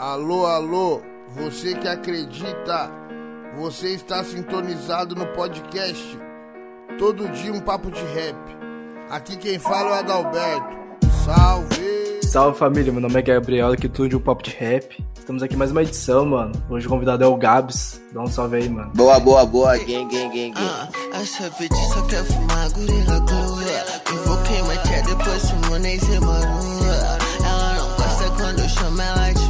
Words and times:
Alô, 0.00 0.46
alô, 0.46 1.02
você 1.28 1.74
que 1.74 1.86
acredita, 1.86 2.90
você 3.58 3.88
está 3.88 4.24
sintonizado 4.24 5.14
no 5.14 5.26
podcast. 5.26 6.18
Todo 6.98 7.28
dia 7.28 7.52
um 7.52 7.60
papo 7.60 7.90
de 7.90 8.00
rap. 8.00 8.34
Aqui 9.10 9.36
quem 9.36 9.58
fala 9.58 9.90
é 9.90 9.92
o 9.92 9.94
Adalberto. 9.96 10.78
Salve! 11.22 12.20
Salve 12.24 12.58
família, 12.58 12.90
meu 12.90 13.02
nome 13.02 13.18
é 13.18 13.20
Gabriel, 13.20 13.72
aqui 13.72 13.90
tudo 13.90 14.08
de 14.08 14.16
um 14.16 14.20
papo 14.20 14.42
de 14.42 14.52
rap. 14.52 15.04
Estamos 15.18 15.42
aqui 15.42 15.54
mais 15.54 15.70
uma 15.70 15.82
edição, 15.82 16.24
mano. 16.24 16.52
Hoje 16.70 16.86
o 16.86 16.88
convidado 16.88 17.22
é 17.22 17.26
o 17.26 17.36
Gabs. 17.36 18.00
Dá 18.10 18.22
um 18.22 18.26
salve 18.26 18.56
aí, 18.56 18.70
mano. 18.70 18.90
Boa, 18.94 19.20
boa, 19.20 19.44
boa, 19.44 19.76
gang, 19.76 20.06
gang, 20.06 20.30
gang, 20.30 20.50
gang. 20.50 20.54
Ah, 20.56 20.88
essa 21.20 21.50
bitch 21.58 21.76
só 21.92 22.00
quer 22.06 22.24
fumar 22.24 22.70
gorila 22.70 23.18
glua. 23.18 24.14
Invoquei 24.14 24.62
uma 24.62 24.76
tia, 24.78 25.02
depois 25.02 25.42
Simonês 25.42 26.02
e 26.04 26.20
Marua. 26.20 27.18
Ela 27.44 27.74
não 27.74 27.96
gosta 27.96 28.30
quando 28.38 28.60
eu 28.60 28.68
chamo 28.70 29.02
ela 29.02 29.30
de 29.30 29.49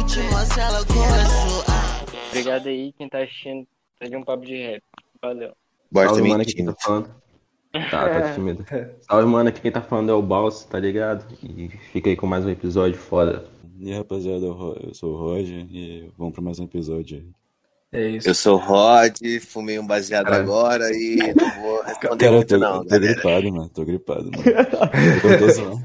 comigo, 0.00 0.06
te 0.06 0.20
mostro 0.32 0.60
ela 0.60 0.84
começou. 0.84 1.64
Ah. 1.68 2.04
Obrigado 2.28 2.68
aí 2.68 2.92
quem 2.96 3.08
tá 3.08 3.22
assistindo. 3.22 3.66
Tá 3.98 4.06
de 4.06 4.16
um 4.16 4.24
papo 4.24 4.44
de 4.44 4.56
rap. 4.56 4.82
Valeu. 5.22 5.52
Bora 5.90 6.08
Salve, 6.08 6.28
mano, 6.28 6.42
aqui 6.42 6.54
quem 6.54 6.64
tá 6.64 6.74
falando. 6.78 7.10
Tá, 7.88 8.08
tá 8.08 8.34
tímido. 8.34 8.66
Salve, 9.02 9.26
mano, 9.28 9.48
aqui 9.48 9.60
quem 9.60 9.70
tá 9.70 9.80
falando 9.80 10.10
é 10.10 10.14
o 10.14 10.20
Balso, 10.20 10.66
tá 10.66 10.80
ligado? 10.80 11.24
E 11.40 11.68
fica 11.92 12.10
aí 12.10 12.16
com 12.16 12.26
mais 12.26 12.44
um 12.44 12.50
episódio 12.50 12.98
foda. 12.98 13.44
E 13.78 13.92
aí, 13.92 13.96
rapaziada, 13.96 14.44
eu 14.44 14.76
eu 14.82 14.92
sou 14.92 15.14
o 15.14 15.16
Roger 15.16 15.64
e 15.70 16.10
vamos 16.18 16.34
pra 16.34 16.42
mais 16.42 16.58
um 16.58 16.64
episódio 16.64 17.18
aí. 17.18 17.28
É 17.92 18.08
isso. 18.08 18.28
Eu 18.28 18.34
sou 18.34 18.56
o 18.56 18.60
Rod, 18.60 19.16
fumei 19.40 19.78
um 19.78 19.86
baseado 19.86 20.24
Caralho. 20.24 20.42
agora 20.42 20.90
e 20.92 21.16
não 21.32 21.62
vou 21.62 21.82
responder 21.82 22.16
Cara, 22.18 22.32
eu 22.32 22.36
muito 22.38 22.48
tô, 22.48 22.58
não, 22.58 22.82
tô 22.82 22.88
galera. 22.88 23.14
gripado, 23.14 23.52
mano. 23.52 23.68
Tô 23.68 23.84
gripado, 23.84 24.30
mano. 24.32 24.42
Eu 25.30 25.38
tô 25.38 25.48
zoando. 25.50 25.82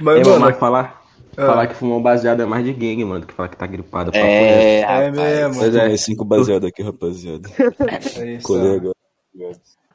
Mas, 0.00 0.16
Ei, 0.18 0.24
mano, 0.24 0.40
mano, 0.40 0.54
falar, 0.56 1.01
ah. 1.36 1.46
falar 1.46 1.66
que 1.66 1.74
fumou 1.74 2.00
baseado 2.00 2.42
é 2.42 2.46
mais 2.46 2.64
de 2.64 2.72
gangue, 2.72 3.04
mano, 3.04 3.20
do 3.20 3.26
que 3.26 3.34
falar 3.34 3.48
que 3.48 3.56
tá 3.56 3.66
gripado. 3.66 4.10
É, 4.14 4.80
é 4.80 5.10
mesmo. 5.10 5.60
Pois 5.60 5.74
é. 5.74 5.96
Cinco 5.96 6.24
baseados 6.24 6.68
aqui, 6.68 6.82
rapaziada. 6.82 7.48
É 8.18 8.34
isso. 8.34 8.46
Colei 8.46 8.76
agora. 8.76 8.94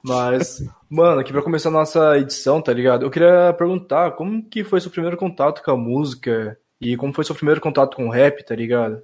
Mas, 0.03 0.63
mano, 0.89 1.19
aqui 1.19 1.31
pra 1.31 1.41
começar 1.41 1.69
a 1.69 1.71
nossa 1.71 2.17
edição, 2.17 2.61
tá 2.61 2.71
ligado? 2.73 3.05
Eu 3.05 3.09
queria 3.09 3.53
perguntar 3.57 4.11
como 4.11 4.41
que 4.43 4.63
foi 4.63 4.79
seu 4.79 4.89
primeiro 4.91 5.17
contato 5.17 5.61
com 5.63 5.71
a 5.71 5.77
música 5.77 6.57
e 6.79 6.95
como 6.95 7.13
foi 7.13 7.23
seu 7.23 7.35
primeiro 7.35 7.59
contato 7.59 7.95
com 7.97 8.07
o 8.07 8.11
rap, 8.11 8.43
tá 8.45 8.55
ligado? 8.55 9.01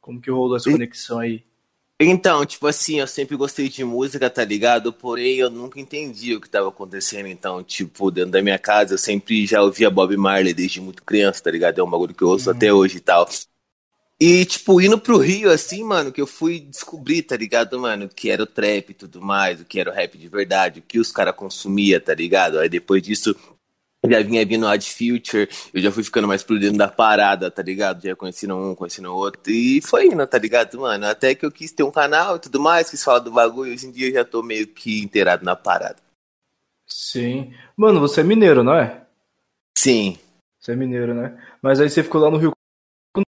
Como 0.00 0.20
que 0.20 0.30
rolou 0.30 0.56
essa 0.56 0.68
E- 0.68 0.72
conexão 0.72 1.18
aí? 1.18 1.44
Então, 2.02 2.46
tipo 2.46 2.66
assim, 2.66 2.98
eu 2.98 3.06
sempre 3.06 3.36
gostei 3.36 3.68
de 3.68 3.84
música, 3.84 4.30
tá 4.30 4.42
ligado? 4.42 4.90
Porém, 4.90 5.36
eu 5.36 5.50
nunca 5.50 5.78
entendi 5.78 6.34
o 6.34 6.40
que 6.40 6.48
tava 6.48 6.70
acontecendo. 6.70 7.26
Então, 7.26 7.62
tipo, 7.62 8.10
dentro 8.10 8.30
da 8.30 8.40
minha 8.42 8.58
casa, 8.58 8.94
eu 8.94 8.98
sempre 8.98 9.46
já 9.46 9.62
ouvia 9.62 9.90
Bob 9.90 10.16
Marley 10.16 10.54
desde 10.54 10.80
muito 10.80 11.04
criança, 11.04 11.42
tá 11.42 11.50
ligado? 11.50 11.78
É 11.78 11.84
um 11.84 11.90
bagulho 11.90 12.14
que 12.14 12.22
eu 12.22 12.28
ouço 12.28 12.50
até 12.50 12.72
hoje 12.72 12.96
e 12.96 13.00
tal. 13.00 13.28
E, 14.18 14.46
tipo, 14.46 14.80
indo 14.80 14.98
pro 14.98 15.18
Rio, 15.18 15.50
assim, 15.50 15.84
mano, 15.84 16.10
que 16.10 16.22
eu 16.22 16.26
fui 16.26 16.60
descobrir, 16.60 17.22
tá 17.22 17.36
ligado, 17.36 17.78
mano? 17.78 18.06
O 18.06 18.08
que 18.08 18.30
era 18.30 18.42
o 18.42 18.46
trap 18.46 18.90
e 18.90 18.94
tudo 18.94 19.20
mais, 19.20 19.60
o 19.60 19.64
que 19.66 19.78
era 19.78 19.90
o 19.90 19.94
rap 19.94 20.16
de 20.16 20.28
verdade, 20.28 20.80
o 20.80 20.82
que 20.82 20.98
os 20.98 21.12
caras 21.12 21.36
consumiam, 21.36 22.00
tá 22.00 22.14
ligado? 22.14 22.58
Aí 22.58 22.68
depois 22.70 23.02
disso, 23.02 23.36
já 24.08 24.22
vinha 24.22 24.46
vindo 24.46 24.66
Odd 24.66 24.90
Future, 24.90 25.48
eu 25.74 25.82
já 25.82 25.92
fui 25.92 26.02
ficando 26.02 26.26
mais 26.26 26.42
por 26.42 26.58
dentro 26.58 26.78
da 26.78 26.88
parada, 26.88 27.50
tá 27.50 27.62
ligado? 27.62 28.02
Já 28.02 28.16
conhecendo 28.16 28.56
um, 28.56 28.74
conhecendo 28.74 29.14
outro, 29.14 29.52
e 29.52 29.82
foi 29.82 30.06
indo, 30.06 30.26
tá 30.26 30.38
ligado, 30.38 30.80
mano? 30.80 31.06
Até 31.06 31.34
que 31.34 31.44
eu 31.44 31.52
quis 31.52 31.72
ter 31.72 31.82
um 31.82 31.90
canal 31.90 32.36
e 32.36 32.40
tudo 32.40 32.58
mais, 32.58 32.88
quis 32.88 33.04
falar 33.04 33.18
do 33.18 33.30
bagulho, 33.30 33.72
hoje 33.72 33.86
em 33.86 33.90
dia 33.90 34.08
eu 34.08 34.14
já 34.14 34.24
tô 34.24 34.42
meio 34.42 34.66
que 34.66 35.02
inteirado 35.02 35.44
na 35.44 35.54
parada. 35.54 35.96
Sim. 36.86 37.54
Mano, 37.76 38.00
você 38.00 38.22
é 38.22 38.24
mineiro, 38.24 38.64
não 38.64 38.74
é? 38.74 39.02
Sim. 39.76 40.18
Você 40.58 40.72
é 40.72 40.76
mineiro, 40.76 41.14
né? 41.14 41.38
Mas 41.62 41.80
aí 41.80 41.88
você 41.88 42.02
ficou 42.02 42.20
lá 42.20 42.30
no 42.30 42.38
Rio 42.38 42.52
quanto 43.14 43.26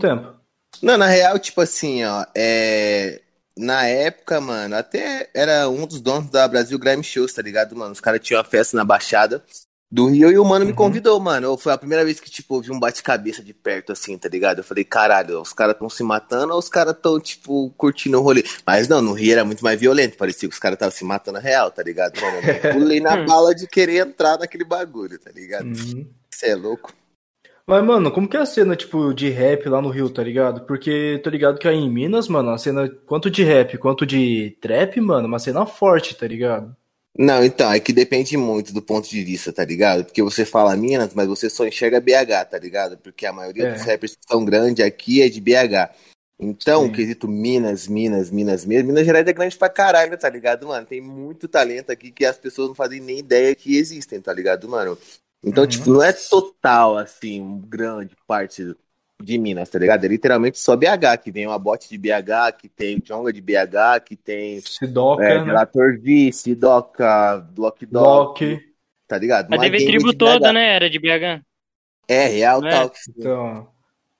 tempo? 0.00 0.36
Não, 0.82 0.96
na 0.96 1.06
real, 1.06 1.38
tipo 1.38 1.60
assim, 1.60 2.04
ó, 2.04 2.26
é... 2.36 3.22
Na 3.56 3.84
época, 3.86 4.40
mano, 4.40 4.76
até 4.76 5.30
era 5.34 5.68
um 5.68 5.84
dos 5.84 6.00
donos 6.00 6.30
da 6.30 6.46
Brasil 6.46 6.78
Grime 6.78 7.02
Shows, 7.02 7.32
tá 7.32 7.42
ligado, 7.42 7.74
mano? 7.74 7.90
Os 7.90 7.98
caras 7.98 8.20
tinham 8.20 8.38
uma 8.38 8.48
festa 8.48 8.76
na 8.76 8.84
Baixada 8.84 9.44
do 9.90 10.06
Rio 10.06 10.30
e 10.30 10.38
o 10.38 10.44
mano 10.44 10.64
me 10.66 10.72
Uhum. 10.72 10.76
convidou, 10.76 11.18
mano. 11.18 11.56
Foi 11.56 11.72
a 11.72 11.78
primeira 11.78 12.04
vez 12.04 12.20
que, 12.20 12.30
tipo, 12.30 12.56
eu 12.56 12.60
vi 12.60 12.70
um 12.70 12.78
bate-cabeça 12.78 13.42
de 13.42 13.54
perto, 13.54 13.92
assim, 13.92 14.18
tá 14.18 14.28
ligado? 14.28 14.58
Eu 14.58 14.64
falei, 14.64 14.84
caralho, 14.84 15.40
os 15.40 15.52
caras 15.52 15.76
tão 15.78 15.88
se 15.88 16.02
matando 16.02 16.52
ou 16.52 16.58
os 16.58 16.68
caras 16.68 16.94
tão, 17.00 17.18
tipo, 17.18 17.70
curtindo 17.76 18.18
o 18.18 18.22
rolê? 18.22 18.44
Mas 18.66 18.86
não, 18.86 19.00
no 19.00 19.14
Rio 19.14 19.32
era 19.32 19.44
muito 19.44 19.64
mais 19.64 19.80
violento, 19.80 20.16
parecia 20.18 20.48
que 20.48 20.54
os 20.54 20.58
caras 20.60 20.76
estavam 20.76 20.94
se 20.94 21.04
matando 21.04 21.38
real, 21.38 21.70
tá 21.70 21.82
ligado, 21.82 22.20
mano? 22.20 22.36
Eu 22.38 22.72
pulei 22.74 23.00
na 23.00 23.16
bala 23.24 23.54
de 23.54 23.66
querer 23.66 24.06
entrar 24.06 24.38
naquele 24.38 24.64
bagulho, 24.64 25.18
tá 25.18 25.30
ligado? 25.34 25.66
Uhum. 25.66 26.06
Você 26.30 26.48
é 26.50 26.54
louco? 26.54 26.92
Mas, 27.66 27.84
mano, 27.84 28.10
como 28.10 28.26
que 28.28 28.36
é 28.36 28.40
a 28.40 28.46
cena, 28.46 28.74
tipo, 28.76 29.12
de 29.12 29.28
rap 29.28 29.68
lá 29.68 29.82
no 29.82 29.90
Rio, 29.90 30.08
tá 30.08 30.22
ligado? 30.22 30.62
Porque 30.66 31.20
tô 31.22 31.28
ligado 31.28 31.58
que 31.58 31.68
aí 31.68 31.76
em 31.76 31.90
Minas, 31.90 32.26
mano, 32.26 32.50
a 32.50 32.56
cena, 32.58 32.88
quanto 33.04 33.30
de 33.30 33.42
rap 33.44 33.76
quanto 33.76 34.06
de 34.06 34.56
trap, 34.60 34.98
mano, 35.00 35.28
uma 35.28 35.38
cena 35.38 35.66
forte, 35.66 36.14
tá 36.14 36.26
ligado? 36.26 36.74
Não, 37.18 37.44
então, 37.44 37.72
é 37.72 37.80
que 37.80 37.92
depende 37.92 38.36
muito 38.36 38.72
do 38.72 38.80
ponto 38.80 39.08
de 39.08 39.24
vista, 39.24 39.52
tá 39.52 39.64
ligado? 39.64 40.04
Porque 40.04 40.22
você 40.22 40.44
fala 40.44 40.76
Minas, 40.76 41.12
mas 41.14 41.26
você 41.26 41.50
só 41.50 41.66
enxerga 41.66 42.00
BH, 42.00 42.44
tá 42.44 42.58
ligado? 42.58 42.96
Porque 42.98 43.26
a 43.26 43.32
maioria 43.32 43.64
É. 43.64 43.72
dos 43.72 43.82
rappers 43.84 44.14
que 44.14 44.22
são 44.28 44.44
grandes 44.44 44.84
aqui 44.84 45.20
é 45.20 45.28
de 45.28 45.40
BH. 45.40 45.90
Então, 46.40 46.82
Sim. 46.82 46.88
o 46.88 46.92
quesito 46.92 47.26
Minas, 47.26 47.88
Minas, 47.88 48.30
Minas 48.30 48.64
mesmo, 48.64 48.88
Minas 48.88 49.04
Gerais 49.04 49.26
é 49.26 49.32
grande 49.32 49.58
pra 49.58 49.68
caralho, 49.68 50.16
tá 50.16 50.28
ligado, 50.28 50.68
mano? 50.68 50.86
Tem 50.86 51.00
muito 51.00 51.48
talento 51.48 51.90
aqui 51.90 52.12
que 52.12 52.24
as 52.24 52.38
pessoas 52.38 52.68
não 52.68 52.74
fazem 52.76 53.00
nem 53.00 53.18
ideia 53.18 53.52
que 53.56 53.76
existem, 53.76 54.20
tá 54.20 54.32
ligado, 54.32 54.68
mano? 54.68 54.96
Então, 55.42 55.64
Uhum. 55.64 55.66
tipo, 55.66 55.90
não 55.90 56.02
é 56.02 56.12
total, 56.12 56.96
assim, 56.96 57.60
grande 57.66 58.14
parte 58.28 58.76
de 59.22 59.36
Minas, 59.38 59.68
tá 59.68 59.78
ligado? 59.78 60.04
É 60.04 60.08
literalmente 60.08 60.58
só 60.58 60.76
BH, 60.76 61.18
que 61.22 61.30
vem 61.30 61.46
uma 61.46 61.58
bote 61.58 61.88
de 61.88 61.98
BH, 61.98 62.56
que 62.58 62.68
tem 62.68 63.00
Jonga 63.00 63.32
de 63.32 63.40
BH, 63.40 64.00
que 64.04 64.16
tem 64.16 64.60
Sidoca, 64.60 65.24
é, 65.24 65.38
né? 65.38 65.44
Relator 65.44 65.98
V, 66.00 66.30
Sidoca, 66.32 67.38
Block 67.52 67.84
Dog, 67.84 68.60
tá 69.06 69.18
ligado? 69.18 69.48
TV 69.48 69.78
game 69.78 69.86
Tribo 69.86 70.12
de 70.12 70.16
toda, 70.18 70.48
BH. 70.50 70.52
né? 70.54 70.74
Era 70.74 70.88
de 70.88 70.98
BH. 70.98 71.42
É, 72.08 72.26
real 72.26 72.64
é? 72.64 72.90
Então, 73.10 73.68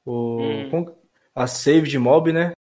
o, 0.04 0.41
Hum. 0.42 0.87
a 1.34 1.47
Save 1.47 1.88
de 1.88 1.98
Mob, 1.98 2.32
né? 2.32 2.53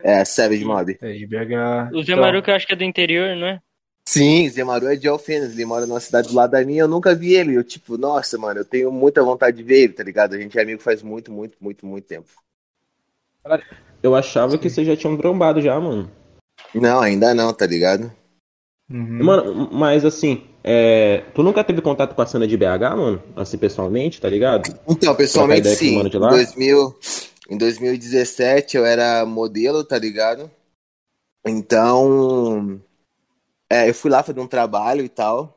É, 0.00 0.24
Savage 0.24 0.64
Mob. 0.64 0.96
É 1.00 1.12
de 1.12 1.26
BH. 1.26 1.90
O 1.92 2.02
Zé 2.02 2.12
Então, 2.12 2.20
Maru, 2.24 2.42
que 2.42 2.50
eu 2.50 2.54
acho 2.54 2.66
que 2.66 2.72
é 2.72 2.76
do 2.76 2.84
interior, 2.84 3.34
não 3.36 3.46
é? 3.48 3.60
Sim, 4.08 4.48
Zé 4.48 4.64
Maru 4.64 4.86
é 4.88 4.96
de 4.96 5.06
Alfenas, 5.06 5.52
ele 5.52 5.66
mora 5.66 5.84
numa 5.84 6.00
cidade 6.00 6.28
do 6.28 6.34
lado 6.34 6.52
da 6.52 6.64
minha, 6.64 6.80
eu 6.80 6.88
nunca 6.88 7.14
vi 7.14 7.34
ele. 7.34 7.54
Eu, 7.54 7.62
tipo, 7.62 7.98
nossa, 7.98 8.38
mano, 8.38 8.60
eu 8.60 8.64
tenho 8.64 8.90
muita 8.90 9.22
vontade 9.22 9.58
de 9.58 9.62
ver 9.62 9.82
ele, 9.82 9.92
tá 9.92 10.02
ligado? 10.02 10.34
A 10.34 10.38
gente 10.38 10.58
é 10.58 10.62
amigo 10.62 10.80
faz 10.80 11.02
muito, 11.02 11.30
muito, 11.30 11.58
muito, 11.60 11.84
muito 11.84 12.06
tempo. 12.06 12.26
Eu 14.02 14.14
achava 14.14 14.56
que 14.56 14.70
vocês 14.70 14.86
já 14.86 14.96
tinham 14.96 15.14
trombado 15.14 15.60
já, 15.60 15.78
mano. 15.78 16.10
Não, 16.74 17.02
ainda 17.02 17.34
não, 17.34 17.52
tá 17.52 17.66
ligado? 17.66 18.10
uhum. 18.90 19.24
Mano, 19.24 19.68
mas 19.70 20.06
assim, 20.06 20.42
é, 20.64 21.22
tu 21.34 21.42
nunca 21.42 21.62
teve 21.62 21.82
contato 21.82 22.14
com 22.14 22.22
a 22.22 22.26
cena 22.26 22.48
de 22.48 22.56
BH, 22.56 22.96
mano? 22.96 23.22
Assim, 23.36 23.58
pessoalmente, 23.58 24.22
tá 24.22 24.28
ligado? 24.30 24.74
Então, 24.88 25.14
pessoalmente, 25.14 25.68
sim. 25.76 25.96
mano 25.96 26.08
de 26.08 26.16
Em, 26.16 26.20
lá? 26.20 26.30
2000, 26.30 26.98
em 27.50 27.58
2017 27.58 28.78
eu 28.78 28.86
era 28.86 29.26
modelo, 29.26 29.84
tá 29.84 29.98
ligado? 29.98 30.50
Então, 31.46 32.80
é, 33.70 33.88
eu 33.88 33.94
fui 33.94 34.10
lá 34.10 34.22
fazer 34.22 34.40
um 34.40 34.46
trabalho 34.46 35.04
e 35.04 35.08
tal. 35.08 35.54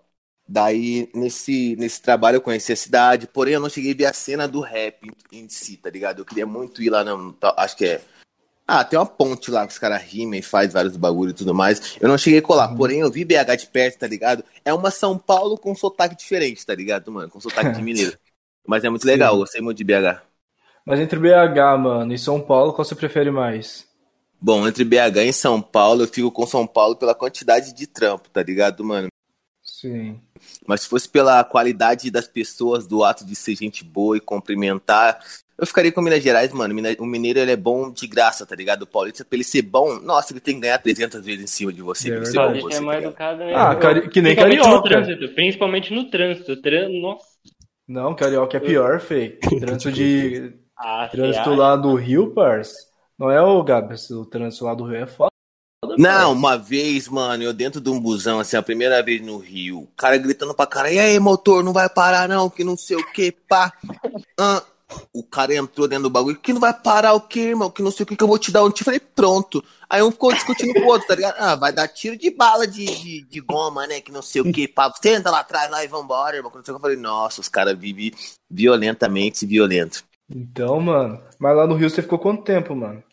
Daí, 0.48 1.10
nesse, 1.16 1.76
nesse 1.78 2.02
trabalho, 2.02 2.36
eu 2.36 2.42
conheci 2.42 2.74
a 2.74 2.76
cidade. 2.76 3.28
Porém, 3.28 3.54
eu 3.54 3.60
não 3.60 3.70
cheguei 3.70 3.94
a 3.94 3.96
ver 3.96 4.06
a 4.06 4.14
cena 4.14 4.48
do 4.48 4.60
rap 4.60 5.08
em, 5.32 5.44
em 5.44 5.50
si, 5.50 5.78
tá 5.78 5.90
ligado? 5.90 6.20
Eu 6.20 6.26
queria 6.26 6.46
muito 6.46 6.82
ir 6.82 6.90
lá, 6.90 7.04
no, 7.04 7.36
acho 7.58 7.78
que 7.78 7.86
é. 7.86 8.02
Ah, 8.68 8.84
tem 8.84 8.98
uma 9.00 9.06
ponte 9.06 9.50
lá 9.50 9.66
que 9.66 9.74
os 9.74 9.80
caras 9.80 10.02
rimam 10.02 10.36
e 10.36 10.42
faz 10.42 10.72
vários 10.72 10.96
bagulho 10.96 11.32
e 11.32 11.34
tudo 11.34 11.54
mais. 11.54 11.98
Eu 12.00 12.08
não 12.08 12.18
cheguei 12.18 12.40
a 12.40 12.42
colar, 12.42 12.76
porém 12.76 13.00
eu 13.00 13.12
vi 13.12 13.26
BH 13.26 13.56
de 13.58 13.68
perto, 13.68 14.00
tá 14.00 14.08
ligado? 14.08 14.44
É 14.64 14.74
uma 14.74 14.92
São 14.92 15.18
Paulo 15.18 15.58
com 15.58 15.76
sotaque 15.76 16.16
diferente, 16.16 16.66
tá 16.66 16.76
ligado, 16.76 17.12
mano? 17.12 17.30
Com 17.30 17.40
sotaque 17.40 17.72
de 17.72 17.82
mineiro. 17.84 18.18
Mas 18.66 18.84
é 18.84 18.90
muito 18.90 19.04
Sim. 19.04 19.10
legal, 19.10 19.34
eu 19.34 19.40
gostei 19.40 19.62
muito 19.62 19.78
de 19.78 19.84
BH. 19.84 20.22
Mas 20.86 21.00
entre 21.00 21.20
BH, 21.20 21.78
mano, 21.80 22.14
e 22.14 22.18
São 22.18 22.42
Paulo, 22.42 22.74
qual 22.74 22.86
você 22.86 22.96
prefere 22.96 23.32
mais? 23.32 23.88
Bom, 24.42 24.68
entre 24.68 24.84
BH 24.84 25.18
e 25.28 25.34
São 25.34 25.62
Paulo, 25.62 26.04
eu 26.04 26.08
fico 26.08 26.32
com 26.32 26.48
São 26.48 26.66
Paulo 26.66 26.96
pela 26.96 27.14
quantidade 27.14 27.74
de 27.74 27.86
trampo, 27.86 28.28
tá 28.30 28.42
ligado, 28.42 28.84
mano? 28.84 29.08
Sim. 29.64 30.20
Mas 30.68 30.82
se 30.82 30.88
fosse 30.88 31.08
pela 31.08 31.44
qualidade 31.44 32.10
das 32.10 32.28
pessoas, 32.28 32.88
do 32.88 33.04
ato 33.04 33.24
de 33.26 33.36
ser 33.36 33.56
gente 33.56 33.84
boa 33.84 34.18
e 34.18 34.20
cumprimentar, 34.20 35.20
eu 35.58 35.68
ficaria 35.68 35.92
com 35.92 36.02
Minas 36.02 36.24
Gerais, 36.24 36.52
mano. 36.52 36.74
O 37.00 37.06
mineiro, 37.06 37.40
ele 37.40 37.52
é 37.52 37.56
bom 37.56 37.92
de 37.92 38.08
graça, 38.08 38.44
tá 38.46 38.56
ligado? 38.56 38.82
O 38.82 38.88
paulista, 38.88 39.24
pra 39.24 39.36
ele 39.36 39.44
ser 39.44 39.62
bom, 39.62 40.00
nossa, 40.00 40.34
ele 40.34 40.40
tem 40.40 40.56
que 40.56 40.62
ganhar 40.62 40.80
300 40.80 41.24
vezes 41.24 41.44
em 41.44 41.48
cima 41.48 41.72
de 41.72 41.84
você 41.84 42.08
É 42.08 42.12
pra 42.12 42.18
ele 42.18 42.26
ser 42.26 42.38
bom 42.38 42.44
Paulista 42.46 42.70
você, 42.70 42.76
é 42.76 42.80
tá 42.80 42.86
mais 42.86 42.98
ligado? 42.98 43.12
educado 43.12 43.40
né? 43.44 43.54
Ah, 43.56 43.76
cari- 43.76 44.10
que 44.10 44.22
nem 44.22 44.36
carioca. 44.36 44.90
trânsito. 44.90 45.30
Principalmente 45.36 45.94
no 45.94 46.10
trânsito. 46.10 46.60
Tran... 46.62 46.90
Nossa. 46.90 47.26
Não, 47.88 48.16
carioca 48.16 48.58
é 48.58 48.60
pior, 48.60 49.00
fei. 49.00 49.38
Trânsito 49.60 49.92
de. 49.92 50.54
Ah, 50.76 51.08
Trânsito 51.12 51.54
lá 51.54 51.76
do 51.76 51.94
Rio, 51.94 52.32
parça. 52.34 52.91
Não 53.22 53.30
é 53.30 53.40
o 53.40 53.64
Gabs, 53.64 54.10
o 54.10 54.26
trânsito 54.26 54.66
lá 54.66 54.74
do 54.74 54.84
Rio 54.84 55.04
é 55.04 55.06
foda. 55.06 55.30
Não, 55.96 56.34
uma 56.34 56.58
vez, 56.58 57.08
mano, 57.08 57.44
eu 57.44 57.54
dentro 57.54 57.80
de 57.80 57.88
um 57.88 58.00
busão, 58.00 58.40
assim, 58.40 58.58
a 58.58 58.64
primeira 58.64 59.04
vez 59.04 59.22
no 59.22 59.38
Rio, 59.38 59.82
o 59.82 59.88
cara 59.96 60.18
gritando 60.18 60.56
pra 60.56 60.66
cara, 60.66 60.92
e 60.92 60.98
aí, 60.98 61.20
motor, 61.20 61.64
não 61.64 61.72
vai 61.72 61.88
parar 61.88 62.28
não, 62.28 62.50
que 62.50 62.64
não 62.64 62.76
sei 62.76 62.98
o 62.98 63.12
que, 63.12 63.32
pá. 63.32 63.72
ah, 64.40 64.64
o 65.14 65.22
cara 65.22 65.54
entrou 65.54 65.88
dentro 65.88 66.06
do 66.06 66.10
bagulho, 66.10 66.40
que 66.40 66.52
não 66.52 66.60
vai 66.60 66.74
parar 66.74 67.14
o 67.14 67.22
quê, 67.22 67.50
irmão? 67.50 67.70
Que 67.70 67.84
não 67.84 67.92
sei 67.92 68.06
o 68.06 68.08
que, 68.08 68.16
que 68.16 68.24
eu 68.24 68.28
vou 68.28 68.40
te 68.40 68.52
dar 68.52 68.64
um 68.64 68.72
tiro. 68.72 68.82
Eu 68.82 68.86
falei, 68.86 69.00
pronto. 69.00 69.64
Aí 69.88 70.02
um 70.02 70.12
ficou 70.12 70.34
discutindo 70.34 70.74
com 70.74 70.80
o 70.80 70.88
outro, 70.88 71.08
tá 71.08 71.14
ligado? 71.14 71.36
Ah, 71.38 71.56
vai 71.56 71.72
dar 71.72 71.88
tiro 71.88 72.18
de 72.18 72.32
bala 72.32 72.66
de, 72.66 72.86
de, 72.86 73.22
de 73.22 73.40
goma, 73.40 73.86
né? 73.86 74.02
Que 74.02 74.12
não 74.12 74.24
sei 74.24 74.42
o 74.42 74.52
que, 74.52 74.68
pá. 74.68 74.92
Senta 75.00 75.30
lá 75.30 75.42
atrás 75.42 75.70
lá 75.70 75.84
e 75.84 75.88
vambora, 75.88 76.38
irmão. 76.38 76.52
Quando 76.52 76.68
eu 76.68 76.80
falei, 76.80 76.98
nossa, 76.98 77.40
os 77.40 77.48
caras 77.48 77.78
vivem 77.78 78.12
violentamente 78.50 79.46
violento. 79.46 80.04
Então, 80.28 80.82
mano. 80.82 81.22
Mas 81.38 81.56
lá 81.56 81.68
no 81.68 81.76
Rio 81.76 81.90
você 81.90 82.02
ficou 82.02 82.18
quanto 82.18 82.44
tempo, 82.44 82.76
mano? 82.76 83.04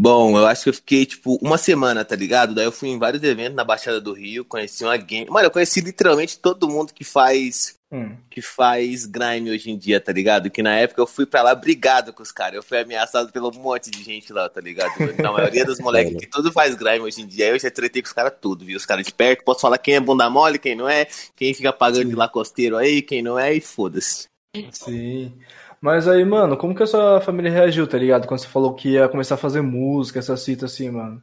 Bom, 0.00 0.38
eu 0.38 0.46
acho 0.46 0.62
que 0.62 0.68
eu 0.68 0.74
fiquei, 0.74 1.04
tipo, 1.04 1.40
uma 1.42 1.58
semana, 1.58 2.04
tá 2.04 2.14
ligado? 2.14 2.54
Daí 2.54 2.64
eu 2.64 2.70
fui 2.70 2.88
em 2.88 3.00
vários 3.00 3.20
eventos 3.24 3.56
na 3.56 3.64
Baixada 3.64 4.00
do 4.00 4.12
Rio, 4.12 4.44
conheci 4.44 4.84
uma 4.84 4.96
game. 4.96 5.28
Mano, 5.28 5.46
eu 5.46 5.50
conheci 5.50 5.80
literalmente 5.80 6.38
todo 6.38 6.68
mundo 6.68 6.94
que 6.94 7.02
faz. 7.02 7.76
Hum. 7.90 8.14
Que 8.30 8.40
faz 8.40 9.06
grime 9.06 9.50
hoje 9.50 9.72
em 9.72 9.76
dia, 9.76 10.00
tá 10.00 10.12
ligado? 10.12 10.50
Que 10.50 10.62
na 10.62 10.76
época 10.76 11.00
eu 11.00 11.06
fui 11.06 11.26
pra 11.26 11.42
lá 11.42 11.52
brigado 11.52 12.12
com 12.12 12.22
os 12.22 12.30
caras. 12.30 12.54
Eu 12.54 12.62
fui 12.62 12.78
ameaçado 12.78 13.32
pelo 13.32 13.50
monte 13.50 13.90
de 13.90 14.04
gente 14.04 14.32
lá, 14.32 14.48
tá 14.48 14.60
ligado? 14.60 14.92
A 15.26 15.32
maioria 15.32 15.64
dos 15.64 15.80
moleques 15.80 16.16
que 16.16 16.28
tudo 16.28 16.52
faz 16.52 16.76
grime 16.76 17.00
hoje 17.00 17.22
em 17.22 17.26
dia, 17.26 17.48
eu 17.48 17.58
já 17.58 17.68
tretei 17.68 18.00
com 18.00 18.06
os 18.06 18.12
caras 18.12 18.34
tudo, 18.40 18.64
viu? 18.64 18.76
Os 18.76 18.86
caras 18.86 19.04
de 19.04 19.12
perto, 19.12 19.42
posso 19.42 19.62
falar 19.62 19.78
quem 19.78 19.96
é 19.96 20.00
bunda 20.00 20.30
mole, 20.30 20.60
quem 20.60 20.76
não 20.76 20.88
é, 20.88 21.08
quem 21.34 21.52
fica 21.52 21.72
pagando 21.72 22.10
de 22.10 22.14
lacosteiro 22.14 22.76
aí, 22.76 23.02
quem 23.02 23.20
não 23.20 23.36
é, 23.36 23.52
e 23.52 23.60
foda-se. 23.60 24.28
Sim. 24.70 25.32
Mas 25.80 26.08
aí, 26.08 26.24
mano, 26.24 26.56
como 26.56 26.74
que 26.74 26.82
a 26.82 26.86
sua 26.86 27.20
família 27.20 27.50
reagiu, 27.50 27.86
tá 27.86 27.96
ligado? 27.96 28.26
Quando 28.26 28.40
você 28.40 28.48
falou 28.48 28.74
que 28.74 28.90
ia 28.90 29.08
começar 29.08 29.36
a 29.36 29.38
fazer 29.38 29.60
música, 29.60 30.18
essa 30.18 30.36
cita 30.36 30.66
assim, 30.66 30.90
mano. 30.90 31.22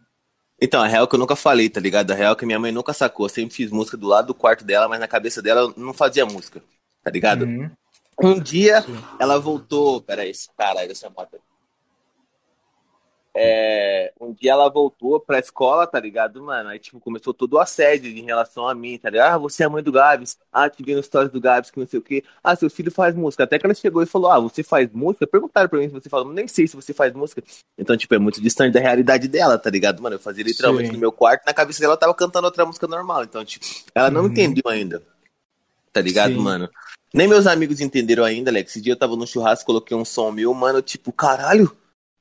Então, 0.62 0.82
a 0.82 0.88
real 0.88 1.04
é 1.04 1.08
que 1.08 1.16
eu 1.16 1.20
nunca 1.20 1.36
falei, 1.36 1.70
tá 1.70 1.82
ligado? 1.82 2.12
A 2.12 2.16
real 2.16 2.34
é 2.34 2.36
que 2.36 2.46
minha 2.46 2.60
mãe 2.60 2.72
nunca 2.72 2.94
sacou. 2.94 3.26
Eu 3.26 3.30
sempre 3.30 3.54
fiz 3.54 3.70
música 3.72 3.98
do 3.98 4.08
lado 4.08 4.28
do 4.28 4.34
quarto 4.34 4.64
dela, 4.64 4.88
mas 4.88 5.00
na 5.00 5.08
cabeça 5.08 5.42
dela 5.42 5.62
eu 5.62 5.74
não 5.76 5.94
fazia 5.94 6.26
música, 6.26 6.64
tá 7.04 7.12
ligado? 7.12 7.44
Uhum. 7.44 7.70
Um 8.22 8.40
dia 8.40 8.86
ela 9.20 9.38
voltou. 9.38 10.02
Peraí, 10.02 10.30
esse 10.30 10.48
caralho, 10.58 10.92
essa 10.92 11.10
moto. 11.10 11.38
É, 13.38 14.14
um 14.22 14.32
dia 14.32 14.54
ela 14.54 14.70
voltou 14.70 15.20
pra 15.20 15.40
escola, 15.40 15.86
tá 15.86 16.00
ligado, 16.00 16.42
mano? 16.42 16.70
Aí, 16.70 16.80
tipo, 16.80 17.02
começou 17.02 17.34
todo 17.34 17.54
o 17.56 17.60
assédio 17.60 18.10
em 18.10 18.24
relação 18.24 18.66
a 18.66 18.74
mim, 18.74 18.98
tá 18.98 19.10
ligado? 19.10 19.34
Ah, 19.34 19.38
você 19.38 19.64
é 19.64 19.66
a 19.66 19.70
mãe 19.70 19.84
do 19.84 19.92
Gabs. 19.92 20.38
Ah, 20.54 20.70
te 20.70 20.82
vi 20.82 20.96
no 20.96 21.04
stories 21.04 21.32
do 21.34 21.42
Gabs, 21.42 21.70
que 21.70 21.78
não 21.78 21.86
sei 21.86 22.00
o 22.00 22.02
quê. 22.02 22.24
Ah, 22.42 22.56
seu 22.56 22.70
filho 22.70 22.90
faz 22.90 23.14
música. 23.14 23.44
Até 23.44 23.60
que 23.60 23.66
ela 23.66 23.74
chegou 23.74 24.02
e 24.02 24.06
falou: 24.06 24.32
Ah, 24.32 24.40
você 24.40 24.64
faz 24.64 24.90
música? 24.94 25.28
Perguntaram 25.28 25.68
pra 25.68 25.80
mim 25.80 25.88
se 25.88 25.94
você 25.94 26.08
fala, 26.08 26.32
nem 26.34 26.48
sei 26.48 26.66
se 26.66 26.78
você 26.78 26.94
faz 26.94 27.12
música. 27.14 27.44
Então, 27.78 27.98
tipo, 27.98 28.16
é 28.16 28.18
muito 28.18 28.42
distante 28.42 28.72
da 28.74 28.80
realidade 28.80 29.28
dela, 29.28 29.58
tá 29.58 29.70
ligado, 29.70 30.02
mano? 30.02 30.16
Eu 30.16 30.20
fazia 30.20 30.44
literalmente 30.44 30.88
Sim. 30.88 30.94
no 30.94 31.00
meu 31.00 31.12
quarto, 31.12 31.46
na 31.46 31.54
cabeça 31.54 31.82
dela 31.82 31.98
tava 31.98 32.14
cantando 32.14 32.46
outra 32.46 32.66
música 32.66 32.88
normal. 32.88 33.24
Então, 33.26 33.44
tipo, 33.44 33.66
ela 33.94 34.10
não 34.10 34.22
Uhum. 34.22 34.28
entendeu 34.28 34.64
ainda. 34.72 35.04
Tá 35.92 36.00
ligado, 36.00 36.34
Sim. 36.34 36.40
mano? 36.42 36.70
Nem 37.14 37.28
meus 37.28 37.48
amigos 37.48 37.80
entenderam 37.82 38.24
ainda, 38.24 38.50
Alex. 38.50 38.72
Esse 38.72 38.82
dia 38.82 38.94
eu 38.94 38.98
tava 38.98 39.16
no 39.16 39.28
churrasco, 39.28 39.66
coloquei 39.66 39.96
um 39.96 40.04
som 40.06 40.32
meu, 40.32 40.54
mano, 40.54 40.82
tipo, 40.82 41.12
caralho, 41.14 41.70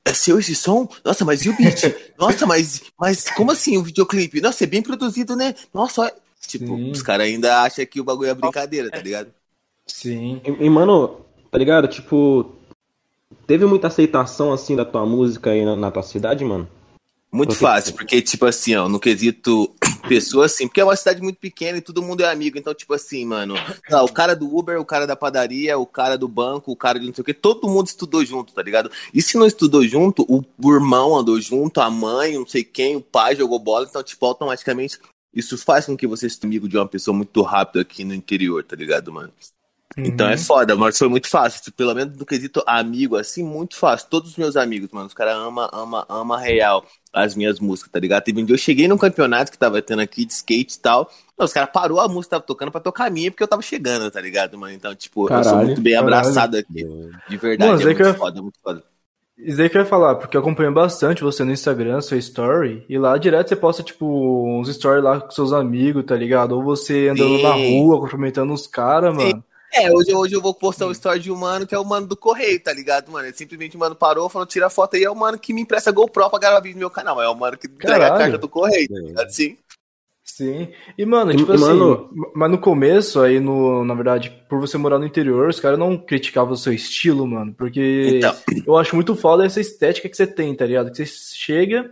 é 0.05 0.13
seu 0.13 0.39
esse 0.39 0.55
som? 0.55 0.89
Nossa, 1.05 1.25
mas 1.25 1.45
e 1.45 1.49
o 1.49 1.57
beat? 1.57 1.95
Nossa, 2.19 2.47
mas, 2.47 2.83
mas 2.99 3.25
como 3.31 3.51
assim 3.51 3.77
o 3.77 3.83
videoclipe? 3.83 4.41
Nossa, 4.41 4.65
é 4.65 4.67
bem 4.67 4.83
produzido, 4.83 5.35
né? 5.35 5.55
Nossa, 5.73 6.03
olha. 6.03 6.15
Tipo, 6.47 6.77
Sim. 6.77 6.91
os 6.91 7.01
caras 7.01 7.27
ainda 7.27 7.63
acham 7.63 7.87
que 7.87 8.01
o 8.01 8.05
bagulho 8.05 8.29
é 8.29 8.35
brincadeira, 8.35 8.91
tá 8.91 8.99
ligado? 8.99 9.33
Sim. 9.87 10.43
E, 10.45 10.67
e, 10.67 10.71
mano, 10.71 11.25
tá 11.51 11.57
ligado? 11.57 11.89
Tipo, 11.89 12.55
teve 13.47 13.65
muita 13.65 13.87
aceitação 13.87 14.53
assim 14.53 14.77
da 14.77 14.85
tua 14.85 15.07
música 15.07 15.51
aí 15.51 15.65
na, 15.65 15.75
na 15.75 15.91
tua 15.91 16.03
cidade, 16.03 16.45
mano? 16.45 16.69
Muito 17.35 17.49
Porque- 17.49 17.65
fácil, 17.65 17.95
porque, 17.95 18.23
tipo 18.23 18.47
assim, 18.47 18.77
ó, 18.77 18.89
no 18.89 19.01
quesito 19.01 19.75
pessoa, 20.09 20.47
assim, 20.47 20.69
porque 20.69 20.81
é 20.81 20.85
uma 20.85 20.95
cidade 20.95 21.21
muito 21.21 21.37
pequena 21.37 21.79
e 21.79 21.81
todo 21.81 22.01
mundo 22.01 22.23
é 22.23 22.31
amigo, 22.31 22.57
então, 22.57 22.73
tipo 22.73 22.95
assim, 22.95 23.25
mano, 23.25 23.55
lá, 23.91 24.05
o 24.05 24.13
cara 24.13 24.37
do 24.37 24.57
Uber, 24.57 24.81
o 24.81 24.85
cara 24.85 25.05
da 25.05 25.17
padaria, 25.17 25.77
o 25.77 25.85
cara 25.85 26.17
do 26.17 26.29
banco, 26.29 26.71
o 26.71 26.77
cara 26.77 26.97
de 27.01 27.07
não 27.09 27.13
sei 27.13 27.23
o 27.23 27.25
que, 27.25 27.35
todo 27.35 27.69
mundo 27.69 27.89
estudou 27.89 28.25
junto, 28.25 28.55
tá 28.55 28.63
ligado? 28.63 28.89
E 29.13 29.21
se 29.21 29.37
não 29.37 29.49
estudou 29.49 29.85
junto, 29.85 30.23
o, 30.29 30.45
o 30.63 30.73
irmão 30.73 31.17
andou 31.17 31.41
junto, 31.41 31.81
a 31.81 31.91
mãe, 31.91 32.35
não 32.35 32.47
sei 32.47 32.63
quem, 32.63 32.95
o 32.95 33.01
pai 33.01 33.35
jogou 33.35 33.59
bola, 33.59 33.85
então, 33.91 34.01
tipo, 34.01 34.25
automaticamente, 34.25 35.01
isso 35.35 35.59
faz 35.59 35.87
com 35.87 35.97
que 35.97 36.07
você 36.07 36.31
seja 36.31 36.47
amigo 36.47 36.69
de 36.69 36.77
uma 36.77 36.87
pessoa 36.87 37.17
muito 37.17 37.43
rápido 37.43 37.81
aqui 37.81 38.05
no 38.05 38.15
interior, 38.15 38.63
tá 38.63 38.77
ligado, 38.77 39.13
mano? 39.13 39.33
Então 39.97 40.27
Uhum. 40.27 40.33
é 40.33 40.37
foda, 40.37 40.75
mas 40.77 40.99
foi 40.99 41.09
muito 41.09 41.29
fácil. 41.29 41.63
Tipo, 41.63 41.77
Pelo 41.77 41.95
menos 41.95 42.17
do 42.17 42.27
quesito 42.27 42.63
amigo, 42.67 43.17
assim, 43.17 43.43
muito 43.45 43.77
fácil. 43.77 44.09
Todos 44.11 44.31
os 44.33 44.37
meus 44.37 44.57
amigos, 44.57 44.91
mano, 44.93 45.07
os 45.07 45.15
caras 45.15 45.35
ama, 45.37 45.69
ama, 45.73 46.05
ama 46.09 46.39
real 46.39 46.85
as 47.13 47.37
minhas 47.37 47.61
músicas, 47.61 47.93
tá 47.93 48.01
ligado? 48.01 48.25
Teve 48.25 48.43
um 48.43 48.45
dia 48.45 48.55
eu 48.55 48.59
cheguei 48.59 48.89
num 48.89 48.99
campeonato 48.99 49.53
que 49.53 49.59
tava 49.59 49.81
tendo 49.81 50.01
aqui 50.03 50.25
de 50.25 50.33
skate 50.33 50.75
e 50.77 50.81
tal. 50.81 51.09
Não, 51.39 51.45
os 51.47 51.53
caras 51.53 51.71
parou 51.73 52.01
a 52.01 52.09
música, 52.09 52.31
tava 52.37 52.43
tocando 52.43 52.73
pra 52.73 52.81
tocar 52.81 53.07
a 53.07 53.11
minha, 53.11 53.31
porque 53.31 53.43
eu 53.43 53.49
tava 53.49 53.63
chegando, 53.63 54.11
tá 54.11 54.21
ligado, 54.21 54.59
mano? 54.59 54.73
Então, 54.75 54.93
tipo, 54.97 55.25
eu 55.29 55.29
sou 55.45 55.53
Caralho, 55.53 55.67
muito 55.69 55.81
bem 55.81 55.95
caralho. 55.95 56.15
abraçado 56.17 56.57
aqui. 56.57 56.85
De 57.29 57.37
verdade, 57.37 57.71
Mano, 57.71 57.83
é 57.83 57.85
muito 57.85 58.03
eu- 58.03 58.15
foda, 58.15 58.43
muito 58.43 58.59
foda. 58.63 58.83
Isso 59.37 59.57
daí 59.57 59.69
que 59.69 59.77
eu 59.77 59.81
ia 59.83 59.87
falar, 59.87 60.15
porque 60.15 60.37
eu 60.37 60.41
acompanho 60.41 60.73
bastante 60.73 61.23
você 61.23 61.43
no 61.45 61.51
Instagram, 61.53 62.01
seu 62.01 62.17
story, 62.19 62.85
e 62.89 62.97
lá 62.97 63.17
direto 63.19 63.49
você 63.49 63.57
posta, 63.57 63.83
tipo, 63.83 64.07
uns 64.61 64.73
stories 64.73 65.03
lá 65.03 65.21
com 65.21 65.31
seus 65.33 65.53
amigos, 65.53 66.05
tá 66.05 66.15
ligado? 66.15 66.53
Ou 66.53 66.63
você 66.63 67.09
andando 67.09 67.37
Sim. 67.37 67.43
na 67.43 67.53
rua, 67.53 68.01
cumprimentando 68.01 68.53
os 68.53 68.67
caras, 68.69 69.13
mano. 69.15 69.43
É, 69.75 69.93
hoje, 69.93 70.15
hoje 70.15 70.35
eu 70.35 70.41
vou 70.41 70.55
postar 70.55 70.87
um 70.87 70.93
story 70.93 71.19
de 71.21 71.31
um 71.33 71.37
mano 71.37 71.67
que 71.67 71.75
é 71.75 71.79
o 71.79 71.85
mano 71.85 72.07
do 72.07 72.17
correio, 72.17 72.63
tá 72.63 72.73
ligado, 72.73 73.11
mano? 73.11 73.27
Ele 73.27 73.37
simplesmente 73.37 73.77
o 73.77 73.81
mano 73.81 73.95
parou, 73.97 74.29
falou, 74.29 74.47
tira 74.47 74.67
a 74.67 74.71
foto 74.71 74.95
aí, 74.95 75.05
é 75.05 75.11
o 75.11 75.17
mano 75.17 75.39
que 75.39 75.53
me 75.53 75.61
empresta 75.63 75.91
GoPro 75.91 76.31
pra 76.31 76.39
gravar 76.39 76.61
vídeo 76.61 76.75
no 76.77 76.81
meu 76.81 76.91
canal. 76.91 77.21
É 77.21 77.29
o 77.29 77.35
mano 77.35 77.59
que 77.59 77.67
entrega 77.67 77.95
a 77.97 77.99
Caralho. 78.01 78.19
carga 78.19 78.39
do 78.39 78.49
correio, 78.49 78.89
tá 78.89 78.95
ligado? 79.01 79.31
Sim. 79.31 79.57
Sim. 80.27 80.69
E, 80.97 81.05
mano, 81.05 81.37
tipo 81.37 81.53
e, 81.53 81.55
assim, 81.55 81.65
mano- 81.65 82.11
mas 82.35 82.51
no 82.51 82.59
começo, 82.59 83.21
aí, 83.21 83.39
no, 83.39 83.85
na 83.85 83.95
verdade, 83.95 84.31
por 84.49 84.59
você 84.59 84.79
morar 84.79 84.99
no 84.99 85.05
interior, 85.07 85.49
os 85.49 85.61
caras 85.61 85.79
não 85.79 85.99
criticavam 85.99 86.55
o 86.55 86.57
seu 86.57 86.73
estilo, 86.73 87.27
mano, 87.27 87.53
porque 87.53 88.15
Então. 88.17 88.35
eu 88.67 88.77
acho 88.77 88.95
muito 88.95 89.15
foda 89.15 89.45
essa 89.45 89.61
estética 89.61 90.09
que 90.09 90.17
você 90.17 90.27
tem, 90.27 90.55
tá 90.55 90.65
ligado? 90.65 90.91
Que 90.91 91.05
você 91.05 91.07
chega, 91.35 91.91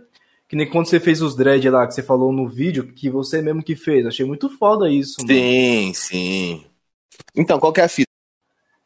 que 0.49 0.55
nem 0.55 0.67
quando 0.69 0.87
você 0.87 0.99
fez 0.99 1.21
os 1.21 1.35
dread 1.35 1.69
lá, 1.69 1.85
que 1.85 1.93
você 1.93 2.01
falou 2.01 2.33
no 2.33 2.47
vídeo, 2.49 2.91
que 2.93 3.07
você 3.09 3.41
mesmo 3.41 3.61
que 3.63 3.75
fez. 3.75 4.05
Achei 4.05 4.25
muito 4.25 4.49
foda 4.57 4.89
isso, 4.89 5.17
mano. 5.21 5.31
Sim, 5.33 5.91
sim. 5.93 6.65
Então, 7.35 7.59
qual 7.59 7.73
que 7.73 7.81
é 7.81 7.83
a 7.83 7.89
fita? 7.89 8.09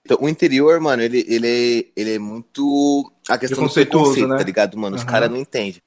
Então, 0.06 0.18
o 0.22 0.30
interior, 0.30 0.80
mano, 0.80 1.04
ele, 1.04 1.26
ele, 1.28 1.92
ele 1.96 2.16
é 2.16 2.20
muito. 2.20 3.12
A 3.28 3.38
questão 3.38 3.66
do 3.66 3.74
preconceito, 3.74 4.28
né? 4.28 4.38
tá 4.38 4.44
ligado, 4.44 4.78
mano? 4.78 4.96
Os 4.96 5.02
Aham. 5.02 5.12
caras 5.12 5.30
não 5.30 5.38
entendem. 5.38 5.82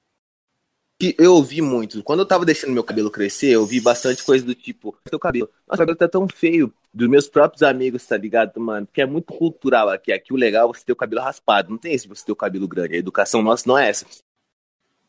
Eu 1.17 1.35
ouvi 1.35 1.63
muito. 1.63 2.03
Quando 2.03 2.21
eu 2.21 2.27
tava 2.27 2.45
deixando 2.45 2.73
meu 2.73 2.85
cabelo 2.85 3.11
crescer, 3.11 3.49
eu 3.49 3.65
vi 3.65 3.81
bastante 3.81 4.23
coisa 4.23 4.45
do 4.45 4.55
tipo: 4.55 4.95
seu 5.09 5.19
cabelo. 5.19 5.49
Nossa, 5.67 5.77
o 5.77 5.87
cabelo 5.87 5.97
tá 5.97 6.07
tão 6.07 6.29
feio. 6.29 6.73
Dos 6.93 7.09
meus 7.09 7.29
próprios 7.29 7.63
amigos, 7.63 8.05
tá 8.05 8.17
ligado, 8.17 8.61
mano? 8.61 8.85
Porque 8.85 9.01
é 9.01 9.07
muito 9.07 9.33
cultural 9.33 9.89
aqui. 9.89 10.13
Aqui 10.13 10.33
o 10.33 10.37
legal 10.37 10.69
é 10.69 10.77
você 10.77 10.85
ter 10.85 10.93
o 10.93 10.97
cabelo 10.97 11.23
raspado. 11.23 11.71
Não 11.71 11.79
tem 11.79 11.95
esse 11.95 12.07
de 12.07 12.15
você 12.15 12.27
ter 12.27 12.33
o 12.33 12.37
cabelo 12.37 12.69
grande. 12.69 12.95
A 12.95 12.99
educação 12.99 13.41
nossa 13.41 13.67
não 13.67 13.79
é 13.79 13.89
essa. 13.89 14.05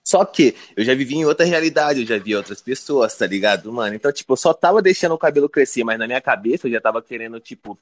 Só 0.04 0.26
que 0.26 0.56
eu 0.76 0.84
já 0.84 0.96
vivi 0.96 1.16
em 1.16 1.26
outra 1.26 1.46
realidade, 1.46 2.02
eu 2.02 2.06
já 2.08 2.18
vi 2.18 2.36
outras 2.36 2.62
pessoas, 2.62 3.16
tá 3.16 3.28
ligado, 3.28 3.72
mano? 3.72 3.96
Então, 3.96 4.12
tipo, 4.12 4.34
eu 4.34 4.38
só 4.38 4.54
tava 4.54 4.82
deixando 4.82 5.14
o 5.14 5.18
cabelo 5.18 5.48
crescer, 5.48 5.84
mas 5.84 6.00
na 6.00 6.08
minha 6.08 6.22
cabeça 6.22 6.68
eu 6.68 6.72
já 6.72 6.82
tava 6.82 7.02
querendo, 7.02 7.40
tipo, 7.40 7.78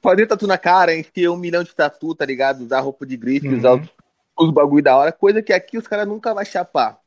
fazer 0.00 0.26
tatu 0.26 0.46
na 0.46 0.56
cara, 0.56 0.94
encher 0.94 1.28
um 1.28 1.36
milhão 1.36 1.64
de 1.64 1.74
tatu, 1.74 2.14
tá 2.14 2.24
ligado? 2.24 2.62
Usar 2.64 2.80
roupa 2.80 3.04
de 3.04 3.16
grife, 3.16 3.48
Uhum. 3.48 3.58
usar 3.58 3.74
os, 3.74 3.88
os 4.38 4.52
bagulho 4.52 4.82
da 4.82 4.96
hora, 4.96 5.12
coisa 5.12 5.42
que 5.42 5.52
aqui 5.52 5.76
os 5.76 5.88
caras 5.88 6.06
nunca 6.06 6.32
vai 6.32 6.44
chapar. 6.44 7.00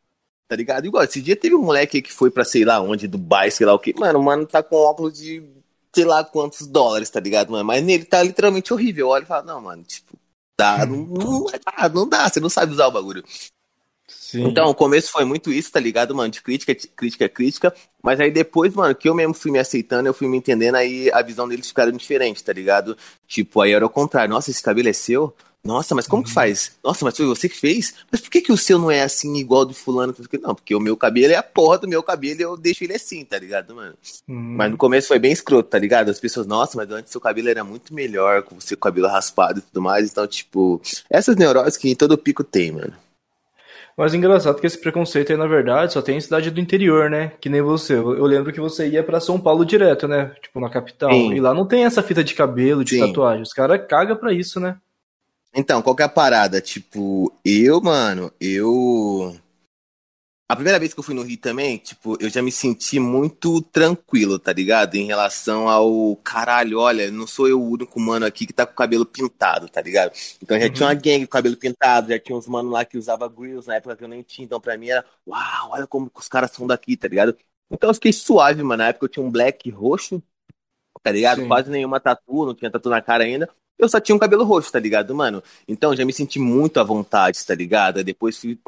Tá 0.47 0.55
ligado? 0.57 0.85
Igual, 0.85 1.05
esse 1.05 1.21
dia 1.21 1.35
teve 1.35 1.55
um 1.55 1.63
moleque 1.63 1.97
aí 1.97 2.01
que 2.01 2.11
foi 2.11 2.29
pra 2.29 2.43
sei 2.43 2.65
lá 2.65 2.81
onde, 2.81 3.07
Dubai, 3.07 3.49
sei 3.49 3.65
lá 3.65 3.73
o 3.73 3.79
que. 3.79 3.97
Mano, 3.97 4.19
o 4.19 4.23
mano 4.23 4.45
tá 4.45 4.61
com 4.61 4.75
óculos 4.75 5.17
de 5.17 5.41
sei 5.93 6.03
lá 6.03 6.23
quantos 6.23 6.67
dólares, 6.67 7.09
tá 7.09 7.19
ligado, 7.19 7.51
mano? 7.51 7.63
Mas 7.63 7.83
nele 7.83 8.03
tá 8.03 8.21
literalmente 8.21 8.73
horrível. 8.73 9.07
Eu 9.07 9.09
olho 9.09 9.23
e 9.23 9.27
falo, 9.27 9.45
não, 9.45 9.61
mano, 9.61 9.83
tipo, 9.83 10.17
tá, 10.57 10.85
não, 10.85 10.97
não, 11.05 11.45
dá, 11.45 11.89
não 11.89 12.07
dá, 12.07 12.29
você 12.29 12.39
não 12.41 12.49
sabe 12.49 12.73
usar 12.73 12.87
o 12.87 12.91
bagulho. 12.91 13.23
Sim. 14.07 14.45
Então, 14.45 14.69
o 14.69 14.75
começo 14.75 15.11
foi 15.11 15.25
muito 15.25 15.51
isso, 15.51 15.71
tá 15.71 15.79
ligado, 15.79 16.15
mano? 16.15 16.29
De 16.29 16.41
crítica, 16.41 16.73
de 16.75 16.87
crítica, 16.87 17.29
crítica. 17.29 17.73
Mas 18.01 18.19
aí 18.19 18.31
depois, 18.31 18.73
mano, 18.73 18.95
que 18.95 19.07
eu 19.07 19.15
mesmo 19.15 19.33
fui 19.33 19.51
me 19.51 19.59
aceitando, 19.59 20.07
eu 20.07 20.13
fui 20.13 20.27
me 20.27 20.37
entendendo, 20.37 20.75
aí 20.75 21.11
a 21.11 21.21
visão 21.21 21.47
deles 21.47 21.67
ficaram 21.67 21.91
diferente, 21.91 22.43
tá 22.43 22.53
ligado? 22.53 22.97
Tipo, 23.27 23.61
aí 23.61 23.71
era 23.71 23.85
o 23.85 23.89
contrário. 23.89 24.33
Nossa, 24.33 24.51
esse 24.51 24.61
cabelo 24.61 24.89
é 24.89 24.93
seu? 24.93 25.33
Nossa, 25.63 25.93
mas 25.93 26.07
como 26.07 26.23
que 26.23 26.31
faz? 26.31 26.75
Nossa, 26.83 27.05
mas 27.05 27.15
foi 27.15 27.25
você 27.27 27.47
que 27.47 27.55
fez? 27.55 27.93
Mas 28.11 28.19
por 28.19 28.31
que, 28.31 28.41
que 28.41 28.51
o 28.51 28.57
seu 28.57 28.79
não 28.79 28.89
é 28.89 29.03
assim, 29.03 29.35
igual 29.35 29.63
do 29.63 29.75
fulano? 29.75 30.15
Não, 30.41 30.55
porque 30.55 30.73
o 30.73 30.79
meu 30.79 30.97
cabelo 30.97 31.33
é 31.33 31.35
a 31.35 31.43
porra 31.43 31.77
do 31.77 31.87
meu 31.87 32.01
cabelo 32.01 32.39
e 32.39 32.43
eu 32.43 32.57
deixo 32.57 32.83
ele 32.83 32.95
assim, 32.95 33.23
tá 33.23 33.37
ligado, 33.37 33.75
mano? 33.75 33.93
Hum. 34.27 34.55
Mas 34.57 34.71
no 34.71 34.77
começo 34.77 35.07
foi 35.07 35.19
bem 35.19 35.31
escroto, 35.31 35.69
tá 35.69 35.77
ligado? 35.77 36.09
As 36.09 36.19
pessoas, 36.19 36.47
nossa, 36.47 36.75
mas 36.75 36.89
antes 36.89 37.11
seu 37.11 37.21
cabelo 37.21 37.47
era 37.47 37.63
muito 37.63 37.93
melhor, 37.93 38.41
com 38.41 38.59
você 38.59 38.75
com 38.75 38.79
o 38.79 38.83
cabelo 38.89 39.07
raspado 39.07 39.59
e 39.59 39.61
tudo 39.61 39.83
mais. 39.83 40.09
Então, 40.09 40.25
tipo, 40.25 40.81
essas 41.07 41.35
neuroses 41.35 41.77
que 41.77 41.95
todo 41.95 42.17
pico 42.17 42.43
tem, 42.43 42.71
mano. 42.71 42.93
Mas 43.97 44.13
engraçado 44.13 44.59
que 44.59 44.67
esse 44.67 44.79
preconceito 44.79 45.31
aí, 45.31 45.37
na 45.37 45.47
verdade, 45.47 45.93
só 45.93 46.01
tem 46.01 46.17
em 46.17 46.21
cidade 46.21 46.49
do 46.49 46.59
interior, 46.59 47.09
né? 47.09 47.33
Que 47.39 47.49
nem 47.49 47.61
você. 47.61 47.93
Eu 47.95 48.25
lembro 48.25 48.51
que 48.53 48.59
você 48.59 48.87
ia 48.87 49.03
pra 49.03 49.19
São 49.19 49.39
Paulo 49.39 49.65
direto, 49.65 50.07
né? 50.07 50.31
Tipo, 50.41 50.59
na 50.59 50.69
capital. 50.69 51.11
Sim. 51.11 51.33
E 51.33 51.39
lá 51.39 51.53
não 51.53 51.65
tem 51.65 51.85
essa 51.85 52.01
fita 52.01 52.23
de 52.23 52.33
cabelo, 52.33 52.83
de 52.83 52.95
Sim. 52.95 53.07
tatuagem. 53.07 53.43
Os 53.43 53.53
caras 53.53 53.81
cagam 53.87 54.15
pra 54.15 54.33
isso, 54.33 54.59
né? 54.59 54.77
Então, 55.53 55.81
qual 55.81 55.95
que 55.95 56.01
é 56.01 56.05
a 56.05 56.09
parada? 56.09 56.61
Tipo, 56.61 57.31
eu, 57.43 57.81
mano, 57.81 58.31
eu. 58.39 59.35
A 60.51 60.55
primeira 60.55 60.77
vez 60.77 60.93
que 60.93 60.99
eu 60.99 61.03
fui 61.03 61.15
no 61.15 61.21
Rio 61.21 61.37
também, 61.37 61.77
tipo, 61.77 62.17
eu 62.19 62.29
já 62.29 62.41
me 62.41 62.51
senti 62.51 62.99
muito 62.99 63.61
tranquilo, 63.61 64.37
tá 64.37 64.51
ligado? 64.51 64.95
Em 64.95 65.05
relação 65.05 65.69
ao 65.69 66.13
caralho, 66.17 66.77
olha, 66.77 67.09
não 67.09 67.25
sou 67.25 67.47
eu 67.47 67.57
o 67.57 67.69
único 67.69 67.97
mano 68.01 68.25
aqui 68.25 68.45
que 68.45 68.51
tá 68.51 68.65
com 68.65 68.73
o 68.73 68.75
cabelo 68.75 69.05
pintado, 69.05 69.69
tá 69.69 69.81
ligado? 69.81 70.11
Então 70.43 70.59
já 70.59 70.69
tinha 70.69 70.87
uma 70.89 70.93
gangue 70.93 71.25
com 71.25 71.31
cabelo 71.31 71.55
pintado, 71.55 72.09
já 72.09 72.19
tinha 72.19 72.37
uns 72.37 72.47
mano 72.47 72.69
lá 72.69 72.83
que 72.83 72.97
usava 72.97 73.29
grills 73.29 73.65
na 73.65 73.75
época 73.75 73.95
que 73.95 74.03
eu 74.03 74.09
nem 74.09 74.23
tinha, 74.23 74.43
então 74.43 74.59
pra 74.59 74.77
mim 74.77 74.89
era, 74.89 75.05
uau, 75.25 75.69
olha 75.71 75.87
como 75.87 76.11
os 76.13 76.27
caras 76.27 76.51
são 76.51 76.67
daqui, 76.67 76.97
tá 76.97 77.07
ligado? 77.07 77.33
Então 77.71 77.89
eu 77.89 77.93
fiquei 77.93 78.11
suave, 78.11 78.61
mano. 78.61 78.83
Na 78.83 78.89
época 78.89 79.05
eu 79.05 79.09
tinha 79.09 79.25
um 79.25 79.31
black 79.31 79.69
roxo, 79.69 80.21
tá 81.01 81.13
ligado? 81.13 81.43
Sim. 81.43 81.47
Quase 81.47 81.71
nenhuma 81.71 81.97
tatu, 81.97 82.45
não 82.45 82.53
tinha 82.53 82.69
tatu 82.69 82.89
na 82.89 83.01
cara 83.01 83.23
ainda. 83.23 83.49
Eu 83.79 83.87
só 83.87 84.01
tinha 84.01 84.13
um 84.13 84.19
cabelo 84.19 84.43
roxo, 84.43 84.69
tá 84.69 84.79
ligado, 84.79 85.15
mano? 85.15 85.41
Então 85.65 85.95
já 85.95 86.03
me 86.03 86.11
senti 86.11 86.39
muito 86.39 86.77
à 86.77 86.83
vontade, 86.83 87.39
tá 87.45 87.55
ligado? 87.55 88.03
Depois 88.03 88.37
fui 88.37 88.59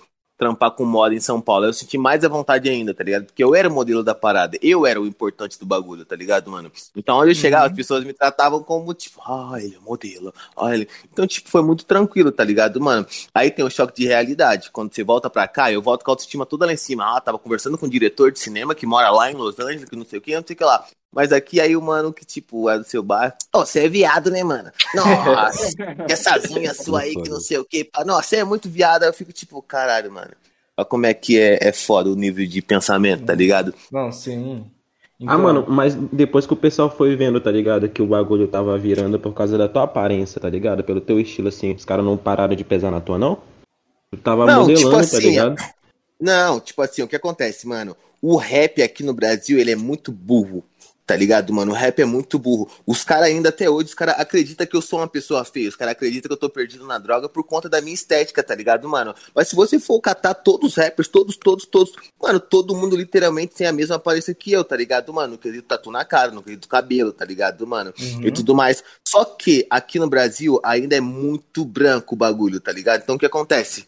trampar 0.43 0.71
com 0.71 0.83
moda 0.83 1.15
em 1.15 1.21
São 1.21 1.39
Paulo. 1.39 1.65
Eu 1.65 1.73
senti 1.73 1.97
mais 1.97 2.23
à 2.25 2.27
vontade 2.27 2.69
ainda, 2.69 2.93
tá 2.93 3.01
ligado? 3.01 3.25
Porque 3.25 3.41
eu 3.41 3.55
era 3.55 3.69
o 3.69 3.71
modelo 3.71 4.03
da 4.03 4.13
parada. 4.13 4.57
Eu 4.61 4.85
era 4.85 4.99
o 4.99 5.07
importante 5.07 5.57
do 5.57 5.65
bagulho, 5.65 6.03
tá 6.03 6.17
ligado, 6.17 6.51
mano? 6.51 6.69
Então, 6.95 7.17
onde 7.17 7.31
eu 7.31 7.35
chegava, 7.35 7.67
as 7.67 7.71
pessoas 7.71 8.03
me 8.03 8.11
tratavam 8.11 8.61
como, 8.61 8.93
tipo, 8.93 9.21
ah, 9.25 9.53
ele 9.57 9.75
é 9.75 9.79
modelo. 9.79 10.33
Olha 10.55 10.75
ele. 10.75 10.89
Então, 11.11 11.25
tipo, 11.25 11.49
foi 11.49 11.61
muito 11.61 11.85
tranquilo, 11.85 12.29
tá 12.29 12.43
ligado, 12.43 12.81
mano? 12.81 13.07
Aí 13.33 13.49
tem 13.49 13.63
o 13.63 13.69
choque 13.69 13.95
de 13.95 14.05
realidade. 14.05 14.69
Quando 14.69 14.93
você 14.93 15.03
volta 15.03 15.29
pra 15.29 15.47
cá, 15.47 15.71
eu 15.71 15.81
volto 15.81 16.03
com 16.03 16.11
a 16.11 16.13
autoestima 16.13 16.45
toda 16.45 16.65
lá 16.65 16.73
em 16.73 16.77
cima. 16.77 17.15
Ah, 17.15 17.21
tava 17.21 17.39
conversando 17.39 17.77
com 17.77 17.85
um 17.85 17.89
diretor 17.89 18.31
de 18.31 18.39
cinema 18.39 18.75
que 18.75 18.85
mora 18.85 19.09
lá 19.11 19.31
em 19.31 19.35
Los 19.35 19.57
Angeles, 19.59 19.85
que 19.85 19.95
não 19.95 20.05
sei 20.05 20.19
o 20.19 20.21
que, 20.21 20.35
não 20.35 20.43
sei 20.45 20.55
o 20.55 20.57
que 20.57 20.63
lá. 20.63 20.85
Mas 21.13 21.31
aqui 21.31 21.61
aí 21.61 21.75
o 21.75 21.81
mano 21.81 22.11
que, 22.11 22.25
tipo, 22.25 22.69
é 22.69 22.77
do 22.77 22.83
seu 22.83 23.03
bar. 23.03 23.37
Ô, 23.53 23.59
você 23.59 23.81
é 23.85 23.87
viado, 23.89 24.31
né, 24.31 24.43
mano? 24.43 24.71
Nossa, 24.95 25.69
essa 26.09 26.39
unha 26.51 26.73
sua 26.73 27.01
aí 27.01 27.15
que 27.15 27.29
não 27.29 27.39
sei 27.39 27.57
o 27.59 27.65
que. 27.65 27.87
Nossa, 28.05 28.29
você 28.29 28.35
é 28.37 28.43
muito 28.43 28.67
viado. 28.67 29.03
Aí 29.03 29.09
eu 29.09 29.13
fico, 29.13 29.31
tipo, 29.31 29.61
caralho, 29.61 30.11
mano. 30.11 30.31
Olha 30.75 30.85
como 30.85 31.05
é 31.05 31.13
que 31.13 31.39
é, 31.39 31.59
é 31.61 31.71
foda 31.71 32.09
o 32.09 32.15
nível 32.15 32.47
de 32.47 32.61
pensamento, 32.61 33.25
tá 33.25 33.35
ligado? 33.35 33.73
Não, 33.91 34.11
sim. 34.11 34.65
Ah, 35.25 35.35
Então, 35.35 35.39
mano, 35.39 35.65
mas 35.69 35.93
depois 36.11 36.47
que 36.47 36.53
o 36.53 36.57
pessoal 36.57 36.89
foi 36.89 37.15
vendo, 37.15 37.39
tá 37.39 37.51
ligado? 37.51 37.87
Que 37.87 38.01
o 38.01 38.07
bagulho 38.07 38.47
tava 38.47 38.75
virando 38.77 39.19
por 39.19 39.33
causa 39.33 39.55
da 39.55 39.69
tua 39.69 39.83
aparência, 39.83 40.41
tá 40.41 40.49
ligado? 40.49 40.83
Pelo 40.83 40.99
teu 40.99 41.19
estilo, 41.19 41.49
assim. 41.49 41.73
Os 41.73 41.85
caras 41.85 42.03
não 42.03 42.17
pararam 42.17 42.55
de 42.55 42.63
pesar 42.63 42.89
na 42.89 42.99
tua, 42.99 43.19
não? 43.19 43.37
Tu 44.11 44.17
tava 44.17 44.47
Não, 44.47 44.61
modelando, 44.61 44.79
tipo 44.79 44.91
tá 44.91 44.99
assim, 44.99 45.29
ligado? 45.29 45.55
Não, 46.19 46.59
tipo 46.59 46.81
assim, 46.81 47.01
o 47.01 47.07
que 47.07 47.17
acontece, 47.17 47.67
mano? 47.67 47.97
O 48.21 48.37
rap 48.37 48.81
aqui 48.81 49.03
no 49.03 49.13
Brasil, 49.13 49.59
ele 49.59 49.71
é 49.71 49.75
muito 49.75 50.09
burro, 50.09 50.63
tá 51.05 51.15
ligado, 51.15 51.51
mano? 51.53 51.71
O 51.71 51.75
rap 51.75 52.01
é 52.01 52.05
muito 52.05 52.39
burro. 52.39 52.69
Os 52.85 53.03
caras 53.03 53.27
ainda 53.27 53.49
até 53.49 53.69
hoje, 53.69 53.89
os 53.89 53.93
caras 53.93 54.15
acreditam 54.17 54.65
que 54.65 54.75
eu 54.75 54.81
sou 54.81 54.99
uma 54.99 55.07
pessoa 55.07 55.43
feia. 55.43 55.69
Os 55.69 55.75
caras 55.75 55.93
acreditam 55.93 56.29
que 56.29 56.33
eu 56.33 56.37
tô 56.37 56.49
perdido 56.49 56.85
na 56.85 56.97
droga 56.97 57.27
por 57.27 57.43
conta 57.43 57.69
da 57.69 57.81
minha 57.81 57.93
estética, 57.93 58.41
tá 58.41 58.55
ligado, 58.55 58.87
mano? 58.87 59.13
Mas 59.35 59.49
se 59.49 59.55
você 59.55 59.79
for 59.79 59.99
catar 59.99 60.33
todos 60.33 60.71
os 60.71 60.75
rappers, 60.75 61.07
todos, 61.07 61.35
todos, 61.35 61.65
todos, 61.65 61.93
mano, 62.21 62.39
todo 62.39 62.75
mundo 62.75 62.95
literalmente 62.95 63.55
tem 63.55 63.67
a 63.67 63.71
mesma 63.71 63.95
aparência 63.95 64.33
que 64.33 64.51
eu, 64.51 64.63
tá 64.63 64.75
ligado, 64.75 65.13
mano? 65.13 65.33
No 65.33 65.37
quesito 65.37 65.67
tatu 65.67 65.91
na 65.91 66.05
cara, 66.05 66.31
no 66.31 66.41
quesito 66.41 66.67
cabelo, 66.67 67.11
tá 67.11 67.25
ligado, 67.25 67.65
mano? 67.67 67.93
E 68.23 68.31
tudo 68.31 68.55
mais. 68.55 68.83
Só 69.07 69.25
que 69.25 69.67
aqui 69.69 69.99
no 69.99 70.09
Brasil 70.09 70.59
ainda 70.63 70.95
é 70.95 71.01
muito 71.01 71.65
branco 71.65 72.15
o 72.15 72.17
bagulho, 72.17 72.59
tá 72.59 72.71
ligado? 72.71 73.01
Então 73.03 73.15
o 73.15 73.19
que 73.19 73.25
acontece? 73.25 73.87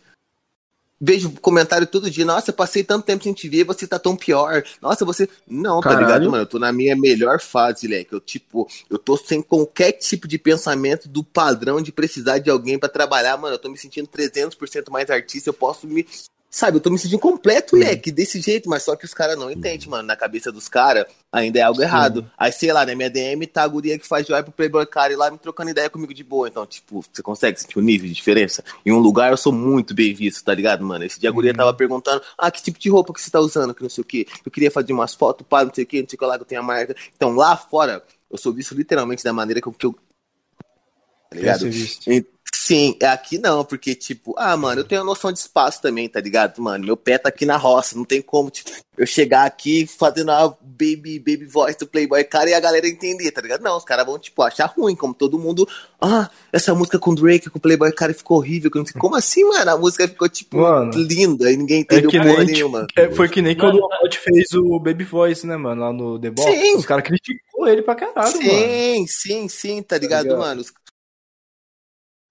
Vejo 1.08 1.30
comentário 1.40 1.86
todo 1.86 2.10
dia, 2.10 2.26
nossa, 2.26 2.52
passei 2.52 2.84
tanto 2.84 3.06
tempo 3.06 3.24
sem 3.24 3.32
te 3.32 3.48
ver, 3.48 3.64
você 3.64 3.86
tá 3.86 4.00
tão 4.00 4.16
pior. 4.16 4.64
Nossa, 4.82 5.06
você. 5.06 5.30
Não, 5.48 5.80
tá 5.80 5.90
Caralho. 5.90 6.08
ligado, 6.08 6.32
mano? 6.32 6.42
Eu 6.42 6.48
tô 6.48 6.58
na 6.58 6.72
minha 6.72 6.96
melhor 6.96 7.40
fase, 7.40 7.88
leque. 7.88 8.12
Eu, 8.12 8.20
tipo, 8.20 8.68
eu 8.90 8.98
tô 8.98 9.16
sem 9.16 9.40
qualquer 9.40 9.92
tipo 9.92 10.28
de 10.28 10.40
pensamento 10.40 11.08
do 11.08 11.24
padrão 11.24 11.80
de 11.80 11.92
precisar 11.92 12.40
de 12.40 12.50
alguém 12.50 12.80
pra 12.80 12.90
trabalhar, 12.90 13.38
mano. 13.38 13.54
Eu 13.54 13.60
tô 13.60 13.70
me 13.70 13.78
sentindo 13.78 14.08
300% 14.08 14.90
mais 14.90 15.12
artista, 15.12 15.50
eu 15.50 15.54
posso 15.54 15.86
me. 15.86 16.08
Sabe, 16.56 16.78
eu 16.78 16.82
tô 16.82 16.90
me 16.90 16.98
sentindo 16.98 17.20
completo, 17.20 17.76
leque, 17.76 18.14
desse 18.14 18.40
jeito, 18.40 18.70
mas 18.70 18.82
só 18.82 18.96
que 18.96 19.04
os 19.04 19.14
caras 19.14 19.38
não 19.38 19.52
entendem, 19.52 19.90
mano. 19.90 20.08
Na 20.08 20.16
cabeça 20.16 20.54
dos 20.54 20.70
caras 20.70 21.06
ainda 21.30 21.60
é 21.60 21.62
algo 21.62 21.82
errado. 21.82 22.32
Aí, 22.38 22.50
sei 22.50 22.72
lá, 22.72 22.86
na 22.86 22.96
minha 22.96 23.10
DM 23.10 23.46
tá 23.46 23.64
a 23.64 23.68
guria 23.68 24.00
que 24.00 24.08
faz 24.08 24.26
joia 24.26 24.42
pro 24.42 24.54
Playboy 24.54 24.86
Cara 24.86 25.12
e 25.12 25.18
lá 25.18 25.30
me 25.30 25.38
trocando 25.38 25.72
ideia 25.72 25.90
comigo 25.90 26.14
de 26.14 26.24
boa. 26.24 26.48
Então, 26.48 26.66
tipo, 26.66 27.02
você 27.12 27.22
consegue 27.22 27.60
sentir 27.60 27.78
o 27.78 27.82
nível 27.82 28.08
de 28.08 28.14
diferença? 28.14 28.64
Em 28.86 28.94
um 28.94 29.00
lugar 29.00 29.32
eu 29.32 29.38
sou 29.38 29.52
muito 29.52 29.94
bem 29.94 30.14
visto, 30.14 30.46
tá 30.46 30.54
ligado, 30.54 30.82
mano? 30.86 31.04
Esse 31.04 31.20
dia 31.20 31.30
a 31.30 31.34
guria 31.34 31.54
tava 31.54 31.74
perguntando, 31.74 32.22
ah, 32.38 32.50
que 32.50 32.64
tipo 32.64 32.80
de 32.80 32.90
roupa 32.90 33.12
que 33.12 33.20
você 33.20 33.30
tá 33.30 33.42
usando, 33.42 33.76
que 33.76 33.84
não 33.84 33.90
sei 33.90 34.02
o 34.02 34.06
quê. 34.06 34.26
Eu 34.46 34.50
queria 34.50 34.72
fazer 34.72 34.94
umas 34.94 35.14
fotos, 35.14 35.46
pá, 35.46 35.66
não 35.66 35.74
sei 35.74 35.84
o 35.84 35.88
quê, 35.88 36.02
não 36.02 36.08
sei 36.08 36.16
o 36.16 36.20
que 36.20 36.26
lá, 36.26 36.38
que 36.38 36.44
eu 36.44 36.48
tenho 36.48 36.62
a 36.62 36.64
marca. 36.64 36.96
Então, 37.18 37.36
lá 37.36 37.58
fora, 37.58 38.02
eu 38.32 38.38
sou 38.38 38.54
visto 38.54 38.74
literalmente 38.74 39.26
da 39.26 39.34
maneira 39.34 39.60
que 39.60 39.68
eu. 39.68 39.74
Que 39.74 39.88
eu 39.88 39.92
tá 39.92 41.36
ligado? 41.36 41.60
Quer 41.60 41.64
ser 41.66 41.70
visto. 41.70 42.10
E- 42.10 42.35
Sim, 42.66 42.98
é 43.00 43.06
aqui 43.06 43.38
não, 43.38 43.64
porque, 43.64 43.94
tipo, 43.94 44.34
ah, 44.40 44.58
mano, 44.58 44.82
eu 44.82 44.84
tenho 44.84 45.02
a 45.02 45.04
noção 45.04 45.32
de 45.32 45.38
espaço 45.38 45.80
também, 45.80 46.10
tá 46.10 46.20
ligado, 46.20 46.60
mano? 46.60 46.84
Meu 46.84 46.98
pé 46.98 47.20
tá 47.20 47.30
aqui 47.30 47.46
na 47.46 47.58
roça, 47.58 47.96
não 47.96 48.04
tem 48.04 48.24
como, 48.24 48.50
tipo, 48.50 48.72
eu 48.98 49.06
chegar 49.06 49.46
aqui 49.46 49.86
fazendo 49.86 50.32
a 50.32 50.48
baby, 50.62 51.20
baby 51.20 51.46
voice 51.46 51.78
do 51.78 51.86
Playboy 51.86 52.24
cara 52.24 52.50
e 52.50 52.56
a 52.56 52.60
galera 52.60 52.88
entender, 52.88 53.30
tá 53.30 53.40
ligado? 53.40 53.62
Não, 53.62 53.78
os 53.78 53.84
caras 53.86 54.04
vão, 54.04 54.18
tipo, 54.18 54.42
achar 54.42 54.66
ruim, 54.66 54.96
como 54.96 55.14
todo 55.14 55.38
mundo, 55.38 55.70
ah, 56.02 56.28
essa 56.52 56.74
música 56.74 56.98
com 56.98 57.14
Drake, 57.14 57.52
com 57.52 57.60
o 57.60 57.62
Playboy 57.62 57.92
cara 57.92 58.16
ficou 58.16 58.38
horrível, 58.38 58.72
que 58.72 58.80
não 58.80 58.86
sei, 58.88 59.00
como 59.00 59.16
assim, 59.16 59.44
mano? 59.44 59.70
A 59.70 59.78
música 59.78 60.08
ficou, 60.08 60.28
tipo, 60.28 60.58
Mano, 60.58 60.92
linda 60.96 61.52
e 61.52 61.58
ninguém 61.58 61.78
É 61.78 61.82
entendeu 61.82 62.10
que 62.10 62.18
porra 62.18 62.38
nem, 62.38 62.46
nenhuma. 62.48 62.88
tipo, 62.88 63.00
é, 63.00 63.12
foi 63.12 63.30
que 63.30 63.44
nem 63.44 63.56
quando 63.56 63.78
o 63.78 63.86
Hot 64.04 64.18
fez 64.18 64.54
o 64.54 64.80
Baby 64.80 65.04
Voice, 65.04 65.46
né, 65.46 65.56
mano, 65.56 65.82
lá 65.82 65.94
no 65.94 66.18
The 66.18 66.32
Box. 66.32 66.52
Sim. 66.52 66.78
Os 66.78 66.86
caras 66.88 67.04
criticou 67.06 67.68
ele 67.68 67.84
pra 67.84 67.94
caralho, 67.94 68.34
mano. 68.38 68.50
Sim, 68.50 69.06
sim, 69.08 69.48
sim, 69.48 69.84
tá 69.84 70.00
ligado, 70.00 70.24
ligado? 70.24 70.40
mano? 70.40 70.64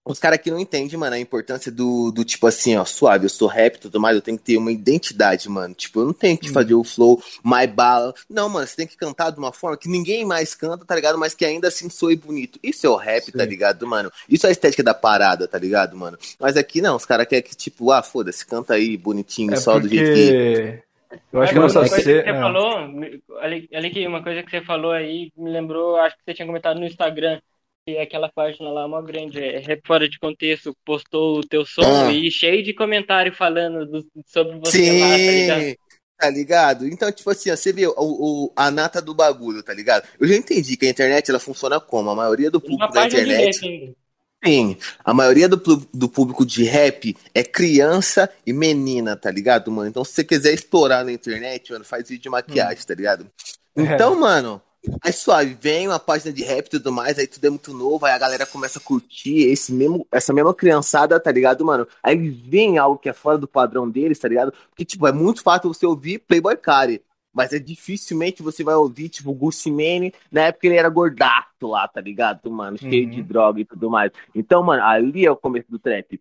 Os, 0.05 0.19
caras 0.19 0.39
que 0.39 0.51
não 0.51 0.59
entendem, 0.59 0.97
mano, 0.99 1.15
a 1.15 1.19
importância 1.19 1.71
do, 1.71 2.11
do 2.11 2.23
tipo 2.23 2.45
assim, 2.45 2.75
ó, 2.77 2.85
suave, 2.85 3.25
eu 3.25 3.29
sou 3.29 3.47
rap 3.47 3.75
e 3.75 3.79
tudo 3.79 3.99
mais, 3.99 4.15
eu 4.15 4.21
tenho 4.21 4.37
que 4.37 4.43
ter 4.43 4.57
uma 4.57 4.71
identidade, 4.71 5.49
mano. 5.49 5.73
Tipo, 5.73 6.01
eu 6.01 6.05
não 6.05 6.13
tenho 6.13 6.35
Hum. 6.35 6.37
que 6.37 6.49
fazer 6.49 6.75
o 6.75 6.83
flow 6.83 7.21
mais 7.43 7.69
bala. 7.69 8.13
Não, 8.29 8.47
mano, 8.47 8.67
você 8.67 8.75
tem 8.75 8.87
que 8.87 8.95
cantar 8.95 9.31
de 9.31 9.39
uma 9.39 9.51
forma 9.51 9.75
que 9.77 9.89
ninguém 9.89 10.23
mais 10.23 10.53
canta, 10.53 10.85
tá 10.85 10.93
ligado? 10.95 11.17
Mas 11.17 11.33
que 11.33 11.43
ainda 11.43 11.67
assim 11.69 11.89
soe 11.89 12.15
bonito. 12.15 12.59
Isso 12.61 12.85
é 12.85 12.89
o 12.89 12.95
rap, 12.95 13.31
tá 13.31 13.43
Sim. 13.43 13.49
ligado, 13.49 13.87
mano? 13.87 14.11
Isso 14.29 14.45
é 14.45 14.49
a 14.49 14.51
estética 14.51 14.83
da 14.83 14.93
parada, 14.93 15.47
tá 15.47 15.57
ligado, 15.57 15.97
mano? 15.97 16.17
Mas 16.39 16.55
aqui 16.55 16.81
não, 16.81 16.95
os 16.95 17.05
caras 17.05 17.25
querem 17.27 17.43
que, 17.43 17.55
tipo, 17.55 17.91
ah, 17.91 18.03
foda-se, 18.03 18.45
canta 18.45 18.75
aí 18.75 18.95
bonitinho, 18.97 19.53
É 19.53 19.55
só 19.55 19.79
do 19.79 19.87
jeito 19.87 20.11
que. 20.13 20.31
porque... 20.31 20.85
Eu 21.31 21.41
acho 21.41 21.53
que 21.53 21.59
Mas 21.59 21.73
nossa 21.73 21.79
uma 21.81 21.89
coisa 21.89 21.95
que 21.95 22.03
cena... 22.03 22.33
você 22.33 22.39
falou, 22.41 22.87
me- 22.87 23.23
ali, 23.39 23.69
ali 23.73 23.89
que 23.89 24.07
uma 24.07 24.21
coisa 24.23 24.43
que 24.43 24.51
você 24.51 24.61
falou 24.61 24.91
aí 24.91 25.31
me 25.37 25.49
lembrou, 25.49 25.95
acho 25.97 26.15
que 26.17 26.23
você 26.25 26.33
tinha 26.33 26.45
comentado 26.45 26.79
no 26.79 26.85
Instagram, 26.85 27.39
que 27.85 27.95
é 27.97 28.01
aquela 28.01 28.29
página 28.29 28.69
lá, 28.71 28.85
uma 28.85 29.01
grande, 29.01 29.39
é 29.39 29.59
rap 29.59 29.81
fora 29.85 30.09
de 30.09 30.17
contexto, 30.17 30.75
postou 30.83 31.37
o 31.37 31.41
teu 31.47 31.63
som 31.63 31.83
Ah. 32.07 32.11
e 32.11 32.31
cheio 32.31 32.63
de 32.63 32.73
comentário 32.73 33.31
falando 33.31 33.85
do- 33.85 34.05
sobre 34.25 34.57
você 34.57 34.99
lá, 34.99 35.09
tá 35.09 35.17
ligado? 35.17 35.61
Sim, 35.61 35.75
tá 36.17 36.29
ligado? 36.31 36.87
Então, 36.87 37.11
tipo 37.11 37.29
assim, 37.29 37.51
ó, 37.51 37.55
você 37.55 37.71
vê 37.71 37.85
o, 37.85 37.93
o- 37.95 38.53
a 38.55 38.71
nata 38.71 38.99
do 38.99 39.13
bagulho, 39.13 39.61
tá 39.61 39.71
ligado? 39.71 40.07
Eu 40.19 40.27
já 40.27 40.35
entendi 40.35 40.75
que 40.75 40.87
a 40.87 40.89
internet 40.89 41.29
ela 41.29 41.39
funciona 41.39 41.79
como? 41.79 42.09
A 42.09 42.15
maioria 42.15 42.49
do 42.49 42.59
público 42.59 42.91
da 42.91 43.01
página 43.01 43.23
de 43.23 43.31
internet. 43.31 43.95
Sim, 44.43 44.77
a 45.03 45.13
maioria 45.13 45.47
do, 45.47 45.57
do 45.93 46.09
público 46.09 46.43
de 46.45 46.63
rap 46.63 47.15
é 47.35 47.43
criança 47.43 48.29
e 48.45 48.51
menina, 48.53 49.15
tá 49.15 49.29
ligado, 49.29 49.71
mano? 49.71 49.89
Então, 49.89 50.03
se 50.03 50.11
você 50.13 50.23
quiser 50.23 50.53
estourar 50.53 51.05
na 51.05 51.11
internet, 51.11 51.71
mano, 51.71 51.85
faz 51.85 52.09
vídeo 52.09 52.23
de 52.23 52.29
maquiagem, 52.29 52.83
tá 52.85 52.93
ligado? 52.95 53.27
Então, 53.75 54.19
mano, 54.19 54.61
aí 55.01 55.13
suave, 55.13 55.57
vem 55.59 55.87
uma 55.87 55.99
página 55.99 56.31
de 56.33 56.43
rap 56.43 56.67
e 56.67 56.69
tudo 56.69 56.91
mais, 56.91 57.17
aí 57.17 57.27
tudo 57.27 57.45
é 57.45 57.49
muito 57.49 57.73
novo, 57.73 58.05
aí 58.05 58.13
a 58.13 58.17
galera 58.17 58.45
começa 58.45 58.79
a 58.79 58.81
curtir 58.81 59.47
esse 59.47 59.71
mesmo, 59.73 60.07
essa 60.11 60.33
mesma 60.33 60.53
criançada, 60.53 61.19
tá 61.19 61.31
ligado, 61.31 61.63
mano? 61.65 61.87
Aí 62.03 62.15
veem 62.29 62.77
algo 62.77 62.97
que 62.97 63.09
é 63.09 63.13
fora 63.13 63.37
do 63.37 63.47
padrão 63.47 63.89
deles, 63.89 64.19
tá 64.19 64.27
ligado? 64.27 64.53
Porque, 64.69 64.85
tipo, 64.85 65.07
é 65.07 65.11
muito 65.11 65.41
fácil 65.41 65.73
você 65.73 65.85
ouvir 65.85 66.19
Playboy 66.19 66.55
Cardi. 66.57 67.01
Mas 67.33 67.51
é 67.51 67.59
dificilmente 67.59 68.41
você 68.41 68.63
vai 68.63 68.75
ouvir, 68.75 69.09
tipo, 69.09 69.33
Gucci 69.33 69.69
Mane, 69.69 70.13
na 70.31 70.43
época 70.43 70.67
ele 70.67 70.77
era 70.77 70.87
gordato 70.87 71.67
lá, 71.67 71.85
tá 71.85 71.99
ligado, 71.99 72.49
mano? 72.49 72.77
Cheio 72.77 73.03
Uhum. 73.03 73.09
de 73.09 73.21
droga 73.23 73.59
e 73.59 73.65
tudo 73.65 73.89
mais. 73.89 74.09
Então, 74.33 74.63
mano, 74.63 74.81
ali 74.81 75.25
é 75.25 75.31
o 75.31 75.35
começo 75.35 75.69
do 75.69 75.77
trap. 75.77 76.17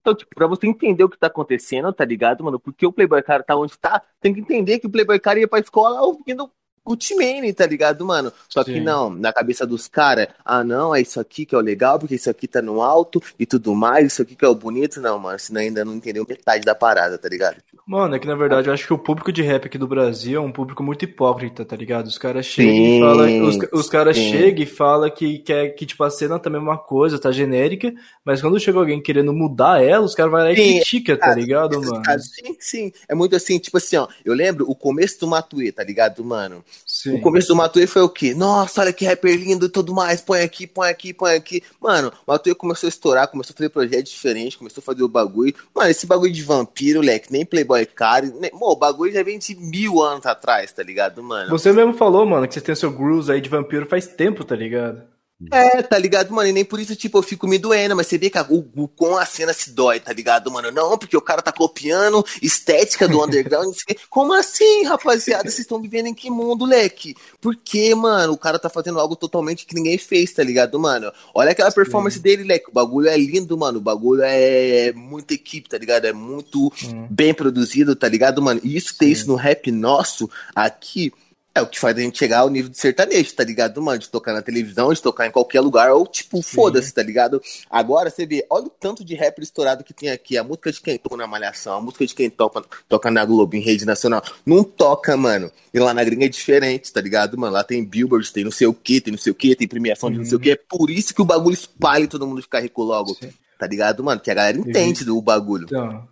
Então, 0.00 0.14
tipo, 0.14 0.34
pra 0.34 0.46
você 0.46 0.66
entender 0.66 1.04
o 1.04 1.08
que 1.10 1.18
tá 1.18 1.26
acontecendo, 1.26 1.92
tá 1.92 2.04
ligado, 2.04 2.42
mano? 2.42 2.58
Porque 2.58 2.86
o 2.86 2.92
Playboy 2.92 3.22
Cara 3.22 3.42
tá 3.42 3.54
onde 3.56 3.78
tá, 3.78 4.02
tem 4.20 4.32
que 4.32 4.40
entender 4.40 4.78
que 4.78 4.86
o 4.86 4.90
Playboy 4.90 5.20
Cara 5.20 5.38
ia 5.38 5.48
pra 5.48 5.58
escola 5.60 6.00
ouvindo 6.00 6.50
Gucci 6.84 7.14
Mane, 7.14 7.52
tá 7.52 7.66
ligado, 7.66 8.04
mano? 8.04 8.32
Só 8.48 8.62
que 8.62 8.74
Sim. 8.74 8.80
não, 8.80 9.10
na 9.10 9.32
cabeça 9.32 9.66
dos 9.66 9.88
caras, 9.88 10.28
ah, 10.44 10.62
não, 10.62 10.94
é 10.94 11.00
isso 11.00 11.18
aqui 11.18 11.46
que 11.46 11.54
é 11.54 11.58
o 11.58 11.62
legal, 11.62 11.98
porque 11.98 12.14
isso 12.14 12.28
aqui 12.28 12.46
tá 12.46 12.60
no 12.60 12.82
alto 12.82 13.22
e 13.38 13.46
tudo 13.46 13.74
mais, 13.74 14.08
isso 14.08 14.22
aqui 14.22 14.34
que 14.34 14.44
é 14.44 14.48
o 14.48 14.54
bonito. 14.54 15.00
Não, 15.00 15.18
mano, 15.18 15.38
senão 15.38 15.60
ainda 15.60 15.84
não 15.84 15.94
entendeu 15.94 16.26
metade 16.28 16.64
da 16.64 16.74
parada, 16.74 17.16
tá 17.16 17.28
ligado? 17.28 17.56
Mano, 17.86 18.14
é 18.14 18.18
que 18.18 18.26
na 18.26 18.34
verdade 18.34 18.68
eu 18.68 18.72
acho 18.72 18.86
que 18.86 18.94
o 18.94 18.98
público 18.98 19.30
de 19.30 19.42
rap 19.42 19.66
aqui 19.66 19.76
do 19.76 19.86
Brasil 19.86 20.40
é 20.40 20.44
um 20.44 20.50
público 20.50 20.82
muito 20.82 21.04
hipócrita, 21.04 21.64
tá 21.66 21.76
ligado? 21.76 22.06
Os 22.06 22.16
caras 22.16 22.46
chegam 22.46 22.74
e 22.74 23.00
falam. 23.00 23.44
Os, 23.44 23.58
os 23.72 23.90
caras 23.90 24.16
chegam 24.16 24.62
e 24.62 24.66
falam 24.66 25.10
que, 25.10 25.38
quer 25.38 25.68
que, 25.70 25.84
tipo, 25.84 26.02
a 26.02 26.10
cena 26.10 26.38
também 26.38 26.58
é 26.58 26.62
uma 26.62 26.78
coisa, 26.78 27.18
tá 27.18 27.30
genérica, 27.30 27.92
mas 28.24 28.40
quando 28.40 28.58
chega 28.58 28.78
alguém 28.78 29.02
querendo 29.02 29.34
mudar 29.34 29.82
ela, 29.82 30.04
os 30.04 30.14
caras 30.14 30.32
vão 30.32 30.40
lá 30.40 30.52
e 30.52 30.56
Sim, 30.56 30.74
criticam, 30.76 31.16
tá 31.16 31.34
ligado, 31.34 31.78
mano? 31.80 32.02
Sim, 32.20 32.56
sim. 32.58 32.92
É 33.06 33.14
muito 33.14 33.36
assim, 33.36 33.58
tipo 33.58 33.76
assim, 33.76 33.96
ó. 33.96 34.08
Eu 34.24 34.32
lembro 34.32 34.64
o 34.68 34.74
começo 34.74 35.20
do 35.20 35.26
Matuê, 35.26 35.70
tá 35.70 35.84
ligado, 35.84 36.24
mano? 36.24 36.64
Sim. 36.86 37.16
O 37.16 37.20
começo 37.20 37.48
do 37.48 37.56
Matuê 37.56 37.86
foi 37.86 38.02
o 38.02 38.08
quê? 38.08 38.34
Nossa, 38.34 38.80
olha 38.80 38.92
que 38.92 39.04
rapper 39.04 39.36
lindo 39.36 39.66
e 39.66 39.68
tudo 39.68 39.92
mais. 39.92 40.20
Põe 40.20 40.40
aqui, 40.42 40.66
põe 40.66 40.88
aqui, 40.88 41.12
põe 41.12 41.34
aqui. 41.34 41.62
Mano, 41.80 42.12
o 42.26 42.32
Matuê 42.32 42.54
começou 42.54 42.86
a 42.86 42.88
estourar, 42.88 43.28
começou 43.28 43.52
a 43.52 43.56
fazer 43.56 43.68
projetos 43.68 44.12
diferentes, 44.12 44.56
começou 44.56 44.80
a 44.80 44.84
fazer 44.84 45.02
o 45.02 45.08
bagulho. 45.08 45.54
Mano, 45.74 45.90
esse 45.90 46.06
bagulho 46.06 46.32
de 46.32 46.42
vampiro, 46.42 47.00
leque, 47.00 47.32
nem 47.32 47.44
Playboy 47.44 47.84
Card. 47.86 48.32
Nem... 48.40 48.50
Mô, 48.52 48.72
o 48.72 48.76
bagulho 48.76 49.12
já 49.12 49.22
vem 49.22 49.38
de 49.38 49.54
mil 49.54 50.00
anos 50.02 50.26
atrás, 50.26 50.72
tá 50.72 50.82
ligado, 50.82 51.22
mano? 51.22 51.50
Você 51.50 51.72
mesmo 51.72 51.94
falou, 51.94 52.24
mano, 52.24 52.46
que 52.46 52.54
você 52.54 52.60
tem 52.60 52.72
o 52.72 52.76
seu 52.76 52.92
grooves 52.92 53.28
aí 53.28 53.40
de 53.40 53.48
vampiro 53.48 53.86
faz 53.86 54.06
tempo, 54.06 54.44
tá 54.44 54.54
ligado? 54.54 55.13
É, 55.50 55.82
tá 55.82 55.98
ligado, 55.98 56.32
mano? 56.32 56.48
E 56.48 56.52
nem 56.52 56.64
por 56.64 56.78
isso, 56.78 56.94
tipo, 56.94 57.18
eu 57.18 57.22
fico 57.22 57.46
me 57.46 57.58
doendo, 57.58 57.96
mas 57.96 58.06
você 58.06 58.16
vê 58.16 58.30
que 58.30 58.38
a, 58.38 58.46
o, 58.48 58.88
com 58.88 59.16
a 59.16 59.26
cena 59.26 59.52
se 59.52 59.72
dói, 59.72 59.98
tá 59.98 60.12
ligado, 60.12 60.50
mano? 60.50 60.70
Não, 60.70 60.96
porque 60.96 61.16
o 61.16 61.20
cara 61.20 61.42
tá 61.42 61.52
copiando 61.52 62.24
estética 62.40 63.08
do 63.08 63.22
underground. 63.22 63.74
Como 64.08 64.32
assim, 64.32 64.84
rapaziada? 64.84 65.44
Vocês 65.44 65.60
estão 65.60 65.82
vivendo 65.82 66.06
em 66.06 66.14
que 66.14 66.30
mundo, 66.30 66.64
leque? 66.64 67.16
Por 67.40 67.56
que, 67.56 67.94
mano? 67.94 68.32
O 68.32 68.38
cara 68.38 68.58
tá 68.58 68.70
fazendo 68.70 69.00
algo 69.00 69.16
totalmente 69.16 69.66
que 69.66 69.74
ninguém 69.74 69.98
fez, 69.98 70.32
tá 70.32 70.42
ligado, 70.42 70.78
mano? 70.78 71.12
Olha 71.34 71.50
aquela 71.50 71.72
performance 71.72 72.18
dele, 72.18 72.44
leque. 72.44 72.70
O 72.70 72.72
bagulho 72.72 73.08
é 73.08 73.16
lindo, 73.16 73.58
mano. 73.58 73.78
O 73.78 73.82
bagulho 73.82 74.22
é 74.24 74.92
muita 74.92 75.34
equipe, 75.34 75.68
tá 75.68 75.76
ligado? 75.76 76.04
É 76.04 76.12
muito 76.12 76.72
bem 77.10 77.34
produzido, 77.34 77.96
tá 77.96 78.08
ligado, 78.08 78.40
mano? 78.40 78.60
E 78.62 78.76
isso 78.76 78.96
ter 78.96 79.06
isso 79.06 79.26
no 79.26 79.34
rap 79.34 79.70
nosso 79.72 80.30
aqui. 80.54 81.12
É 81.56 81.62
o 81.62 81.66
que 81.68 81.78
faz 81.78 81.96
a 81.96 82.00
gente 82.00 82.18
chegar 82.18 82.40
ao 82.40 82.50
nível 82.50 82.68
de 82.68 82.76
sertanejo, 82.76 83.32
tá 83.32 83.44
ligado, 83.44 83.80
mano? 83.80 84.00
De 84.00 84.08
tocar 84.08 84.32
na 84.32 84.42
televisão, 84.42 84.92
de 84.92 85.00
tocar 85.00 85.28
em 85.28 85.30
qualquer 85.30 85.60
lugar, 85.60 85.92
ou 85.92 86.04
tipo, 86.04 86.42
foda-se, 86.42 86.92
tá 86.92 87.00
ligado? 87.00 87.40
Agora 87.70 88.10
você 88.10 88.26
vê, 88.26 88.44
olha 88.50 88.66
o 88.66 88.70
tanto 88.70 89.04
de 89.04 89.14
rapper 89.14 89.44
estourado 89.44 89.84
que 89.84 89.94
tem 89.94 90.10
aqui. 90.10 90.36
A 90.36 90.42
música 90.42 90.72
de 90.72 90.80
quem 90.80 90.98
toca 90.98 91.16
na 91.16 91.28
Malhação, 91.28 91.76
a 91.76 91.80
música 91.80 92.04
de 92.04 92.12
quem 92.12 92.28
toca, 92.28 92.60
toca 92.88 93.08
na 93.08 93.24
Globo, 93.24 93.54
em 93.54 93.60
rede 93.60 93.86
nacional. 93.86 94.20
Não 94.44 94.64
toca, 94.64 95.16
mano. 95.16 95.48
E 95.72 95.78
lá 95.78 95.94
na 95.94 96.02
gringa 96.02 96.24
é 96.24 96.28
diferente, 96.28 96.92
tá 96.92 97.00
ligado, 97.00 97.38
mano? 97.38 97.52
Lá 97.52 97.62
tem 97.62 97.84
Billboard, 97.84 98.32
tem 98.32 98.42
não 98.42 98.50
sei 98.50 98.66
o 98.66 98.74
que, 98.74 99.00
tem 99.00 99.12
não 99.12 99.18
sei 99.18 99.30
o 99.30 99.34
que, 99.36 99.54
tem 99.54 99.68
premiação 99.68 100.10
de 100.10 100.18
não 100.18 100.24
sei 100.24 100.36
o 100.36 100.40
que. 100.40 100.50
É 100.50 100.56
por 100.56 100.90
isso 100.90 101.14
que 101.14 101.22
o 101.22 101.24
bagulho 101.24 101.54
espalha 101.54 102.02
e 102.02 102.08
todo 102.08 102.26
mundo 102.26 102.42
fica 102.42 102.58
rico 102.58 102.82
logo, 102.82 103.16
tá 103.60 103.66
ligado, 103.68 104.02
mano? 104.02 104.20
Que 104.20 104.30
a 104.32 104.34
galera 104.34 104.58
entende 104.58 105.04
do 105.04 105.22
bagulho. 105.22 105.66
Então, 105.66 106.08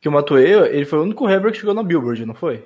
que 0.00 0.08
o 0.08 0.12
Matuê, 0.12 0.68
ele 0.74 0.84
foi 0.84 0.98
o 0.98 1.02
único 1.02 1.26
rapper 1.26 1.52
que 1.52 1.58
chegou 1.58 1.74
na 1.74 1.82
Billboard, 1.84 2.26
não 2.26 2.34
foi? 2.34 2.64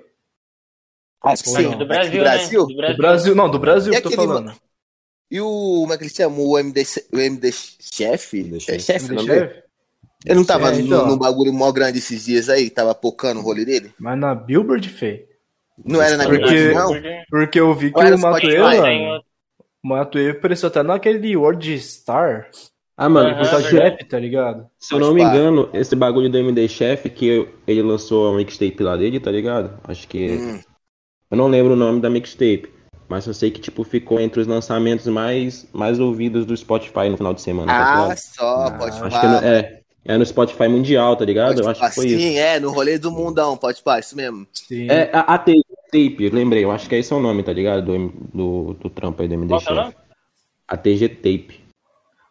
Acho 1.22 1.42
que 1.44 1.48
sim. 1.50 1.70
Do 1.76 1.86
Brasil, 1.86 2.12
do 2.12 2.18
Brasil? 2.18 2.60
né? 2.60 2.66
Do 2.66 2.68
Do 2.68 2.76
Brasil. 2.76 2.96
Brasil, 2.96 3.34
não, 3.34 3.50
do 3.50 3.58
Brasil 3.58 3.92
E 3.92 3.96
que 3.96 3.98
eu 3.98 4.02
tô 4.02 4.08
aquele, 4.08 4.26
falando. 4.26 4.44
mano? 4.46 4.56
E 5.30 5.40
o. 5.40 5.44
Como 5.80 5.92
é 5.92 5.96
que 5.98 6.04
ele 6.04 6.10
chama? 6.14 6.36
O 6.38 6.58
MD, 6.58 6.82
o 7.12 7.18
MD 7.18 7.50
Chef? 7.52 8.34
MD 8.38 8.56
É 8.56 8.60
Chef. 8.60 8.82
chefe, 8.82 9.30
é? 9.32 9.64
Ele 10.26 10.34
não 10.36 10.44
tava 10.44 10.68
É, 10.68 10.72
no, 10.76 10.80
então. 10.80 11.06
no 11.06 11.18
bagulho 11.18 11.52
mó 11.52 11.70
grande 11.72 11.98
esses 11.98 12.24
dias 12.24 12.48
aí? 12.48 12.70
Tava 12.70 12.94
pocando 12.94 13.40
o 13.40 13.42
rolê 13.42 13.64
dele? 13.64 13.92
Mas 13.98 14.18
na 14.18 14.34
Billboard, 14.34 14.88
fei. 14.88 15.26
Não 15.84 16.00
era 16.00 16.16
na 16.16 16.24
Porque- 16.24 16.44
Billboard, 16.44 16.74
não? 16.74 17.24
Porque- 17.30 17.60
eu 17.60 17.74
vi 17.74 17.92
que 17.92 17.98
o 18.00 18.18
Matuê, 18.18 18.58
mano, 18.58 19.22
o 19.84 19.88
Matuê 19.88 20.30
apareceu 20.30 20.68
até 20.68 20.82
naquele 20.82 21.36
World 21.36 21.78
Star, 21.80 22.48
Ah, 22.96 23.08
mano, 23.08 23.30
de 23.34 23.42
verdade. 23.50 23.76
rap, 23.76 24.04
tá 24.06 24.18
ligado? 24.18 24.66
se 24.78 24.94
eu 24.94 24.98
não 25.00 25.12
me 25.12 25.20
engano, 25.22 25.68
esse 25.74 25.94
bagulho 25.96 26.30
do 26.30 26.38
MD 26.38 26.68
Chef 26.68 27.10
que 27.10 27.46
ele 27.66 27.82
lançou 27.82 28.32
a 28.32 28.36
mixtape 28.36 28.82
lá 28.82 28.96
dele, 28.96 29.18
tá 29.20 29.30
ligado? 29.30 29.78
Acho 29.84 30.06
que. 30.08 30.28
Hum. 30.36 30.60
Eu 31.34 31.36
não 31.36 31.48
lembro 31.48 31.72
o 31.72 31.76
nome 31.76 32.00
da 32.00 32.08
mixtape. 32.08 32.72
Mas 33.08 33.26
eu 33.26 33.34
sei 33.34 33.50
que, 33.50 33.60
tipo, 33.60 33.82
ficou 33.82 34.20
entre 34.20 34.40
os 34.40 34.46
lançamentos 34.46 35.06
mais, 35.08 35.66
mais 35.72 35.98
ouvidos 35.98 36.46
do 36.46 36.56
Spotify 36.56 37.08
no 37.10 37.16
final 37.16 37.34
de 37.34 37.42
semana, 37.42 37.70
tá 37.72 37.78
Ah, 37.78 38.02
ligado? 38.02 38.18
só, 38.18 38.70
pode 38.70 39.02
Acho 39.02 39.20
que 39.20 39.26
é 39.26 39.28
no, 39.28 39.36
é, 39.46 39.80
é 40.04 40.16
no 40.16 40.24
Spotify 40.24 40.68
mundial, 40.68 41.14
tá 41.16 41.24
ligado? 41.24 41.60
Eu 41.60 41.68
acho 41.68 41.80
que 41.80 41.90
foi 41.94 42.06
isso. 42.06 42.18
Sim, 42.18 42.38
é, 42.38 42.58
no 42.60 42.70
rolê 42.70 42.98
do 42.98 43.10
mundão, 43.10 43.56
pode 43.56 43.82
pá, 43.82 43.98
isso 43.98 44.16
mesmo. 44.16 44.46
Sim. 44.52 44.88
É, 44.88 45.10
a, 45.12 45.20
a 45.34 45.38
tape, 45.38 45.64
tape, 45.92 46.30
lembrei, 46.30 46.64
eu 46.64 46.70
acho 46.70 46.88
que 46.88 46.94
esse 46.94 47.12
é 47.12 47.16
o 47.16 47.20
nome, 47.20 47.42
tá 47.42 47.52
ligado? 47.52 47.84
Do, 47.84 48.08
do, 48.32 48.74
do 48.74 48.88
trampo 48.90 49.20
aí 49.20 49.28
do 49.28 49.34
MD 49.34 49.48
Qual 49.48 49.60
que 49.60 49.72
é? 49.72 49.94
A 50.68 50.76
TG 50.76 51.08
Tape. 51.08 51.60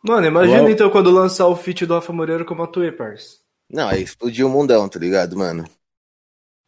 Mano, 0.01 0.25
imagina 0.25 0.62
Uau. 0.62 0.69
então 0.69 0.89
quando 0.89 1.12
lançar 1.12 1.48
o 1.48 1.55
feat 1.55 1.86
do 1.86 1.93
Rafa 1.93 2.12
Moreira 2.12 2.43
com 2.43 2.53
o 2.55 2.57
Matuê, 2.57 2.91
parça. 2.91 3.38
Não, 3.69 3.89
aí 3.89 4.01
explodiu 4.01 4.48
o 4.48 4.50
mundão, 4.50 4.89
tá 4.89 4.98
ligado, 4.98 5.38
mano? 5.38 5.65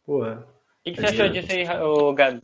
Porra. 0.06 0.46
O 0.86 0.90
que, 0.90 0.92
que 0.92 1.00
você 1.00 1.06
achou 1.06 1.28
disso 1.28 1.50
aí, 1.50 1.64
ô 1.82 2.12
Gabi? 2.14 2.40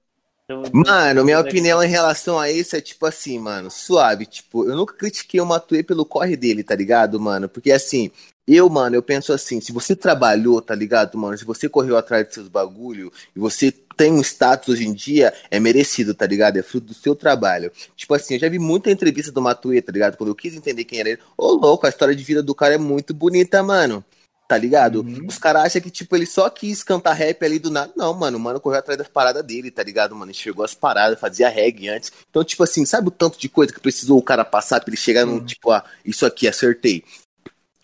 Do- 0.48 0.62
Mano, 0.74 1.24
minha 1.24 1.38
opinião 1.38 1.82
em 1.82 1.88
relação 1.88 2.40
a 2.40 2.50
isso 2.50 2.74
é 2.74 2.80
tipo 2.80 3.06
assim, 3.06 3.38
mano, 3.38 3.70
suave. 3.70 4.26
Tipo, 4.26 4.68
eu 4.68 4.74
nunca 4.76 4.94
critiquei 4.94 5.40
o 5.40 5.46
Matuê 5.46 5.82
pelo 5.84 6.04
corre 6.04 6.36
dele, 6.36 6.64
tá 6.64 6.74
ligado, 6.74 7.20
mano? 7.20 7.48
Porque 7.48 7.70
assim, 7.70 8.10
eu, 8.48 8.68
mano, 8.68 8.96
eu 8.96 9.02
penso 9.02 9.32
assim, 9.32 9.60
se 9.60 9.70
você 9.70 9.94
trabalhou, 9.94 10.60
tá 10.60 10.74
ligado, 10.74 11.16
mano? 11.16 11.38
Se 11.38 11.44
você 11.44 11.68
correu 11.68 11.96
atrás 11.96 12.24
dos 12.26 12.34
seus 12.34 12.48
bagulho 12.48 13.12
e 13.36 13.38
você 13.38 13.70
tem 13.96 14.12
um 14.12 14.20
status 14.20 14.70
hoje 14.70 14.88
em 14.88 14.92
dia, 14.92 15.32
é 15.50 15.60
merecido, 15.60 16.14
tá 16.14 16.26
ligado? 16.26 16.56
É 16.56 16.62
fruto 16.62 16.88
do 16.88 16.94
seu 16.94 17.14
trabalho. 17.14 17.70
Tipo 17.94 18.14
assim, 18.14 18.34
eu 18.34 18.40
já 18.40 18.48
vi 18.48 18.58
muita 18.58 18.90
entrevista 18.90 19.30
do 19.30 19.40
Matuê, 19.40 19.80
tá 19.80 19.92
ligado? 19.92 20.16
Quando 20.16 20.30
eu 20.30 20.34
quis 20.34 20.56
entender 20.56 20.84
quem 20.84 20.98
era 20.98 21.10
ele. 21.10 21.20
Ô, 21.36 21.52
louco, 21.52 21.86
a 21.86 21.90
história 21.90 22.14
de 22.16 22.24
vida 22.24 22.42
do 22.42 22.54
cara 22.56 22.74
é 22.74 22.78
muito 22.78 23.14
bonita, 23.14 23.62
mano. 23.62 24.04
Tá 24.52 24.58
ligado? 24.58 25.00
Uhum. 25.00 25.24
Os 25.26 25.38
caras 25.38 25.62
acham 25.64 25.80
que, 25.80 25.90
tipo, 25.90 26.14
ele 26.14 26.26
só 26.26 26.50
quis 26.50 26.82
cantar 26.82 27.14
rap 27.14 27.42
ali 27.42 27.58
do 27.58 27.70
nada. 27.70 27.90
Não, 27.96 28.12
mano, 28.12 28.36
o 28.36 28.40
mano 28.40 28.60
correu 28.60 28.80
atrás 28.80 28.98
das 28.98 29.08
paradas 29.08 29.42
dele, 29.42 29.70
tá 29.70 29.82
ligado, 29.82 30.14
mano? 30.14 30.30
Enxergou 30.30 30.62
as 30.62 30.74
paradas, 30.74 31.18
fazia 31.18 31.48
reggae 31.48 31.88
antes. 31.88 32.12
Então, 32.28 32.44
tipo 32.44 32.62
assim, 32.62 32.84
sabe 32.84 33.08
o 33.08 33.10
tanto 33.10 33.38
de 33.38 33.48
coisa 33.48 33.72
que 33.72 33.80
precisou 33.80 34.18
o 34.18 34.22
cara 34.22 34.44
passar 34.44 34.78
pra 34.80 34.90
ele 34.90 34.96
chegar 34.98 35.26
Uhum. 35.26 35.36
no, 35.36 35.40
tipo, 35.46 35.70
ah, 35.70 35.82
isso 36.04 36.26
aqui, 36.26 36.46
acertei. 36.46 37.02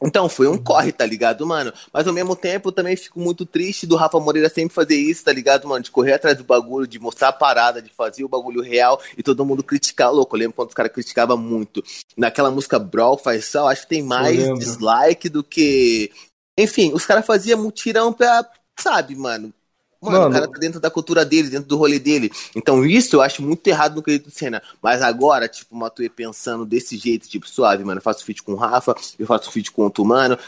Então, 0.00 0.28
foi 0.28 0.46
um 0.46 0.56
corre, 0.56 0.92
tá 0.92 1.04
ligado, 1.04 1.44
mano? 1.44 1.72
Mas 1.92 2.06
ao 2.06 2.12
mesmo 2.12 2.36
tempo, 2.36 2.68
eu 2.68 2.72
também 2.72 2.94
fico 2.94 3.18
muito 3.18 3.44
triste 3.44 3.84
do 3.84 3.96
Rafa 3.96 4.20
Moreira 4.20 4.48
sempre 4.48 4.72
fazer 4.72 4.94
isso, 4.94 5.24
tá 5.24 5.32
ligado, 5.32 5.66
mano? 5.66 5.82
De 5.82 5.90
correr 5.90 6.12
atrás 6.12 6.36
do 6.38 6.44
bagulho, 6.44 6.86
de 6.86 7.00
mostrar 7.00 7.28
a 7.28 7.32
parada, 7.32 7.82
de 7.82 7.90
fazer 7.90 8.22
o 8.22 8.28
bagulho 8.28 8.62
real 8.62 9.00
e 9.16 9.24
todo 9.24 9.44
mundo 9.44 9.60
criticar, 9.64 10.12
louco. 10.12 10.36
Eu 10.36 10.40
lembro 10.40 10.54
quando 10.54 10.68
os 10.68 10.74
caras 10.74 10.92
criticavam 10.92 11.36
muito. 11.36 11.82
Naquela 12.16 12.48
música 12.50 12.78
Brawl, 12.78 13.18
faz 13.18 13.46
só, 13.46 13.68
acho 13.68 13.82
que 13.82 13.88
tem 13.88 14.02
mais 14.02 14.36
dislike 14.60 15.28
do 15.28 15.42
que. 15.42 16.12
Enfim, 16.58 16.92
os 16.92 17.06
caras 17.06 17.24
faziam 17.24 17.62
mutirão 17.62 18.12
pra. 18.12 18.44
Sabe, 18.76 19.14
mano? 19.14 19.54
Mano, 20.00 20.18
Mano. 20.18 20.30
o 20.30 20.32
cara 20.32 20.48
tá 20.48 20.58
dentro 20.60 20.78
da 20.80 20.90
cultura 20.90 21.24
dele, 21.24 21.48
dentro 21.48 21.68
do 21.68 21.76
rolê 21.76 21.98
dele. 21.98 22.30
Então, 22.54 22.84
isso 22.84 23.16
eu 23.16 23.20
acho 23.20 23.42
muito 23.42 23.66
errado 23.66 23.96
no 23.96 24.02
quesito 24.02 24.30
cena. 24.30 24.62
Mas 24.80 25.02
agora, 25.02 25.48
tipo, 25.48 25.74
o 25.74 25.78
Matuê 25.78 26.08
pensando 26.08 26.64
desse 26.64 26.96
jeito, 26.96 27.28
tipo, 27.28 27.48
suave, 27.48 27.82
mano. 27.84 27.98
Eu 27.98 28.02
faço 28.02 28.24
feat 28.24 28.42
com 28.42 28.52
o 28.52 28.56
Rafa, 28.56 28.94
eu 29.18 29.26
faço 29.26 29.50
feat 29.50 29.72
com 29.72 29.82
outro 29.82 30.04
mano. 30.04 30.38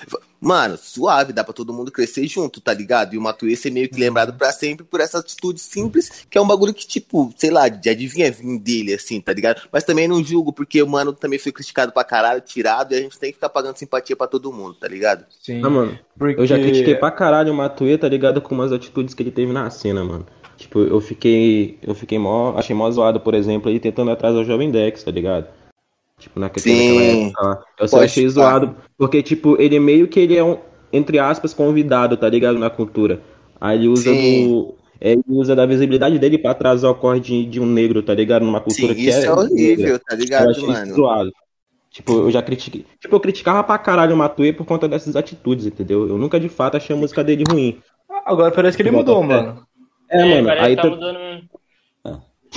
Mano, 0.41 0.79
suave, 0.79 1.33
dá 1.33 1.45
pra 1.45 1.53
todo 1.53 1.73
mundo 1.73 1.93
crescer 1.93 2.27
junto, 2.27 2.61
tá 2.61 2.73
ligado? 2.73 3.15
E 3.15 3.19
o 3.19 3.21
Matuê 3.21 3.55
ser 3.55 3.71
meio 3.71 3.89
que 3.89 3.97
Uhum. 3.97 4.01
lembrado 4.01 4.33
pra 4.33 4.51
sempre 4.53 4.85
por 4.85 5.01
essa 5.01 5.19
atitude 5.19 5.61
simples, 5.61 6.25
que 6.31 6.39
é 6.39 6.41
um 6.41 6.47
bagulho 6.47 6.73
que, 6.73 6.87
tipo, 6.87 7.33
sei 7.37 7.51
lá, 7.51 7.69
já 7.69 7.93
devia 7.93 8.31
vir 8.33 8.59
dele, 8.59 8.95
assim, 8.95 9.21
tá 9.21 9.33
ligado? 9.33 9.63
Mas 9.71 9.85
também 9.85 10.09
não 10.09 10.25
julgo, 10.25 10.53
porque 10.53 10.83
o 10.83 10.89
mano 10.89 11.13
também 11.13 11.39
foi 11.39 11.53
criticado 11.53 11.93
pra 11.93 12.05
caralho, 12.05 12.41
tirado, 12.41 12.93
e 12.93 12.97
a 12.97 13.01
gente 13.03 13.19
tem 13.19 13.31
que 13.31 13.35
ficar 13.35 13.51
pagando 13.51 13.77
simpatia 13.77 14.17
pra 14.17 14.27
todo 14.27 14.51
mundo, 14.53 14.75
tá 14.75 14.89
ligado? 14.89 15.27
Sim. 15.43 15.61
Ah, 15.63 15.69
mano, 15.69 15.99
Porque... 16.19 16.41
eu 16.41 16.47
já 16.47 16.57
critiquei 16.59 16.95
pra 16.95 17.11
caralho 17.11 17.53
o 17.53 17.57
Matuê, 17.57 17.99
tá 17.99 18.09
ligado? 18.09 18.41
Com 18.41 18.55
umas 18.55 18.73
atitudes 18.73 19.15
que 19.15 19.23
ele 19.23 19.31
teve 19.31 19.53
na 19.53 19.69
cena, 19.69 20.03
mano. 20.03 20.27
Tipo, 20.57 20.81
eu 20.81 21.01
fiquei. 21.01 21.79
Eu 21.83 21.95
fiquei 21.95 22.19
mó. 22.19 22.55
Achei 22.57 22.77
mó 22.77 22.91
zoado, 22.91 23.19
por 23.21 23.33
exemplo, 23.35 23.71
ele 23.71 23.81
tentando 23.81 24.11
atrás 24.11 24.35
do 24.35 24.45
Jovem 24.45 24.71
Dex, 24.71 25.03
tá 25.03 25.11
ligado? 25.11 25.47
Tipo, 26.21 26.39
naquele, 26.39 26.63
Sim. 26.63 26.95
naquela 26.95 27.27
época 27.27 27.43
lá. 27.47 27.63
Eu 27.81 27.89
só 27.89 27.97
Pode 27.97 28.05
achei 28.11 28.25
pá. 28.25 28.31
zoado, 28.31 28.77
porque, 28.97 29.23
tipo, 29.23 29.61
ele 29.61 29.81
meio 29.81 30.07
que 30.07 30.21
ele 30.21 30.37
é 30.37 30.45
um, 30.45 30.59
entre 30.93 31.19
aspas, 31.19 31.53
convidado, 31.55 32.17
tá 32.17 32.29
ligado? 32.29 32.59
Na 32.59 32.71
cultura. 32.71 33.21
Aí 33.61 33.79
ele 33.79 33.89
usa 33.89 34.13
Sim. 34.13 34.49
do. 34.49 34.75
é, 35.01 35.13
Ele 35.13 35.23
usa 35.29 35.57
da 35.57 35.65
visibilidade 35.67 36.19
dele 36.19 36.39
pra 36.39 36.51
atrasar 36.53 36.91
o 36.91 36.95
corre 36.95 37.21
de, 37.21 37.45
de 37.47 37.59
um 37.61 37.67
negro, 37.67 38.03
tá 38.03 38.15
ligado? 38.15 38.45
Numa 38.45 38.61
cultura 38.61 38.95
Sim, 38.95 39.01
que 39.01 39.09
isso 39.09 39.19
é. 39.21 39.25
é 39.27 39.33
horrível, 39.33 39.99
tá 39.99 40.15
Eu 40.15 40.19
ligado, 40.19 40.51
achei 40.51 40.67
mano? 40.67 40.95
zoado. 40.95 41.33
Tipo, 41.91 42.13
eu 42.13 42.31
já 42.31 42.41
critiquei. 42.41 42.87
Tipo, 43.01 43.17
eu 43.17 43.21
criticava 43.21 43.65
pra 43.65 43.77
caralho 43.77 44.15
o 44.15 44.17
Matuê 44.19 44.53
por 44.53 44.65
conta 44.65 44.87
dessas 44.87 45.17
atitudes, 45.17 45.67
entendeu? 45.67 46.07
Eu 46.09 46.17
nunca 46.19 46.39
de 46.39 46.49
fato 46.49 46.77
achei 46.77 46.95
a 46.95 46.99
música 46.99 47.25
dele 47.25 47.43
ruim. 47.51 47.79
Agora 48.25 48.53
parece 48.53 48.77
que 48.77 48.83
ele 48.83 48.93
mudou, 48.93 49.23
mano. 49.23 49.63
É, 50.09 50.29
mano, 50.37 50.47
parece 50.49 50.67
aí 50.67 50.77
tá 50.77 50.83
tá- 50.83 50.91
mudando 50.91 51.19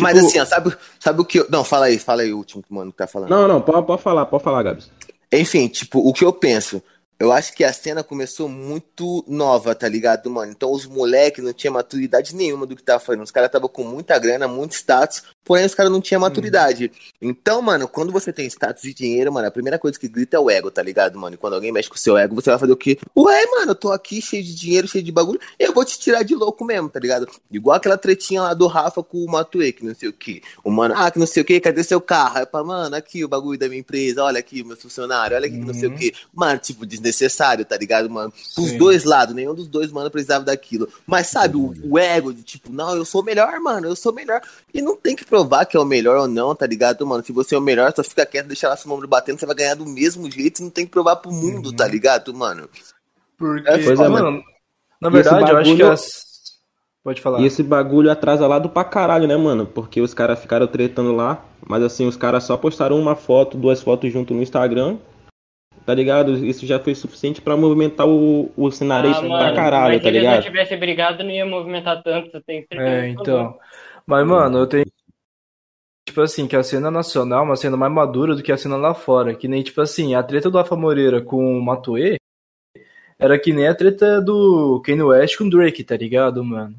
mesmo. 0.01 0.03
Mas 0.03 0.13
Tipo- 0.15 0.27
assim, 0.27 0.39
ó, 0.39 0.45
sabe, 0.45 0.75
sabe 0.99 1.21
o 1.21 1.25
que 1.25 1.39
eu. 1.39 1.47
Não, 1.49 1.63
fala 1.63 1.85
aí, 1.85 1.97
fala 1.99 2.21
aí 2.23 2.33
o 2.33 2.37
último 2.37 2.63
mano 2.69 2.91
que 2.91 2.97
tá 2.97 3.07
falando. 3.07 3.29
Não, 3.29 3.47
não, 3.47 3.61
pode, 3.61 3.85
pode 3.85 4.01
falar, 4.01 4.25
pode 4.25 4.43
falar, 4.43 4.63
Gabs. 4.63 4.89
Enfim, 5.31 5.67
tipo, 5.67 5.99
o 5.99 6.13
que 6.13 6.23
eu 6.23 6.31
penso? 6.31 6.81
Eu 7.19 7.31
acho 7.31 7.53
que 7.53 7.63
a 7.63 7.71
cena 7.71 8.03
começou 8.03 8.49
muito 8.49 9.23
nova, 9.27 9.73
tá 9.73 9.87
ligado, 9.87 10.29
mano? 10.29 10.51
Então 10.51 10.71
os 10.71 10.85
moleques 10.85 11.43
não 11.43 11.53
tinham 11.53 11.73
maturidade 11.73 12.35
nenhuma 12.35 12.65
do 12.65 12.75
que 12.75 12.83
tava 12.83 12.99
fazendo. 12.99 13.23
Os 13.23 13.31
caras 13.31 13.47
estavam 13.47 13.69
com 13.69 13.83
muita 13.83 14.17
grana, 14.19 14.47
muito 14.47 14.73
status, 14.73 15.23
porém 15.43 15.65
os 15.65 15.75
caras 15.75 15.91
não 15.91 16.01
tinham 16.01 16.19
maturidade. 16.19 16.91
Então, 17.21 17.61
mano, 17.61 17.87
quando 17.87 18.11
você 18.11 18.33
tem 18.33 18.45
status 18.47 18.83
e 18.83 18.93
dinheiro, 18.93 19.31
mano, 19.31 19.47
a 19.47 19.51
primeira 19.51 19.79
coisa 19.79 19.97
que 19.97 20.07
grita 20.07 20.37
é 20.37 20.39
o 20.39 20.49
ego, 20.49 20.71
tá 20.71 20.81
ligado, 20.81 21.17
mano? 21.17 21.35
E 21.35 21.37
quando 21.37 21.53
alguém 21.53 21.71
mexe 21.71 21.87
com 21.89 21.95
o 21.95 21.99
seu 21.99 22.17
ego, 22.17 22.35
você 22.35 22.49
vai 22.49 22.59
fazer 22.59 22.73
o 22.73 22.77
quê? 22.77 22.97
Ué, 23.15 23.45
mano, 23.47 23.71
eu 23.71 23.75
tô 23.75 23.91
aqui 23.91 24.21
cheio 24.21 24.43
de 24.43 24.53
dinheiro, 24.53 24.87
cheio 24.87 25.03
de 25.03 25.11
bagulho, 25.11 25.39
eu 25.57 25.73
vou 25.73 25.85
te 25.85 25.99
tirar 25.99 26.23
de 26.23 26.35
louco 26.35 26.65
mesmo, 26.65 26.89
tá 26.89 26.99
ligado? 26.99 27.27
Igual 27.51 27.77
aquela 27.77 27.97
tretinha 27.97 28.41
lá 28.41 28.53
do 28.53 28.67
Rafa 28.67 29.03
com 29.03 29.19
o 29.19 29.31
Matuê, 29.31 29.71
que 29.71 29.85
não 29.85 29.95
sei 29.95 30.09
o 30.09 30.13
quê. 30.13 30.41
O 30.63 30.71
mano, 30.71 30.93
ah, 30.97 31.09
que 31.09 31.19
não 31.19 31.27
sei 31.27 31.41
o 31.41 31.45
quê, 31.45 31.59
cadê 31.59 31.83
seu 31.83 32.01
carro? 32.01 32.39
Aí, 32.39 32.45
pá, 32.45 32.63
mano, 32.63 32.95
aqui 32.95 33.23
o 33.23 33.27
bagulho 33.27 33.57
da 33.57 33.67
minha 33.67 33.79
empresa, 33.79 34.23
olha 34.23 34.39
aqui, 34.39 34.63
meu 34.63 34.75
funcionário, 34.75 35.37
olha 35.37 35.47
aqui 35.47 35.57
que 35.57 35.65
não 35.65 35.73
sei 35.73 35.87
o 35.87 35.95
quê. 35.95 36.13
Mano, 36.33 36.59
tipo, 36.59 36.85
desnecessário, 37.03 37.65
tá 37.65 37.77
ligado, 37.77 38.09
mano? 38.09 38.33
Os 38.57 38.69
Sim. 38.69 38.77
dois 38.77 39.03
lados, 39.03 39.35
nenhum 39.35 39.53
dos 39.53 39.67
dois, 39.67 39.91
mano, 39.91 40.09
precisava 40.09 40.43
daquilo. 40.45 40.87
Mas 41.05 41.27
sabe, 41.27 41.57
o, 41.57 41.73
o 41.83 41.99
ego 41.99 42.33
de 42.33 42.41
tipo, 42.41 42.71
não, 42.71 42.95
eu 42.95 43.05
sou 43.05 43.21
o 43.21 43.23
melhor, 43.23 43.59
mano, 43.59 43.87
eu 43.87 43.95
sou 43.95 44.11
o 44.11 44.15
melhor. 44.15 44.41
E 44.73 44.81
não 44.81 44.95
tem 44.95 45.15
que 45.15 45.25
provar 45.25 45.65
que 45.65 45.77
é 45.77 45.79
o 45.79 45.85
melhor 45.85 46.17
ou 46.17 46.27
não, 46.27 46.55
tá 46.55 46.65
ligado, 46.65 47.05
mano? 47.05 47.23
Se 47.23 47.31
você 47.31 47.53
é 47.53 47.57
o 47.57 47.61
melhor, 47.61 47.93
só 47.95 48.03
fica 48.03 48.25
quieto, 48.25 48.47
deixa 48.47 48.67
lá 48.69 48.75
seu 48.77 48.89
número 48.89 49.07
batendo, 49.07 49.39
você 49.39 49.45
vai 49.45 49.55
ganhar 49.55 49.75
do 49.75 49.85
mesmo 49.85 50.31
jeito, 50.31 50.57
você 50.57 50.63
não 50.63 50.71
tem 50.71 50.85
que 50.85 50.91
provar 50.91 51.17
pro 51.17 51.31
mundo, 51.31 51.67
Uhum. 51.69 51.75
tá 51.75 51.85
ligado, 51.87 52.33
mano? 52.33 52.69
Porque, 53.37 53.69
É, 53.69 53.77
pois 53.83 53.99
é, 53.99 54.07
mano, 54.07 54.41
na 55.01 55.09
E 55.09 55.11
esse 55.11 55.29
verdade, 55.29 55.51
eu 55.51 55.57
acho 55.57 55.71
que 55.71 55.77
bagulho- 55.77 55.91
as... 55.91 56.33
Pode 57.03 57.19
falar. 57.21 57.41
E 57.41 57.45
esse 57.45 57.61
bagulho 57.61 58.09
atrasa 58.09 58.47
lá 58.47 58.57
do 58.57 58.69
pra 58.69 58.85
caralho, 58.85 59.27
né, 59.27 59.35
mano? 59.35 59.65
Porque 59.65 59.99
os 59.99 60.13
caras 60.13 60.39
ficaram 60.39 60.65
tretando 60.67 61.11
lá, 61.13 61.43
mas 61.67 61.83
assim, 61.83 62.07
os 62.07 62.15
caras 62.15 62.45
só 62.45 62.55
postaram 62.55 62.97
uma 62.97 63.13
foto, 63.13 63.57
duas 63.57 63.81
fotos 63.81 64.09
junto 64.13 64.33
no 64.33 64.41
Instagram, 64.41 64.95
tá 65.85 65.93
ligado? 65.93 66.45
Isso 66.45 66.65
já 66.65 66.79
foi 66.79 66.95
suficiente 66.95 67.41
pra 67.41 67.57
movimentar 67.57 68.07
o, 68.07 68.51
o 68.55 68.71
cenário 68.71 69.11
Ah, 69.11 69.21
pra 69.21 69.53
caralho, 69.53 69.97
tá 69.97 70.03
se 70.03 70.07
eles 70.09 70.23
não 70.23 70.29
ligado? 70.31 70.43
tivessem 70.43 70.79
brigado, 70.79 71.23
não 71.23 71.31
ia 71.31 71.45
movimentar 71.45 72.01
tanto, 72.03 72.41
tem 72.41 72.61
certeza. 72.61 72.81
É, 72.89 73.09
então. 73.09 73.57
Mas, 74.05 74.25
mano, 74.25 74.59
eu 74.59 74.67
tenho. 74.67 74.85
Tipo 76.05 76.21
assim, 76.21 76.47
que 76.47 76.55
a 76.55 76.63
cena 76.63 76.91
nacional 76.91 77.39
é 77.39 77.43
uma 77.47 77.55
cena 77.55 77.77
mais 77.77 77.91
madura 77.91 78.35
do 78.35 78.43
que 78.43 78.51
a 78.51 78.57
cena 78.57 78.75
lá 78.75 78.93
fora. 78.93 79.33
Que 79.35 79.47
nem, 79.47 79.63
tipo 79.63 79.79
assim, 79.81 80.13
a 80.15 80.21
treta 80.21 80.49
do 80.51 80.57
Alfa 80.57 80.75
Moreira 80.75 81.21
com 81.21 81.57
o 81.57 81.61
Matuê 81.63 82.17
era 83.17 83.39
que 83.39 83.53
nem 83.53 83.67
a 83.67 83.73
treta 83.75 84.21
do 84.21 84.81
Kanye 84.85 85.01
West 85.01 85.37
com 85.37 85.45
o 85.45 85.49
Drake, 85.49 85.83
tá 85.83 85.95
ligado, 85.95 86.43
mano? 86.43 86.75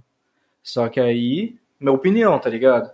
Só 0.62 0.88
que 0.88 1.00
aí, 1.00 1.56
minha 1.80 1.92
opinião, 1.92 2.38
tá 2.38 2.50
ligado? 2.50 2.90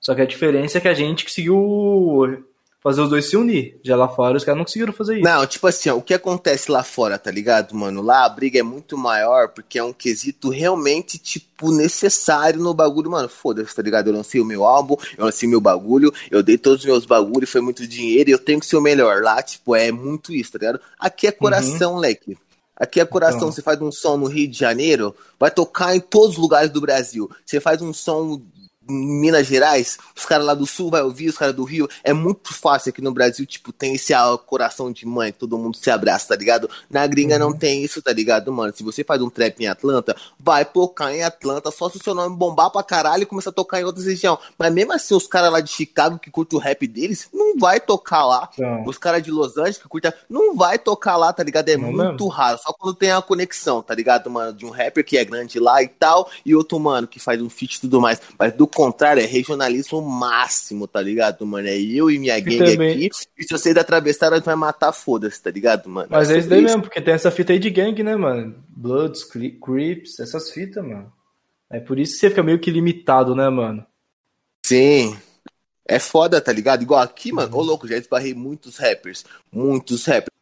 Só 0.00 0.14
que 0.14 0.22
a 0.22 0.26
diferença 0.26 0.78
é 0.78 0.80
que 0.80 0.88
a 0.88 0.94
gente 0.94 1.24
conseguiu 1.24 2.44
fazer 2.86 3.00
os 3.00 3.10
dois 3.10 3.28
se 3.28 3.36
unir. 3.36 3.80
Já 3.82 3.96
lá 3.96 4.08
fora 4.08 4.36
os 4.36 4.44
caras 4.44 4.58
não 4.58 4.64
conseguiram 4.64 4.92
fazer 4.92 5.16
isso. 5.16 5.24
Não, 5.24 5.44
tipo 5.44 5.66
assim, 5.66 5.90
ó, 5.90 5.96
o 5.96 6.02
que 6.02 6.14
acontece 6.14 6.70
lá 6.70 6.84
fora, 6.84 7.18
tá 7.18 7.32
ligado, 7.32 7.74
mano? 7.74 8.00
Lá 8.00 8.24
a 8.24 8.28
briga 8.28 8.60
é 8.60 8.62
muito 8.62 8.96
maior 8.96 9.48
porque 9.48 9.76
é 9.76 9.82
um 9.82 9.92
quesito 9.92 10.50
realmente, 10.50 11.18
tipo, 11.18 11.72
necessário 11.72 12.60
no 12.60 12.72
bagulho, 12.72 13.10
mano. 13.10 13.28
Foda-se, 13.28 13.74
tá 13.74 13.82
ligado? 13.82 14.06
Eu 14.06 14.12
lancei 14.12 14.40
o 14.40 14.44
meu 14.44 14.64
álbum, 14.64 14.94
eu 15.18 15.24
lancei 15.24 15.48
meu 15.48 15.60
bagulho, 15.60 16.14
eu 16.30 16.44
dei 16.44 16.56
todos 16.56 16.78
os 16.78 16.86
meus 16.86 17.04
bagulhos, 17.04 17.50
foi 17.50 17.60
muito 17.60 17.84
dinheiro 17.88 18.30
e 18.30 18.32
eu 18.32 18.38
tenho 18.38 18.60
que 18.60 18.66
ser 18.66 18.76
o 18.76 18.80
melhor. 18.80 19.20
Lá, 19.20 19.42
tipo, 19.42 19.74
é 19.74 19.90
muito 19.90 20.32
isso, 20.32 20.52
tá 20.52 20.58
ligado? 20.58 20.80
Aqui 21.00 21.26
é 21.26 21.32
coração, 21.32 21.96
leque. 21.96 22.38
Aqui 22.76 23.00
é 23.00 23.04
coração. 23.04 23.38
Então. 23.38 23.52
Você 23.52 23.62
faz 23.62 23.80
um 23.80 23.90
som 23.90 24.16
no 24.16 24.26
Rio 24.26 24.46
de 24.46 24.56
Janeiro, 24.56 25.12
vai 25.40 25.50
tocar 25.50 25.96
em 25.96 26.00
todos 26.00 26.36
os 26.36 26.38
lugares 26.38 26.70
do 26.70 26.80
Brasil. 26.80 27.28
Você 27.44 27.58
faz 27.58 27.82
um 27.82 27.92
som 27.92 28.40
Minas 28.88 29.46
Gerais, 29.46 29.98
os 30.14 30.24
caras 30.24 30.46
lá 30.46 30.54
do 30.54 30.66
sul 30.66 30.90
vai 30.90 31.02
ouvir, 31.02 31.28
os 31.28 31.36
caras 31.38 31.54
do 31.54 31.64
Rio. 31.64 31.88
É 32.04 32.12
muito 32.12 32.52
fácil 32.54 32.90
aqui 32.90 33.02
no 33.02 33.12
Brasil, 33.12 33.44
tipo, 33.46 33.72
tem 33.72 33.94
esse 33.94 34.14
ah, 34.14 34.38
coração 34.44 34.92
de 34.92 35.06
mãe, 35.06 35.32
que 35.32 35.38
todo 35.38 35.58
mundo 35.58 35.76
se 35.76 35.90
abraça, 35.90 36.28
tá 36.28 36.36
ligado? 36.36 36.68
Na 36.88 37.06
gringa 37.06 37.38
não 37.38 37.52
tem 37.52 37.82
isso, 37.84 38.00
tá 38.02 38.12
ligado, 38.12 38.52
mano? 38.52 38.72
Se 38.74 38.82
você 38.82 39.02
faz 39.04 39.20
um 39.20 39.30
trap 39.30 39.60
em 39.60 39.66
Atlanta, 39.66 40.16
vai 40.38 40.64
tocar 40.64 41.14
em 41.14 41.22
Atlanta, 41.22 41.70
só 41.70 41.88
se 41.88 41.96
o 41.96 42.02
seu 42.02 42.14
nome 42.14 42.36
bombar 42.36 42.70
pra 42.70 42.82
caralho 42.82 43.22
e 43.22 43.26
começar 43.26 43.50
a 43.50 43.52
tocar 43.52 43.80
em 43.80 43.84
outras 43.84 44.06
regiões. 44.06 44.38
Mas 44.58 44.72
mesmo 44.72 44.92
assim, 44.92 45.14
os 45.14 45.26
caras 45.26 45.52
lá 45.52 45.60
de 45.60 45.70
Chicago 45.70 46.18
que 46.18 46.30
curtem 46.30 46.58
o 46.58 46.62
rap 46.62 46.86
deles, 46.86 47.28
não 47.32 47.58
vai 47.58 47.80
tocar 47.80 48.24
lá. 48.24 48.48
Então, 48.54 48.84
Os 48.86 48.98
caras 48.98 49.22
de 49.22 49.30
Los 49.30 49.56
Angeles 49.56 49.78
que 49.78 49.88
curtem, 49.88 50.12
não 50.28 50.54
vai 50.56 50.78
tocar 50.78 51.16
lá, 51.16 51.32
tá 51.32 51.42
ligado? 51.42 51.68
É 51.68 51.76
Não 51.76 51.92
muito 51.92 52.24
mesmo. 52.24 52.28
raro, 52.28 52.58
só 52.58 52.72
quando 52.72 52.94
tem 52.94 53.10
a 53.10 53.20
conexão, 53.22 53.82
tá 53.82 53.94
ligado, 53.94 54.30
mano? 54.30 54.52
De 54.52 54.64
um 54.64 54.70
rapper 54.70 55.04
que 55.04 55.16
é 55.18 55.24
grande 55.24 55.58
lá 55.58 55.82
e 55.82 55.88
tal, 55.88 56.30
e 56.44 56.54
outro, 56.54 56.78
mano, 56.78 57.06
que 57.06 57.18
faz 57.18 57.40
um 57.40 57.48
feat 57.50 57.74
e 57.76 57.80
tudo 57.82 58.00
mais. 58.00 58.20
Mas 58.38 58.52
do 58.52 58.66
contrário, 58.76 59.22
é 59.22 59.26
regionalismo 59.26 60.02
máximo, 60.02 60.86
tá 60.86 61.00
ligado, 61.00 61.46
mano? 61.46 61.66
É 61.66 61.76
eu 61.80 62.10
e 62.10 62.18
minha 62.18 62.38
gangue 62.38 62.58
também- 62.58 63.06
aqui, 63.06 63.10
e 63.38 63.44
se 63.44 63.48
vocês 63.50 63.76
atravessar, 63.76 64.30
nós 64.30 64.44
vai 64.44 64.54
matar, 64.54 64.92
foda-se, 64.92 65.42
tá 65.42 65.50
ligado, 65.50 65.88
mano? 65.88 66.08
Mas 66.10 66.28
é 66.30 66.34
isso 66.34 66.42
sobre 66.42 66.56
daí 66.56 66.64
mesmo, 66.64 66.82
porque 66.82 67.00
tem 67.00 67.14
essa 67.14 67.30
fita 67.30 67.52
aí 67.54 67.58
de 67.58 67.70
gangue, 67.70 68.02
né, 68.02 68.14
mano? 68.14 68.62
Bloods, 68.68 69.24
Cre- 69.24 69.58
Creeps, 69.58 70.20
essas 70.20 70.50
fitas, 70.50 70.84
mano. 70.84 71.10
É 71.70 71.80
por 71.80 71.98
isso 71.98 72.12
que 72.14 72.18
você 72.20 72.28
fica 72.28 72.42
meio 72.42 72.58
que 72.58 72.70
limitado, 72.70 73.34
né, 73.34 73.48
mano? 73.48 73.84
Sim. 74.64 75.16
É 75.88 75.98
foda, 75.98 76.40
tá 76.40 76.52
ligado? 76.52 76.82
Igual 76.82 77.00
aqui, 77.00 77.32
mano, 77.32 77.52
Uhum. 77.54 77.60
ô 77.60 77.62
louco, 77.62 77.88
já 77.88 77.96
esbarrei 77.96 78.34
muitos 78.34 78.76
rappers. 78.76 79.24
Muitos 79.52 80.04
rappers. 80.04 80.35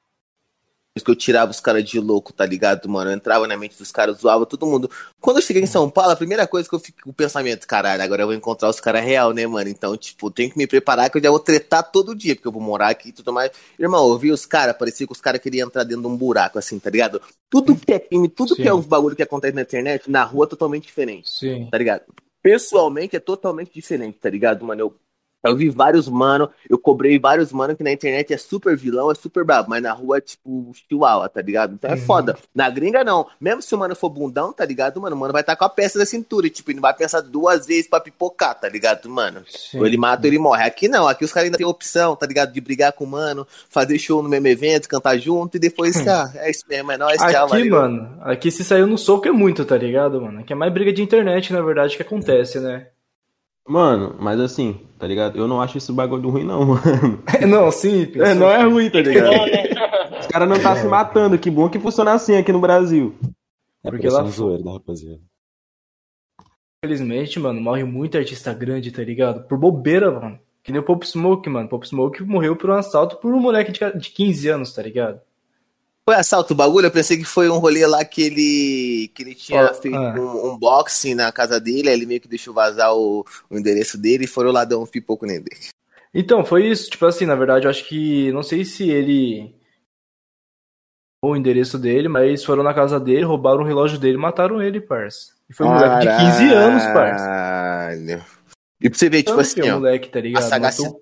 Que 1.03 1.11
eu 1.11 1.17
tirava 1.17 1.51
os 1.51 1.59
caras 1.59 1.83
de 1.83 1.99
louco, 1.99 2.33
tá 2.33 2.47
ligado, 2.47 2.89
mano? 2.89 3.11
Eu 3.11 3.17
entrava 3.17 3.49
na 3.49 3.57
mente 3.57 3.77
dos 3.77 3.91
caras, 3.91 4.19
zoava 4.19 4.47
todo 4.47 4.65
mundo. 4.65 4.89
Quando 5.21 5.39
eu 5.39 5.43
cheguei 5.43 5.61
em 5.61 5.67
São 5.67 5.91
Paulo, 5.91 6.13
a 6.13 6.17
primeira 6.17 6.47
coisa 6.47 6.69
que 6.69 6.75
eu 6.75 6.79
fico 6.79 7.03
com 7.03 7.11
o 7.11 7.13
pensamento, 7.13 7.67
caralho, 7.67 8.01
agora 8.01 8.23
eu 8.23 8.29
vou 8.29 8.35
encontrar 8.35 8.69
os 8.69 8.79
caras 8.79 9.05
real, 9.05 9.33
né, 9.33 9.45
mano? 9.45 9.69
Então, 9.69 9.97
tipo, 9.97 10.31
tenho 10.31 10.53
que 10.53 10.57
me 10.57 10.69
preparar 10.69 11.11
que 11.11 11.19
eu 11.19 11.23
já 11.23 11.31
vou 11.31 11.41
tretar 11.41 11.83
todo 11.91 12.15
dia, 12.15 12.37
porque 12.37 12.47
eu 12.47 12.53
vou 12.53 12.63
morar 12.63 12.91
aqui 12.91 13.09
e 13.09 13.13
tudo 13.13 13.33
mais. 13.33 13.51
Irmão, 13.77 14.09
eu 14.09 14.17
vi 14.17 14.31
os 14.31 14.47
caras, 14.47 14.77
parecia 14.77 15.05
que 15.05 15.13
os 15.13 15.21
caras 15.21 15.41
queriam 15.41 15.67
entrar 15.67 15.83
dentro 15.83 16.03
de 16.03 16.07
um 16.07 16.17
buraco, 16.17 16.61
assim, 16.61 16.79
tá 16.79 16.91
ligado? 16.91 17.21
Tudo 17.51 17.75
que 17.75 17.93
é 17.93 17.99
crime, 17.99 18.29
tudo 18.29 18.55
Sim. 18.55 18.63
que 18.63 18.69
é 18.69 18.73
os 18.73 18.87
bagulho 18.87 19.17
que 19.17 19.23
acontece 19.25 19.53
na 19.53 19.63
internet, 19.63 20.09
na 20.09 20.23
rua, 20.23 20.45
é 20.45 20.49
totalmente 20.49 20.87
diferente 20.87 21.29
Sim. 21.29 21.69
tá 21.73 21.77
ligado? 21.77 22.03
Pessoalmente 22.41 23.17
é 23.17 23.21
totalmente 23.21 23.73
diferente, 23.75 24.19
tá 24.21 24.31
ligado, 24.31 24.65
mano? 24.65 24.81
Eu, 24.81 24.97
eu 25.51 25.57
vi 25.57 25.69
vários 25.69 26.09
mano, 26.09 26.49
eu 26.69 26.79
cobrei 26.79 27.19
vários 27.19 27.53
mano 27.53 27.77
que 27.77 27.83
na 27.85 27.93
internet 27.93 28.33
é 28.33 28.37
super 28.37 28.77
vilão, 28.77 29.11
é 29.11 29.15
super 29.15 29.45
brabo, 29.45 29.71
mas 29.71 29.83
na 29.83 29.93
rua 29.93 30.19
é 30.19 30.21
tipo 30.21 30.73
chihuahua, 30.89 31.29
tá 31.29 31.41
ligado? 31.43 31.75
Então 31.75 31.91
é 31.91 31.95
Uhum. 31.95 32.01
foda. 32.01 32.37
Na 32.55 32.69
gringa 32.71 33.05
não. 33.05 33.27
Mesmo 33.41 33.63
se 33.63 33.75
o 33.75 33.79
mano 33.79 33.95
for 33.97 34.11
bundão, 34.11 34.53
tá 34.53 34.65
ligado, 34.65 35.01
mano? 35.01 35.15
O 35.17 35.19
mano 35.19 35.33
vai 35.33 35.43
estar 35.43 35.57
com 35.57 35.65
a 35.65 35.69
peça 35.69 35.99
da 35.99 36.07
cintura, 36.07 36.49
tipo, 36.51 36.71
ele 36.71 36.77
não 36.77 36.83
vai 36.83 36.95
pensar 36.95 37.21
duas 37.21 37.67
vezes 37.67 37.89
pra 37.89 38.01
pipocar, 38.01 38.59
tá 38.59 38.69
ligado, 38.69 39.09
mano? 39.09 39.43
Sim. 39.49 39.79
Ou 39.79 39.87
ele 39.87 39.97
mata 39.97 40.23
ou 40.23 40.29
ele 40.29 40.39
morre. 40.39 40.65
Aqui 40.65 40.89
não, 40.89 41.07
aqui 41.07 41.25
os 41.25 41.33
caras 41.33 41.47
ainda 41.47 41.59
têm 41.59 41.67
opção, 41.67 42.17
tá 42.17 42.27
ligado? 42.27 42.53
De 42.53 42.61
brigar 42.61 42.93
com 42.93 43.05
o 43.05 43.07
mano, 43.07 43.47
fazer 43.69 43.99
show 43.99 44.23
no 44.23 44.29
mesmo 44.29 44.47
evento, 44.47 44.89
cantar 44.89 45.19
junto 45.19 45.57
e 45.57 45.61
depois, 45.61 45.97
ah, 46.07 46.31
é 46.37 46.51
isso 46.51 46.65
mesmo, 46.69 46.93
é 46.93 46.97
nóis, 46.97 47.19
tchau, 47.19 47.47
Aqui, 47.53 47.69
mano, 47.69 48.19
aqui 48.23 48.51
se 48.51 48.65
saiu 48.65 48.87
no 48.87 48.97
soco 48.99 49.29
é 49.29 49.33
muito, 49.33 49.65
tá 49.65 49.77
ligado, 49.77 50.21
mano? 50.21 50.41
Aqui 50.41 50.53
é 50.53 50.57
mais 50.57 50.73
briga 50.73 50.93
de 50.93 51.03
internet, 51.03 51.53
na 51.53 51.61
verdade, 51.61 51.97
que 51.97 52.03
acontece, 52.03 52.59
né? 52.61 52.87
Mano, 53.67 54.15
mas 54.21 54.39
assim, 54.41 54.79
tá 54.99 55.07
ligado? 55.07 55.39
Eu 55.39 55.49
não 55.49 55.61
acho 55.61 55.79
esse 55.79 55.91
bagulho 55.91 56.29
ruim, 56.29 56.45
não, 56.45 56.65
mano. 56.77 57.23
não, 57.49 57.71
sim. 57.71 58.11
É, 58.21 58.35
não 58.35 58.51
é 58.51 58.63
ruim, 58.65 58.91
tá 58.91 59.01
ligado? 59.01 59.31
Né? 59.31 60.19
Os 60.21 60.27
caras 60.27 60.49
não 60.49 60.61
tá 60.61 60.77
se 60.77 60.87
matando, 60.87 61.39
que 61.39 61.51
bom 61.51 61.69
que 61.71 61.79
funciona 61.81 62.13
assim 62.13 62.37
aqui 62.37 62.53
no 62.53 62.61
Brasil. 62.61 63.15
É 63.83 63.91
Porque 63.91 64.09
lá 64.09 64.23
fo- 64.25 64.31
zoeira 64.31 64.63
da 64.63 64.73
rapaziada. 64.73 65.21
Infelizmente, 66.85 67.39
mano, 67.41 67.61
morre 67.61 67.85
muito 67.85 68.19
artista 68.19 68.53
grande, 68.53 68.91
tá 68.93 69.03
ligado? 69.03 69.47
Por 69.49 69.59
bobeira, 69.59 70.11
mano. 70.11 70.39
Que 70.63 70.71
nem 70.73 70.81
o 70.81 70.85
Pop 70.85 71.07
Smoke, 71.07 71.49
mano. 71.49 71.69
Pop 71.69 71.87
Smoke 71.87 72.23
morreu 72.23 72.57
por 72.57 72.71
um 72.71 72.75
assalto 72.75 73.17
por 73.17 73.33
um 73.35 73.41
moleque 73.41 73.73
de, 73.73 73.99
de 73.99 74.11
15 74.11 74.49
anos, 74.49 74.73
tá 74.75 74.83
ligado? 74.83 75.21
Foi 76.07 76.17
assalto 76.17 76.53
o 76.53 76.57
bagulho? 76.57 76.87
Eu 76.87 76.91
pensei 76.91 77.17
que 77.17 77.25
foi 77.25 77.49
um 77.49 77.59
rolê 77.59 77.87
lá 77.87 78.05
que 78.05 78.23
ele, 78.23 79.11
que 79.15 79.23
ele 79.23 79.35
tinha 79.35 79.71
Ó, 79.71 79.75
feito 79.75 79.97
ah. 79.97 80.15
um 80.15 80.53
unboxing 80.53 81.15
na 81.15 81.33
casa 81.33 81.59
dele, 81.59 81.89
aí 81.89 81.95
ele 81.95 82.05
meio 82.05 82.21
que 82.21 82.29
deixou 82.29 82.53
vazar 82.53 82.95
o, 82.95 83.25
o 83.49 83.57
endereço 83.57 83.97
dele 83.97 84.25
e 84.25 84.29
foram 84.29 84.53
lá 84.53 84.65
dar 84.67 84.79
um 84.79 84.87
pipoco 84.87 85.25
nele. 85.25 85.47
Então, 86.13 86.45
foi 86.45 86.67
isso. 86.67 86.91
Tipo 86.91 87.07
assim, 87.07 87.25
na 87.25 87.35
verdade, 87.35 87.65
eu 87.65 87.71
acho 87.71 87.89
que. 87.89 88.31
Não 88.33 88.43
sei 88.43 88.65
se 88.65 88.89
ele. 88.91 89.55
O 91.25 91.35
endereço 91.35 91.79
dele, 91.79 92.07
mas 92.07 92.25
eles 92.25 92.45
foram 92.45 92.63
na 92.63 92.75
casa 92.75 93.01
dele, 93.01 93.25
roubaram 93.25 93.63
o 93.63 93.67
relógio 93.67 93.99
dele 93.99 94.19
e 94.19 94.21
mataram 94.21 94.61
ele, 94.61 94.79
parça. 94.83 95.33
E 95.49 95.55
foi 95.55 95.67
um 95.67 95.73
moleque 95.73 96.07
de 96.07 96.17
15 96.19 96.53
anos, 96.53 96.83
parça. 96.85 97.25
Caralho. 97.25 98.25
E 98.79 98.91
pra 98.91 98.99
você 98.99 99.09
ver, 99.09 99.23
tipo 99.23 99.41
assim, 99.41 99.61
é 99.63 99.73
ó, 99.73 99.77
moleque, 99.79 100.11
tá 100.11 100.19
a 100.19 100.23
ligado? 100.23 100.43
sagacidade 100.43 101.01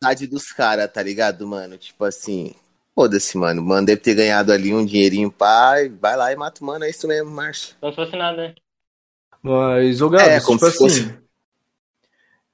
Matou- 0.00 0.28
dos 0.28 0.52
caras, 0.52 0.92
tá 0.92 1.02
ligado, 1.02 1.44
mano? 1.44 1.76
Tipo 1.76 2.04
assim, 2.04 2.54
foda-se, 3.00 3.36
mano. 3.36 3.60
O 3.60 3.64
mano 3.64 3.86
deve 3.86 4.00
ter 4.00 4.14
ganhado 4.14 4.50
ali 4.50 4.72
um 4.74 4.84
dinheirinho, 4.84 5.30
pai. 5.30 5.90
Vai 6.00 6.16
lá 6.16 6.32
e 6.32 6.36
mata 6.36 6.62
o 6.62 6.66
mano, 6.66 6.84
é 6.84 6.90
isso 6.90 7.06
mesmo, 7.06 7.30
marcha. 7.30 7.74
Como 7.78 7.92
se 7.92 7.96
fosse 7.96 8.16
nada, 8.16 8.38
né? 8.38 8.54
Mas, 9.42 10.00
ô 10.00 10.08
Gabs, 10.08 10.26
É, 10.26 10.40
como 10.40 10.58
tipo 10.58 10.70
se 10.70 10.78
fosse- 10.78 11.00
assim. 11.02 11.14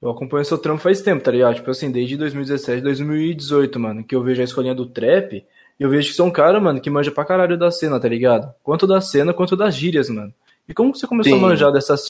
Eu 0.01 0.09
acompanho 0.09 0.43
seu 0.43 0.57
trampo 0.57 0.81
faz 0.81 1.01
tempo, 1.01 1.23
tá 1.23 1.31
ligado? 1.31 1.55
Tipo 1.55 1.71
assim, 1.71 1.89
desde 1.89 2.17
2017, 2.17 2.81
2018, 2.81 3.79
mano, 3.79 4.03
que 4.03 4.13
eu 4.13 4.21
vejo 4.21 4.41
a 4.41 4.43
escolinha 4.43 4.75
do 4.75 4.85
trap, 4.85 5.33
e 5.37 5.45
eu 5.79 5.89
vejo 5.89 6.09
que 6.09 6.15
você 6.15 6.21
é 6.21 6.25
um 6.25 6.29
cara, 6.31 6.59
mano, 6.59 6.81
que 6.81 6.89
manja 6.89 7.09
pra 7.09 7.23
caralho 7.23 7.57
da 7.57 7.71
cena, 7.71 7.97
tá 7.97 8.09
ligado? 8.09 8.53
Quanto 8.61 8.85
da 8.85 8.99
cena, 8.99 9.33
quanto 9.33 9.55
das 9.55 9.73
gírias, 9.73 10.09
mano. 10.09 10.33
E 10.67 10.73
como 10.73 10.91
que 10.91 10.99
você 10.99 11.07
começou 11.07 11.31
Sim. 11.31 11.39
a 11.39 11.47
manjar 11.47 11.71
dessas. 11.71 12.07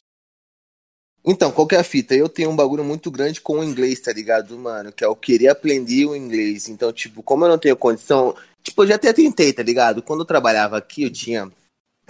Então, 1.26 1.52
qual 1.52 1.66
que 1.66 1.76
é 1.76 1.80
a 1.80 1.84
fita? 1.84 2.14
Eu 2.14 2.28
tenho 2.28 2.50
um 2.50 2.56
bagulho 2.56 2.84
muito 2.84 3.10
grande 3.10 3.40
com 3.40 3.60
o 3.60 3.64
inglês, 3.64 4.00
tá 4.02 4.12
ligado, 4.12 4.58
mano? 4.60 4.92
Que 4.92 5.06
é 5.06 5.08
eu 5.08 5.16
querer 5.16 5.48
aprender 5.48 6.06
o 6.06 6.16
inglês. 6.16 6.68
Então, 6.68 6.92
tipo, 6.92 7.24
como 7.24 7.46
eu 7.46 7.50
não 7.50 7.58
tenho 7.58 7.78
condição. 7.78 8.36
Tipo, 8.62 8.84
eu 8.84 8.88
já 8.88 8.96
até 8.96 9.14
tentei, 9.14 9.54
tá 9.54 9.64
ligado? 9.64 10.02
Quando 10.02 10.22
eu 10.22 10.26
trabalhava 10.26 10.78
aqui, 10.78 11.04
eu 11.04 11.10
tinha 11.10 11.50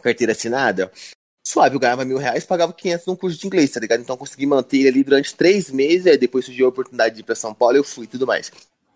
carteira 0.01 0.33
assinada. 0.33 0.91
Suave, 1.45 1.75
eu 1.75 1.79
ganhava 1.79 2.05
mil 2.05 2.17
reais, 2.17 2.45
pagava 2.45 2.71
500 2.73 3.05
num 3.05 3.15
curso 3.15 3.37
de 3.37 3.45
inglês, 3.45 3.69
tá 3.69 3.79
ligado? 3.79 4.01
Então 4.01 4.13
eu 4.13 4.17
consegui 4.17 4.45
manter 4.45 4.77
ele 4.77 4.87
ali 4.87 5.03
durante 5.03 5.35
três 5.35 5.69
meses, 5.69 6.07
aí 6.07 6.17
depois 6.17 6.45
surgiu 6.45 6.65
a 6.65 6.69
oportunidade 6.69 7.15
de 7.15 7.21
ir 7.21 7.23
pra 7.23 7.35
São 7.35 7.53
Paulo, 7.53 7.75
eu 7.75 7.83
fui 7.83 8.05
e 8.05 8.07
tudo 8.07 8.25
mais. 8.25 8.49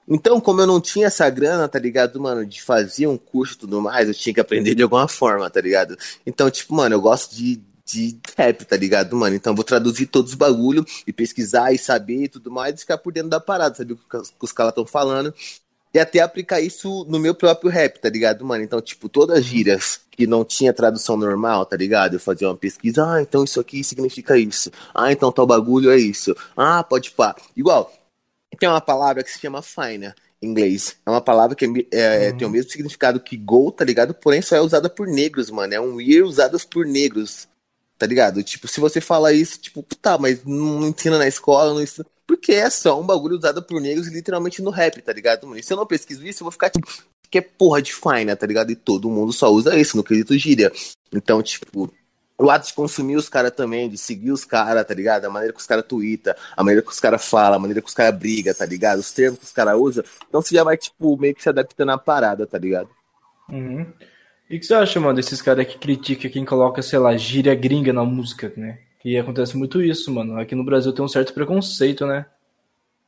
Então, 0.08 0.40
como 0.40 0.62
eu 0.62 0.68
não 0.68 0.80
tinha 0.80 1.08
essa 1.08 1.30
grana, 1.30 1.68
tá 1.68 1.78
ligado, 1.78 2.20
mano, 2.22 2.46
de 2.46 2.62
fazer 2.62 3.08
um 3.08 3.18
curso 3.18 3.56
e 3.56 3.58
tudo 3.58 3.82
mais, 3.82 4.08
eu 4.08 4.14
tinha 4.14 4.34
que 4.34 4.40
aprender 4.40 4.74
de 4.74 4.82
alguma 4.82 5.10
forma, 5.10 5.50
tá 5.50 5.60
ligado? 5.60 5.98
Então, 6.26 6.50
tipo, 6.50 6.74
mano, 6.74 6.96
eu 6.96 7.02
gosto 7.02 7.36
de, 7.36 7.62
de 7.88 8.20
rap, 8.38 8.66
tá 8.66 8.76
ligado, 8.76 9.16
mano? 9.16 9.34
Então 9.36 9.56
vou 9.56 9.64
traduzir 9.64 10.08
todos 10.08 10.32
os 10.32 10.38
bagulho 10.38 10.86
e 11.08 11.14
pesquisar 11.14 11.72
e 11.72 11.78
saber 11.78 12.24
e 12.24 12.28
tudo 12.28 12.52
mais 12.52 12.76
e 12.76 12.80
ficar 12.80 12.98
por 12.98 13.14
dentro 13.14 13.30
da 13.30 13.40
parada, 13.40 13.76
saber 13.76 13.94
o 13.94 13.98
que 13.98 14.18
os- 14.42 14.52
caras 14.52 14.72
estão 14.72 14.86
falando. 14.86 15.34
e 15.94 16.00
até 16.00 16.20
aplicar 16.20 16.60
isso 16.62 17.06
no 17.10 17.18
meu 17.18 17.34
próprio 17.34 17.72
rap, 17.72 17.98
tá 18.00 18.10
ligado, 18.10 18.46
mano? 18.46 18.64
Então, 18.64 18.80
tipo, 18.82 19.08
todas 19.10 19.38
as 19.40 19.46
gírias 19.46 20.02
que 20.12 20.28
não 20.28 20.44
tinha 20.46 20.72
tradução 20.74 21.16
normal, 21.18 21.66
tá 21.66 21.76
ligado? 21.78 22.16
Eu 22.16 22.20
fazia 22.20 22.48
uma 22.48 22.58
pesquisa, 22.58 23.04
ah, 23.10 23.22
então 23.22 23.44
isso 23.46 23.60
aqui 23.60 23.84
significa 23.84 24.38
isso. 24.38 24.70
Ah, 24.94 25.12
então 25.12 25.32
tal 25.32 25.48
bagulho 25.48 25.90
é 25.90 25.98
isso. 25.98 26.36
Ah, 26.56 26.84
pode 26.84 27.12
pá. 27.12 27.36
Igual, 27.56 27.92
tem 28.60 28.68
uma 28.70 28.82
palavra 28.82 29.24
que 29.24 29.32
se 29.32 29.40
chama 29.40 29.62
fine, 29.64 30.14
em 30.42 30.50
inglês. 30.50 30.98
É 31.06 31.10
uma 31.10 31.22
palavra 31.22 31.56
que 31.56 31.66
é, 31.92 32.28
é, 32.28 32.32
tem 32.34 32.46
o 32.46 32.52
mesmo 32.52 32.70
significado 32.70 33.20
que 33.20 33.36
go, 33.38 33.72
tá 33.72 33.84
ligado? 33.86 34.14
Porém 34.14 34.42
só 34.42 34.56
é 34.56 34.62
usada 34.62 34.90
por 34.90 35.08
negros, 35.08 35.50
mano. 35.50 35.74
É 35.74 35.80
um 35.82 36.00
year 36.02 36.26
usado 36.26 36.60
por 36.70 36.86
negros, 36.86 37.48
tá 37.98 38.06
ligado? 38.06 38.44
Tipo, 38.44 38.68
se 38.68 38.80
você 38.80 39.02
fala 39.02 39.34
isso, 39.34 39.60
tipo, 39.60 39.84
tá, 40.02 40.18
mas 40.18 40.44
não 40.46 40.88
ensina 40.88 41.18
na 41.18 41.28
escola, 41.28 41.74
não 41.74 41.82
ensina. 41.82 42.06
Porque 42.26 42.52
é 42.52 42.70
só 42.70 43.00
um 43.00 43.06
bagulho 43.06 43.38
usado 43.38 43.64
por 43.64 43.80
negros 43.80 44.08
literalmente 44.08 44.62
no 44.62 44.70
rap, 44.70 45.02
tá 45.02 45.14
ligado, 45.14 45.48
mano? 45.48 45.64
Se 45.64 45.72
eu 45.72 45.78
não 45.78 45.86
pesquiso 45.86 46.26
isso, 46.26 46.42
eu 46.42 46.46
vou 46.46 46.52
ficar 46.52 46.70
tipo, 46.70 46.88
que 47.30 47.38
é 47.38 47.42
porra 47.42 47.82
de 47.82 47.94
fine, 47.94 48.36
tá 48.36 48.46
ligado? 48.46 48.72
E 48.72 48.76
todo 48.76 49.10
mundo 49.10 49.32
só 49.32 49.50
usa 49.50 49.78
isso 49.78 49.96
no 49.96 50.04
quesito 50.04 50.38
gíria. 50.38 50.72
Então, 51.12 51.42
tipo, 51.42 51.92
o 52.38 52.52
ato 52.52 52.68
de 52.68 52.74
consumir 52.74 53.16
os 53.16 53.30
caras 53.30 53.52
também, 53.52 53.90
de 53.90 53.98
seguir 53.98 54.32
os 54.32 54.46
caras, 54.46 54.86
tá 54.86 54.94
ligado? 54.94 55.26
A 55.26 55.30
maneira 55.30 55.54
que 55.54 55.60
os 55.60 55.66
caras 55.66 55.86
twitta, 55.86 56.38
a 56.56 56.64
maneira 56.64 56.82
que 56.82 56.92
os 56.92 57.00
caras 57.00 57.26
falam, 57.26 57.56
a 57.56 57.60
maneira 57.60 57.82
que 57.82 57.88
os 57.88 57.94
caras 57.94 58.18
brigam, 58.18 58.54
tá 58.54 58.66
ligado? 58.66 59.00
Os 59.00 59.12
termos 59.12 59.40
que 59.40 59.46
os 59.46 59.52
caras 59.52 59.76
usam. 59.80 60.04
Então 60.28 60.42
você 60.42 60.54
já 60.54 60.64
vai, 60.64 60.78
tipo, 60.78 61.18
meio 61.18 61.34
que 61.34 61.42
se 61.42 61.50
adaptando 61.50 61.92
à 61.92 61.98
parada, 61.98 62.46
tá 62.46 62.58
ligado? 62.58 62.90
Uhum. 63.50 63.92
E 64.50 64.56
o 64.56 64.60
que 64.60 64.66
você 64.66 64.74
acha, 64.74 65.00
mano, 65.00 65.16
desses 65.16 65.42
caras 65.42 65.68
que 65.68 65.78
criticam 65.78 66.32
quem 66.32 66.46
coloca, 66.46 66.82
sei 66.82 67.00
lá, 67.00 67.16
gíria 67.18 67.54
gringa 67.54 67.92
na 67.92 68.06
música, 68.06 68.52
né? 68.56 68.80
E 69.04 69.18
acontece 69.18 69.58
muito 69.58 69.82
isso, 69.82 70.12
mano. 70.12 70.40
Aqui 70.40 70.56
no 70.56 70.64
Brasil 70.64 70.94
tem 70.94 71.04
um 71.04 71.08
certo 71.08 71.34
preconceito, 71.34 72.06
né? 72.06 72.26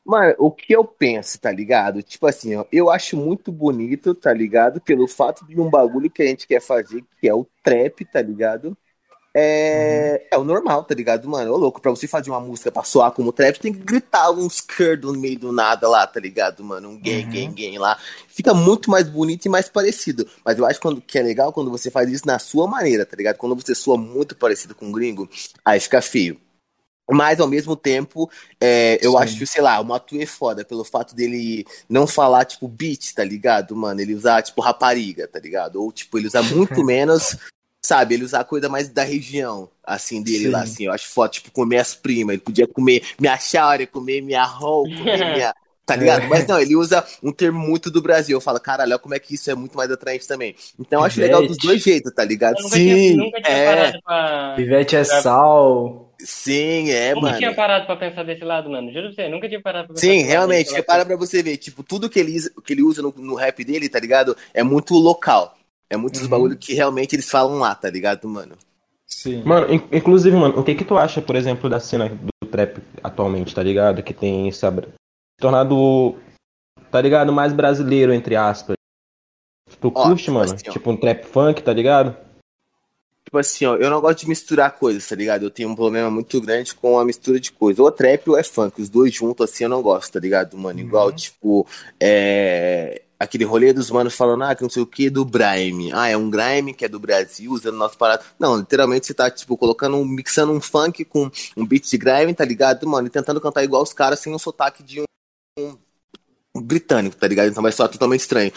Mano, 0.06 0.34
o 0.38 0.52
que 0.52 0.74
eu 0.74 0.84
penso, 0.84 1.40
tá 1.40 1.52
ligado? 1.52 2.02
Tipo 2.02 2.28
assim, 2.28 2.56
ó, 2.56 2.66
eu 2.72 2.90
acho 2.90 3.16
muito 3.16 3.52
bonito, 3.52 4.16
tá 4.16 4.34
ligado? 4.34 4.82
Pelo 4.82 5.08
fato 5.08 5.46
de 5.46 5.60
um 5.60 5.70
bagulho 5.70 6.10
que 6.10 6.24
a 6.24 6.26
gente 6.26 6.48
quer 6.48 6.62
fazer, 6.62 7.04
que 7.20 7.28
é 7.28 7.34
o 7.34 7.46
trap, 7.64 8.04
tá 8.06 8.22
ligado? 8.22 8.78
É, 9.34 10.26
é 10.32 10.38
o 10.38 10.44
normal, 10.44 10.84
tá 10.84 10.96
ligado, 10.96 11.30
mano? 11.30 11.54
Ô, 11.54 11.58
louco, 11.58 11.80
pra 11.80 11.92
você 11.92 12.08
fazer 12.08 12.32
uma 12.32 12.40
música 12.40 12.72
pra 12.72 12.84
soar 12.84 13.12
como 13.12 13.32
trap, 13.32 13.60
tem 13.60 13.72
que 13.72 13.80
gritar 13.80 14.32
uns 14.32 14.60
curd 14.60 15.06
no 15.06 15.14
meio 15.14 15.38
do 15.38 15.52
nada 15.52 15.88
lá, 15.88 16.06
tá 16.08 16.20
ligado, 16.20 16.64
mano? 16.64 16.90
Um 16.90 16.98
gay, 16.98 17.24
Uhum. 17.24 17.30
gay, 17.30 17.48
gay 17.48 17.78
lá. 17.78 17.98
Fica 18.28 18.54
muito 18.54 18.90
mais 18.90 19.08
bonito 19.08 19.46
e 19.46 19.50
mais 19.50 19.70
parecido. 19.70 20.28
Mas 20.44 20.58
eu 20.58 20.66
acho 20.66 20.80
quando, 20.82 21.00
que 21.00 21.18
é 21.20 21.22
legal 21.22 21.54
quando 21.54 21.70
você 21.70 21.92
faz 21.92 22.10
isso 22.10 22.26
na 22.26 22.40
sua 22.40 22.68
maneira, 22.68 23.06
tá 23.06 23.16
ligado? 23.16 23.38
Quando 23.38 23.56
você 23.56 23.76
soa 23.76 23.98
muito 23.98 24.36
parecido 24.36 24.74
com 24.74 24.88
um 24.88 24.92
gringo, 24.92 25.30
aí 25.64 25.80
fica 25.80 26.02
feio. 26.02 26.40
Mas 27.12 27.40
ao 27.40 27.48
mesmo 27.48 27.76
tempo, 27.76 28.30
é, 28.62 29.00
eu 29.02 29.14
Sim. 29.14 29.18
acho, 29.18 29.48
sei 29.48 29.62
lá, 29.64 29.80
o 29.80 29.86
Matu 29.86 30.16
é 30.22 30.28
foda 30.28 30.64
pelo 30.64 30.84
fato 30.84 31.16
dele 31.16 31.66
não 31.90 32.06
falar, 32.06 32.46
tipo, 32.46 32.68
beat, 32.68 33.14
tá 33.16 33.24
ligado, 33.24 33.76
mano? 33.76 34.00
Ele 34.00 34.14
usar, 34.14 34.44
tipo, 34.44 34.62
rapariga, 34.62 35.28
tá 35.28 35.40
ligado? 35.40 35.82
Ou, 35.82 35.92
tipo, 35.92 36.20
ele 36.20 36.28
usar 36.28 36.44
muito 36.44 36.84
menos, 36.86 37.36
sabe? 37.90 38.14
Ele 38.14 38.24
usar 38.24 38.44
coisa 38.44 38.70
mais 38.70 38.88
da 38.88 39.04
região, 39.04 39.68
assim, 39.84 40.22
dele 40.22 40.46
Sim. 40.46 40.50
lá, 40.52 40.62
assim. 40.62 40.86
Eu 40.86 40.94
acho 40.94 41.08
foda, 41.10 41.30
tipo, 41.30 41.50
comer 41.52 41.80
as 41.80 41.96
primas. 41.96 42.34
Ele 42.34 42.42
podia 42.42 42.68
comer 42.68 43.02
minha 43.20 43.38
chara, 43.38 43.86
comer 43.88 44.22
minha 44.22 44.44
roupa, 44.44 44.96
comer 44.96 45.18
minha. 45.34 45.54
Tá 45.86 45.96
ligado? 45.96 46.22
É. 46.22 46.28
Mas 46.28 46.46
não, 46.46 46.60
ele 46.60 46.76
usa 46.76 47.04
um 47.24 47.32
termo 47.32 47.58
muito 47.58 47.90
do 47.90 48.00
Brasil. 48.00 48.38
Eu 48.38 48.42
falo, 48.42 48.60
caralho, 48.60 48.92
olha 48.92 49.00
como 49.00 49.16
é 49.16 49.20
que 49.20 49.34
isso 49.34 49.50
é 49.50 49.56
muito 49.56 49.76
mais 49.76 49.90
atraente 49.90 50.28
também. 50.28 50.56
Então 50.80 51.00
eu 51.00 51.06
acho 51.06 51.20
legal 51.20 51.42
dos 51.48 51.58
dois 51.58 51.82
jeitos, 51.82 52.14
tá 52.14 52.24
ligado? 52.24 52.58
Eu 52.58 52.64
nunca 52.64 52.76
tinha, 52.76 52.96
Sim, 52.96 53.16
nunca 53.16 53.42
tinha 53.42 53.58
é. 53.58 53.66
parado 53.66 54.00
pra. 54.04 54.54
Pivete 54.56 54.96
é 54.96 55.04
sal. 55.04 56.14
Sim, 56.22 56.92
é, 56.92 57.16
nunca 57.16 57.28
mano. 57.28 57.38
tinha 57.38 57.56
parado 57.56 57.86
pra 57.88 57.96
pensar 57.96 58.24
desse 58.24 58.44
lado, 58.44 58.70
mano. 58.70 58.92
Juro 58.92 59.06
pra 59.08 59.16
você, 59.24 59.30
nunca 59.30 59.48
tinha 59.48 59.62
parado 59.62 59.88
pra 59.88 59.96
pensar 59.96 60.06
Sim, 60.06 60.10
desse 60.18 60.24
lado, 60.26 60.32
realmente, 60.32 60.74
repara 60.74 61.06
pra 61.06 61.16
você 61.16 61.42
ver, 61.42 61.58
tipo, 61.58 61.82
tudo 61.82 62.10
que 62.10 62.20
ele, 62.20 62.36
usa- 62.38 62.52
que 62.64 62.74
ele 62.74 62.84
usa 62.84 63.02
no, 63.02 63.12
no 63.18 63.36
rap 63.36 63.64
dele, 63.64 63.88
tá 63.90 64.00
ligado? 64.00 64.36
É 64.54 64.62
muito 64.62 64.94
local. 64.96 65.56
É 65.90 65.98
muitos 65.98 66.22
Uhum. 66.22 66.28
bagulho 66.28 66.58
que 66.58 66.74
realmente 66.74 67.16
eles 67.16 67.30
falam 67.30 67.58
lá, 67.60 67.74
tá 67.74 67.90
ligado, 67.90 68.28
mano? 68.28 68.56
Sim. 69.08 69.42
Mano, 69.44 69.74
in- 69.74 69.88
inclusive, 69.92 70.36
mano, 70.38 70.60
o 70.60 70.64
que 70.64 70.76
que 70.76 70.86
tu 70.86 70.98
acha, 70.98 71.22
por 71.22 71.36
exemplo, 71.36 71.70
da 71.70 71.80
cena 71.80 72.10
do 72.10 72.48
trap 72.48 72.78
atualmente, 73.04 73.56
tá 73.56 73.64
ligado? 73.64 74.04
Que 74.04 74.14
tem 74.14 74.52
se 74.52 74.66
abra- 74.66 74.88
tornado, 75.40 76.16
tá 76.92 77.02
ligado, 77.02 77.34
mais 77.34 77.52
brasileiro, 77.54 78.14
entre 78.14 78.36
aspas. 78.36 78.76
Tu 79.82 79.88
Ó, 79.88 79.92
curte, 80.04 80.24
tipo 80.26 80.34
mano? 80.36 80.54
assim. 80.54 80.70
Tipo 80.70 80.92
um 80.92 80.98
trap 80.98 81.24
funk, 81.26 81.64
tá 81.64 81.74
ligado? 81.74 82.16
Tipo 83.26 83.38
assim, 83.38 83.66
ó, 83.66 83.76
eu 83.76 83.90
não 83.90 84.02
gosto 84.02 84.20
de 84.22 84.30
misturar 84.30 84.72
coisas, 84.78 85.08
tá 85.08 85.16
ligado? 85.16 85.44
Eu 85.44 85.52
tenho 85.52 85.70
um 85.70 85.76
problema 85.76 86.10
muito 86.10 86.40
grande 86.42 86.74
com 86.74 87.00
a 87.00 87.06
mistura 87.06 87.40
de 87.40 87.52
coisas. 87.52 87.80
Ou 87.80 87.88
é 87.88 87.92
trap 87.92 88.28
ou 88.30 88.38
é 88.38 88.44
funk. 88.44 88.82
Os 88.82 88.90
dois 88.90 89.14
juntos, 89.14 89.50
assim, 89.50 89.64
eu 89.64 89.70
não 89.70 89.82
gosto, 89.82 90.14
tá 90.14 90.20
ligado, 90.20 90.58
mano? 90.58 90.80
Igual, 90.80 91.12
tipo, 91.12 91.66
é... 92.00 93.04
Aquele 93.20 93.44
rolê 93.44 93.74
dos 93.74 93.92
manos 93.92 94.16
falando, 94.16 94.44
ah, 94.44 94.56
que 94.56 94.64
não 94.64 94.70
sei 94.70 94.82
o 94.82 94.88
que, 94.88 95.10
do 95.10 95.26
grime. 95.26 95.92
Ah, 95.94 96.08
é 96.08 96.16
um 96.16 96.30
grime 96.30 96.74
que 96.74 96.86
é 96.86 96.88
do 96.88 97.00
Brasil, 97.00 97.52
usando 97.52 97.76
nosso 97.76 97.98
parado. 97.98 98.24
Não, 98.40 98.58
literalmente 98.58 99.06
você 99.06 99.14
tá, 99.14 99.30
tipo, 99.30 99.58
colocando, 99.58 100.04
mixando 100.06 100.54
um 100.54 100.62
funk 100.62 101.04
com 101.04 101.30
um 101.58 101.66
beat 101.66 101.90
de 101.90 101.98
grime, 101.98 102.34
tá 102.34 102.46
ligado, 102.46 102.88
mano? 102.88 103.08
E 103.08 103.10
tentando 103.10 103.42
cantar 103.42 103.64
igual 103.64 103.84
os 103.84 103.92
caras 103.92 104.20
sem 104.20 104.34
um 104.34 104.40
sotaque 104.40 104.82
de 104.82 105.02
um, 105.02 105.78
um 106.56 106.62
britânico, 106.62 107.18
tá 107.18 107.28
ligado? 107.28 107.50
Então 107.50 107.62
vai 107.62 107.74
soar 107.74 107.90
totalmente 107.90 108.22
estranho. 108.22 108.54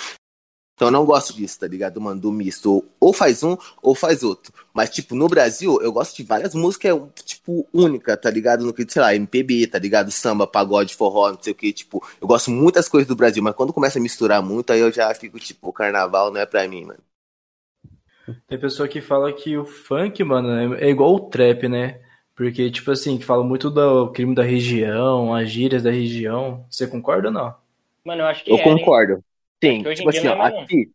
Então 0.75 0.89
eu 0.89 0.93
não 0.93 1.05
gosto 1.05 1.35
disso, 1.35 1.61
tá 1.61 1.67
ligado, 1.67 2.01
mano? 2.01 2.21
Do 2.21 2.33
misto. 2.33 2.85
Ou 2.99 3.13
faz 3.13 3.43
um, 3.43 3.57
ou 3.83 3.95
faz 3.95 4.23
outro. 4.23 4.53
Mas, 4.75 4.91
tipo, 4.91 5.15
no 5.15 5.29
Brasil, 5.29 5.81
eu 5.83 5.93
gosto 5.93 6.17
de 6.17 6.23
várias 6.25 6.55
músicas, 6.55 6.99
tipo, 7.25 7.69
única, 7.73 8.17
tá 8.17 8.31
ligado? 8.31 8.65
No 8.65 8.73
que, 8.73 8.85
sei 8.91 9.03
lá, 9.03 9.15
MPB, 9.15 9.67
tá 9.67 9.79
ligado? 9.79 10.11
Samba, 10.11 10.47
pagode, 10.47 10.95
forró, 10.97 11.31
não 11.33 11.43
sei 11.43 11.53
o 11.53 11.57
que. 11.57 11.73
Tipo, 11.73 12.03
eu 12.21 12.27
gosto 12.27 12.51
muitas 12.51 12.89
coisas 12.89 13.07
do 13.07 13.15
Brasil, 13.17 13.43
mas 13.43 13.55
quando 13.55 13.73
começa 13.73 13.99
a 13.99 14.03
misturar 14.03 14.43
muito, 14.43 14.73
aí 14.73 14.81
eu 14.81 14.91
já 14.91 15.15
fico, 15.15 15.39
tipo, 15.39 15.69
o 15.69 15.73
carnaval 15.73 16.31
não 16.33 16.41
é 16.41 16.47
pra 16.47 16.67
mim, 16.67 16.85
mano. 16.85 17.01
Tem 18.47 18.59
pessoa 18.59 18.89
que 18.89 19.01
fala 19.01 19.33
que 19.33 19.57
o 19.57 19.65
funk, 19.65 20.23
mano, 20.25 20.75
é 20.77 20.87
é 20.87 20.91
igual 20.91 21.15
o 21.15 21.21
trap, 21.29 21.69
né? 21.69 22.01
Porque, 22.35 22.71
tipo 22.71 22.91
assim, 22.91 23.19
que 23.19 23.25
fala 23.25 23.45
muito 23.45 23.71
do 23.71 24.11
crime 24.13 24.35
da 24.35 24.43
região, 24.43 25.35
as 25.35 25.51
gírias 25.51 25.83
da 25.83 25.91
região. 25.91 26.65
Você 26.71 26.87
concorda 26.87 27.29
ou 27.29 27.35
não? 27.35 27.55
Mano, 28.05 28.23
eu 28.23 28.27
acho 28.27 28.45
que 28.45 28.51
Eu 28.51 28.59
é, 28.59 28.69
hein? 28.69 28.95
Sim, 29.63 29.83
tipo 29.95 30.09
assim, 30.09 30.27
ó, 30.27 30.47
é 30.47 30.63
aqui. 30.63 30.91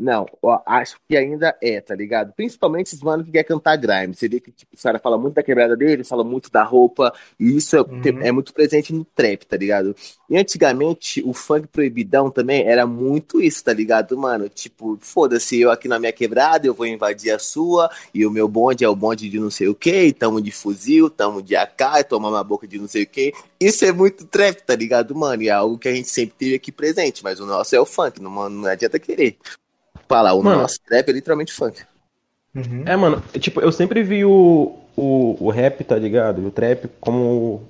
Não, 0.00 0.26
ó, 0.42 0.60
acho 0.64 0.96
que 1.06 1.14
ainda 1.14 1.54
é, 1.62 1.78
tá 1.78 1.94
ligado? 1.94 2.32
Principalmente 2.32 2.86
esses 2.86 3.02
manos 3.02 3.26
que 3.26 3.32
quer 3.32 3.44
cantar 3.44 3.76
grime. 3.76 4.14
Você 4.14 4.28
vê 4.28 4.40
que 4.40 4.50
tipo, 4.50 4.74
o 4.74 4.82
cara 4.82 4.98
fala 4.98 5.18
muito 5.18 5.34
da 5.34 5.42
quebrada 5.42 5.76
dele, 5.76 6.02
fala 6.04 6.24
muito 6.24 6.50
da 6.50 6.64
roupa, 6.64 7.12
e 7.38 7.56
isso 7.56 7.76
é, 7.76 7.80
Uhum. 7.82 8.22
é 8.22 8.32
muito 8.32 8.54
presente 8.54 8.94
no 8.94 9.04
trap, 9.04 9.44
tá 9.44 9.56
ligado? 9.58 9.94
E 10.28 10.38
antigamente, 10.38 11.22
o 11.22 11.34
funk 11.34 11.66
proibidão 11.68 12.30
também 12.30 12.66
era 12.66 12.86
muito 12.86 13.42
isso, 13.42 13.62
tá 13.62 13.72
ligado, 13.74 14.16
mano? 14.16 14.48
Tipo, 14.48 14.96
foda-se, 15.00 15.60
eu 15.60 15.70
aqui 15.70 15.86
na 15.86 15.98
minha 15.98 16.12
quebrada, 16.12 16.66
eu 16.66 16.72
vou 16.72 16.86
invadir 16.86 17.30
a 17.32 17.38
sua, 17.38 17.90
e 18.14 18.24
o 18.24 18.30
meu 18.30 18.48
bonde 18.48 18.84
é 18.84 18.88
o 18.88 18.96
bonde 18.96 19.28
de 19.28 19.38
não 19.38 19.50
sei 19.50 19.68
o 19.68 19.74
que, 19.74 20.12
tamo 20.14 20.40
de 20.40 20.50
fuzil, 20.50 21.10
tamo 21.10 21.42
de 21.42 21.54
AK, 21.56 22.04
toma 22.08 22.28
uma 22.30 22.42
boca 22.42 22.66
de 22.66 22.78
não 22.78 22.88
sei 22.88 23.02
o 23.02 23.06
que. 23.06 23.32
Isso 23.60 23.84
é 23.84 23.92
muito 23.92 24.24
trap, 24.26 24.62
tá 24.62 24.74
ligado, 24.74 25.14
mano? 25.14 25.42
E 25.42 25.48
é 25.48 25.52
algo 25.52 25.76
que 25.76 25.88
a 25.88 25.94
gente 25.94 26.08
sempre 26.08 26.34
teve 26.38 26.54
aqui 26.54 26.72
presente, 26.72 27.22
mas 27.22 27.38
o 27.38 27.44
nosso 27.44 27.76
é 27.76 27.80
o 27.80 27.84
funk, 27.84 28.20
não, 28.22 28.48
não 28.48 28.68
adianta 28.68 28.98
querer. 28.98 29.36
Falar, 30.08 30.34
o 30.34 30.42
Mano. 30.42 30.62
nosso 30.62 30.78
trap 30.86 31.08
é 31.08 31.12
literalmente 31.12 31.52
funk. 31.52 31.82
Uhum. 32.54 32.82
É, 32.84 32.96
mano, 32.96 33.22
tipo, 33.38 33.60
eu 33.60 33.70
sempre 33.70 34.02
vi 34.02 34.24
o, 34.24 34.76
o, 34.96 35.36
o 35.38 35.50
rap, 35.50 35.84
tá 35.84 35.96
ligado? 35.96 36.44
O 36.46 36.50
trap 36.50 36.88
como 37.00 37.62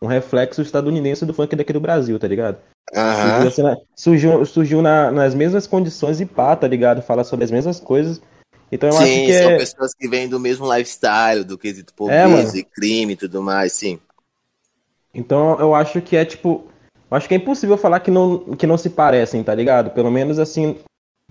um 0.00 0.06
reflexo 0.06 0.62
estadunidense 0.62 1.26
do 1.26 1.34
funk 1.34 1.54
daqui 1.54 1.72
do 1.72 1.80
Brasil, 1.80 2.18
tá 2.18 2.26
ligado? 2.26 2.58
Surgiu, 2.92 3.48
assim, 3.48 3.62
na- 3.62 3.76
surgiu, 3.94 4.46
surgiu 4.46 4.82
na- 4.82 5.10
nas 5.10 5.34
mesmas 5.34 5.66
condições 5.66 6.20
e 6.20 6.26
pá, 6.26 6.56
tá 6.56 6.66
ligado? 6.66 7.02
Fala 7.02 7.24
sobre 7.24 7.44
as 7.44 7.50
mesmas 7.50 7.78
coisas. 7.78 8.20
Então 8.70 8.88
eu 8.88 8.96
acho 8.96 9.06
Sim, 9.06 9.24
que 9.26 9.32
são 9.34 9.50
é. 9.50 9.56
pessoas 9.58 9.94
que 9.94 10.08
vêm 10.08 10.28
do 10.28 10.40
mesmo 10.40 10.66
lifestyle, 10.72 11.44
do 11.44 11.58
quesito 11.58 11.92
É, 11.92 11.94
pobreza 11.96 12.28
mano. 12.28 12.56
e 12.58 12.64
crime 12.64 13.12
e 13.12 13.16
tudo 13.16 13.42
mais, 13.42 13.74
sim. 13.74 14.00
Então 15.14 15.58
eu 15.60 15.74
acho 15.74 16.00
que 16.00 16.16
é 16.16 16.24
tipo. 16.24 16.66
Eu 17.10 17.16
acho 17.16 17.28
que 17.28 17.34
é 17.34 17.36
impossível 17.36 17.76
falar 17.76 18.00
que 18.00 18.10
não, 18.10 18.56
que 18.56 18.66
não 18.66 18.78
se 18.78 18.88
parecem, 18.88 19.44
tá 19.44 19.54
ligado? 19.54 19.90
Pelo 19.90 20.10
menos 20.10 20.38
assim, 20.38 20.78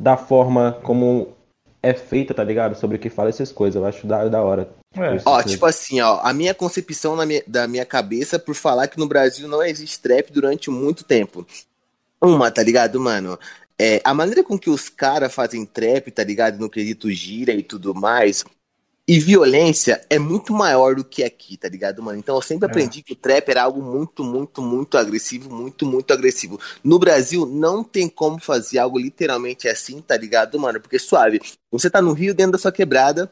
da 0.01 0.17
forma 0.17 0.79
como 0.83 1.29
é 1.83 1.93
feita, 1.93 2.33
tá 2.33 2.43
ligado? 2.43 2.75
Sobre 2.75 2.97
o 2.97 2.99
que 2.99 3.09
fala 3.09 3.29
essas 3.29 3.51
coisas. 3.51 3.79
Eu 3.79 3.87
acho 3.87 4.07
da, 4.07 4.27
da 4.27 4.41
hora. 4.41 4.69
É. 4.95 5.21
Ó, 5.25 5.41
tipo 5.43 5.65
assim, 5.65 6.01
ó, 6.01 6.19
a 6.21 6.33
minha 6.33 6.53
concepção 6.53 7.15
na 7.15 7.25
minha- 7.25 7.43
da 7.47 7.67
minha 7.67 7.85
cabeça 7.85 8.37
por 8.39 8.55
falar 8.55 8.87
que 8.87 8.97
no 8.99 9.07
Brasil 9.07 9.47
não 9.47 9.63
existe 9.63 9.99
trap 9.99 10.31
durante 10.31 10.69
muito 10.69 11.03
tempo. 11.03 11.45
Uma, 12.21 12.51
tá 12.51 12.61
ligado, 12.63 12.99
mano? 12.99 13.37
É, 13.79 14.01
a 14.03 14.13
maneira 14.13 14.43
com 14.43 14.57
que 14.59 14.69
os 14.69 14.89
caras 14.89 15.33
fazem 15.33 15.65
trap, 15.65 16.11
tá 16.11 16.23
ligado? 16.23 16.59
No 16.59 16.69
quesito 16.69 17.09
gira 17.11 17.53
e 17.53 17.63
tudo 17.63 17.95
mais. 17.95 18.43
E 19.07 19.19
violência 19.19 20.05
é 20.09 20.19
muito 20.19 20.53
maior 20.53 20.95
do 20.95 21.03
que 21.03 21.23
aqui, 21.23 21.57
tá 21.57 21.67
ligado, 21.67 22.03
mano? 22.03 22.19
Então 22.19 22.35
eu 22.35 22.41
sempre 22.41 22.67
É. 22.67 22.69
aprendi 22.69 23.01
que 23.01 23.13
o 23.13 23.15
trap 23.15 23.49
era 23.49 23.63
algo 23.63 23.81
muito, 23.81 24.23
muito, 24.23 24.61
muito 24.61 24.97
agressivo, 24.97 25.49
muito, 25.53 25.85
muito 25.85 26.13
agressivo. 26.13 26.59
No 26.83 26.99
Brasil 26.99 27.45
não 27.45 27.83
tem 27.83 28.07
como 28.07 28.39
fazer 28.39 28.77
algo 28.77 28.99
literalmente 28.99 29.67
assim, 29.67 30.01
tá 30.01 30.15
ligado, 30.15 30.59
mano? 30.59 30.79
Porque 30.79 30.99
suave, 30.99 31.41
você 31.71 31.89
tá 31.89 32.01
no 32.01 32.13
Rio 32.13 32.33
dentro 32.33 32.53
da 32.53 32.57
sua 32.59 32.71
quebrada, 32.71 33.29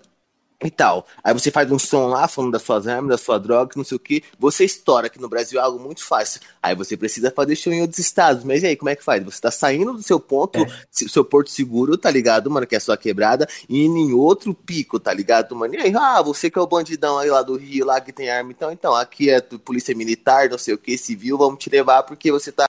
e 0.64 0.70
tal. 0.70 1.08
Aí 1.24 1.34
você 1.34 1.50
faz 1.52 1.72
um 1.72 1.80
som 1.80 2.08
lá 2.08 2.28
falando 2.28 2.52
das 2.52 2.62
suas 2.64 2.86
armas, 2.88 3.10
da 3.12 3.18
sua 3.18 3.40
droga, 3.40 3.74
não 3.78 3.84
sei 3.84 3.96
o 3.96 4.00
que. 4.00 4.24
Você 4.38 4.66
estoura 4.66 5.08
aqui 5.08 5.20
no 5.20 5.30
Brasil 5.30 5.60
é 5.60 5.64
algo 5.64 5.80
muito 5.80 6.04
fácil. 6.04 6.42
Aí 6.62 6.76
você 6.76 6.98
precisa 6.98 7.32
fazer 7.32 7.56
show 7.56 7.72
em 7.72 7.82
outros 7.82 8.00
estados. 8.00 8.44
Mas 8.44 8.64
e 8.64 8.68
aí, 8.68 8.76
como 8.76 8.90
é 8.90 8.96
que 8.96 9.04
faz? 9.04 9.24
Você 9.24 9.40
tá 9.40 9.52
saindo 9.52 9.94
do 9.94 10.04
seu 10.04 10.20
ponto, 10.20 10.68
se- 10.92 11.08
seu 11.08 11.24
porto 11.24 11.50
seguro, 11.50 11.98
tá 11.98 12.12
ligado, 12.12 12.50
mano? 12.52 12.68
Que 12.68 12.76
é 12.76 12.78
a 12.78 12.82
sua 12.82 12.98
quebrada, 12.98 13.48
e 13.70 13.86
indo 13.86 13.98
em 13.98 14.14
outro 14.14 14.54
pico, 14.54 15.00
tá 15.00 15.14
ligado, 15.14 15.56
mano? 15.56 15.76
E 15.76 15.78
aí, 15.78 15.94
ah, 15.96 16.22
você 16.22 16.50
que 16.50 16.60
é 16.60 16.62
o 16.62 16.68
bandidão 16.68 17.18
aí 17.18 17.30
lá 17.30 17.42
do 17.42 17.56
Rio, 17.56 17.86
lá 17.86 18.02
que 18.02 18.12
tem 18.12 18.30
arma, 18.30 18.52
então, 18.52 18.72
então, 18.72 18.94
aqui 18.96 19.30
é 19.30 19.40
polícia 19.42 19.96
militar, 19.96 20.50
não 20.50 20.58
sei 20.58 20.74
o 20.74 20.78
que, 20.78 20.98
civil, 20.98 21.38
vamos 21.38 21.60
te 21.60 21.70
levar 21.70 22.04
porque 22.04 22.32
você 22.32 22.52
tá 22.52 22.68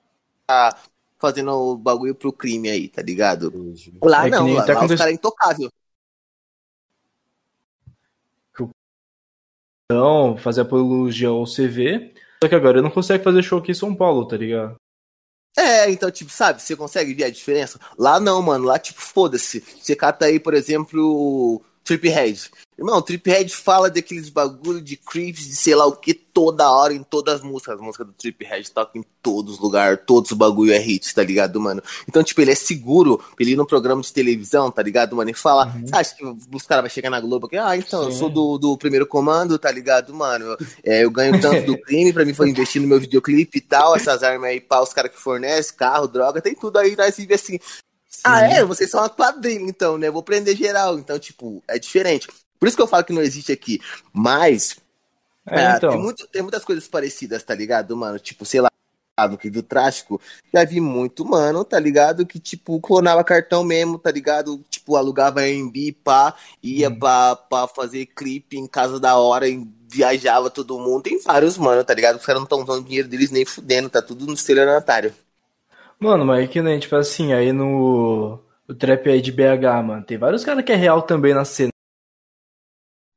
fazendo 1.18 1.52
o 1.52 1.76
bagulho 1.76 2.14
pro 2.14 2.32
crime 2.32 2.68
aí, 2.70 2.88
tá 2.88 3.02
ligado? 3.02 3.54
Lá 4.02 4.26
É 4.26 4.30
não, 4.30 4.52
lá, 4.52 4.60
até 4.60 4.72
lá 4.72 4.84
os 4.84 4.94
caras 4.94 5.12
é 5.12 5.14
intocável. 5.14 5.70
Então, 9.90 10.36
fazer 10.36 10.60
apologia 10.60 11.30
ao 11.30 11.42
CV. 11.42 12.14
Só 12.40 12.48
que 12.48 12.54
agora 12.54 12.78
eu 12.78 12.82
não 12.82 12.92
consigo 12.92 13.24
fazer 13.24 13.42
show 13.42 13.58
aqui 13.58 13.72
em 13.72 13.74
São 13.74 13.92
Paulo, 13.92 14.24
tá 14.24 14.36
ligado? 14.36 14.76
É, 15.58 15.90
então, 15.90 16.08
tipo, 16.12 16.30
sabe, 16.30 16.62
você 16.62 16.76
consegue 16.76 17.12
ver 17.12 17.24
a 17.24 17.30
diferença? 17.30 17.76
Lá 17.98 18.20
não, 18.20 18.40
mano, 18.40 18.66
lá, 18.66 18.78
tipo, 18.78 19.00
foda-se. 19.00 19.58
Você 19.58 19.96
cata 19.96 20.26
aí, 20.26 20.38
por 20.38 20.54
exemplo, 20.54 21.60
o 21.94 21.98
Triphead. 21.98 22.50
Irmão, 22.78 22.96
o 22.96 23.02
Triphead 23.02 23.54
fala 23.54 23.90
daqueles 23.90 24.30
bagulho 24.30 24.80
de 24.80 24.96
creeps, 24.96 25.46
de 25.46 25.54
sei 25.54 25.74
lá 25.74 25.84
o 25.84 25.92
que, 25.92 26.14
toda 26.14 26.70
hora, 26.70 26.94
em 26.94 27.02
todas 27.02 27.34
as 27.34 27.42
músicas. 27.42 27.74
As 27.74 27.80
músicas 27.80 28.06
do 28.06 28.12
Triphead 28.14 28.70
tocam 28.70 29.02
em 29.02 29.04
todos 29.20 29.54
os 29.54 29.60
lugares, 29.60 29.98
todos 30.06 30.30
os 30.30 30.36
bagulho 30.36 30.72
é 30.72 30.78
hit, 30.78 31.14
tá 31.14 31.22
ligado, 31.22 31.60
mano? 31.60 31.82
Então, 32.08 32.22
tipo, 32.22 32.40
ele 32.40 32.52
é 32.52 32.54
seguro 32.54 33.18
pra 33.18 33.34
ele 33.40 33.52
ir 33.52 33.56
num 33.56 33.66
programa 33.66 34.00
de 34.00 34.12
televisão, 34.12 34.70
tá 34.70 34.82
ligado, 34.82 35.14
mano? 35.14 35.30
E 35.30 35.34
falar, 35.34 35.78
você 35.78 35.94
acha 35.94 36.14
que 36.14 36.24
os 36.24 36.66
caras 36.66 36.84
vão 36.84 36.90
chegar 36.90 37.10
na 37.10 37.20
Globo 37.20 37.46
aqui? 37.46 37.58
Ah, 37.58 37.76
então, 37.76 38.04
eu 38.04 38.12
sou 38.12 38.30
do, 38.30 38.56
do 38.56 38.78
primeiro 38.78 39.06
comando, 39.06 39.58
tá 39.58 39.70
ligado, 39.70 40.14
mano? 40.14 40.56
É, 40.82 41.04
eu 41.04 41.10
ganho 41.10 41.38
tanto 41.38 41.66
do 41.66 41.76
crime, 41.82 42.14
pra 42.14 42.24
mim 42.24 42.32
foi 42.32 42.48
investir 42.48 42.80
no 42.80 42.88
meu 42.88 42.98
videoclipe 42.98 43.58
e 43.58 43.60
tal, 43.60 43.94
essas 43.94 44.22
armas 44.22 44.48
aí, 44.48 44.60
pá, 44.60 44.80
os 44.80 44.94
caras 44.94 45.10
que 45.10 45.20
fornecem, 45.20 45.76
carro, 45.76 46.08
droga, 46.08 46.40
tem 46.40 46.54
tudo 46.54 46.78
aí, 46.78 46.96
nós 46.96 47.16
vive 47.16 47.34
assim. 47.34 47.58
Ah, 48.24 48.42
é? 48.46 48.64
Vocês 48.64 48.90
são 48.90 49.00
uma 49.00 49.08
quadrilha, 49.08 49.62
então, 49.62 49.96
né? 49.98 50.10
Vou 50.10 50.22
prender 50.22 50.56
geral. 50.56 50.98
Então, 50.98 51.18
tipo, 51.18 51.62
é 51.68 51.78
diferente. 51.78 52.28
Por 52.58 52.66
isso 52.68 52.76
que 52.76 52.82
eu 52.82 52.86
falo 52.88 53.04
que 53.04 53.12
não 53.12 53.22
existe 53.22 53.52
aqui. 53.52 53.80
Mas, 54.12 54.76
É, 55.48 55.60
é, 55.60 55.76
então. 55.76 55.90
tem, 55.92 56.00
muito- 56.00 56.26
tem 56.28 56.42
muitas 56.42 56.64
coisas 56.64 56.86
parecidas, 56.86 57.42
tá 57.42 57.54
ligado, 57.54 57.96
mano? 57.96 58.18
Tipo, 58.18 58.44
sei 58.44 58.60
lá, 58.60 58.70
do 59.28 59.36
que 59.36 59.50
do 59.50 59.62
tráfico, 59.62 60.18
já 60.54 60.64
vi 60.64 60.80
muito, 60.80 61.26
mano, 61.26 61.62
tá 61.62 61.78
ligado? 61.78 62.24
Que, 62.24 62.38
tipo, 62.38 62.80
clonava 62.80 63.22
cartão 63.22 63.62
mesmo, 63.62 63.98
tá 63.98 64.10
ligado? 64.10 64.64
Tipo, 64.70 64.96
alugava 64.96 65.40
Airbnb, 65.40 65.92
pá, 66.02 66.34
ia 66.62 66.88
Uhum. 66.88 66.98
pra, 66.98 67.36
pra 67.36 67.68
fazer 67.68 68.06
clipe 68.06 68.56
em 68.56 68.66
casa 68.66 68.98
da 68.98 69.18
hora, 69.18 69.44
viajava 69.88 70.48
todo 70.48 70.78
mundo. 70.78 71.02
Tem 71.02 71.20
vários, 71.20 71.58
mano, 71.58 71.84
tá 71.84 71.92
ligado? 71.92 72.16
Os 72.18 72.24
caras 72.24 72.40
não 72.40 72.44
estão 72.44 72.62
usando 72.62 72.86
dinheiro 72.86 73.08
deles 73.08 73.30
nem 73.30 73.44
fudendo, 73.44 73.90
tá 73.90 74.00
tudo 74.00 74.26
no 74.26 74.32
estelionatário. 74.32 75.12
Mano, 76.00 76.24
mas 76.24 76.44
é 76.44 76.46
que 76.46 76.62
nem, 76.62 76.78
tipo 76.78 76.96
assim, 76.96 77.32
aí 77.32 77.52
no. 77.52 78.40
O 78.66 78.74
trap 78.74 79.08
aí 79.08 79.20
de 79.20 79.30
BH, 79.30 79.82
mano. 79.84 80.04
Tem 80.04 80.16
vários 80.16 80.44
caras 80.44 80.64
que 80.64 80.72
é 80.72 80.76
real 80.76 81.02
também 81.02 81.34
na 81.34 81.44
cena. 81.44 81.70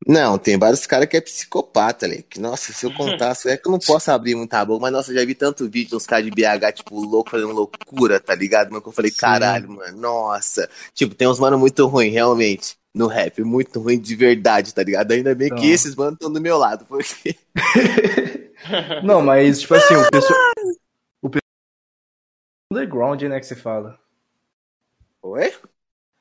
Não, 0.06 0.38
tem 0.38 0.58
vários 0.58 0.86
caras 0.86 1.08
que 1.08 1.16
é 1.16 1.22
psicopata, 1.22 2.06
Leque. 2.06 2.40
Nossa, 2.42 2.74
se 2.74 2.86
eu 2.86 2.92
contasse, 2.98 3.50
é 3.50 3.56
que 3.56 3.68
eu 3.68 3.72
não 3.72 3.80
posso 3.80 4.12
abrir 4.12 4.36
muita 4.36 4.66
boca, 4.66 4.82
mas 4.82 4.92
nossa, 4.92 5.12
eu 5.12 5.16
já 5.16 5.26
vi 5.26 5.34
tanto 5.34 5.70
vídeo 5.70 5.92
dos 5.92 6.06
caras 6.06 6.26
de 6.26 6.32
BH, 6.32 6.74
tipo, 6.76 7.00
louco 7.00 7.30
fazendo 7.30 7.54
loucura, 7.54 8.20
tá 8.20 8.36
ligado? 8.36 8.70
Mas 8.72 8.82
que 8.82 8.90
eu 8.90 8.92
falei, 8.92 9.12
caralho, 9.12 9.70
mano, 9.70 9.98
nossa. 9.98 10.70
Tipo, 10.94 11.16
tem 11.16 11.28
uns 11.28 11.40
mano 11.40 11.58
muito 11.58 11.88
ruim, 11.88 12.10
realmente, 12.10 12.76
no 12.94 13.08
rap, 13.08 13.42
muito 13.44 13.80
ruim 13.80 13.98
de 13.98 14.16
verdade, 14.16 14.74
tá 14.74 14.84
ligado? 14.84 15.12
Ainda 15.12 15.34
bem 15.34 15.56
que 15.56 15.70
esses 15.70 15.96
mano 15.96 16.14
estão 16.14 16.34
do 16.34 16.42
meu 16.42 16.58
lado, 16.58 16.84
porque. 16.86 17.36
Não, 19.04 19.22
mas, 19.22 19.62
tipo 19.62 19.76
assim. 19.76 19.96
O 19.96 20.10
pessoal. 20.12 20.40
Underground, 22.74 23.22
né, 23.24 23.40
que 23.40 23.46
você 23.46 23.56
fala. 23.56 23.98
Oi? 25.22 25.54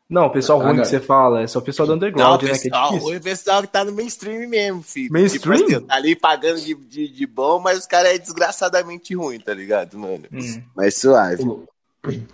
Não, 0.08 0.26
o 0.26 0.30
pessoal 0.30 0.60
Ah, 0.60 0.64
ruim 0.64 0.72
que 0.74 0.76
cara. 0.82 0.88
você 0.90 1.00
fala, 1.00 1.40
é 1.42 1.46
só 1.46 1.58
o 1.58 1.62
pessoal 1.62 1.86
do 1.86 1.90
Não, 1.92 1.96
underground, 1.96 2.42
né, 2.42 2.48
que 2.50 2.54
é 2.54 2.58
pessoal, 2.70 2.92
difícil. 2.92 3.16
o 3.16 3.22
pessoal 3.22 3.62
que 3.62 3.68
tá 3.68 3.84
no 3.84 3.92
mainstream 3.92 4.48
mesmo, 4.48 4.82
filho. 4.82 5.10
Mainstream? 5.12 5.56
Tipo 5.56 5.74
assim, 5.76 5.86
tá 5.86 5.94
ali 5.94 6.14
pagando 6.14 6.60
de, 6.60 6.74
de, 6.74 7.08
de 7.08 7.26
bom, 7.26 7.58
mas 7.58 7.78
os 7.78 7.86
caras 7.86 8.10
é 8.12 8.18
desgraçadamente 8.18 9.14
ruim, 9.14 9.40
tá 9.40 9.54
ligado, 9.54 9.98
mano? 9.98 10.24
Hum. 10.30 10.62
Mas 10.76 10.98
suave. 10.98 11.42
O, 11.42 11.66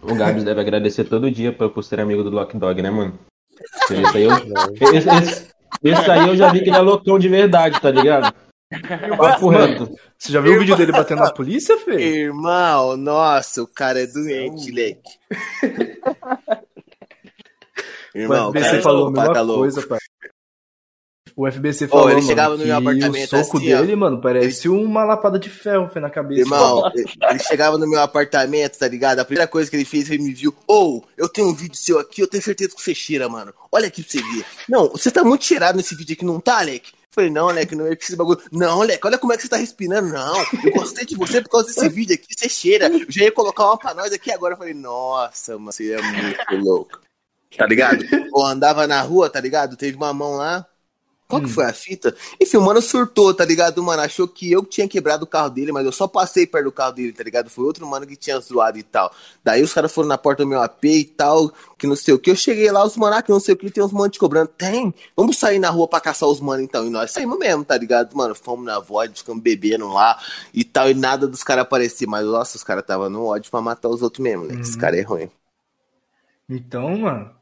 o 0.02 0.14
Gabs 0.16 0.42
deve 0.42 0.60
agradecer 0.60 1.04
todo 1.04 1.30
dia 1.30 1.52
por, 1.52 1.70
por 1.70 1.84
ser 1.84 2.00
amigo 2.00 2.24
do 2.24 2.30
Lock 2.30 2.56
Dog, 2.58 2.82
né, 2.82 2.90
mano? 2.90 3.16
Esse 3.90 4.16
aí, 4.16 4.24
eu, 4.24 4.32
esse, 4.96 5.08
esse- 5.08 5.48
esse 5.84 6.10
aí 6.10 6.26
eu 6.28 6.36
já 6.36 6.50
vi 6.50 6.62
que 6.62 6.70
ele 6.70 6.76
é 6.76 6.80
loucão 6.80 7.16
de 7.18 7.28
verdade, 7.28 7.80
tá 7.80 7.90
ligado? 7.90 8.34
Papo 9.16 9.48
reto. 9.48 9.90
Você 10.18 10.32
já 10.32 10.40
viu 10.40 10.54
o 10.54 10.58
vídeo 10.58 10.76
dele 10.76 10.92
batendo 10.92 11.22
na 11.22 11.32
polícia, 11.32 11.78
Fê? 11.78 12.24
Irmão, 12.24 12.96
nossa, 12.96 13.62
o 13.62 13.66
cara 13.66 14.02
é 14.02 14.06
doente, 14.06 14.70
leque. 14.70 15.18
Irmão, 18.14 18.50
o 18.50 18.52
cara 18.52 18.64
FBC 18.64 18.78
é 18.78 18.82
falou 18.82 19.08
a 19.08 19.10
mesma 19.10 19.32
tá 19.32 19.44
coisa, 19.44 19.86
pai. 19.86 19.98
O 21.36 21.48
FBC 21.48 21.86
falou, 21.86 22.10
ele 22.10 22.16
mano, 22.16 22.26
chegava 22.26 22.56
no 22.56 22.62
que 22.62 22.66
meu 22.66 22.76
apartamento 22.76 23.36
o 23.36 23.44
soco 23.44 23.58
assim, 23.58 23.72
ó. 23.72 23.80
dele, 23.80 23.94
mano, 23.94 24.20
parece 24.20 24.68
uma 24.68 25.04
lapada 25.04 25.38
de 25.38 25.48
ferro 25.48 25.88
Fê, 25.88 26.00
na 26.00 26.10
cabeça. 26.10 26.40
Irmão, 26.40 26.90
ele 26.94 27.38
chegava 27.38 27.78
no 27.78 27.88
meu 27.88 28.00
apartamento, 28.00 28.76
tá 28.76 28.88
ligado? 28.88 29.20
A 29.20 29.24
primeira 29.24 29.46
coisa 29.46 29.70
que 29.70 29.76
ele 29.76 29.84
fez, 29.84 30.10
ele 30.10 30.24
me 30.24 30.34
viu. 30.34 30.52
Ô, 30.66 31.00
eu 31.16 31.28
tenho 31.28 31.46
um 31.48 31.54
vídeo 31.54 31.76
seu 31.76 31.98
aqui, 32.00 32.20
eu 32.22 32.26
tenho 32.26 32.42
certeza 32.42 32.74
que 32.74 32.82
você 32.82 32.92
cheira, 32.92 33.28
mano. 33.28 33.54
Olha 33.70 33.86
aqui 33.86 34.02
pra 34.02 34.10
você 34.10 34.18
ver. 34.18 34.44
Não, 34.68 34.88
você 34.88 35.12
tá 35.12 35.22
muito 35.22 35.44
cheirado 35.44 35.76
nesse 35.76 35.94
vídeo 35.94 36.14
aqui, 36.14 36.24
não 36.24 36.40
tá, 36.40 36.58
Alec? 36.58 36.97
Eu 37.18 37.24
Falei, 37.24 37.30
não, 37.30 37.48
Alec, 37.48 37.74
não 37.74 37.86
é 37.86 37.92
esse 37.94 38.14
bagulho. 38.14 38.40
Não, 38.52 38.82
Alec, 38.82 39.04
olha 39.04 39.18
como 39.18 39.32
é 39.32 39.36
que 39.36 39.42
você 39.42 39.48
tá 39.48 39.56
respirando. 39.56 40.12
Não, 40.12 40.36
eu 40.64 40.72
gostei 40.72 41.04
de 41.04 41.16
você 41.16 41.42
por 41.42 41.50
causa 41.50 41.66
desse 41.66 41.88
vídeo 41.90 42.14
aqui, 42.14 42.26
você 42.32 42.48
cheira. 42.48 42.86
Eu 42.86 43.06
já 43.10 43.24
ia 43.24 43.32
colocar 43.32 43.66
uma 43.66 43.76
pra 43.78 43.92
nós 43.92 44.12
aqui 44.12 44.30
agora. 44.30 44.54
Eu 44.54 44.58
falei, 44.58 44.74
nossa, 44.74 45.58
mano, 45.58 45.72
você 45.72 45.92
é 45.92 46.00
muito 46.00 46.56
louco. 46.64 47.00
Tá 47.56 47.66
ligado? 47.66 48.04
Ou 48.32 48.46
andava 48.46 48.86
na 48.86 49.00
rua, 49.02 49.28
tá 49.28 49.40
ligado? 49.40 49.76
Teve 49.76 49.96
uma 49.96 50.12
mão 50.12 50.36
lá. 50.36 50.64
Qual 51.28 51.42
que 51.42 51.48
foi 51.48 51.66
a 51.66 51.74
fita? 51.74 52.16
Enfim, 52.40 52.56
o 52.56 52.62
mano 52.62 52.80
surtou, 52.80 53.34
tá 53.34 53.44
ligado? 53.44 53.82
Mano, 53.82 54.00
achou 54.00 54.26
que 54.26 54.50
eu 54.50 54.64
tinha 54.64 54.88
quebrado 54.88 55.24
o 55.24 55.26
carro 55.26 55.50
dele, 55.50 55.70
mas 55.70 55.84
eu 55.84 55.92
só 55.92 56.08
passei 56.08 56.46
perto 56.46 56.64
do 56.64 56.72
carro 56.72 56.92
dele, 56.92 57.12
tá 57.12 57.22
ligado? 57.22 57.50
Foi 57.50 57.66
outro 57.66 57.86
mano 57.86 58.06
que 58.06 58.16
tinha 58.16 58.40
zoado 58.40 58.78
e 58.78 58.82
tal. 58.82 59.12
Daí 59.44 59.62
os 59.62 59.74
caras 59.74 59.92
foram 59.92 60.08
na 60.08 60.16
porta 60.16 60.42
do 60.42 60.48
meu 60.48 60.62
AP 60.62 60.84
e 60.84 61.04
tal, 61.04 61.52
que 61.76 61.86
não 61.86 61.94
sei 61.94 62.14
o 62.14 62.18
que. 62.18 62.30
Eu 62.30 62.36
cheguei 62.36 62.72
lá, 62.72 62.82
os 62.82 62.96
mano, 62.96 63.14
ah, 63.14 63.20
que 63.20 63.30
não 63.30 63.40
sei 63.40 63.52
o 63.52 63.58
que, 63.58 63.70
tem 63.70 63.84
uns 63.84 63.92
manos 63.92 64.12
te 64.12 64.18
cobrando. 64.18 64.48
Tem, 64.48 64.94
vamos 65.14 65.36
sair 65.36 65.58
na 65.58 65.68
rua 65.68 65.86
pra 65.86 66.00
caçar 66.00 66.26
os 66.30 66.40
manos 66.40 66.64
então. 66.64 66.86
E 66.86 66.88
nós 66.88 67.10
saímos 67.10 67.38
mesmo, 67.38 67.62
tá 67.62 67.76
ligado? 67.76 68.16
Mano, 68.16 68.34
fomos 68.34 68.64
na 68.64 68.78
voz, 68.78 69.10
ficamos 69.14 69.42
bebendo 69.42 69.86
lá 69.86 70.18
e 70.54 70.64
tal, 70.64 70.88
e 70.88 70.94
nada 70.94 71.28
dos 71.28 71.42
caras 71.42 71.64
aparecer. 71.64 72.06
Mas, 72.06 72.24
nossa, 72.24 72.56
os 72.56 72.64
caras 72.64 72.86
tava 72.86 73.10
no 73.10 73.26
ódio 73.26 73.50
pra 73.50 73.60
matar 73.60 73.90
os 73.90 74.00
outros 74.00 74.24
mesmo, 74.24 74.46
né? 74.46 74.58
Esse 74.62 74.78
cara 74.78 74.96
é 74.96 75.02
ruim. 75.02 75.28
Então, 76.48 76.96
mano. 76.96 77.37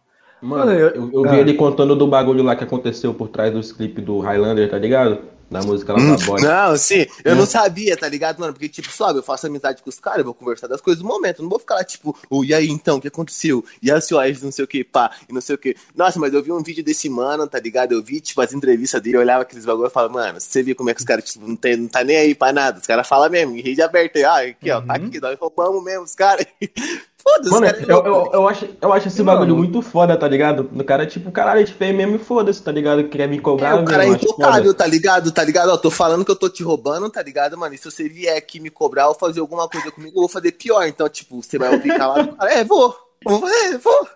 Mano, 0.47 0.73
eu- 0.73 0.89
eu, 0.91 1.11
eu 1.13 1.23
vi 1.23 1.29
ah. 1.29 1.39
ele 1.39 1.55
contando 1.55 1.95
do 1.97 2.07
bagulho 2.07 2.43
lá 2.43 2.55
que 2.57 2.65
aconteceu 2.65 3.13
por 3.13 3.29
trás 3.29 3.53
dos 3.53 3.73
clipes 3.73 4.05
do 4.05 4.19
Highlander, 4.21 4.71
tá 4.71 4.79
ligado? 4.79 5.19
Da 5.49 5.61
música 5.63 5.93
lá 5.93 6.01
da 6.01 6.25
Body. 6.27 6.43
Não, 6.43 6.77
sim, 6.77 7.07
eu 7.25 7.31
É. 7.31 7.35
não 7.37 7.47
sabia, 7.47 7.97
tá 7.97 8.09
ligado, 8.09 8.41
mano? 8.41 8.53
Porque, 8.53 8.69
tipo, 8.69 8.91
sabe, 8.91 9.21
eu 9.21 9.23
faço 9.23 9.47
amizade 9.47 9.81
com 9.81 9.89
os 9.89 10.01
caras, 10.01 10.19
eu 10.19 10.25
vou 10.25 10.35
conversar 10.35 10.67
das 10.67 10.81
coisas 10.81 11.01
do 11.01 11.07
momento. 11.09 11.41
Não 11.41 11.49
vou 11.49 11.61
ficar 11.61 11.77
lá, 11.77 11.85
tipo, 11.85 12.17
oh, 12.29 12.43
e 12.45 12.53
aí 12.53 12.69
então, 12.69 12.97
o 12.97 13.01
que 13.01 13.07
aconteceu? 13.07 13.65
E 13.81 13.89
a 13.89 14.01
senhora, 14.01 14.29
não 14.43 14.51
sei 14.51 14.65
o 14.65 14.67
que, 14.67 14.83
pá, 14.83 15.09
e 15.29 15.33
não 15.33 15.41
sei 15.41 15.55
o 15.55 15.59
que. 15.59 15.77
Nossa, 15.95 16.19
mas 16.19 16.35
eu 16.35 16.43
vi 16.43 16.51
um 16.51 16.61
vídeo 16.65 16.83
desse 16.83 17.09
mano, 17.09 17.47
tá 17.47 17.61
ligado? 17.61 17.93
Eu 17.93 18.03
vi, 18.03 18.21
tipo, 18.21 18.41
as 18.41 18.53
entrevistas 18.53 19.01
dele, 19.01 19.19
eu 19.19 19.21
olhava 19.21 19.43
aqueles 19.43 19.65
bagulho 19.65 19.87
e 19.87 19.91
falava, 19.91 20.13
mano, 20.15 20.41
você 20.41 20.65
viu 20.65 20.75
como 20.75 20.91
é 20.91 20.95
que 20.95 20.99
os 21.01 21.07
caras, 21.07 21.25
tipo, 21.31 21.47
não, 21.47 21.55
tem, 21.55 21.77
não 21.77 21.87
tá 21.87 22.03
nem 22.03 22.17
aí 22.17 22.35
pra 22.35 22.53
nada. 22.53 22.81
Os 22.81 22.87
caras 22.87 23.07
falam 23.07 23.31
mesmo, 23.31 23.57
em 23.57 23.61
rede 23.61 23.81
aberta. 23.81 24.19
Ah, 24.29 24.41
aqui, 24.41 24.69
ó, 24.69 24.81
tá 24.81 24.95
aqui, 24.95 25.21
nós 25.21 25.39
roubamos 25.39 25.85
mesmo 25.85 26.03
os 26.03 26.15
caras. 26.17 26.45
Foda-se, 27.29 27.51
Mano, 27.51 27.67
é 27.67 27.83
eu, 27.89 28.05
eu, 28.07 28.31
eu, 28.35 28.49
acho, 28.49 28.69
eu 28.81 28.93
acho 28.93 29.09
esse 29.09 29.21
Mano. 29.21 29.39
bagulho 29.41 29.57
muito 29.57 29.83
foda, 29.83 30.17
tá 30.17 30.29
ligado? 30.29 30.71
O 30.73 30.85
cara, 30.85 31.05
tipo, 31.05 31.33
caralho, 31.33 31.61
a 31.61 31.65
gente 31.65 31.77
fez 31.77 31.93
mesmo 31.93 32.15
e 32.15 32.19
foda-se, 32.21 32.63
tá 32.63 32.71
ligado? 32.71 33.09
Quer 33.09 33.27
me 33.29 33.41
cobrar, 33.41 33.71
É, 33.71 33.75
o 33.75 33.85
cara 33.85 34.05
é 34.05 34.09
intocável, 34.11 34.73
tá 34.73 34.87
ligado? 34.87 35.33
Tá 35.33 35.43
ligado? 35.43 35.71
Ó, 35.71 35.77
tô 35.77 35.91
falando 35.91 36.25
que 36.25 36.31
eu 36.31 36.37
tô 36.37 36.49
te 36.49 36.63
roubando, 36.63 37.11
tá 37.11 37.21
ligado, 37.21 37.59
mano? 37.59 37.75
E 37.75 37.79
se 37.79 37.91
você 37.91 38.09
vier 38.09 38.37
aqui 38.37 38.61
me 38.61 38.71
cobrar 38.71 39.09
ou 39.09 39.15
fazer 39.15 39.41
alguma 39.41 39.69
coisa 39.69 39.91
comigo, 39.91 40.17
eu 40.17 40.21
vou 40.21 40.29
fazer 40.29 40.53
pior. 40.53 40.87
Então, 40.87 41.09
tipo, 41.09 41.43
você 41.43 41.59
vai 41.59 41.75
ouvir 41.75 41.97
calado. 41.97 42.37
Cara, 42.37 42.53
é, 42.53 42.63
vou. 42.65 42.97
Vou 43.25 43.41
fazer, 43.41 43.79
vou. 43.79 44.09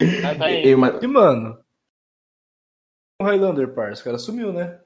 Mas 0.00 0.38
tá 0.38 0.46
aí. 0.46 0.66
E, 0.66 0.74
mas- 0.76 1.02
E, 1.02 1.06
mano. 1.06 1.58
O 3.20 3.24
Highlander, 3.24 3.68
parça, 3.74 4.00
o 4.00 4.04
cara 4.04 4.18
sumiu, 4.18 4.50
né? 4.50 4.80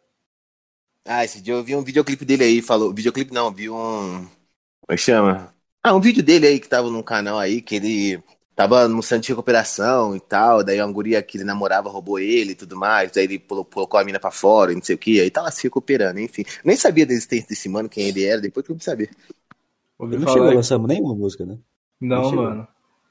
Ah, 1.07 1.25
esse 1.25 1.41
dia 1.41 1.55
eu 1.55 1.63
vi 1.63 1.77
um 1.77 1.85
videoclipe 1.85 2.25
dele 2.25 2.43
aí, 2.43 2.61
falou. 2.63 2.93
Videoclipe 2.93 3.33
não, 3.33 3.53
vi 3.53 3.71
um. 3.71 4.27
Como 4.27 4.91
é 4.91 4.97
que 4.97 5.03
chama? 5.03 5.55
Ah, 5.89 5.95
um 5.95 6.01
vídeo 6.01 6.23
dele 6.23 6.47
aí 6.47 6.61
que 6.61 6.69
tava 6.69 6.91
num 6.91 7.03
canal 7.03 7.39
aí, 7.39 7.63
que 7.63 7.77
ele 7.77 8.23
tava 8.55 8.87
no 8.89 9.03
centro 9.03 9.23
de 9.25 9.29
recuperação 9.33 10.15
e 10.15 10.21
tal. 10.21 10.63
Daí 10.63 10.81
uma 10.81 10.93
guria 10.93 11.23
que 11.23 11.37
ele 11.39 11.45
namorava 11.45 11.89
roubou 11.89 12.19
ele 12.19 12.53
e 12.53 12.55
tudo 12.55 12.77
mais. 12.77 13.11
Daí 13.13 13.25
ele 13.25 13.39
colocou 13.39 13.99
a 13.99 14.05
mina 14.05 14.19
pra 14.21 14.31
fora 14.31 14.73
e 14.73 14.75
não 14.75 14.83
sei 14.83 14.95
o 14.95 14.99
que. 14.99 15.21
Aí 15.21 15.31
tava 15.31 15.51
se 15.51 15.63
recuperando, 15.63 16.19
enfim. 16.19 16.45
Nem 16.65 16.77
sabia 16.77 17.07
da 17.07 17.13
existência 17.13 17.49
desse 17.49 17.69
mano, 17.69 17.89
quem 17.89 18.09
ele 18.09 18.25
era, 18.25 18.41
depois 18.41 18.67
que 18.67 18.73
eu 18.73 18.77
fui 18.77 18.85
saber. 18.85 19.11
Ele 20.01 20.19
não 20.19 20.29
chegou 20.33 20.49
a 20.49 20.55
lançar 20.55 20.79
nenhuma 20.79 21.15
música, 21.15 21.45
né? 21.47 21.57
Não, 22.01 22.23
não 22.23 22.33
mano. 22.33 22.69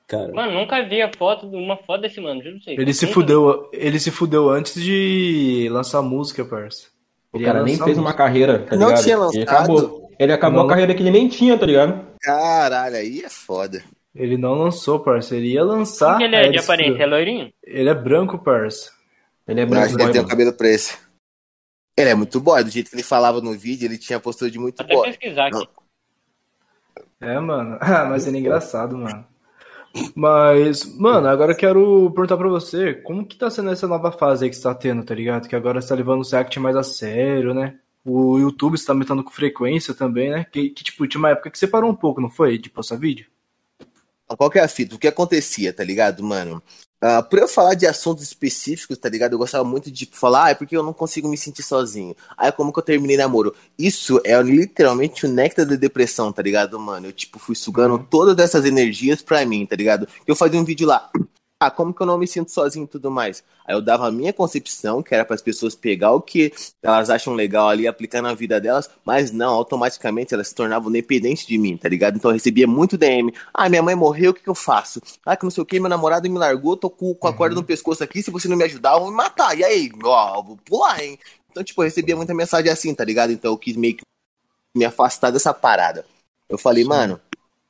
Cara, 0.08 0.32
Mano, 0.34 0.54
nunca 0.54 0.82
vi 0.88 1.02
a 1.02 1.12
foto, 1.18 1.48
uma 1.48 1.76
foto 1.76 2.02
desse 2.02 2.22
mano, 2.22 2.42
juro 2.42 2.60
você. 2.62 2.72
Ele 2.72 2.94
se 2.94 3.06
Nunca 3.06 3.14
fudeu, 3.14 3.70
ele 3.74 4.00
se 4.00 4.10
fudeu 4.10 4.50
antes 4.50 4.82
de 4.82 5.68
lançar 5.70 6.02
música, 6.02 6.46
parça. 6.46 6.88
O 7.34 7.38
Ele 7.38 7.46
cara 7.46 7.62
nem 7.64 7.78
fez 7.78 7.98
uma 7.98 8.04
música. 8.04 8.18
carreira, 8.24 8.60
tá 8.66 8.78
Não 8.78 8.88
ligado? 8.88 9.04
tinha 9.04 9.18
lançado? 9.18 10.07
Ele 10.20 10.34
acabou 10.34 10.60
Não. 10.60 10.66
a 10.66 10.70
carreira 10.70 10.94
que 10.94 11.02
ele 11.02 11.12
nem 11.12 11.28
tinha, 11.28 11.58
tá 11.58 11.66
ligado? 11.66 12.08
Caralho, 12.22 12.96
aí 12.96 13.22
é 13.22 13.30
foda. 13.30 13.84
Ele 14.16 14.38
não 14.38 14.54
lançou, 14.56 15.00
parça. 15.00 15.36
Ele 15.36 15.54
ia 15.54 15.64
lançar. 15.64 16.20
Ele 16.20 16.36
é 16.36 16.50
de 16.50 16.60
se 16.60 16.64
aparência? 16.64 17.04
É 17.04 17.06
loirinho? 17.06 17.54
Ele 17.64 17.90
é 17.90 17.94
branco, 17.94 18.38
parça. 18.40 18.92
Ele 19.48 19.62
é 19.62 19.66
branco, 19.66 20.00
ele 20.00 20.12
tem 20.12 20.22
o 20.22 20.28
cabelo 20.28 20.54
preto. 20.54 20.98
Ele 21.96 22.10
é 22.10 22.16
muito 22.16 22.40
boy, 22.40 22.64
do 22.64 22.70
jeito 22.70 22.90
que 22.90 22.96
ele 22.96 23.04
falava 23.04 23.42
no 23.42 23.54
vídeo, 23.58 23.86
ele 23.86 23.98
tinha 23.98 24.20
postura 24.20 24.52
de 24.52 24.60
muito 24.60 24.82
Até 24.82 24.94
boy. 24.94 25.08
pesquisar 25.08 25.48
aqui. 25.48 25.68
É, 27.20 27.40
mano. 27.40 27.78
Ah, 27.82 28.06
mas 28.06 28.28
ele 28.28 28.38
é 28.38 28.40
engraçado, 28.40 28.98
mano. 28.98 29.26
Mas, 30.16 30.84
mano, 30.96 31.28
agora 31.28 31.54
eu 31.54 31.58
quero 31.58 32.12
perguntar 32.12 32.38
pra 32.38 32.48
você, 32.50 32.94
como 32.94 33.26
que 33.26 33.36
tá 33.38 33.50
sendo 33.50 33.72
essa 33.72 33.88
nova 33.88 34.12
fase 34.12 34.44
aí 34.46 34.50
que 34.50 34.56
você 34.56 34.62
tá 34.64 34.76
tendo, 34.76 35.04
tá 35.04 35.16
ligado? 35.16 35.48
Que 35.48 35.56
agora 35.56 35.82
você 35.82 35.88
tá 35.88 35.96
levando 35.96 36.24
o 36.24 36.30
React 36.30 36.60
mais 36.60 36.76
a 36.76 36.84
sério, 36.84 37.54
né? 37.54 37.80
O 38.10 38.40
YouTube 38.40 38.78
você 38.78 38.86
tá 38.86 38.94
aumentando 38.94 39.22
com 39.22 39.32
frequência 39.32 39.94
também, 39.94 40.30
né? 40.30 40.46
Que, 40.50 40.70
que, 40.70 40.82
tipo, 40.82 41.06
tinha 41.06 41.20
uma 41.20 41.32
época 41.32 41.52
que 41.52 41.60
você 41.60 41.68
parou 41.68 41.92
um 41.92 41.96
pouco, 41.96 42.22
não 42.22 42.30
foi? 42.30 42.58
De 42.58 42.70
postar 42.70 42.96
vídeo? 42.96 43.26
Então, 44.24 44.38
Qual 44.38 44.50
que 44.50 44.58
é 44.58 44.64
a 44.64 44.68
fita? 44.70 44.96
O 44.96 44.98
que 44.98 45.10
acontecia, 45.10 45.74
tá 45.74 45.84
ligado, 45.84 46.24
mano? 46.24 46.64
Ah, 47.02 47.22
por 47.22 47.38
eu 47.38 47.50
falar 47.50 47.74
de 47.74 47.86
assuntos 47.86 48.24
específicos, 48.24 48.98
tá 48.98 49.10
ligado? 49.10 49.34
Eu 49.34 49.38
gostava 49.38 49.66
muito 49.66 49.92
de 49.92 50.10
falar, 50.10 50.46
ah, 50.46 50.50
é 50.52 50.56
porque 50.56 50.76
eu 50.76 50.82
não 50.84 50.94
consigo 50.94 51.28
me 51.28 51.38
sentir 51.38 51.64
sozinho. 51.64 52.16
Ah, 52.38 52.48
é 52.48 52.52
como 52.52 52.72
que 52.72 52.80
eu 52.80 52.84
terminei 52.84 53.18
namoro. 53.18 53.54
Isso 53.78 54.22
é 54.24 54.42
literalmente 54.42 55.26
o 55.26 55.30
néctar 55.30 55.66
da 55.66 55.76
depressão, 55.76 56.32
tá 56.32 56.42
ligado, 56.42 56.80
mano? 56.80 57.08
Eu, 57.08 57.14
tipo, 57.14 57.38
fui 57.38 57.56
sugando 57.56 58.00
todas 58.10 58.38
essas 58.40 58.64
energias 58.64 59.22
pra 59.22 59.46
mim, 59.46 59.66
tá 59.66 59.76
ligado? 59.76 60.08
Eu 60.26 60.36
fazia 60.36 60.60
um 60.60 60.64
vídeo 60.64 60.88
lá. 60.88 61.12
Ah, 61.60 61.72
como 61.72 61.92
que 61.92 62.00
eu 62.00 62.06
não 62.06 62.20
me 62.20 62.28
sinto 62.28 62.52
sozinho 62.52 62.86
e 62.86 62.88
tudo 62.88 63.10
mais? 63.10 63.44
Aí 63.66 63.74
eu 63.74 63.82
dava 63.82 64.08
a 64.08 64.12
minha 64.12 64.32
concepção, 64.32 65.02
que 65.02 65.14
era 65.16 65.26
para 65.26 65.34
as 65.34 65.42
pessoas 65.42 65.74
pegar 65.74 66.12
o 66.12 66.22
que 66.22 66.54
elas 66.84 67.10
acham 67.10 67.34
legal 67.34 67.68
ali 67.68 67.84
e 67.84 67.88
aplicar 67.88 68.22
na 68.22 68.36
vida 68.36 68.62
delas, 68.62 68.88
mas 69.04 69.32
não, 69.32 69.56
automaticamente 69.56 70.36
elas 70.36 70.50
se 70.50 70.56
tornavam 70.56 70.92
dependentes 70.92 71.48
de 71.48 71.58
mim, 71.58 71.76
tá 71.76 71.90
ligado? 71.90 72.16
Então 72.16 72.30
eu 72.30 72.36
recebia 72.36 72.68
muito 72.68 72.96
DM. 72.96 73.34
Ah, 73.52 73.68
minha 73.70 73.82
mãe 73.82 73.96
morreu, 73.96 74.30
o 74.30 74.34
que, 74.36 74.44
que 74.44 74.50
eu 74.50 74.54
faço? 74.54 75.02
Ah, 75.26 75.36
que 75.36 75.46
não 75.46 75.52
sei 75.52 75.64
o 75.64 75.66
que, 75.66 75.80
meu 75.80 75.90
namorado 75.90 76.30
me 76.30 76.38
largou, 76.38 76.78
tô 76.78 76.92
com, 76.92 77.16
com 77.16 77.28
a 77.28 77.34
corda 77.34 77.56
no 77.56 77.64
pescoço 77.64 78.04
aqui, 78.04 78.22
se 78.22 78.30
você 78.30 78.48
não 78.48 78.56
me 78.56 78.64
ajudar, 78.66 78.94
eu 78.94 79.00
vou 79.00 79.10
me 79.10 79.16
matar. 79.18 79.58
E 79.58 79.64
aí? 79.64 79.92
Ó, 80.04 80.44
vou 80.44 80.58
pular, 80.58 81.04
hein? 81.04 81.18
Então, 81.50 81.64
tipo, 81.64 81.82
eu 81.82 81.86
recebia 81.86 82.16
muita 82.16 82.36
mensagem 82.36 82.72
assim, 82.72 82.94
tá 82.94 83.04
ligado? 83.04 83.32
Então 83.32 83.52
eu 83.52 83.58
quis 83.58 83.76
meio 83.76 83.96
que 83.96 84.04
me 84.76 84.86
afastar 84.86 85.32
dessa 85.32 85.56
parada. 85.56 86.06
Eu 86.48 86.58
falei, 86.60 86.84
mano, 86.84 87.20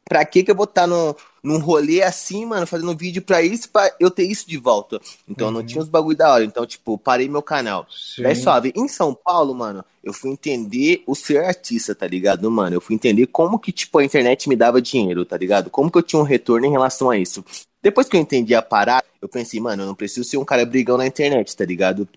pra 0.03 0.25
que 0.25 0.43
que 0.43 0.51
eu 0.51 0.55
vou 0.55 0.65
estar 0.65 0.85
num, 0.85 1.15
num 1.48 1.60
rolê 1.60 2.04
assim, 2.04 2.45
mano, 2.45 2.68
fazendo 2.68 2.95
vídeo 2.95 3.22
pra 3.22 3.41
isso, 3.41 3.70
pra 3.70 3.89
eu 4.02 4.12
ter 4.12 4.24
isso 4.24 4.45
de 4.48 4.58
volta? 4.58 5.00
Então 5.28 5.50
não 5.50 5.64
tinha 5.64 5.82
os 5.82 5.88
bagulho 5.88 6.18
da 6.18 6.34
hora. 6.34 6.43
Então, 6.43 6.66
tipo, 6.66 6.98
parei 6.98 7.30
meu 7.30 7.41
canal. 7.41 7.88
Sim. 7.89 8.24
Daí 8.24 8.36
suave, 8.36 8.74
em 8.76 8.88
São 8.89 9.14
Paulo, 9.14 9.56
mano, 9.56 9.84
eu 10.04 10.12
fui 10.12 10.30
entender 10.30 11.04
o 11.08 11.16
ser 11.16 11.45
artista, 11.45 11.95
tá 11.95 12.06
ligado, 12.06 12.52
mano? 12.52 12.76
Eu 12.76 12.82
fui 12.82 12.95
entender 12.95 13.28
como 13.28 13.58
que, 13.58 13.72
tipo, 13.72 13.98
a 13.98 14.04
internet 14.04 14.50
me 14.50 14.58
dava 14.58 14.82
dinheiro, 14.82 15.24
tá 15.24 15.38
ligado? 15.38 15.70
Como 15.70 15.89
que 15.89 15.98
eu 15.98 16.04
tinha 16.04 16.20
um 16.20 16.26
retorno 16.26 16.66
em 16.66 16.72
relação 16.72 17.10
a 17.10 17.18
isso. 17.18 17.43
Depois 17.82 18.10
que 18.10 18.18
eu 18.18 18.22
entendi 18.22 18.54
a 18.54 18.62
parada, 18.62 19.06
eu 19.22 19.30
pensei, 19.30 19.60
mano, 19.62 19.84
eu 19.84 19.88
não 19.88 19.95
preciso 19.95 20.28
ser 20.28 20.36
um 20.38 20.43
cara 20.43 20.66
brigão 20.66 20.98
na 20.98 21.08
internet, 21.08 21.56
tá 21.56 21.64
ligado? 21.64 22.08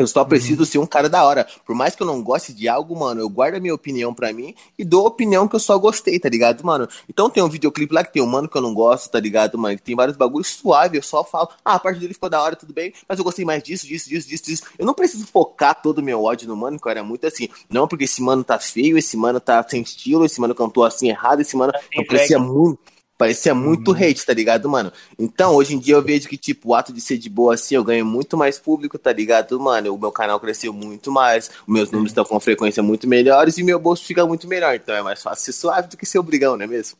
Eu 0.00 0.06
só 0.06 0.24
preciso 0.24 0.64
ser 0.64 0.78
um 0.78 0.86
cara 0.86 1.10
da 1.10 1.22
hora. 1.22 1.46
Por 1.66 1.74
mais 1.74 1.94
que 1.94 2.02
eu 2.02 2.06
não 2.06 2.22
goste 2.22 2.54
de 2.54 2.66
algo, 2.66 2.98
mano, 2.98 3.20
eu 3.20 3.28
guardo 3.28 3.56
a 3.56 3.60
minha 3.60 3.74
opinião 3.74 4.14
pra 4.14 4.32
mim 4.32 4.54
e 4.78 4.82
dou 4.82 5.04
a 5.04 5.08
opinião 5.08 5.46
que 5.46 5.54
eu 5.54 5.60
só 5.60 5.78
gostei, 5.78 6.18
tá 6.18 6.26
ligado, 6.26 6.64
mano? 6.64 6.88
Então 7.06 7.28
tem 7.28 7.42
um 7.42 7.48
videoclipe 7.50 7.92
lá 7.92 8.02
que 8.02 8.10
tem 8.10 8.22
um 8.22 8.26
mano 8.26 8.48
que 8.48 8.56
eu 8.56 8.62
não 8.62 8.72
gosto, 8.72 9.10
tá 9.10 9.20
ligado, 9.20 9.58
mano? 9.58 9.76
Que 9.76 9.82
tem 9.82 9.94
vários 9.94 10.16
bagulhos 10.16 10.48
suaves, 10.48 10.96
eu 10.96 11.02
só 11.02 11.22
falo, 11.22 11.50
ah, 11.62 11.74
a 11.74 11.78
parte 11.78 12.00
dele 12.00 12.14
ficou 12.14 12.30
da 12.30 12.40
hora, 12.40 12.56
tudo 12.56 12.72
bem, 12.72 12.94
mas 13.06 13.18
eu 13.18 13.24
gostei 13.24 13.44
mais 13.44 13.62
disso, 13.62 13.86
disso, 13.86 14.08
disso, 14.08 14.26
disso, 14.26 14.44
disso. 14.44 14.62
Eu 14.78 14.86
não 14.86 14.94
preciso 14.94 15.26
focar 15.26 15.82
todo 15.82 15.98
o 15.98 16.02
meu 16.02 16.24
ódio 16.24 16.48
no 16.48 16.56
mano, 16.56 16.80
que 16.80 16.88
eu 16.88 16.90
era 16.90 17.04
muito 17.04 17.26
assim. 17.26 17.50
Não 17.68 17.86
porque 17.86 18.04
esse 18.04 18.22
mano 18.22 18.42
tá 18.42 18.58
feio, 18.58 18.96
esse 18.96 19.18
mano 19.18 19.38
tá 19.38 19.62
sem 19.68 19.82
estilo, 19.82 20.24
esse 20.24 20.40
mano 20.40 20.54
cantou 20.54 20.82
assim 20.82 21.10
errado, 21.10 21.40
esse 21.40 21.54
mano 21.54 21.74
não 21.94 22.04
parecia 22.06 22.38
swag. 22.38 22.50
muito. 22.50 22.99
Parecia 23.20 23.54
muito 23.54 23.92
hate, 23.92 24.24
tá 24.24 24.32
ligado, 24.32 24.66
mano? 24.66 24.90
Então, 25.18 25.54
hoje 25.54 25.74
em 25.74 25.78
dia 25.78 25.94
eu 25.94 26.00
vejo 26.00 26.26
que, 26.26 26.38
tipo, 26.38 26.70
o 26.70 26.74
ato 26.74 26.90
de 26.90 27.02
ser 27.02 27.18
de 27.18 27.28
boa 27.28 27.52
assim, 27.52 27.74
eu 27.74 27.84
ganho 27.84 28.02
muito 28.02 28.34
mais 28.34 28.58
público, 28.58 28.98
tá 28.98 29.12
ligado, 29.12 29.60
mano? 29.60 29.94
O 29.94 29.98
meu 29.98 30.10
canal 30.10 30.40
cresceu 30.40 30.72
muito 30.72 31.12
mais, 31.12 31.50
os 31.68 31.74
meus 31.74 31.90
números 31.90 32.12
estão 32.12 32.24
com 32.24 32.40
frequência 32.40 32.82
muito 32.82 33.06
melhores 33.06 33.58
e 33.58 33.62
meu 33.62 33.78
bolso 33.78 34.06
fica 34.06 34.24
muito 34.24 34.48
melhor. 34.48 34.74
Então 34.74 34.94
é 34.94 35.02
mais 35.02 35.22
fácil 35.22 35.44
ser 35.44 35.52
suave 35.52 35.88
do 35.88 35.98
que 35.98 36.06
ser 36.06 36.18
obrigão, 36.18 36.56
não 36.56 36.64
é 36.64 36.66
mesmo? 36.66 36.96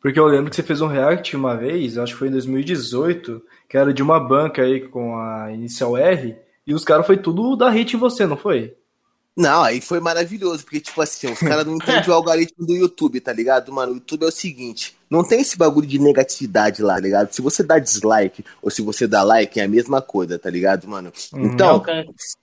Porque 0.00 0.18
eu 0.18 0.26
lembro 0.26 0.50
que 0.50 0.56
você 0.56 0.64
fez 0.64 0.80
um 0.80 0.88
react 0.88 1.36
uma 1.36 1.56
vez, 1.56 1.96
acho 1.96 2.14
que 2.14 2.18
foi 2.18 2.26
em 2.26 2.32
2018, 2.32 3.40
que 3.68 3.76
era 3.78 3.94
de 3.94 4.02
uma 4.02 4.18
banca 4.18 4.62
aí 4.62 4.80
com 4.80 5.16
a 5.16 5.52
inicial 5.52 5.96
R, 5.96 6.34
e 6.66 6.74
os 6.74 6.82
caras 6.82 7.06
foi 7.06 7.18
tudo 7.18 7.54
dar 7.54 7.68
hate 7.68 7.94
em 7.94 8.00
você, 8.00 8.26
não 8.26 8.36
foi? 8.36 8.74
Não, 9.36 9.62
aí 9.62 9.80
foi 9.80 9.98
maravilhoso, 9.98 10.62
porque, 10.62 10.80
tipo 10.80 11.00
assim, 11.00 11.32
os 11.32 11.38
caras 11.38 11.64
não 11.64 11.76
entendem 11.76 12.08
o 12.08 12.12
algoritmo 12.14 12.66
do 12.66 12.74
YouTube, 12.74 13.20
tá 13.20 13.32
ligado, 13.32 13.72
mano? 13.72 13.92
O 13.92 13.94
YouTube 13.96 14.24
é 14.24 14.28
o 14.28 14.32
seguinte, 14.32 14.96
não 15.08 15.26
tem 15.26 15.40
esse 15.40 15.56
bagulho 15.56 15.86
de 15.86 15.98
negatividade 15.98 16.82
lá, 16.82 16.94
tá 16.94 17.00
ligado? 17.00 17.32
Se 17.32 17.40
você 17.40 17.62
dá 17.62 17.78
dislike 17.78 18.44
ou 18.60 18.70
se 18.70 18.82
você 18.82 19.06
dá 19.06 19.22
like, 19.22 19.58
é 19.58 19.64
a 19.64 19.68
mesma 19.68 20.02
coisa, 20.02 20.38
tá 20.38 20.50
ligado, 20.50 20.86
mano? 20.86 21.10
Então, 21.34 21.70
Alcance. 21.70 22.41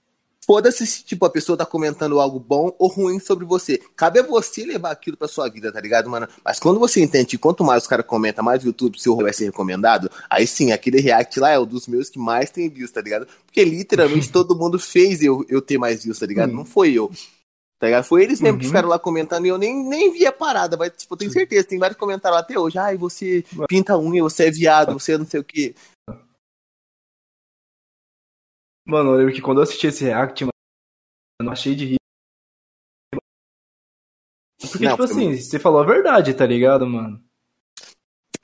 Foda-se 0.49 0.87
se, 0.87 1.03
tipo, 1.03 1.23
a 1.27 1.29
pessoa 1.29 1.55
tá 1.55 1.63
comentando 1.63 2.19
algo 2.19 2.39
bom 2.39 2.75
ou 2.79 2.89
ruim 2.89 3.19
sobre 3.19 3.45
você. 3.45 3.79
Cabe 3.95 4.19
a 4.19 4.23
você 4.23 4.65
levar 4.65 4.89
aquilo 4.89 5.15
pra 5.15 5.27
sua 5.27 5.47
vida, 5.47 5.71
tá 5.71 5.79
ligado, 5.79 6.09
mano? 6.09 6.27
Mas 6.43 6.59
quando 6.59 6.79
você 6.79 7.03
entende 7.03 7.27
que 7.27 7.37
quanto 7.37 7.63
mais 7.63 7.83
os 7.83 7.87
caras 7.87 8.03
comentam, 8.03 8.43
mais 8.43 8.63
o 8.63 8.65
YouTube, 8.65 8.99
seu 8.99 9.15
vai 9.15 9.31
ser 9.31 9.45
recomendado, 9.45 10.09
aí 10.27 10.47
sim, 10.47 10.71
aquele 10.71 10.99
react 10.99 11.39
lá 11.39 11.51
é 11.51 11.59
um 11.59 11.67
dos 11.67 11.85
meus 11.85 12.09
que 12.09 12.17
mais 12.17 12.49
tem 12.49 12.67
views, 12.67 12.89
tá 12.89 12.99
ligado? 12.99 13.27
Porque 13.45 13.63
literalmente 13.63 14.31
todo 14.33 14.57
mundo 14.57 14.79
fez 14.79 15.21
eu, 15.21 15.45
eu 15.47 15.61
ter 15.61 15.77
mais 15.77 16.03
views, 16.03 16.17
tá 16.17 16.25
ligado? 16.25 16.51
Não 16.51 16.65
foi 16.65 16.93
eu. 16.93 17.11
Tá 17.79 17.85
ligado? 17.85 18.03
Foi 18.05 18.23
eles 18.23 18.41
mesmo 18.41 18.57
que 18.57 18.65
Uhum. 18.65 18.69
ficaram 18.71 18.89
lá 18.89 18.97
comentando 18.97 19.45
e 19.45 19.49
eu 19.49 19.57
nem, 19.59 19.87
nem 19.87 20.11
vi 20.11 20.25
a 20.25 20.31
parada, 20.31 20.75
mas, 20.75 20.91
tipo, 20.97 21.13
eu 21.13 21.17
tenho 21.17 21.31
certeza, 21.31 21.67
tem 21.67 21.77
vários 21.77 21.97
comentários 21.97 22.37
lá 22.37 22.41
até 22.43 22.57
hoje. 22.59 22.77
Ai, 22.79 22.97
você 22.97 23.45
pinta 23.67 23.97
unha, 23.99 24.23
você 24.23 24.45
é 24.47 24.51
viado, 24.51 24.93
você 24.99 25.13
é 25.13 25.17
não 25.19 25.27
sei 25.27 25.39
o 25.39 25.43
quê. 25.43 25.75
Mano, 28.89 29.11
eu 29.11 29.17
lembro 29.17 29.33
que 29.33 29.41
quando 29.41 29.59
eu 29.59 29.63
assisti 29.63 29.85
esse 29.85 30.03
react, 30.03 30.43
mano, 30.45 30.51
eu 31.41 31.51
achei 31.51 31.75
de 31.75 31.85
rir. 31.85 31.97
Porque, 34.59 34.83
Não, 34.83 34.91
tipo 34.91 35.03
assim, 35.03 35.37
você 35.37 35.59
falou 35.59 35.79
a 35.79 35.85
verdade, 35.85 36.33
tá 36.33 36.45
ligado, 36.45 36.87
mano? 36.87 37.23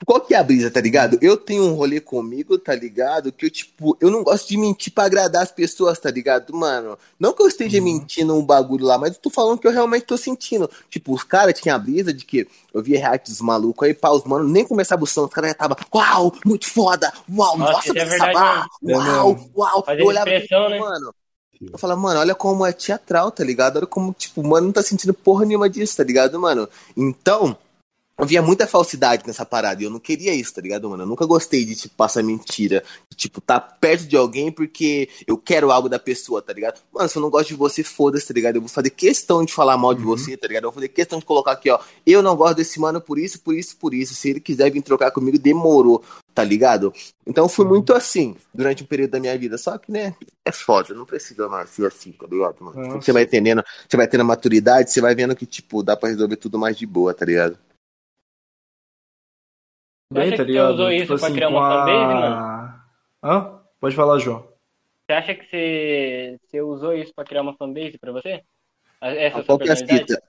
Qual 0.05 0.21
que 0.21 0.33
é 0.33 0.37
a 0.37 0.43
brisa, 0.43 0.69
tá 0.69 0.79
ligado? 0.79 1.17
Eu 1.21 1.35
tenho 1.35 1.63
um 1.63 1.73
rolê 1.73 1.99
comigo, 1.99 2.57
tá 2.57 2.75
ligado? 2.75 3.31
Que 3.31 3.45
eu, 3.45 3.49
tipo, 3.49 3.97
eu 3.99 4.11
não 4.11 4.23
gosto 4.23 4.47
de 4.47 4.57
mentir 4.57 4.93
pra 4.93 5.05
agradar 5.05 5.41
as 5.41 5.51
pessoas, 5.51 5.97
tá 5.99 6.11
ligado, 6.11 6.55
mano? 6.55 6.97
Não 7.19 7.33
que 7.33 7.41
eu 7.41 7.47
esteja 7.47 7.81
mentindo 7.81 8.35
um 8.35 8.45
bagulho 8.45 8.85
lá, 8.85 8.97
mas 8.97 9.15
eu 9.15 9.21
tô 9.21 9.29
falando 9.29 9.59
que 9.59 9.67
eu 9.67 9.71
realmente 9.71 10.05
tô 10.05 10.17
sentindo. 10.17 10.69
Tipo, 10.89 11.13
os 11.13 11.23
caras 11.23 11.59
tinham 11.59 11.75
a 11.75 11.79
brisa 11.79 12.13
de 12.13 12.23
que 12.23 12.47
eu 12.73 12.83
via 12.83 12.99
react 12.99 13.31
dos 13.31 13.41
malucos 13.41 13.87
aí, 13.87 13.93
pá, 13.93 14.09
os 14.11 14.23
mano, 14.25 14.47
nem 14.47 14.65
começava 14.65 15.03
o 15.03 15.07
som, 15.07 15.25
os 15.25 15.33
caras 15.33 15.51
já 15.51 15.55
tava, 15.55 15.77
uau, 15.93 16.33
muito 16.45 16.69
foda, 16.69 17.11
uau, 17.33 17.57
Nossa, 17.57 17.73
nossa, 17.73 17.99
é 17.99 18.05
verdade 18.05 18.67
mesmo. 18.81 19.01
É 19.01 19.11
uau, 19.11 19.49
uau. 19.55 19.83
Fazer 19.83 20.01
Eu 20.01 20.05
olhava 20.05 20.39
tipo, 20.39 20.69
né? 20.69 20.79
mano. 20.79 21.13
Eu 21.71 21.79
falava, 21.79 21.99
mano, 21.99 22.19
olha 22.19 22.35
como 22.35 22.65
é 22.65 22.71
teatral, 22.71 23.31
tá 23.31 23.43
ligado? 23.43 23.77
Olha 23.77 23.87
como, 23.87 24.13
tipo, 24.13 24.41
o 24.41 24.47
mano 24.47 24.67
não 24.67 24.73
tá 24.73 24.83
sentindo 24.83 25.13
porra 25.13 25.45
nenhuma 25.45 25.69
disso, 25.69 25.97
tá 25.97 26.03
ligado, 26.03 26.39
mano? 26.39 26.67
Então, 26.95 27.57
eu 28.17 28.25
via 28.25 28.41
muita 28.41 28.65
falsidade 28.65 29.23
nessa 29.27 29.45
parada 29.45 29.81
e 29.81 29.85
eu 29.85 29.89
não 29.89 29.99
queria 29.99 30.33
isso, 30.33 30.53
tá 30.53 30.61
ligado, 30.61 30.89
mano? 30.89 31.03
Eu 31.03 31.07
nunca 31.07 31.25
gostei 31.25 31.65
de, 31.65 31.75
tipo, 31.75 31.95
passar 31.95 32.23
mentira. 32.23 32.81
De, 33.09 33.17
tipo, 33.17 33.41
tá 33.41 33.59
perto 33.59 34.07
de 34.07 34.15
alguém 34.15 34.51
porque 34.51 35.09
eu 35.27 35.37
quero 35.37 35.69
algo 35.69 35.89
da 35.89 35.99
pessoa, 35.99 36.41
tá 36.41 36.53
ligado? 36.53 36.79
Mano, 36.93 37.09
se 37.09 37.17
eu 37.17 37.21
não 37.21 37.29
gosto 37.29 37.49
de 37.49 37.55
você, 37.55 37.83
foda-se, 37.83 38.25
tá 38.25 38.33
ligado? 38.33 38.55
Eu 38.55 38.61
vou 38.61 38.69
fazer 38.69 38.89
questão 38.91 39.43
de 39.43 39.53
falar 39.53 39.77
mal 39.77 39.93
de 39.93 40.01
você, 40.01 40.37
tá 40.37 40.47
ligado? 40.47 40.63
Eu 40.63 40.71
vou 40.71 40.75
fazer 40.75 40.87
questão 40.87 41.19
de 41.19 41.25
colocar 41.25 41.51
aqui, 41.51 41.69
ó. 41.69 41.77
Eu 42.05 42.21
não 42.21 42.37
gosto 42.37 42.55
desse 42.55 42.79
mano 42.79 43.01
por 43.01 43.19
isso, 43.19 43.41
por 43.41 43.53
isso, 43.53 43.75
por 43.75 43.93
isso. 43.93 44.15
Se 44.15 44.29
ele 44.29 44.39
quiser 44.39 44.71
vir 44.71 44.81
trocar 44.81 45.11
comigo, 45.11 45.37
demorou, 45.37 46.01
tá 46.33 46.43
ligado? 46.43 46.93
Então 47.27 47.45
eu 47.45 47.49
fui 47.49 47.65
muito 47.65 47.93
assim 47.93 48.37
durante 48.53 48.81
um 48.81 48.85
período 48.85 49.11
da 49.11 49.19
minha 49.19 49.37
vida. 49.37 49.57
Só 49.57 49.77
que, 49.77 49.91
né, 49.91 50.15
é 50.45 50.53
foda, 50.53 50.93
não 50.93 51.05
precisa 51.05 51.49
mais 51.49 51.69
ser 51.69 51.85
assim, 51.85 52.13
tá 52.13 52.25
ligado, 52.31 52.55
mano? 52.61 52.79
Nossa. 52.79 53.01
Você 53.01 53.11
vai 53.11 53.23
entendendo, 53.23 53.61
você 53.89 53.97
vai 53.97 54.07
tendo 54.07 54.23
maturidade, 54.23 54.89
você 54.89 55.01
vai 55.01 55.13
vendo 55.13 55.35
que, 55.35 55.45
tipo, 55.45 55.83
dá 55.83 55.97
pra 55.97 56.07
resolver 56.07 56.37
tudo 56.37 56.57
mais 56.57 56.77
de 56.77 56.85
boa, 56.85 57.13
tá 57.13 57.25
ligado? 57.25 57.57
Você 60.15 60.21
acha 60.21 60.29
Bem, 60.29 60.37
tá 60.37 60.45
que 60.45 60.51
você 60.51 60.51
ligado? 60.51 60.73
usou 60.73 60.91
isso 60.91 61.17
pra 61.19 61.31
criar 61.31 61.49
uma 61.49 61.69
fanbase, 61.69 62.23
a... 62.23 62.79
Hã? 63.23 63.59
Pode 63.79 63.95
falar, 63.95 64.19
João. 64.19 64.47
Você 65.05 65.13
acha 65.13 65.35
que 65.35 65.45
você, 65.45 66.39
você 66.47 66.61
usou 66.61 66.93
isso 66.93 67.13
pra 67.13 67.25
criar 67.25 67.41
uma 67.41 67.55
fanbase 67.55 67.97
pra 67.99 68.11
você? 68.11 68.41
Essa 69.01 69.35
sua 69.37 69.45
Qual 69.45 69.59
que 69.59 69.69
é 69.69 69.73
a 69.73 69.75
fita? 69.75 70.23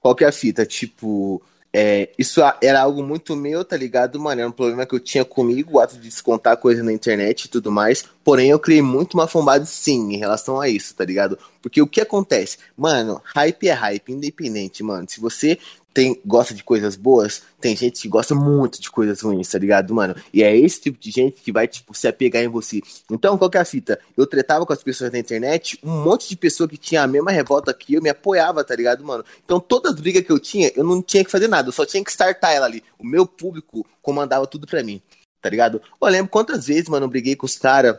Qual 0.00 0.14
que 0.14 0.24
é 0.24 0.28
a 0.28 0.32
fita? 0.32 0.66
Tipo, 0.66 1.40
é, 1.72 2.10
isso 2.18 2.42
a- 2.42 2.58
era 2.62 2.82
algo 2.82 3.02
muito 3.02 3.34
meu, 3.34 3.64
tá 3.64 3.76
ligado, 3.76 4.18
mano? 4.20 4.40
Era 4.40 4.48
um 4.48 4.52
problema 4.52 4.84
que 4.84 4.94
eu 4.94 5.00
tinha 5.00 5.24
comigo, 5.24 5.74
o 5.76 5.80
ato 5.80 5.94
de 5.94 6.02
descontar 6.02 6.56
coisa 6.58 6.82
na 6.82 6.92
internet 6.92 7.44
e 7.44 7.48
tudo 7.48 7.72
mais. 7.72 8.04
Porém, 8.24 8.50
eu 8.50 8.58
criei 8.58 8.82
muito 8.82 9.14
uma 9.14 9.26
fanbase 9.28 9.66
sim 9.66 10.12
em 10.12 10.18
relação 10.18 10.60
a 10.60 10.68
isso, 10.68 10.94
tá 10.94 11.04
ligado? 11.04 11.38
Porque 11.62 11.80
o 11.80 11.86
que 11.86 12.00
acontece? 12.00 12.58
Mano, 12.76 13.22
hype 13.24 13.68
é 13.68 13.72
hype, 13.72 14.12
independente, 14.12 14.82
mano. 14.82 15.08
Se 15.08 15.20
você 15.20 15.58
tem, 15.92 16.20
gosta 16.24 16.54
de 16.54 16.64
coisas 16.64 16.96
boas, 16.96 17.42
tem 17.60 17.76
gente 17.76 18.00
que 18.00 18.08
gosta 18.08 18.34
muito 18.34 18.80
de 18.80 18.90
coisas 18.90 19.20
ruins, 19.20 19.48
tá 19.48 19.58
ligado, 19.58 19.94
mano? 19.94 20.14
E 20.32 20.42
é 20.42 20.56
esse 20.56 20.80
tipo 20.80 20.98
de 20.98 21.10
gente 21.10 21.40
que 21.40 21.52
vai, 21.52 21.68
tipo, 21.68 21.94
se 21.94 22.08
apegar 22.08 22.42
em 22.42 22.48
você. 22.48 22.80
Então, 23.10 23.36
qual 23.36 23.50
que 23.50 23.58
é 23.58 23.60
a 23.60 23.64
fita? 23.64 23.98
Eu 24.16 24.26
tretava 24.26 24.64
com 24.66 24.72
as 24.72 24.82
pessoas 24.82 25.12
na 25.12 25.18
internet, 25.18 25.78
um 25.82 26.02
monte 26.02 26.28
de 26.28 26.36
pessoa 26.36 26.68
que 26.68 26.76
tinha 26.76 27.02
a 27.02 27.06
mesma 27.06 27.30
revolta 27.30 27.72
que 27.74 27.94
eu 27.94 28.02
me 28.02 28.08
apoiava, 28.08 28.64
tá 28.64 28.74
ligado, 28.74 29.04
mano? 29.04 29.24
Então, 29.44 29.60
todas 29.60 29.92
as 29.92 30.00
brigas 30.00 30.24
que 30.24 30.32
eu 30.32 30.38
tinha, 30.38 30.72
eu 30.74 30.84
não 30.84 31.02
tinha 31.02 31.24
que 31.24 31.30
fazer 31.30 31.48
nada, 31.48 31.68
eu 31.68 31.72
só 31.72 31.84
tinha 31.84 32.02
que 32.02 32.10
startar 32.10 32.52
ela 32.52 32.66
ali. 32.66 32.82
O 32.98 33.06
meu 33.06 33.26
público 33.26 33.86
comandava 34.00 34.46
tudo 34.46 34.66
pra 34.66 34.82
mim, 34.82 35.00
tá 35.40 35.48
ligado? 35.48 35.80
Eu 36.00 36.08
lembro 36.08 36.30
quantas 36.30 36.66
vezes, 36.66 36.88
mano, 36.88 37.06
eu 37.06 37.10
briguei 37.10 37.36
com 37.36 37.46
os 37.46 37.56
caras 37.58 37.96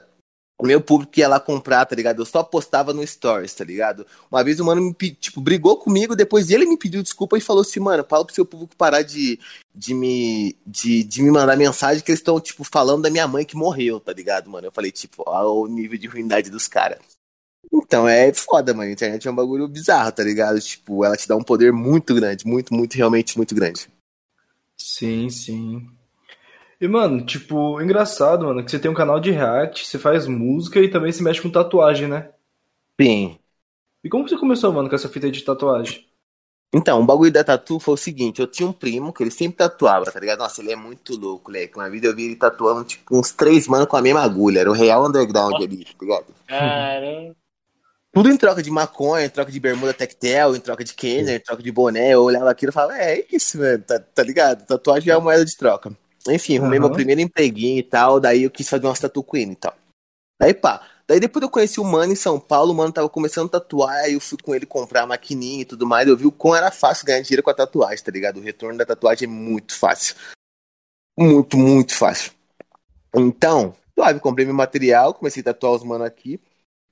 o 0.64 0.66
meu 0.66 0.80
público 0.80 1.20
ia 1.20 1.28
lá 1.28 1.42
comprar, 1.42 1.86
tá 1.86 1.94
ligado? 1.94 2.22
Eu 2.22 2.26
só 2.26 2.42
postava 2.42 2.94
no 2.94 3.06
Stories, 3.06 3.54
tá 3.54 3.66
ligado? 3.66 4.08
Uma 4.32 4.42
vez 4.42 4.62
o 4.62 4.66
mano 4.66 4.82
me 4.82 5.12
tipo, 5.12 5.42
brigou 5.42 5.76
comigo, 5.76 6.16
depois 6.16 6.50
ele 6.50 6.66
me 6.66 6.78
pediu 6.78 7.04
desculpa 7.04 7.38
e 7.38 7.42
falou 7.42 7.64
assim, 7.64 7.82
mano, 7.82 8.06
fala 8.08 8.24
pro 8.24 8.34
seu 8.34 8.46
público 8.46 8.74
parar 8.78 9.02
de, 9.02 9.38
de, 9.76 9.94
me, 9.94 10.56
de, 10.66 11.04
de 11.04 11.22
me 11.22 11.32
mandar 11.32 11.58
mensagem 11.58 12.02
que 12.02 12.10
eles 12.10 12.22
estão, 12.22 12.40
tipo, 12.40 12.64
falando 12.64 13.02
da 13.02 13.10
minha 13.10 13.28
mãe 13.28 13.44
que 13.44 13.58
morreu, 13.58 14.00
tá 14.00 14.14
ligado, 14.14 14.50
mano? 14.50 14.68
Eu 14.68 14.72
falei, 14.72 14.90
tipo, 14.90 15.22
olha 15.28 15.50
o 15.50 15.68
nível 15.68 16.00
de 16.00 16.08
ruindade 16.08 16.50
dos 16.50 16.66
caras. 16.66 17.00
Então 17.70 18.08
é 18.08 18.32
foda, 18.32 18.74
mano. 18.74 18.90
A 18.90 18.94
internet 18.94 19.28
é 19.28 19.32
um 19.32 19.36
bagulho 19.36 19.68
bizarro, 19.68 20.14
tá 20.14 20.24
ligado? 20.24 20.62
Tipo, 20.62 21.04
ela 21.04 21.18
te 21.18 21.28
dá 21.28 21.36
um 21.36 21.44
poder 21.44 21.74
muito 21.74 22.16
grande, 22.16 22.48
muito, 22.48 22.74
muito, 22.74 22.94
realmente 22.94 23.36
muito 23.36 23.54
grande. 23.54 23.90
Sim, 24.78 25.30
sim. 25.30 25.90
E, 26.84 26.88
mano, 26.90 27.26
tipo, 27.26 27.82
engraçado, 27.82 28.46
mano, 28.46 28.62
que 28.62 28.70
você 28.70 28.78
tem 28.78 28.92
um 28.92 28.94
canal 28.94 29.18
de 29.18 29.32
react, 29.32 29.88
você 29.88 29.98
faz 29.98 30.28
música 30.28 30.82
e 30.82 30.90
também 30.90 31.14
se 31.14 31.24
mexe 31.24 31.42
com 31.42 31.50
tatuagem, 31.50 32.10
né? 32.10 32.32
Sim. 33.00 33.40
E 34.04 34.10
como 34.10 34.28
você 34.28 34.36
começou, 34.38 34.74
mano, 34.74 34.90
com 34.90 34.96
essa 34.96 35.08
fita 35.08 35.32
de 35.32 35.46
tatuagem? 35.46 36.06
Então, 36.76 37.00
o 37.00 37.06
bagulho 37.06 37.32
da 37.32 37.42
tatu 37.42 37.80
foi 37.80 37.94
o 37.94 37.98
seguinte, 37.98 38.42
eu 38.42 38.48
tinha 38.48 38.68
um 38.68 38.74
primo 38.74 39.14
que 39.14 39.24
ele 39.24 39.32
sempre 39.32 39.60
tatuava, 39.60 40.12
tá 40.12 40.20
ligado? 40.20 40.40
Nossa, 40.40 40.60
ele 40.60 40.74
é 40.74 40.76
muito 40.76 41.16
louco, 41.16 41.50
moleque. 41.50 41.78
Uma 41.78 41.90
vida 41.90 42.08
eu 42.08 42.14
vi 42.14 42.26
ele 42.26 42.36
tatuando, 42.36 42.84
tipo, 42.84 43.18
uns 43.18 43.32
três 43.32 43.66
manos 43.66 43.88
com 43.88 43.96
a 43.96 44.02
mesma 44.02 44.22
agulha. 44.22 44.60
Era 44.60 44.70
o 44.70 44.74
real 44.74 45.08
underground 45.08 45.64
ali, 45.64 45.86
tá 45.86 45.94
ligado? 46.02 46.26
Caramba. 46.46 47.36
Tudo 48.12 48.30
em 48.30 48.36
troca 48.36 48.62
de 48.62 48.70
maconha, 48.70 49.26
em 49.26 49.30
troca 49.30 49.54
de 49.54 49.60
bermuda 49.62 49.94
tectel, 49.94 50.54
em 50.54 50.60
troca 50.60 50.84
de 50.84 50.94
Kenner, 50.94 51.38
em 51.38 51.40
troca 51.40 51.64
de 51.64 51.72
boné. 51.72 52.10
Eu 52.10 52.24
olhava 52.24 52.52
aquilo 52.52 52.72
e 52.72 52.74
falava, 52.74 52.98
é, 52.98 53.20
é 53.20 53.26
isso, 53.32 53.58
mano, 53.58 53.82
tá, 53.88 54.00
tá 54.00 54.22
ligado? 54.22 54.66
Tatuagem 54.66 55.14
é 55.14 55.16
uma 55.16 55.24
moeda 55.24 55.46
de 55.46 55.56
troca. 55.56 55.96
Enfim, 56.30 56.58
arrumei 56.58 56.80
Aham. 56.80 56.88
meu 56.88 56.96
primeiro 56.96 57.22
empreguinho 57.22 57.80
e 57.80 57.84
tal, 57.84 58.20
daí 58.20 58.44
eu 58.44 58.52
quis 58.52 58.70
fazer 58.70 58.86
umas 58.86 59.00
tatu 59.00 59.24
queen 59.24 59.52
e 59.52 59.56
tal. 59.56 59.76
Daí 60.40 60.54
pá, 60.54 60.88
daí 61.08 61.20
depois 61.20 61.44
eu 61.44 61.50
conheci 61.50 61.80
o 61.80 61.84
Mano 61.84 62.14
em 62.14 62.16
São 62.16 62.40
Paulo, 62.40 62.72
o 62.72 62.76
Mano 62.76 62.94
tava 62.94 63.10
começando 63.10 63.48
a 63.48 63.60
tatuar, 63.60 64.04
aí 64.04 64.14
eu 64.14 64.20
fui 64.20 64.38
com 64.42 64.56
ele 64.56 64.66
comprar 64.66 65.04
a 65.04 65.08
maquininha 65.08 65.62
e 65.62 65.66
tudo 65.66 65.86
mais, 65.86 66.08
eu 66.08 66.18
vi 66.18 66.26
o 66.26 66.32
quão 66.32 66.56
era 66.56 66.72
fácil 66.72 67.06
ganhar 67.06 67.22
dinheiro 67.22 67.44
com 67.44 67.50
a 67.50 67.54
tatuagem, 67.54 68.04
tá 68.04 68.12
ligado? 68.12 68.38
O 68.38 68.44
retorno 68.44 68.78
da 68.78 68.86
tatuagem 68.86 69.28
é 69.28 69.32
muito 69.32 69.78
fácil. 69.78 70.16
Muito, 71.18 71.58
muito 71.58 71.96
fácil. 71.96 72.32
Então, 73.16 73.76
suave, 73.94 74.20
comprei 74.20 74.46
meu 74.46 74.56
material, 74.56 75.14
comecei 75.14 75.42
a 75.42 75.46
tatuar 75.46 75.74
os 75.74 75.84
mano 75.84 76.04
aqui 76.04 76.40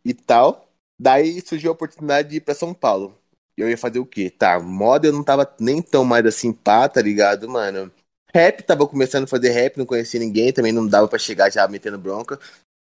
e 0.06 0.14
tal. 0.14 0.68
Daí 1.00 1.42
surgiu 1.42 1.72
a 1.72 1.74
oportunidade 1.74 2.30
de 2.30 2.36
ir 2.38 2.42
pra 2.42 2.54
São 2.54 2.74
Paulo. 2.74 3.18
E 3.58 3.62
eu 3.62 3.70
ia 3.70 3.78
fazer 3.78 4.00
o 4.00 4.06
quê? 4.06 4.30
Tá, 4.30 4.60
moda 4.60 5.08
eu 5.08 5.14
não 5.14 5.24
tava 5.24 5.52
nem 5.60 5.82
tão 5.82 6.06
mais 6.06 6.26
assim 6.26 6.54
pá, 6.54 6.88
tá 6.88 7.02
ligado, 7.02 7.50
mano? 7.50 7.92
Rap, 8.34 8.64
tava 8.64 8.88
começando 8.88 9.26
a 9.26 9.28
fazer 9.28 9.50
rap, 9.50 9.78
não 9.78 9.86
conhecia 9.86 10.20
ninguém, 10.20 10.54
também 10.54 10.72
não 10.72 10.88
dava 10.88 11.08
pra 11.08 11.20
chegar 11.20 11.52
já 11.52 11.68
metendo 11.68 11.98
bronca. 11.98 12.40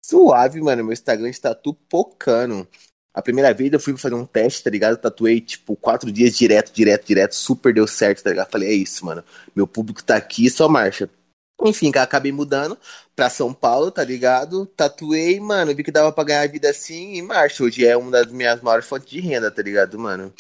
Suave, 0.06 0.62
mano, 0.62 0.84
meu 0.84 0.94
Instagram 0.94 1.32
de 1.32 1.40
tatu 1.40 1.74
pocando. 1.74 2.68
A 3.14 3.22
primeira 3.22 3.54
vez 3.54 3.74
eu 3.74 3.80
fui 3.80 3.98
fazer 3.98 4.16
um 4.16 4.26
teste, 4.26 4.64
tá 4.64 4.70
ligado? 4.70 4.98
Tatuei, 4.98 5.42
tipo, 5.42 5.76
quatro 5.76 6.12
dias 6.12 6.38
direto, 6.38 6.72
direto, 6.72 7.06
direto, 7.06 7.34
super 7.34 7.74
deu 7.74 7.88
certo, 7.88 8.24
tá 8.24 8.30
ligado? 8.30 8.50
Falei, 8.50 8.70
é 8.70 8.74
isso, 8.74 9.06
mano. 9.06 9.24
Meu 9.56 9.66
público 9.66 10.04
tá 10.04 10.16
aqui, 10.16 10.50
só 10.50 10.70
marcha. 10.70 11.10
Enfim, 11.64 11.92
acabei 11.96 12.32
mudando 12.32 12.78
pra 13.16 13.30
São 13.30 13.54
Paulo, 13.54 13.90
tá 13.90 14.04
ligado? 14.04 14.68
Tatuei, 14.68 15.40
mano, 15.40 15.74
vi 15.76 15.84
que 15.84 15.92
dava 15.92 16.12
pra 16.12 16.24
ganhar 16.24 16.48
vida 16.48 16.70
assim 16.70 17.16
e 17.16 17.22
marcha. 17.22 17.64
Hoje 17.64 17.86
é 17.86 17.98
uma 17.98 18.12
das 18.12 18.32
minhas 18.32 18.62
maiores 18.62 18.86
fontes 18.86 19.10
de 19.10 19.20
renda, 19.20 19.50
tá 19.50 19.64
ligado, 19.64 19.98
mano? 19.98 20.32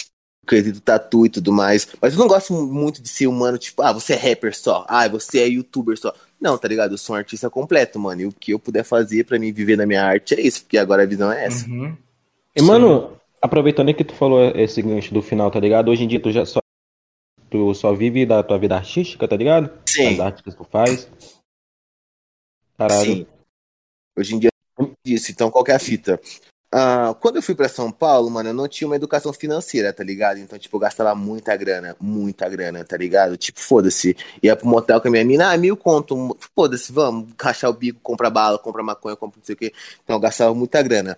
Quesito 0.47 0.81
tatu 0.81 1.25
e 1.25 1.29
tudo 1.29 1.51
mais. 1.51 1.87
Mas 2.01 2.13
eu 2.13 2.19
não 2.19 2.27
gosto 2.27 2.53
muito 2.53 3.01
de 3.01 3.09
ser 3.09 3.27
humano, 3.27 3.57
tipo, 3.57 3.81
ah, 3.81 3.91
você 3.91 4.13
é 4.13 4.15
rapper 4.15 4.57
só, 4.57 4.85
ah, 4.87 5.07
você 5.07 5.39
é 5.41 5.47
youtuber 5.47 5.97
só. 5.99 6.13
Não, 6.39 6.57
tá 6.57 6.67
ligado? 6.67 6.93
Eu 6.93 6.97
sou 6.97 7.15
um 7.15 7.19
artista 7.19 7.49
completo, 7.49 7.99
mano. 7.99 8.21
E 8.21 8.25
o 8.25 8.31
que 8.31 8.53
eu 8.53 8.59
puder 8.59 8.83
fazer 8.83 9.25
pra 9.25 9.39
mim 9.39 9.51
viver 9.51 9.75
na 9.75 9.85
minha 9.85 10.03
arte 10.03 10.35
é 10.35 10.41
isso, 10.41 10.61
porque 10.61 10.77
agora 10.77 11.03
a 11.03 11.05
visão 11.05 11.31
é 11.31 11.45
essa. 11.45 11.67
Uhum. 11.67 11.95
E, 12.55 12.61
mano, 12.61 13.17
aproveitando 13.41 13.89
aí 13.89 13.93
que 13.93 14.03
tu 14.03 14.13
falou 14.13 14.51
esse 14.55 14.81
gancho 14.81 15.13
do 15.13 15.21
final, 15.21 15.51
tá 15.51 15.59
ligado? 15.59 15.89
Hoje 15.89 16.03
em 16.03 16.07
dia 16.07 16.19
tu 16.19 16.31
já 16.31 16.45
só, 16.45 16.59
tu 17.49 17.73
só 17.73 17.93
vive 17.93 18.25
da 18.25 18.43
tua 18.43 18.57
vida 18.57 18.75
artística, 18.75 19.27
tá 19.27 19.35
ligado? 19.35 19.71
Sim. 19.87 20.13
As 20.13 20.19
artes 20.19 20.41
que 20.43 20.55
tu 20.55 20.63
faz. 20.63 21.09
Caralho. 22.77 23.05
Sim. 23.05 23.27
Hoje 24.17 24.35
em 24.35 24.39
dia 24.39 24.49
é 24.79 24.83
isso. 25.05 25.31
Então, 25.31 25.49
qual 25.49 25.63
que 25.63 25.71
é 25.71 25.75
a 25.75 25.79
fita? 25.79 26.19
Ah, 26.69 27.15
quando 27.21 27.37
eu 27.37 27.41
fui 27.41 27.55
pra 27.55 27.69
São 27.69 27.89
Paulo, 27.89 28.29
mano, 28.29 28.49
eu 28.49 28.53
não 28.53 28.67
tinha 28.67 28.87
uma 28.87 28.97
educação 28.97 29.31
financeira, 29.31 29.93
tá 29.93 30.03
ligado? 30.03 30.37
Então, 30.39 30.59
tipo, 30.59 30.75
eu 30.75 30.81
gastava 30.81 31.15
muita 31.15 31.55
grana, 31.55 31.95
muita 31.99 32.47
grana, 32.49 32.83
tá 32.83 32.97
ligado? 32.97 33.37
Tipo, 33.37 33.61
foda-se. 33.61 34.17
Ia 34.43 34.55
pro 34.55 34.67
motel 34.67 34.99
com 34.99 35.07
a 35.07 35.11
minha 35.11 35.23
mina, 35.23 35.51
ah, 35.51 35.57
mil 35.57 35.77
conto, 35.77 36.37
foda-se, 36.53 36.91
vamos, 36.91 37.29
rachar 37.41 37.69
o 37.69 37.73
bico, 37.73 37.99
comprar 38.03 38.29
bala, 38.29 38.59
comprar 38.59 38.83
maconha, 38.83 39.15
comprar 39.15 39.37
não 39.37 39.45
sei 39.45 39.55
o 39.55 39.57
quê. 39.57 39.73
Então, 40.03 40.17
eu 40.17 40.19
gastava 40.19 40.53
muita 40.53 40.81
grana. 40.81 41.17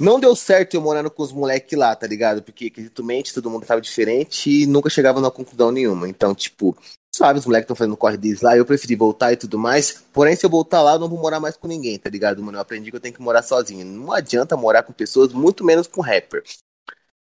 Não 0.00 0.18
deu 0.20 0.34
certo 0.34 0.74
eu 0.74 0.80
morando 0.80 1.10
com 1.10 1.22
os 1.22 1.32
moleques 1.32 1.78
lá, 1.78 1.94
tá 1.94 2.06
ligado? 2.06 2.42
Porque, 2.42 2.70
quesitomente, 2.70 3.34
todo 3.34 3.50
mundo 3.50 3.66
tava 3.66 3.80
diferente 3.80 4.50
e 4.62 4.66
nunca 4.66 4.90
chegava 4.90 5.20
numa 5.20 5.30
conclusão 5.30 5.70
nenhuma. 5.72 6.08
Então, 6.08 6.34
tipo, 6.34 6.76
suave, 7.18 7.38
os 7.38 7.46
moleques 7.46 7.64
estão 7.64 7.76
fazendo 7.76 7.96
corre 7.96 8.16
deles 8.16 8.40
lá, 8.40 8.56
eu 8.56 8.64
preferi 8.64 8.94
voltar 8.96 9.32
e 9.32 9.36
tudo 9.36 9.58
mais. 9.58 10.04
Porém, 10.12 10.34
se 10.36 10.46
eu 10.46 10.50
voltar 10.50 10.80
lá, 10.82 10.94
eu 10.94 10.98
não 10.98 11.08
vou 11.08 11.18
morar 11.18 11.40
mais 11.40 11.56
com 11.56 11.68
ninguém, 11.68 11.98
tá 11.98 12.08
ligado, 12.08 12.42
mano? 12.42 12.56
Eu 12.58 12.62
aprendi 12.62 12.90
que 12.90 12.96
eu 12.96 13.00
tenho 13.00 13.14
que 13.14 13.20
morar 13.22 13.42
sozinho. 13.42 13.84
Não 13.84 14.12
adianta 14.12 14.56
morar 14.56 14.82
com 14.82 14.92
pessoas, 14.92 15.32
muito 15.32 15.64
menos 15.64 15.86
com 15.86 16.00
rapper. 16.00 16.42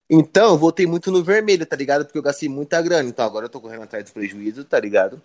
Então, 0.10 0.52
eu 0.52 0.58
voltei 0.58 0.88
muito 0.88 1.12
no 1.12 1.24
vermelho, 1.24 1.66
tá 1.66 1.76
ligado? 1.76 2.06
Porque 2.06 2.18
eu 2.18 2.24
gastei 2.24 2.48
muita 2.48 2.82
grana. 2.82 3.10
Então, 3.10 3.26
agora 3.26 3.46
eu 3.46 3.50
tô 3.50 3.60
correndo 3.60 3.84
atrás 3.84 4.06
do 4.06 4.14
prejuízo, 4.14 4.64
tá 4.64 4.80
ligado? 4.80 5.22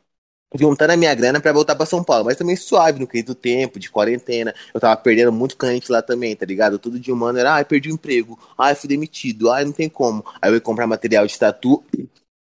Juntando 0.55 0.93
a 0.93 0.97
minha 0.97 1.15
grana 1.15 1.41
pra 1.41 1.53
voltar 1.53 1.77
pra 1.77 1.87
São 1.87 2.05
Paulo. 2.05 2.25
Mas 2.27 2.37
também 2.37 2.57
suave 2.57 3.01
no 3.01 3.07
quesito 3.07 3.35
tempo, 3.35 3.79
de 3.79 3.91
quarentena. 3.91 4.55
Eu 4.75 4.81
tava 4.81 4.97
perdendo 5.01 5.33
muito 5.33 5.57
cliente 5.57 5.91
lá 5.93 6.03
também, 6.03 6.37
tá 6.37 6.47
ligado? 6.47 6.79
Todo 6.79 7.01
dia, 7.01 7.15
mano, 7.15 7.39
era, 7.39 7.55
ai, 7.55 7.65
perdi 7.65 7.91
o 7.91 7.95
emprego. 7.95 8.39
Ai, 8.59 8.75
fui 8.75 8.89
demitido. 8.89 9.51
Ai, 9.51 9.65
não 9.65 9.73
tem 9.73 9.89
como. 9.89 10.25
Aí 10.43 10.51
eu 10.51 10.55
ia 10.57 10.61
comprar 10.61 10.87
material 10.87 11.27
de 11.27 11.39
tatu. 11.39 11.85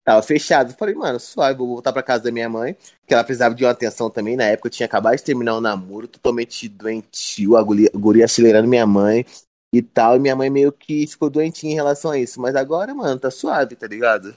Tava 0.04 0.22
fechado. 0.24 0.74
Falei, 0.74 0.96
mano, 0.96 1.20
suave, 1.20 1.58
vou 1.58 1.68
voltar 1.68 1.94
pra 1.94 2.02
casa 2.02 2.24
da 2.24 2.32
minha 2.32 2.50
mãe, 2.50 2.76
que 3.06 3.14
ela 3.14 3.24
precisava 3.24 3.54
de 3.54 3.64
uma 3.64 3.72
atenção 3.72 4.10
também. 4.10 4.36
Na 4.36 4.46
época 4.46 4.68
eu 4.68 4.72
tinha 4.72 4.86
acabado 4.86 5.16
de 5.16 5.24
terminar 5.24 5.56
o 5.56 5.62
namoro, 5.62 6.08
totalmente 6.08 6.68
doentio, 6.68 7.56
a 7.56 7.64
guria, 7.64 7.90
a 7.94 7.98
guria 7.98 8.26
acelerando 8.26 8.68
minha 8.68 8.86
mãe 8.88 9.26
e 9.74 9.82
tal. 9.82 10.16
E 10.16 10.20
minha 10.20 10.36
mãe 10.36 10.50
meio 10.50 10.72
que 10.72 11.06
ficou 11.06 11.30
doentinha 11.30 11.74
em 11.74 11.76
relação 11.76 12.12
a 12.12 12.18
isso. 12.18 12.42
Mas 12.42 12.56
agora, 12.56 12.94
mano, 12.96 13.20
tá 13.20 13.30
suave, 13.30 13.76
tá 13.76 13.88
ligado? 13.88 14.36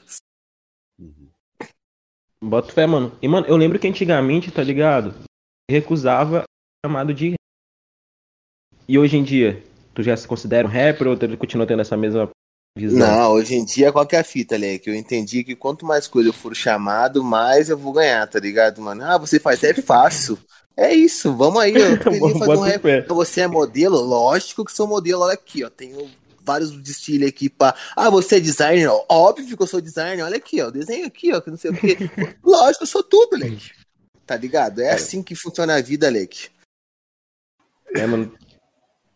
Bota 2.43 2.73
fé, 2.73 2.87
mano. 2.87 3.17
E, 3.23 3.27
mano, 3.27 3.47
eu 3.47 3.57
lembro 3.57 3.79
que 3.79 3.89
antigamente, 3.89 4.51
tá 4.51 4.62
ligado? 4.62 5.15
Recusava 5.71 6.45
chamado 6.85 7.15
de. 7.15 7.35
E 8.87 8.99
hoje 8.99 9.17
em 9.17 9.25
dia, 9.25 9.62
tu 9.95 10.03
já 10.03 10.15
se 10.15 10.29
considera 10.29 10.69
um 10.69 10.71
rapper 10.71 11.09
ou 11.09 11.17
tu 11.17 11.39
continua 11.39 11.67
tendo 11.67 11.81
essa 11.81 11.97
mesma 11.97 12.29
visão? 12.77 12.99
Não, 12.99 13.33
hoje 13.33 13.55
em 13.55 13.64
dia 13.64 13.93
qual 13.93 14.07
que 14.07 14.16
é 14.16 14.20
a 14.20 14.25
fita, 14.25 14.57
Leque? 14.57 14.91
Eu 14.91 14.95
entendi 14.95 15.45
que 15.45 15.55
quanto 15.55 15.87
mais 15.87 16.07
coisa 16.07 16.29
eu 16.29 16.33
for 16.33 16.55
chamado, 16.55 17.22
mais 17.22 17.68
eu 17.68 17.79
vou 17.79 17.93
ganhar, 17.93 18.27
tá 18.27 18.39
ligado, 18.39 18.81
mano? 18.83 19.05
Ah, 19.05 19.18
você 19.18 19.39
faz, 19.39 19.62
é 19.62 19.75
fácil. 19.75 20.39
É 20.77 20.93
isso, 20.93 21.33
vamos 21.35 21.61
aí. 21.61 21.75
Eu 21.75 21.99
queria 21.99 22.39
fazer 22.39 22.57
um 22.57 22.61
rap. 22.61 23.07
Você 23.09 23.41
é 23.43 23.47
modelo? 23.47 24.01
Lógico 24.01 24.64
que 24.64 24.72
sou 24.72 24.87
modelo. 24.87 25.22
Olha 25.22 25.35
aqui, 25.35 25.62
ó. 25.62 25.70
Tenho 25.70 26.11
vários 26.43 26.70
desfiles 26.83 27.29
aqui 27.29 27.49
pra. 27.49 27.75
Ah, 27.95 28.11
você 28.11 28.37
é 28.37 28.41
designer? 28.41 28.89
Ó, 28.89 29.05
Óbvio 29.09 29.57
que 29.57 29.62
eu 29.62 29.66
sou 29.66 29.81
designer. 29.81 30.25
Olha 30.25 30.37
aqui, 30.37 30.61
ó. 30.61 30.70
Desenho 30.70 31.07
aqui, 31.07 31.33
ó. 31.33 31.41
Que 31.41 31.51
não 31.51 31.57
sei 31.57 31.70
o 31.70 31.77
quê. 31.77 31.97
Lógico, 32.43 32.83
eu 32.83 32.89
sou 32.89 33.03
tudo, 33.03 33.37
Leque. 33.37 33.70
Tá 34.27 34.37
ligado? 34.37 34.81
É 34.81 34.93
assim 34.93 35.22
que 35.22 35.37
funciona 35.37 35.77
a 35.77 35.81
vida, 35.81 36.11
Leque. 36.11 36.49
É, 37.95 38.05
mano. 38.07 38.33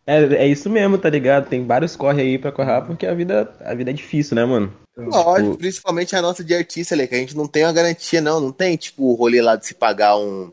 É, 0.09 0.43
é 0.43 0.47
isso 0.47 0.67
mesmo, 0.71 0.97
tá 0.97 1.07
ligado? 1.07 1.47
Tem 1.47 1.63
vários 1.63 1.95
corre 1.95 2.23
aí 2.23 2.39
pra 2.39 2.51
correr, 2.51 2.81
porque 2.81 3.05
a 3.05 3.13
vida, 3.13 3.53
a 3.63 3.75
vida 3.75 3.91
é 3.91 3.93
difícil, 3.93 4.35
né, 4.35 4.43
mano? 4.43 4.73
Lógico, 4.97 5.55
principalmente 5.55 6.15
a 6.15 6.21
nossa 6.21 6.43
de 6.43 6.55
artista, 6.55 6.95
Leque. 6.95 7.13
A 7.13 7.19
gente 7.19 7.37
não 7.37 7.47
tem 7.47 7.63
uma 7.63 7.71
garantia, 7.71 8.19
não. 8.19 8.41
Não 8.41 8.51
tem, 8.51 8.75
tipo, 8.75 9.03
o 9.03 9.13
rolê 9.13 9.39
lá 9.39 9.55
de 9.55 9.67
se 9.67 9.75
pagar 9.75 10.17
um. 10.17 10.51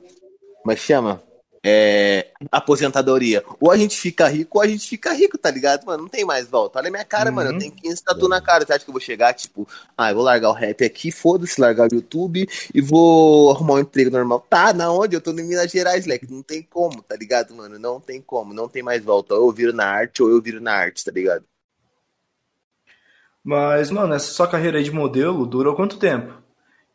Como 0.62 0.72
é 0.72 0.74
que 0.74 0.82
chama? 0.82 1.22
É, 1.68 2.28
aposentadoria. 2.52 3.42
Ou 3.60 3.72
a 3.72 3.76
gente 3.76 3.98
fica 3.98 4.28
rico, 4.28 4.58
ou 4.58 4.62
a 4.62 4.68
gente 4.68 4.88
fica 4.88 5.12
rico, 5.12 5.36
tá 5.36 5.50
ligado, 5.50 5.84
mano? 5.84 6.04
Não 6.04 6.08
tem 6.08 6.24
mais 6.24 6.46
volta. 6.46 6.78
Olha 6.78 6.86
a 6.86 6.90
minha 6.92 7.04
cara, 7.04 7.32
mano. 7.32 7.50
Eu 7.50 7.58
tenho 7.58 7.72
15 7.72 8.04
tatu 8.04 8.28
na 8.28 8.40
cara. 8.40 8.64
Você 8.64 8.72
acha 8.72 8.84
que 8.84 8.90
eu 8.90 8.92
vou 8.92 9.00
chegar, 9.00 9.34
tipo, 9.34 9.66
ah, 9.98 10.10
eu 10.10 10.14
vou 10.14 10.22
largar 10.22 10.50
o 10.50 10.52
rap 10.52 10.84
aqui, 10.84 11.10
foda-se, 11.10 11.60
largar 11.60 11.90
o 11.90 11.94
YouTube 11.96 12.48
e 12.72 12.80
vou 12.80 13.50
arrumar 13.50 13.74
um 13.74 13.78
emprego 13.80 14.12
normal. 14.12 14.46
Tá, 14.48 14.72
na 14.72 14.92
onde? 14.92 15.16
Eu 15.16 15.20
tô 15.20 15.32
em 15.32 15.42
Minas 15.42 15.72
Gerais, 15.72 16.06
leque. 16.06 16.30
Não 16.30 16.40
tem 16.40 16.62
como, 16.62 17.02
tá 17.02 17.16
ligado, 17.16 17.52
mano? 17.52 17.80
Não 17.80 18.00
tem 18.00 18.22
como, 18.22 18.54
não 18.54 18.68
tem 18.68 18.84
mais 18.84 19.02
volta. 19.02 19.34
Ou 19.34 19.48
eu 19.48 19.52
viro 19.52 19.72
na 19.72 19.86
arte, 19.86 20.22
ou 20.22 20.30
eu 20.30 20.40
viro 20.40 20.60
na 20.60 20.72
arte, 20.72 21.04
tá 21.04 21.10
ligado? 21.10 21.44
Mas, 23.42 23.90
mano, 23.90 24.14
essa 24.14 24.30
sua 24.30 24.46
carreira 24.46 24.78
aí 24.78 24.84
de 24.84 24.92
modelo 24.92 25.44
durou 25.46 25.74
quanto 25.74 25.98
tempo? 25.98 26.45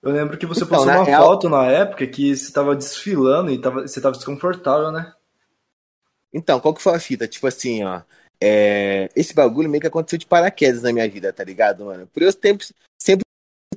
Eu 0.03 0.11
lembro 0.11 0.37
que 0.37 0.45
você 0.45 0.63
Então, 0.63 0.65
postou 0.65 0.91
uma 0.91 1.05
real- 1.05 1.07
foto 1.07 1.49
na 1.49 1.65
época 1.65 2.05
que 2.07 2.35
você 2.35 2.51
tava 2.51 2.75
desfilando 2.75 3.49
e 3.51 3.59
tava, 3.59 3.81
você 3.87 3.99
tava 4.01 4.15
desconfortável, 4.15 4.91
né? 4.91 5.11
Então, 6.33 6.59
qual 6.59 6.73
que 6.73 6.81
foi 6.81 6.95
a 6.95 6.99
fita? 6.99 7.27
Tipo 7.27 7.47
assim, 7.47 7.83
ó. 7.83 8.01
é, 8.41 9.09
Esse 9.15 9.33
bagulho 9.33 9.69
meio 9.69 9.81
que 9.81 9.87
aconteceu 9.87 10.17
de 10.19 10.25
paraquedas 10.25 10.81
na 10.81 10.93
minha 10.93 11.09
vida, 11.09 11.33
tá 11.33 11.43
ligado, 11.43 11.85
mano? 11.85 12.07
Por 12.07 12.23
eu 12.23 12.31
sempre, 12.31 12.65
sempre 13.01 13.23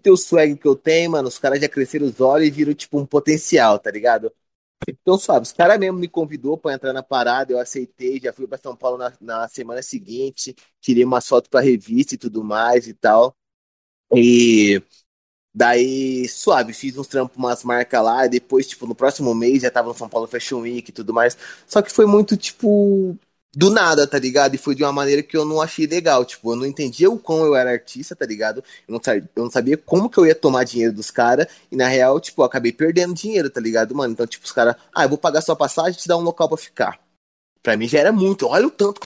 ter 0.03 0.11
o 0.11 0.17
swag 0.17 0.57
que 0.57 0.69
eu 0.69 0.77
tenho, 0.77 1.11
mano, 1.13 1.29
os 1.29 1.39
caras 1.39 1.61
já 1.61 1.69
cresceram 1.69 2.07
os 2.07 2.21
olhos 2.21 2.49
e 2.49 2.51
viram, 2.51 2.75
tipo, 2.75 2.99
um 2.99 3.07
potencial, 3.07 3.79
tá 3.79 3.91
ligado? 3.91 4.33
Então, 4.89 5.19
sabe, 5.19 5.45
os 5.47 5.53
caras 5.53 5.79
mesmo 5.79 5.99
me 5.99 6.09
convidou 6.09 6.59
pra 6.59 6.75
entrar 6.75 6.93
na 6.93 7.03
parada, 7.03 7.53
eu 7.53 7.61
aceitei, 7.61 8.21
já 8.21 8.33
fui 8.33 8.47
pra 8.49 8.59
São 8.59 8.77
Paulo 8.77 8.99
na, 8.99 9.13
na 9.21 9.49
semana 9.49 9.83
seguinte, 9.83 10.55
tirei 10.81 11.05
umas 11.05 11.29
fotos 11.29 11.49
pra 11.51 11.61
revista 11.61 12.15
e 12.17 12.19
tudo 12.19 12.45
mais 12.45 12.89
e 12.89 12.95
tal. 12.95 13.37
E 14.15 14.83
daí, 15.55 16.29
suave, 16.29 16.73
fiz 16.73 16.97
uns 16.99 17.07
trampos, 17.07 17.37
umas 17.37 17.63
marcas 17.63 18.03
lá, 18.03 18.27
e 18.27 18.29
depois, 18.29 18.67
tipo, 18.67 18.87
no 18.87 18.95
próximo 18.95 19.35
mês 19.35 19.63
já 19.63 19.71
tava 19.71 19.89
no 19.89 19.95
São 19.95 20.09
Paulo 20.09 20.27
Fashion 20.27 20.61
Week 20.61 20.91
e 20.91 20.93
tudo 20.93 21.15
mais. 21.15 21.37
Só 21.67 21.81
que 21.81 21.93
foi 21.93 22.07
muito, 22.07 22.37
tipo, 22.37 23.17
do 23.55 23.71
nada, 23.71 24.07
tá 24.07 24.19
ligado? 24.19 24.55
E 24.55 24.59
foi 24.59 24.75
de 24.75 24.83
uma 24.83 24.93
maneira 24.93 25.23
que 25.23 25.37
eu 25.37 25.45
não 25.45 25.61
achei 25.61 25.87
legal. 25.87 26.25
Tipo, 26.25 26.53
eu 26.53 26.57
não 26.57 26.67
entendia 26.67 27.09
o 27.11 27.19
quão 27.19 27.45
eu 27.45 27.55
era 27.55 27.71
artista, 27.71 28.17
tá 28.17 28.27
ligado? 28.27 28.65
Eu 28.89 28.93
não 28.93 29.01
sabia, 29.03 29.31
eu 29.37 29.45
não 29.45 29.51
sabia 29.51 29.77
como 29.77 30.11
que 30.11 30.19
eu 30.19 30.27
ia 30.27 30.35
tomar 30.35 30.65
dinheiro 30.65 30.93
dos 30.93 31.11
caras. 31.11 31.47
E 31.71 31.77
na 31.77 31.87
real, 31.89 32.21
tipo, 32.21 32.43
eu 32.43 32.47
acabei 32.47 32.73
perdendo 32.73 33.15
dinheiro, 33.15 33.49
tá 33.49 33.61
ligado, 33.61 33.95
mano? 33.95 34.13
Então, 34.13 34.27
tipo, 34.27 34.45
os 34.45 34.53
caras, 34.53 34.75
ah, 34.95 35.05
eu 35.05 35.09
vou 35.09 35.19
pagar 35.19 35.41
sua 35.41 35.57
passagem 35.57 35.93
e 35.93 36.03
te 36.03 36.09
dar 36.09 36.17
um 36.17 36.23
local 36.23 36.49
pra 36.49 36.59
ficar. 36.59 36.99
Pra 37.63 37.77
mim 37.77 37.89
já 37.89 38.01
era 38.01 38.13
muito. 38.13 38.47
Olha 38.47 38.67
o 38.67 38.71
tanto 38.71 39.01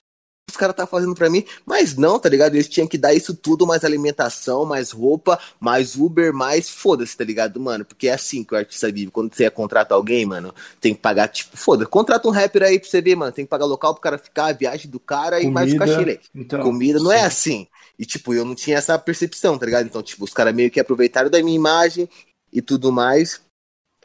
caras 0.58 0.76
tá 0.76 0.86
fazendo 0.86 1.14
pra 1.14 1.30
mim. 1.30 1.44
Mas 1.64 1.96
não, 1.96 2.18
tá 2.18 2.28
ligado? 2.28 2.54
Eles 2.54 2.68
tinham 2.68 2.86
que 2.86 2.98
dar 2.98 3.14
isso 3.14 3.34
tudo, 3.34 3.66
mais 3.66 3.84
alimentação, 3.84 4.64
mais 4.64 4.90
roupa, 4.90 5.38
mais 5.58 5.96
Uber, 5.96 6.34
mais 6.34 6.68
foda-se, 6.68 7.16
tá 7.16 7.24
ligado, 7.24 7.58
mano? 7.60 7.84
Porque 7.84 8.08
é 8.08 8.12
assim 8.12 8.44
que 8.44 8.54
o 8.54 8.56
artista 8.56 8.90
vive. 8.92 9.10
Quando 9.10 9.34
você 9.34 9.48
contrata 9.48 9.94
alguém, 9.94 10.26
mano, 10.26 10.54
tem 10.80 10.94
que 10.94 11.00
pagar, 11.00 11.28
tipo, 11.28 11.56
foda-se. 11.56 11.90
Contrata 11.90 12.28
um 12.28 12.32
rapper 12.32 12.64
aí 12.64 12.78
pra 12.78 12.88
você 12.88 13.00
ver, 13.00 13.16
mano. 13.16 13.32
Tem 13.32 13.44
que 13.44 13.50
pagar 13.50 13.64
local 13.64 13.94
pro 13.94 14.02
cara 14.02 14.18
ficar, 14.18 14.46
a 14.46 14.52
viagem 14.52 14.90
do 14.90 15.00
cara 15.00 15.40
e 15.40 15.50
mais 15.50 15.72
o 15.72 15.76
cachê? 15.76 16.20
Então, 16.34 16.60
Comida 16.60 16.98
não 16.98 17.12
é 17.12 17.22
assim. 17.22 17.66
E, 17.98 18.04
tipo, 18.04 18.34
eu 18.34 18.44
não 18.44 18.54
tinha 18.54 18.76
essa 18.76 18.98
percepção, 18.98 19.56
tá 19.58 19.66
ligado? 19.66 19.86
Então, 19.86 20.02
tipo, 20.02 20.24
os 20.24 20.32
caras 20.32 20.54
meio 20.54 20.70
que 20.70 20.80
aproveitaram 20.80 21.30
da 21.30 21.42
minha 21.42 21.56
imagem 21.56 22.08
e 22.52 22.62
tudo 22.62 22.92
mais. 22.92 23.40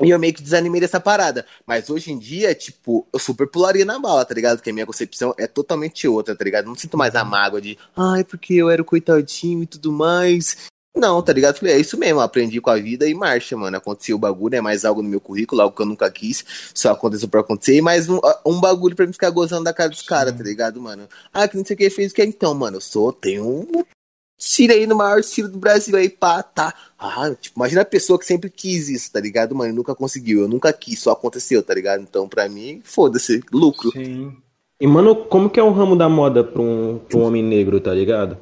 E 0.02 0.10
eu 0.10 0.20
meio 0.20 0.34
que 0.34 0.42
desanimei 0.42 0.82
dessa 0.82 1.00
parada. 1.00 1.46
Mas 1.66 1.90
hoje 1.90 2.12
em 2.12 2.18
dia, 2.18 2.54
tipo, 2.56 3.08
eu 3.14 3.20
super 3.20 3.48
pularia 3.48 3.86
na 3.86 4.00
bala, 4.00 4.26
tá 4.26 4.34
ligado? 4.34 4.62
Que 4.62 4.70
a 4.70 4.74
minha 4.74 4.86
concepção 4.86 5.34
é 5.38 5.48
totalmente 5.48 6.08
outra, 6.08 6.36
tá 6.36 6.44
ligado? 6.44 6.66
Não 6.66 6.76
sinto 6.76 6.98
mais 6.98 7.16
a 7.16 7.24
mágoa 7.24 7.62
de, 7.62 7.78
ai, 7.96 8.24
porque 8.24 8.54
eu 8.56 8.70
era 8.70 8.82
o 8.82 8.86
coitadinho 8.86 9.64
e 9.64 9.68
tudo 9.68 9.92
mais. 9.92 10.72
Não, 10.96 11.24
tá 11.24 11.34
ligado? 11.34 11.58
Falei, 11.58 11.74
é 11.74 11.80
isso 11.80 11.98
mesmo, 11.98 12.20
aprendi 12.20 12.62
com 12.62 12.70
a 12.70 12.76
vida 12.76 13.08
e 13.08 13.16
marcha, 13.16 13.58
mano. 13.58 13.76
Aconteceu 13.78 14.16
o 14.16 14.20
bagulho, 14.20 14.56
é 14.56 14.62
mais 14.62 14.86
algo 14.86 15.02
no 15.02 15.10
meu 15.10 15.20
currículo, 15.20 15.62
algo 15.62 15.76
que 15.76 15.82
eu 15.82 15.88
nunca 15.88 16.10
quis, 16.12 16.46
só 16.74 16.92
aconteceu 16.92 17.28
pra 17.28 17.42
acontecer, 17.42 17.76
e 17.76 17.82
mais 17.82 18.08
um, 18.08 18.20
um 18.46 18.62
bagulho 18.62 18.96
pra 18.96 19.08
mim 19.08 19.12
ficar 19.12 19.32
gozando 19.32 19.64
da 19.64 19.74
cara 19.74 19.90
dos 19.90 20.04
caras, 20.04 20.38
tá 20.38 20.44
ligado, 20.44 20.80
mano? 20.80 21.08
Ah, 21.34 21.48
que 21.48 21.58
não 21.58 21.66
sei 21.66 21.74
o 21.74 21.78
que 21.78 21.90
fez 21.90 22.12
o 22.12 22.16
que 22.16 22.24
então, 22.24 22.54
mano. 22.54 22.78
Eu 22.78 22.82
sou, 22.82 23.12
tenho 23.12 23.44
um 23.44 23.84
tiro 24.44 24.74
aí 24.74 24.86
no 24.86 24.96
maior 24.96 25.20
estilo 25.20 25.48
do 25.48 25.58
Brasil 25.58 25.96
aí, 25.96 26.10
pá, 26.10 26.44
tá. 26.44 26.74
Ah, 26.98 27.34
tipo, 27.40 27.58
imagina 27.58 27.82
a 27.82 27.86
pessoa 27.86 28.20
que 28.20 28.26
sempre 28.26 28.50
quis 28.50 28.90
isso, 28.90 29.12
tá 29.12 29.20
ligado, 29.20 29.56
mano? 29.56 29.72
E 29.72 29.76
nunca 29.76 29.96
conseguiu. 29.96 30.42
Eu 30.42 30.48
nunca 30.48 30.72
quis, 30.74 31.00
só 31.00 31.12
aconteceu, 31.12 31.64
tá 31.64 31.74
ligado? 31.74 32.02
Então, 32.02 32.28
pra 32.28 32.48
mim, 32.50 32.82
foda-se, 32.84 33.42
lucro. 33.52 33.92
Sim. 33.92 34.36
E, 34.80 34.88
mano, 34.88 35.16
como 35.16 35.50
que 35.50 35.60
é 35.60 35.64
o 35.64 35.72
ramo 35.72 35.96
da 35.96 36.10
moda 36.10 36.44
pra 36.44 36.62
um, 36.62 37.00
pra 37.00 37.18
um 37.18 37.24
homem 37.24 37.44
negro, 37.44 37.80
tá 37.80 37.94
ligado? 37.94 38.38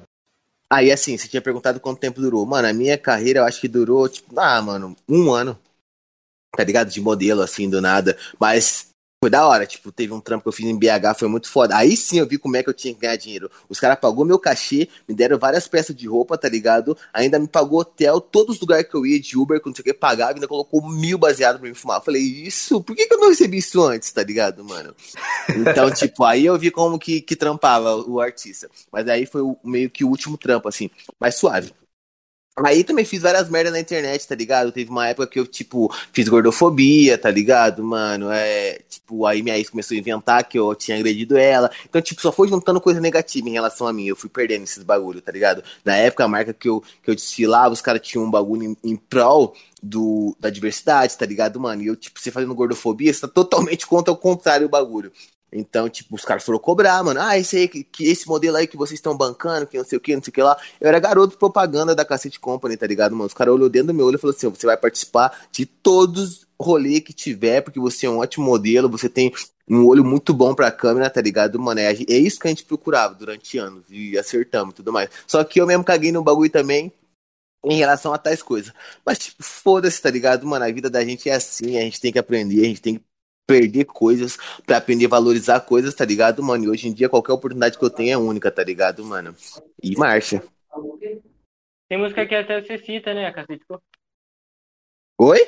Aí, 0.69 0.91
assim, 0.91 1.17
você 1.17 1.27
tinha 1.27 1.41
perguntado 1.41 1.79
quanto 1.79 1.99
tempo 1.99 2.21
durou. 2.21 2.45
Mano, 2.45 2.67
a 2.67 2.73
minha 2.73 2.97
carreira 2.97 3.41
eu 3.41 3.45
acho 3.45 3.61
que 3.61 3.67
durou, 3.67 4.07
tipo, 4.09 4.39
ah, 4.39 4.61
mano, 4.61 4.95
um 5.07 5.31
ano. 5.31 5.57
Tá 6.55 6.63
ligado? 6.63 6.89
De 6.89 6.99
modelo, 6.99 7.41
assim, 7.41 7.69
do 7.69 7.81
nada. 7.81 8.17
Mas 8.39 8.90
foi 9.23 9.29
da 9.29 9.45
hora, 9.47 9.67
tipo, 9.67 9.91
teve 9.91 10.11
um 10.13 10.19
trampo 10.19 10.41
que 10.41 10.47
eu 10.49 10.51
fiz 10.51 10.65
em 10.65 10.75
BH, 10.75 11.13
foi 11.15 11.27
muito 11.27 11.47
foda. 11.47 11.77
Aí 11.77 11.95
sim 11.95 12.17
eu 12.17 12.25
vi 12.27 12.39
como 12.39 12.57
é 12.57 12.63
que 12.63 12.69
eu 12.69 12.73
tinha 12.73 12.91
que 12.91 13.01
ganhar 13.01 13.15
dinheiro. 13.15 13.51
Os 13.69 13.79
caras 13.79 13.99
pagou 13.99 14.25
meu 14.25 14.39
cachê, 14.39 14.89
me 15.07 15.13
deram 15.13 15.37
várias 15.37 15.67
peças 15.67 15.95
de 15.95 16.07
roupa, 16.07 16.39
tá 16.39 16.49
ligado? 16.49 16.97
Ainda 17.13 17.37
me 17.37 17.47
pagou 17.47 17.81
hotel, 17.81 18.19
todos 18.19 18.55
os 18.55 18.61
lugares 18.61 18.89
que 18.89 18.95
eu 18.95 19.05
ia 19.05 19.19
de 19.19 19.37
Uber, 19.37 19.61
que 19.61 19.67
não 19.67 19.75
sei 19.75 19.83
o 19.83 19.85
que, 19.85 19.93
pagava, 19.93 20.33
ainda 20.33 20.47
colocou 20.47 20.81
mil 20.89 21.19
baseado 21.19 21.59
pra 21.59 21.69
me 21.69 21.75
fumar. 21.75 21.99
Eu 21.99 22.03
falei, 22.03 22.23
isso, 22.23 22.81
por 22.81 22.95
que, 22.95 23.05
que 23.05 23.13
eu 23.13 23.19
não 23.19 23.29
recebi 23.29 23.59
isso 23.59 23.83
antes, 23.83 24.11
tá 24.11 24.23
ligado, 24.23 24.63
mano? 24.63 24.95
Então, 25.55 25.91
tipo, 25.93 26.23
aí 26.23 26.43
eu 26.43 26.57
vi 26.57 26.71
como 26.71 26.97
que, 26.97 27.21
que 27.21 27.35
trampava 27.35 27.95
o 27.97 28.19
artista. 28.19 28.71
Mas 28.91 29.07
aí 29.07 29.27
foi 29.27 29.41
o- 29.41 29.55
meio 29.63 29.87
que 29.91 30.03
o 30.03 30.09
último 30.09 30.35
trampo, 30.35 30.67
assim, 30.67 30.89
mais 31.19 31.35
suave. 31.35 31.71
Aí 32.57 32.83
também 32.83 33.05
fiz 33.05 33.21
várias 33.21 33.49
merdas 33.49 33.71
na 33.71 33.79
internet, 33.79 34.27
tá 34.27 34.35
ligado? 34.35 34.73
Teve 34.73 34.91
uma 34.91 35.07
época 35.07 35.25
que 35.25 35.39
eu, 35.39 35.47
tipo, 35.47 35.89
fiz 36.11 36.27
gordofobia, 36.27 37.17
tá 37.17 37.31
ligado, 37.31 37.81
mano? 37.81 38.29
É, 38.29 38.79
tipo, 38.89 39.25
aí 39.25 39.41
minha 39.41 39.57
ex 39.57 39.69
começou 39.69 39.95
a 39.95 39.99
inventar 39.99 40.43
que 40.47 40.59
eu 40.59 40.75
tinha 40.75 40.97
agredido 40.97 41.37
ela. 41.37 41.71
Então, 41.89 42.01
tipo, 42.01 42.21
só 42.21 42.29
foi 42.31 42.49
juntando 42.49 42.81
coisa 42.81 42.99
negativa 42.99 43.47
em 43.47 43.53
relação 43.53 43.87
a 43.87 43.93
mim. 43.93 44.05
Eu 44.05 44.17
fui 44.17 44.29
perdendo 44.29 44.63
esses 44.63 44.83
bagulho, 44.83 45.21
tá 45.21 45.31
ligado? 45.31 45.63
Na 45.83 45.95
época, 45.95 46.25
a 46.25 46.27
marca 46.27 46.53
que 46.53 46.67
eu, 46.67 46.83
que 47.01 47.09
eu 47.09 47.15
desfilava, 47.15 47.73
os 47.73 47.81
caras 47.81 48.01
tinham 48.01 48.25
um 48.25 48.31
bagulho 48.31 48.63
em, 48.63 48.77
em 48.83 48.95
prol 48.97 49.55
do, 49.81 50.35
da 50.37 50.49
diversidade, 50.49 51.17
tá 51.17 51.25
ligado, 51.25 51.59
mano? 51.59 51.81
E 51.81 51.87
eu, 51.87 51.95
tipo, 51.95 52.19
você 52.19 52.31
fazendo 52.31 52.53
gordofobia, 52.53 53.13
você 53.13 53.21
tá 53.21 53.27
totalmente 53.29 53.87
contra 53.87 54.13
o 54.13 54.17
contrário 54.17 54.67
o 54.67 54.69
bagulho. 54.69 55.11
Então, 55.53 55.89
tipo, 55.89 56.15
os 56.15 56.23
caras 56.23 56.43
foram 56.43 56.59
cobrar, 56.59 57.03
mano. 57.03 57.19
Ah, 57.21 57.37
esse 57.37 57.57
aí, 57.57 57.67
que, 57.67 57.83
que 57.83 58.05
esse 58.05 58.27
modelo 58.27 58.55
aí 58.55 58.65
que 58.65 58.77
vocês 58.77 58.97
estão 58.97 59.17
bancando, 59.17 59.67
que 59.67 59.77
não 59.77 59.83
sei 59.83 59.97
o 59.97 60.01
que, 60.01 60.15
não 60.15 60.23
sei 60.23 60.31
o 60.31 60.33
que 60.33 60.41
lá. 60.41 60.57
Eu 60.79 60.87
era 60.87 60.99
garoto 60.99 61.37
propaganda 61.37 61.93
da 61.93 62.05
Cacete 62.05 62.39
Company, 62.39 62.77
tá 62.77 62.87
ligado, 62.87 63.13
mano? 63.13 63.27
Os 63.27 63.33
caras 63.33 63.53
olhou 63.53 63.69
dentro 63.69 63.87
do 63.87 63.93
meu 63.93 64.05
olho 64.05 64.15
e 64.15 64.19
falou 64.19 64.35
assim: 64.35 64.47
você 64.47 64.65
vai 64.65 64.77
participar 64.77 65.47
de 65.51 65.65
todos 65.65 66.47
rolê 66.59 67.01
que 67.01 67.11
tiver, 67.11 67.61
porque 67.61 67.79
você 67.79 68.05
é 68.05 68.09
um 68.09 68.19
ótimo 68.19 68.45
modelo, 68.45 68.87
você 68.89 69.09
tem 69.09 69.33
um 69.67 69.85
olho 69.85 70.05
muito 70.05 70.33
bom 70.33 70.53
pra 70.53 70.71
câmera, 70.71 71.09
tá 71.09 71.21
ligado, 71.21 71.59
mano? 71.59 71.79
É, 71.79 71.91
é 71.91 72.17
isso 72.17 72.39
que 72.39 72.47
a 72.47 72.49
gente 72.49 72.63
procurava 72.63 73.13
durante 73.15 73.57
anos 73.57 73.83
e 73.89 74.17
acertamos 74.17 74.73
e 74.73 74.75
tudo 74.75 74.93
mais. 74.93 75.09
Só 75.27 75.43
que 75.43 75.59
eu 75.59 75.67
mesmo 75.67 75.83
caguei 75.83 76.11
no 76.11 76.23
bagulho 76.23 76.49
também. 76.49 76.93
Em 77.63 77.77
relação 77.77 78.11
a 78.11 78.17
tais 78.17 78.41
coisas. 78.41 78.73
Mas, 79.05 79.19
tipo, 79.19 79.43
foda-se, 79.43 80.01
tá 80.01 80.09
ligado, 80.09 80.47
mano? 80.47 80.65
A 80.65 80.71
vida 80.71 80.89
da 80.89 81.05
gente 81.05 81.29
é 81.29 81.35
assim, 81.35 81.77
a 81.77 81.81
gente 81.81 82.01
tem 82.01 82.11
que 82.11 82.17
aprender, 82.17 82.59
a 82.61 82.67
gente 82.67 82.81
tem 82.81 82.95
que 82.95 83.03
perder 83.51 83.85
coisas 83.85 84.37
pra 84.65 84.77
aprender 84.77 85.05
a 85.05 85.09
valorizar 85.09 85.59
coisas, 85.59 85.93
tá 85.93 86.05
ligado, 86.05 86.41
mano? 86.41 86.63
E 86.65 86.69
hoje 86.69 86.87
em 86.87 86.93
dia 86.93 87.09
qualquer 87.09 87.33
oportunidade 87.33 87.77
que 87.77 87.83
eu 87.83 87.89
tenho 87.89 88.13
é 88.13 88.17
única, 88.17 88.49
tá 88.49 88.63
ligado, 88.63 89.03
mano? 89.03 89.35
E 89.83 89.95
marcha. 89.97 90.41
Tem 91.89 91.97
música 91.97 92.25
que 92.25 92.33
até 92.33 92.61
você 92.61 92.77
cita, 92.77 93.13
né, 93.13 93.29
Cacete? 93.33 93.65
Oi? 95.19 95.39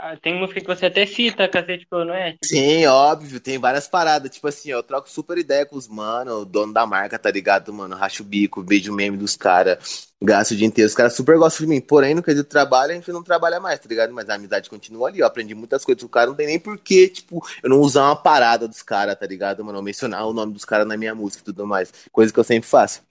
Ah, 0.00 0.16
Tem 0.16 0.34
música 0.38 0.60
que 0.60 0.66
você 0.66 0.86
até 0.86 1.04
cita, 1.06 1.48
Cacete 1.48 1.86
não 1.90 2.14
é? 2.14 2.36
Sim, 2.44 2.86
óbvio, 2.86 3.40
tem 3.40 3.58
várias 3.58 3.88
paradas. 3.88 4.30
Tipo 4.30 4.46
assim, 4.46 4.72
ó, 4.72 4.76
eu 4.78 4.82
troco 4.82 5.10
super 5.10 5.36
ideia 5.38 5.66
com 5.66 5.76
os 5.76 5.88
mano, 5.88 6.42
o 6.42 6.44
dono 6.44 6.72
da 6.72 6.86
marca, 6.86 7.18
tá 7.18 7.30
ligado, 7.30 7.72
mano? 7.72 7.96
Racho 7.96 8.22
o 8.22 8.26
bico, 8.26 8.62
vejo 8.62 8.92
o 8.92 8.94
meme 8.94 9.16
dos 9.16 9.36
caras, 9.36 10.08
gasto 10.22 10.52
o 10.52 10.56
dia 10.56 10.66
inteiro. 10.66 10.88
Os 10.88 10.94
caras 10.94 11.14
super 11.16 11.36
gostam 11.36 11.66
de 11.66 11.70
mim. 11.70 11.80
Porém, 11.80 12.14
no 12.14 12.22
quesito 12.22 12.48
trabalho, 12.48 12.92
a 12.92 12.94
gente 12.94 13.10
não 13.10 13.24
trabalha 13.24 13.58
mais, 13.58 13.80
tá 13.80 13.88
ligado? 13.88 14.12
Mas 14.12 14.30
a 14.30 14.34
amizade 14.34 14.70
continua 14.70 15.08
ali. 15.08 15.18
Eu 15.18 15.26
aprendi 15.26 15.52
muitas 15.54 15.84
coisas. 15.84 16.02
O 16.04 16.08
cara 16.08 16.28
não 16.28 16.36
tem 16.36 16.46
nem 16.46 16.60
porquê, 16.60 17.08
tipo, 17.08 17.44
eu 17.62 17.68
não 17.68 17.80
usar 17.80 18.04
uma 18.06 18.16
parada 18.16 18.68
dos 18.68 18.82
caras, 18.82 19.18
tá 19.18 19.26
ligado, 19.26 19.64
mano? 19.64 19.78
Eu 19.78 19.82
mencionar 19.82 20.26
o 20.26 20.32
nome 20.32 20.52
dos 20.52 20.64
caras 20.64 20.86
na 20.86 20.96
minha 20.96 21.14
música 21.14 21.42
e 21.42 21.44
tudo 21.44 21.66
mais. 21.66 21.92
Coisa 22.12 22.32
que 22.32 22.38
eu 22.38 22.44
sempre 22.44 22.68
faço. 22.68 23.02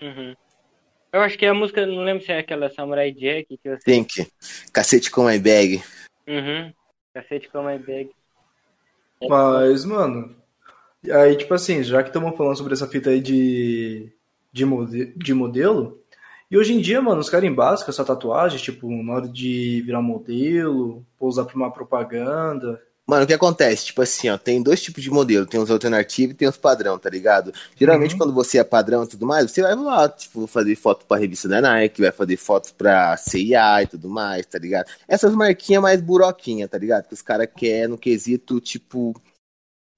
uhum. 0.00 0.36
Eu 1.14 1.20
acho 1.20 1.38
que 1.38 1.46
a 1.46 1.54
música, 1.54 1.86
não 1.86 2.02
lembro 2.02 2.24
se 2.24 2.32
é 2.32 2.40
aquela 2.40 2.68
Samurai 2.68 3.12
Jack 3.12 3.56
que 3.56 3.70
você. 3.70 3.84
Think. 3.84 4.26
Cacete 4.72 5.12
com 5.12 5.26
my 5.28 5.38
bag. 5.38 5.80
Uhum. 6.26 6.72
Cacete 7.14 7.48
com 7.50 7.62
my 7.62 7.78
bag. 7.78 8.10
Mas, 9.22 9.84
mano, 9.84 10.34
aí, 11.08 11.36
tipo 11.36 11.54
assim, 11.54 11.84
já 11.84 12.02
que 12.02 12.08
estamos 12.08 12.36
falando 12.36 12.56
sobre 12.56 12.72
essa 12.72 12.88
fita 12.88 13.10
aí 13.10 13.20
de, 13.20 14.12
de, 14.52 14.64
mode- 14.64 15.12
de 15.16 15.32
modelo, 15.32 16.02
e 16.50 16.58
hoje 16.58 16.74
em 16.74 16.80
dia, 16.80 17.00
mano, 17.00 17.20
os 17.20 17.30
caras 17.30 17.48
embasam 17.48 17.86
com 17.86 17.92
essa 17.92 18.04
tatuagem, 18.04 18.58
tipo, 18.58 18.90
na 19.04 19.12
hora 19.14 19.28
de 19.28 19.82
virar 19.82 20.02
modelo, 20.02 21.06
pousar 21.16 21.44
pra 21.44 21.54
uma 21.54 21.70
propaganda. 21.70 22.82
Mano, 23.06 23.24
o 23.24 23.26
que 23.26 23.34
acontece? 23.34 23.84
Tipo 23.86 24.00
assim, 24.00 24.30
ó, 24.30 24.38
tem 24.38 24.62
dois 24.62 24.80
tipos 24.82 25.02
de 25.02 25.10
modelo, 25.10 25.44
tem 25.46 25.60
os 25.60 25.70
alternativos 25.70 26.34
e 26.34 26.38
tem 26.38 26.48
os 26.48 26.56
padrão, 26.56 26.98
tá 26.98 27.10
ligado? 27.10 27.52
Geralmente, 27.76 28.12
Uhum. 28.12 28.18
quando 28.18 28.32
você 28.32 28.58
é 28.58 28.64
padrão 28.64 29.04
e 29.04 29.06
tudo 29.06 29.26
mais, 29.26 29.50
você 29.50 29.60
vai 29.60 29.74
lá, 29.74 30.08
tipo, 30.08 30.46
fazer 30.46 30.74
foto 30.74 31.04
pra 31.04 31.18
revista 31.18 31.46
da 31.46 31.60
Nike, 31.60 32.00
vai 32.00 32.10
fazer 32.12 32.38
fotos 32.38 32.70
pra 32.72 33.14
CIA 33.18 33.82
e 33.82 33.86
tudo 33.86 34.08
mais, 34.08 34.46
tá 34.46 34.58
ligado? 34.58 34.86
Essas 35.06 35.34
marquinhas 35.34 35.82
mais 35.82 36.00
buroquinha, 36.00 36.66
tá 36.66 36.78
ligado? 36.78 37.06
Que 37.06 37.12
os 37.14 37.20
caras 37.20 37.46
querem 37.54 37.88
no 37.88 37.98
quesito, 37.98 38.58
tipo, 38.58 39.12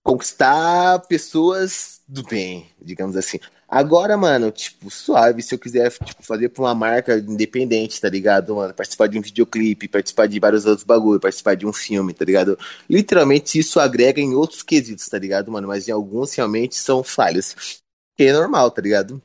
conquistar 0.04 1.00
pessoas 1.06 2.00
do 2.08 2.22
bem, 2.24 2.70
digamos 2.80 3.16
assim. 3.16 3.38
Agora, 3.68 4.16
mano, 4.16 4.52
tipo, 4.52 4.88
suave, 4.90 5.42
se 5.42 5.52
eu 5.52 5.58
quiser, 5.58 5.90
tipo, 5.90 6.22
fazer 6.22 6.50
pra 6.50 6.62
uma 6.62 6.74
marca 6.74 7.18
independente, 7.18 8.00
tá 8.00 8.08
ligado, 8.08 8.54
mano? 8.54 8.72
Participar 8.72 9.08
de 9.08 9.18
um 9.18 9.22
videoclipe, 9.22 9.88
participar 9.88 10.28
de 10.28 10.38
vários 10.38 10.64
outros 10.66 10.84
bagulho, 10.84 11.18
participar 11.18 11.56
de 11.56 11.66
um 11.66 11.72
filme, 11.72 12.14
tá 12.14 12.24
ligado? 12.24 12.56
Literalmente 12.88 13.58
isso 13.58 13.80
agrega 13.80 14.20
em 14.20 14.34
outros 14.34 14.62
quesitos, 14.62 15.08
tá 15.08 15.18
ligado, 15.18 15.50
mano? 15.50 15.66
Mas 15.66 15.88
em 15.88 15.92
alguns 15.92 16.32
realmente 16.34 16.76
são 16.76 17.02
falhas. 17.02 17.82
Que 18.16 18.24
é 18.24 18.32
normal, 18.32 18.70
tá 18.70 18.80
ligado? 18.80 19.20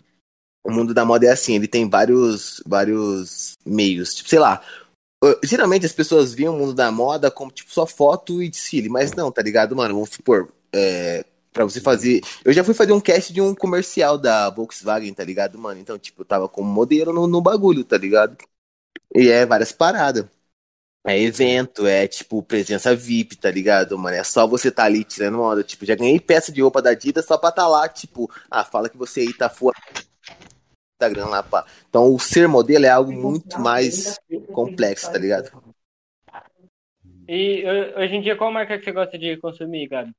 O 0.65 0.71
mundo 0.71 0.93
da 0.93 1.05
moda 1.05 1.27
é 1.27 1.31
assim, 1.31 1.55
ele 1.55 1.67
tem 1.67 1.87
vários, 1.87 2.63
vários 2.65 3.57
meios. 3.63 4.15
Tipo, 4.15 4.29
sei 4.29 4.39
lá, 4.39 4.61
geralmente 5.43 5.85
as 5.85 5.93
pessoas 5.93 6.33
veem 6.33 6.49
o 6.49 6.53
mundo 6.53 6.73
da 6.73 6.91
moda 6.91 7.29
como 7.29 7.51
tipo 7.51 7.71
só 7.71 7.85
foto 7.85 8.41
e 8.41 8.49
desfile, 8.49 8.89
mas 8.89 9.13
não, 9.13 9.31
tá 9.31 9.41
ligado, 9.41 9.75
mano? 9.75 9.93
Vamos 9.93 10.09
supor, 10.09 10.51
é, 10.73 11.23
pra 11.51 11.63
você 11.65 11.81
fazer. 11.81 12.21
Eu 12.45 12.53
já 12.53 12.63
fui 12.63 12.73
fazer 12.73 12.93
um 12.93 13.01
cast 13.01 13.33
de 13.33 13.41
um 13.41 13.53
comercial 13.55 14.17
da 14.17 14.49
Volkswagen, 14.49 15.13
tá 15.13 15.23
ligado, 15.23 15.57
mano? 15.57 15.79
Então, 15.79 15.97
tipo, 15.99 16.21
eu 16.21 16.25
tava 16.25 16.47
como 16.49 16.69
modelo 16.71 17.13
no, 17.13 17.27
no 17.27 17.41
bagulho, 17.41 17.83
tá 17.83 17.97
ligado? 17.97 18.37
E 19.15 19.29
é 19.29 19.45
várias 19.45 19.71
paradas. 19.71 20.25
É 21.05 21.19
evento, 21.19 21.87
é 21.87 22.07
tipo 22.07 22.43
presença 22.43 22.95
VIP, 22.95 23.35
tá 23.37 23.49
ligado, 23.51 23.97
mano? 23.97 24.15
É 24.17 24.23
só 24.23 24.47
você 24.47 24.71
tá 24.71 24.83
ali 24.85 25.03
tirando 25.03 25.41
onda. 25.41 25.63
Tipo, 25.63 25.85
já 25.85 25.95
ganhei 25.95 26.19
peça 26.19 26.51
de 26.51 26.61
roupa 26.61 26.81
da 26.81 26.91
Adidas 26.91 27.25
só 27.25 27.37
pra 27.37 27.51
tá 27.51 27.67
lá, 27.67 27.89
tipo, 27.89 28.29
ah, 28.51 28.63
fala 28.63 28.89
que 28.89 28.97
você 28.97 29.21
aí 29.21 29.33
tá 29.33 29.49
fora 29.49 29.77
Instagram 30.95 31.27
lá, 31.27 31.43
pá. 31.43 31.65
Então 31.89 32.13
o 32.13 32.19
ser 32.19 32.47
modelo 32.47 32.85
é 32.85 32.89
algo 32.89 33.11
muito 33.11 33.59
mais 33.59 34.19
complexo, 34.53 35.11
tá 35.11 35.17
ligado? 35.17 35.51
E 37.27 37.63
ho- 37.65 37.99
hoje 37.99 38.15
em 38.15 38.21
dia, 38.21 38.35
qual 38.37 38.51
marca 38.51 38.77
que 38.77 38.83
você 38.83 38.91
gosta 38.91 39.17
de 39.17 39.37
consumir, 39.37 39.87
Gabi? 39.87 40.13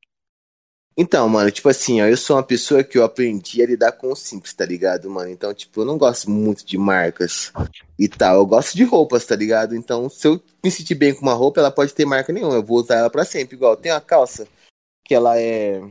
Então, 0.97 1.27
mano, 1.29 1.51
tipo 1.51 1.69
assim, 1.71 2.03
ó, 2.03 2.07
eu 2.07 2.17
sou 2.17 2.37
uma 2.37 2.43
pessoa 2.43 2.85
que 2.85 2.99
eu 2.99 3.05
aprendi 3.05 3.63
a 3.63 3.67
lidar 3.67 3.93
com 3.93 4.13
o 4.13 4.17
simples, 4.17 4.53
tá 4.53 4.67
ligado, 4.67 5.09
mano? 5.09 5.31
Então, 5.31 5.55
tipo, 5.55 5.81
eu 5.81 5.85
não 5.87 5.97
gosto 5.97 6.31
muito 6.31 6.67
de 6.67 6.77
marcas 6.77 7.51
e 7.99 8.09
tal. 8.09 8.37
Eu 8.37 8.47
gosto 8.47 8.77
de 8.77 8.85
roupas, 8.85 9.25
tá 9.25 9.35
ligado? 9.35 9.75
Então, 9.75 10.11
se 10.11 10.27
eu 10.29 10.43
me 10.63 10.71
sentir 10.71 10.95
bem 10.95 11.15
com 11.15 11.23
uma 11.23 11.33
roupa, 11.33 11.61
ela 11.61 11.71
pode 11.71 11.95
ter 11.95 12.05
marca 12.05 12.33
nenhuma. 12.33 12.55
Eu 12.55 12.63
vou 12.63 12.79
usar 12.79 12.97
ela 12.97 13.11
pra 13.11 13.25
sempre. 13.25 13.57
Igual, 13.57 13.75
tem 13.75 13.91
uma 13.91 14.03
calça 14.03 14.47
que 15.05 15.15
ela 15.15 15.39
é 15.39 15.83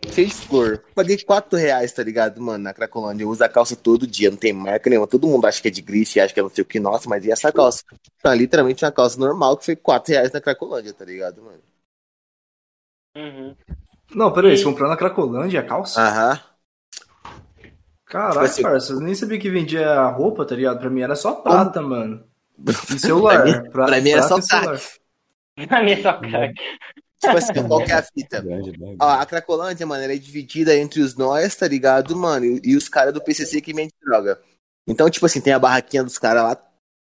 de 0.00 0.30
flor. 0.30 0.82
Paguei 0.94 1.18
4 1.22 1.58
reais, 1.58 1.92
tá 1.92 2.02
ligado, 2.02 2.40
mano, 2.40 2.64
na 2.64 2.74
Cracolândia. 2.74 3.24
Eu 3.24 3.30
uso 3.30 3.44
a 3.44 3.48
calça 3.48 3.76
todo 3.76 4.06
dia, 4.06 4.30
não 4.30 4.36
tem 4.36 4.52
marca 4.52 4.88
nenhuma. 4.88 5.06
Todo 5.06 5.26
mundo 5.26 5.46
acha 5.46 5.60
que 5.60 5.68
é 5.68 5.70
de 5.70 5.82
grife, 5.82 6.20
acha 6.20 6.32
que 6.32 6.40
é 6.40 6.42
não 6.42 6.50
sei 6.50 6.62
o 6.62 6.66
que, 6.66 6.80
nossa, 6.80 7.08
mas 7.08 7.24
e 7.24 7.30
essa 7.30 7.52
calça? 7.52 7.82
Então, 8.18 8.32
é 8.32 8.36
literalmente 8.36 8.84
uma 8.84 8.92
calça 8.92 9.18
normal 9.18 9.56
que 9.56 9.64
foi 9.66 9.76
4 9.76 10.12
reais 10.12 10.32
na 10.32 10.40
Cracolândia, 10.40 10.92
tá 10.92 11.04
ligado, 11.04 11.42
mano? 11.42 11.62
Uhum. 13.16 13.56
Não, 14.14 14.32
peraí, 14.32 14.52
E- 14.54 14.58
você 14.58 14.64
comprou 14.64 14.88
na 14.88 14.96
Cracolândia 14.96 15.60
a 15.60 15.64
calça? 15.64 16.00
Aham. 16.00 16.40
Caralho, 18.06 18.32
tipo 18.32 18.44
assim- 18.44 18.62
parça, 18.62 18.92
eu 18.92 19.00
nem 19.00 19.14
sabia 19.14 19.38
que 19.38 19.50
vendia 19.50 19.90
a 19.90 20.08
roupa, 20.08 20.44
tá 20.44 20.54
ligado? 20.54 20.78
Pra 20.78 20.90
mim 20.90 21.00
era 21.00 21.16
só 21.16 21.32
prata, 21.32 21.80
mano. 21.82 22.22
E 22.94 22.98
celular. 22.98 23.42
Pra 23.42 23.62
mim- 23.62 23.70
pra 23.70 24.00
mim 24.00 24.10
era 24.10 24.22
só 24.22 24.38
e 24.38 24.42
celular. 24.42 24.80
A 25.70 25.82
minha 25.82 26.02
só 26.02 26.12
cara. 26.14 26.52
Tipo 27.20 27.36
assim, 27.38 27.52
qual 27.66 27.84
que 27.84 27.90
é 27.92 27.94
a 27.94 28.02
fita? 28.02 28.40
Grande. 28.42 28.72
Ó, 29.00 29.08
a 29.08 29.24
Cracolândia, 29.24 29.86
mano, 29.86 30.02
ela 30.04 30.12
é 30.12 30.16
dividida 30.18 30.76
entre 30.76 31.00
os 31.00 31.16
nós, 31.16 31.56
tá 31.56 31.66
ligado, 31.66 32.14
mano? 32.16 32.44
E, 32.44 32.60
e 32.64 32.76
os 32.76 32.88
caras 32.88 33.14
do 33.14 33.20
PCC 33.22 33.60
que 33.60 33.72
vendem 33.72 33.90
droga. 34.04 34.38
Então, 34.86 35.08
tipo 35.08 35.24
assim, 35.24 35.40
tem 35.40 35.52
a 35.52 35.58
barraquinha 35.58 36.04
dos 36.04 36.18
caras 36.18 36.42
lá, 36.42 36.58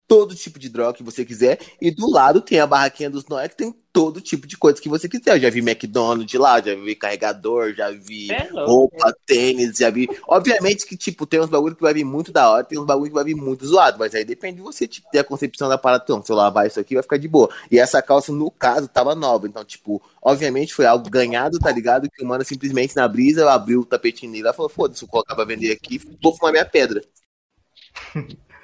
todo 0.09 0.35
tipo 0.35 0.59
de 0.59 0.71
droga 0.71 0.95
que 0.95 1.03
você 1.03 1.23
quiser. 1.25 1.61
E 1.81 1.91
do 1.91 2.11
lado 2.11 2.41
tem 2.41 2.59
a 2.59 2.67
barraquinha 2.67 3.11
dos 3.11 3.27
nós, 3.27 3.49
que 3.49 3.57
tem 3.57 3.75
todo 3.93 4.21
tipo 4.21 4.47
de 4.47 4.57
coisa 4.57 4.81
que 4.81 4.89
você 4.89 5.09
quiser. 5.09 5.37
Eu 5.37 5.41
já 5.41 5.51
vi 5.51 5.59
McDonald's 5.59 6.41
lá, 6.41 6.61
já 6.61 6.75
vi 6.75 6.95
carregador, 6.95 7.75
já 7.75 7.91
vi 7.91 8.31
É 8.33 8.49
roupa, 8.51 9.15
tênis, 9.27 9.77
já 9.77 9.91
vi. 9.91 10.09
Obviamente 10.27 10.87
que, 10.87 10.97
tipo, 10.97 11.27
tem 11.27 11.41
uns 11.41 11.51
bagulho 11.51 11.77
que 11.77 11.83
vai 11.83 11.93
vir 11.93 12.05
muito 12.05 12.33
da 12.33 12.51
hora, 12.51 12.65
tem 12.65 12.79
uns 12.79 12.87
bagulho 12.87 13.11
que 13.11 13.15
vai 13.15 13.25
vir 13.25 13.35
muito 13.35 13.67
zoado, 13.67 13.99
mas 13.99 14.15
aí 14.15 14.25
depende 14.25 14.57
de 14.57 14.63
você, 14.63 14.89
tipo, 14.89 15.09
ter 15.11 15.19
a 15.19 15.25
concepção 15.25 15.69
da 15.69 15.77
parada. 15.77 16.05
Então, 16.05 16.23
se 16.25 16.33
eu 16.33 16.37
lavar 16.37 16.67
isso 16.67 16.81
aqui, 16.81 16.95
vai 16.95 17.03
ficar 17.03 17.19
de 17.19 17.29
boa. 17.29 17.51
E 17.71 17.79
essa 17.79 18.01
calça, 18.01 18.33
no 18.33 18.51
caso, 18.51 18.89
tava 18.89 19.15
nova. 19.15 19.47
Então, 19.47 19.65
tipo, 19.65 20.03
obviamente 20.23 20.73
foi 20.73 20.87
algo 20.87 21.11
ganhado, 21.11 21.59
tá 21.59 21.71
ligado? 21.71 22.09
Que 22.09 22.25
o 22.25 22.27
mano 22.27 22.45
simplesmente 22.45 22.97
na 22.97 23.07
brisa 23.07 23.51
abriu 23.51 23.81
o 23.81 23.85
tapetinho 23.85 24.33
dele 24.33 24.49
e 24.49 24.53
falou: 24.55 24.71
foda-se, 24.71 25.03
vou 25.03 25.11
colocar 25.11 25.35
pra 25.35 25.45
vender 25.45 25.73
aqui, 25.73 26.01
vou 26.23 26.35
fumar 26.35 26.53
minha 26.53 26.65
pedra. 26.65 27.03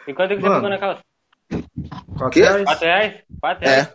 E 0.06 0.12
quanto 0.12 0.34
que 0.36 0.40
você 0.40 0.48
Mano. 0.48 0.68
na 0.68 0.78
calça? 0.78 1.02
Quatro 2.16 2.40
reais? 2.40 2.64
4 2.64 2.84
reais? 2.84 3.22
4 3.40 3.64
É. 3.64 3.70
reais? 3.70 3.88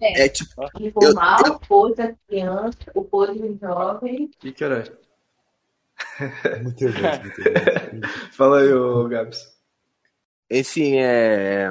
Velho, 0.00 0.16
É 0.16 0.28
tipo, 0.28 0.62
informar 0.80 1.40
o 1.50 1.60
pôs 1.60 1.96
da 1.96 2.12
criança, 2.28 2.78
o 2.94 3.04
pôs 3.04 3.36
do 3.36 3.58
jovem. 3.60 4.24
O 4.24 4.38
que 4.38 4.52
que 4.52 4.64
era? 4.64 4.84
Muito 6.62 6.84
bom, 6.86 7.20
muito 7.22 7.42
bom. 7.42 8.08
Fala 8.32 8.60
aí, 8.60 8.72
ô 8.72 9.06
Gabs. 9.08 9.46
enfim, 10.50 10.96
é. 10.98 11.70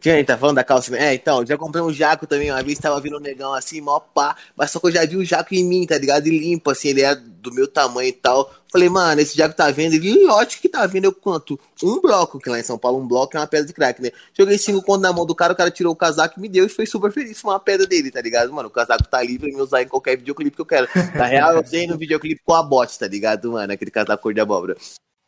Quem 0.00 0.12
a 0.12 0.16
gente 0.16 0.26
tá 0.26 0.36
falando 0.36 0.56
da 0.56 0.64
calça? 0.64 0.96
É, 0.96 1.14
então, 1.14 1.46
já 1.46 1.56
comprei 1.56 1.80
um 1.82 1.92
jaco 1.92 2.26
também. 2.26 2.50
Uma 2.50 2.62
vez 2.62 2.78
tava 2.80 3.00
vindo 3.00 3.16
um 3.16 3.20
negão 3.20 3.54
assim, 3.54 3.80
mó 3.80 4.00
pá. 4.00 4.36
Mas 4.56 4.72
só 4.72 4.80
que 4.80 4.88
eu 4.88 4.90
já 4.90 5.06
vi 5.06 5.16
o 5.16 5.24
jaco 5.24 5.54
em 5.54 5.64
mim, 5.64 5.86
tá 5.86 5.96
ligado? 5.96 6.26
E 6.26 6.36
limpo, 6.36 6.68
assim, 6.70 6.88
ele 6.88 7.02
é 7.02 7.14
do 7.14 7.52
meu 7.54 7.68
tamanho 7.68 8.08
e 8.08 8.12
tal. 8.12 8.52
Falei, 8.70 8.88
mano, 8.88 9.20
esse 9.20 9.36
jaco 9.36 9.54
tá 9.56 9.70
vendo? 9.70 9.94
Ele, 9.94 10.26
ótimo 10.26 10.60
que 10.62 10.68
tá 10.68 10.86
vendo. 10.86 11.06
Eu 11.06 11.12
quanto? 11.12 11.58
Um 11.82 12.00
bloco, 12.00 12.38
que 12.38 12.50
lá 12.50 12.58
em 12.60 12.62
São 12.62 12.78
Paulo, 12.78 12.98
um 12.98 13.08
bloco 13.08 13.36
é 13.36 13.40
uma 13.40 13.46
pedra 13.46 13.66
de 13.66 13.72
crack, 13.72 14.02
né? 14.02 14.10
Joguei 14.36 14.58
cinco 14.58 14.82
contos 14.82 15.02
na 15.02 15.12
mão 15.12 15.24
do 15.24 15.34
cara, 15.34 15.52
o 15.52 15.56
cara 15.56 15.70
tirou 15.70 15.92
o 15.92 15.96
casaco 15.96 16.38
e 16.38 16.40
me 16.42 16.48
deu 16.48 16.66
e 16.66 16.68
foi 16.68 16.84
super 16.84 17.10
feliz 17.10 17.40
com 17.40 17.48
uma 17.48 17.58
pedra 17.58 17.86
dele, 17.86 18.10
tá 18.10 18.20
ligado? 18.20 18.52
Mano, 18.52 18.68
o 18.68 18.72
casaco 18.72 19.08
tá 19.08 19.18
ali 19.18 19.38
pra 19.38 19.48
me 19.48 19.60
usar 19.60 19.82
em 19.82 19.88
qualquer 19.88 20.16
videoclipe 20.18 20.56
que 20.56 20.62
eu 20.62 20.66
quero. 20.66 20.88
Na 21.14 21.24
real, 21.24 21.54
eu 21.54 21.62
usei 21.62 21.86
no 21.86 21.96
videoclipe 21.96 22.42
com 22.44 22.54
a 22.54 22.62
bot, 22.62 22.98
tá 22.98 23.08
ligado, 23.08 23.52
mano? 23.52 23.72
Aquele 23.72 23.90
casaco 23.90 24.22
cor 24.22 24.34
de 24.34 24.40
abóbora. 24.40 24.76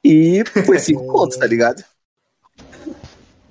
E 0.05 0.45
foi 0.67 0.79
cinco 0.79 1.07
contos, 1.07 1.37
tá 1.37 1.47
ligado? 1.47 1.83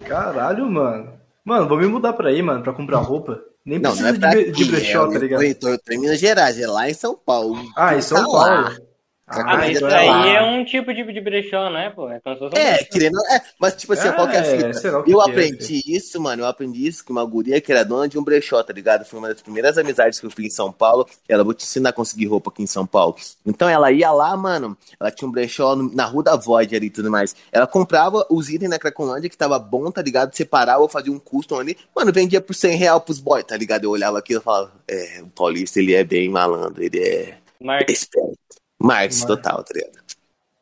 Caralho, 0.05 0.69
mano. 0.69 1.13
Mano, 1.43 1.67
vou 1.67 1.77
me 1.77 1.87
mudar 1.87 2.13
pra 2.13 2.29
aí, 2.29 2.41
mano, 2.41 2.61
pra 2.63 2.73
comprar 2.73 2.99
roupa. 2.99 3.41
Nem 3.65 3.79
Não, 3.79 3.89
não 3.91 3.97
precisa 3.97 4.15
é 4.15 4.19
pra 4.19 4.29
de, 4.29 4.39
aqui, 4.39 4.51
de 4.51 4.65
brechó, 4.65 5.07
é, 5.07 5.13
tá 5.13 5.19
ligado? 5.19 5.43
Eu 5.43 5.55
tô, 5.55 5.67
eu 5.69 5.79
tô 5.79 5.93
em 5.93 5.97
Minas 5.99 6.19
Gerais, 6.19 6.59
é 6.59 6.67
lá 6.67 6.89
em 6.89 6.93
São 6.93 7.15
Paulo. 7.15 7.57
Ah, 7.75 7.95
em 7.95 8.01
São 8.01 8.17
Tá 8.17 8.27
lá. 8.27 8.45
Paulo. 8.45 8.77
Ah, 8.81 8.88
Ah, 9.32 9.57
mas 9.57 9.75
isso 9.77 9.86
é 9.86 9.95
aí 9.95 10.07
lá. 10.07 10.27
é 10.27 10.41
um 10.41 10.65
tipo 10.65 10.93
de, 10.93 11.03
de 11.03 11.21
brechó, 11.21 11.69
não 11.69 11.77
é, 11.77 11.89
pô? 11.89 12.09
É 12.09 12.19
É, 12.55 12.84
querendo. 12.84 13.17
É, 13.32 13.41
mas 13.59 13.75
tipo 13.75 13.93
assim, 13.93 14.07
É, 14.07 14.11
qual 14.11 14.27
que 14.27 14.36
é 14.36 14.39
a 14.39 14.43
fita? 14.43 14.73
sei 14.73 14.89
lá 14.91 14.99
o 14.99 15.03
que 15.03 15.11
eu 15.11 15.19
que 15.19 15.30
é, 15.30 15.32
aprendi 15.32 15.82
isso, 15.86 16.19
mano. 16.19 16.41
Eu 16.41 16.47
aprendi 16.47 16.88
isso 16.88 17.05
com 17.05 17.13
uma 17.13 17.23
guria 17.23 17.61
que 17.61 17.71
era 17.71 17.86
dona 17.86 18.07
de 18.07 18.17
um 18.17 18.23
brechó, 18.23 18.63
tá 18.63 18.73
ligado? 18.73 19.05
Foi 19.05 19.19
uma 19.19 19.27
das 19.27 19.41
primeiras 19.41 19.77
amizades 19.77 20.19
que 20.19 20.25
eu 20.25 20.32
fiz 20.32 20.45
em 20.47 20.49
São 20.49 20.71
Paulo. 20.71 21.07
Ela 21.27 21.43
vou 21.43 21.53
te 21.53 21.63
ensinar 21.63 21.89
a 21.89 21.93
conseguir 21.93 22.25
roupa 22.25 22.49
aqui 22.49 22.63
em 22.63 22.67
São 22.67 22.86
Paulo. 22.88 23.15
Então 23.45 23.69
ela 23.69 23.91
ia 23.91 24.11
lá, 24.11 24.36
mano. 24.36 24.75
Ela 24.99 25.11
tinha 25.11 25.27
um 25.27 25.32
brechó 25.32 25.75
no- 25.75 25.93
na 25.93 26.05
rua 26.05 26.23
da 26.23 26.36
Void 26.36 26.75
ali 26.75 26.88
e 26.88 26.89
tudo 26.89 27.11
mais. 27.11 27.36
Ela 27.51 27.67
comprava 27.67 28.25
os 28.32 28.49
itens 28.49 28.69
na 28.69 28.80
Cracolândia 28.80 29.30
que 29.30 29.38
tava 29.38 29.59
bom, 29.59 29.91
tá 29.91 30.01
ligado? 30.01 30.36
Separava, 30.36 30.82
eu 30.84 30.89
fazia 30.89 31.11
um 31.13 31.19
custom 31.19 31.59
ali. 31.59 31.77
Mano, 31.95 32.11
vendia 32.11 32.41
por 32.41 32.55
100 32.55 32.75
real 32.77 32.99
pros 33.01 33.19
boys, 33.19 33.43
tá 33.43 33.55
ligado? 33.55 33.84
Eu 33.84 33.91
olhava 33.91 34.17
aquilo 34.17 34.39
e 34.39 34.43
falava, 34.43 34.71
é, 34.88 35.21
o 35.21 35.27
Paulista, 35.27 35.80
ele 35.80 35.93
é 35.93 36.03
bem 36.03 36.30
malandro, 36.30 36.82
ele 36.84 36.99
é 36.99 37.38
Marca. 37.61 37.91
esperto. 37.91 38.38
Marx 38.80 39.19
Marx. 39.19 39.25
total, 39.25 39.63
tá 39.63 39.73
ligado? 39.73 39.99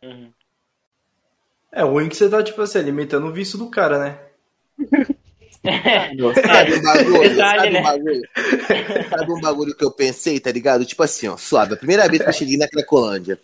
Uhum. 0.04 0.32
É 1.72 1.84
ruim 1.84 2.10
que 2.10 2.16
você 2.16 2.30
tá, 2.30 2.42
tipo 2.42 2.62
assim, 2.62 2.80
alimentando 2.80 3.28
o 3.28 3.32
vício 3.32 3.58
do 3.58 3.70
cara, 3.70 4.00
né? 4.00 4.20
Sabe 6.48 6.76
um 6.76 6.82
bagulho? 6.82 7.20
Verdade, 7.20 7.58
sabe 7.58 7.70
né? 7.72 7.80
um 7.80 7.84
bagulho? 7.84 8.22
Sabe 9.10 9.32
um 9.32 9.42
bagulho 9.42 9.76
que 9.76 9.84
eu 9.84 9.92
pensei, 9.92 10.40
tá 10.40 10.52
ligado? 10.52 10.86
Tipo 10.86 11.04
assim, 11.04 11.28
ó, 11.28 11.36
suave. 11.36 11.74
A 11.74 11.78
primeira 11.78 12.08
vez 12.08 12.22
que 12.22 12.30
eu 12.30 12.34
cheguei 12.34 12.58
na 12.58 12.68
Cracolândia, 12.68 13.40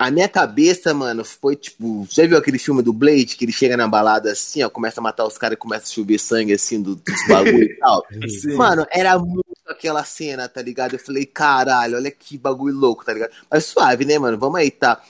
a 0.00 0.10
minha 0.10 0.28
cabeça, 0.28 0.94
mano, 0.94 1.22
foi 1.24 1.54
tipo. 1.56 2.06
Já 2.10 2.26
viu 2.26 2.38
aquele 2.38 2.58
filme 2.58 2.82
do 2.82 2.90
Blade, 2.92 3.36
que 3.36 3.44
ele 3.44 3.52
chega 3.52 3.76
na 3.76 3.86
balada 3.86 4.32
assim, 4.32 4.62
ó, 4.62 4.70
começa 4.70 4.98
a 4.98 5.02
matar 5.02 5.26
os 5.26 5.36
caras 5.36 5.56
e 5.56 5.58
começa 5.58 5.84
a 5.84 5.90
chover 5.94 6.18
sangue 6.18 6.54
assim 6.54 6.80
do- 6.80 6.96
dos 6.96 7.26
bagulho 7.28 7.64
e 7.64 7.76
tal? 7.78 8.06
Sim. 8.26 8.56
Mano, 8.56 8.86
era 8.90 9.18
muito 9.18 9.44
aquela 9.68 10.02
cena, 10.02 10.48
tá 10.48 10.62
ligado? 10.62 10.94
Eu 10.94 10.98
falei, 10.98 11.26
caralho, 11.26 11.96
olha 11.96 12.10
que 12.10 12.38
bagulho 12.38 12.74
louco, 12.74 13.04
tá 13.04 13.12
ligado? 13.12 13.30
Mas 13.50 13.66
suave, 13.66 14.06
né, 14.06 14.18
mano? 14.18 14.38
Vamos 14.38 14.58
aí, 14.58 14.70
tá? 14.70 15.02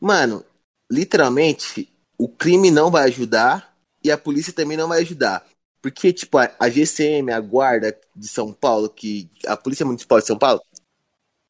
Mano, 0.00 0.42
literalmente, 0.90 1.88
o 2.16 2.26
crime 2.28 2.70
não 2.70 2.90
vai 2.90 3.04
ajudar 3.04 3.76
e 4.02 4.10
a 4.10 4.16
polícia 4.16 4.52
também 4.52 4.78
não 4.78 4.88
vai 4.88 5.00
ajudar. 5.02 5.46
Porque, 5.82 6.10
tipo, 6.12 6.38
a, 6.38 6.50
a 6.58 6.70
GCM, 6.70 7.30
a 7.32 7.40
guarda 7.40 7.96
de 8.16 8.26
São 8.28 8.52
Paulo, 8.52 8.88
que. 8.88 9.28
A 9.46 9.56
Polícia 9.56 9.86
Municipal 9.86 10.18
de 10.20 10.26
São 10.26 10.38
Paulo. 10.38 10.60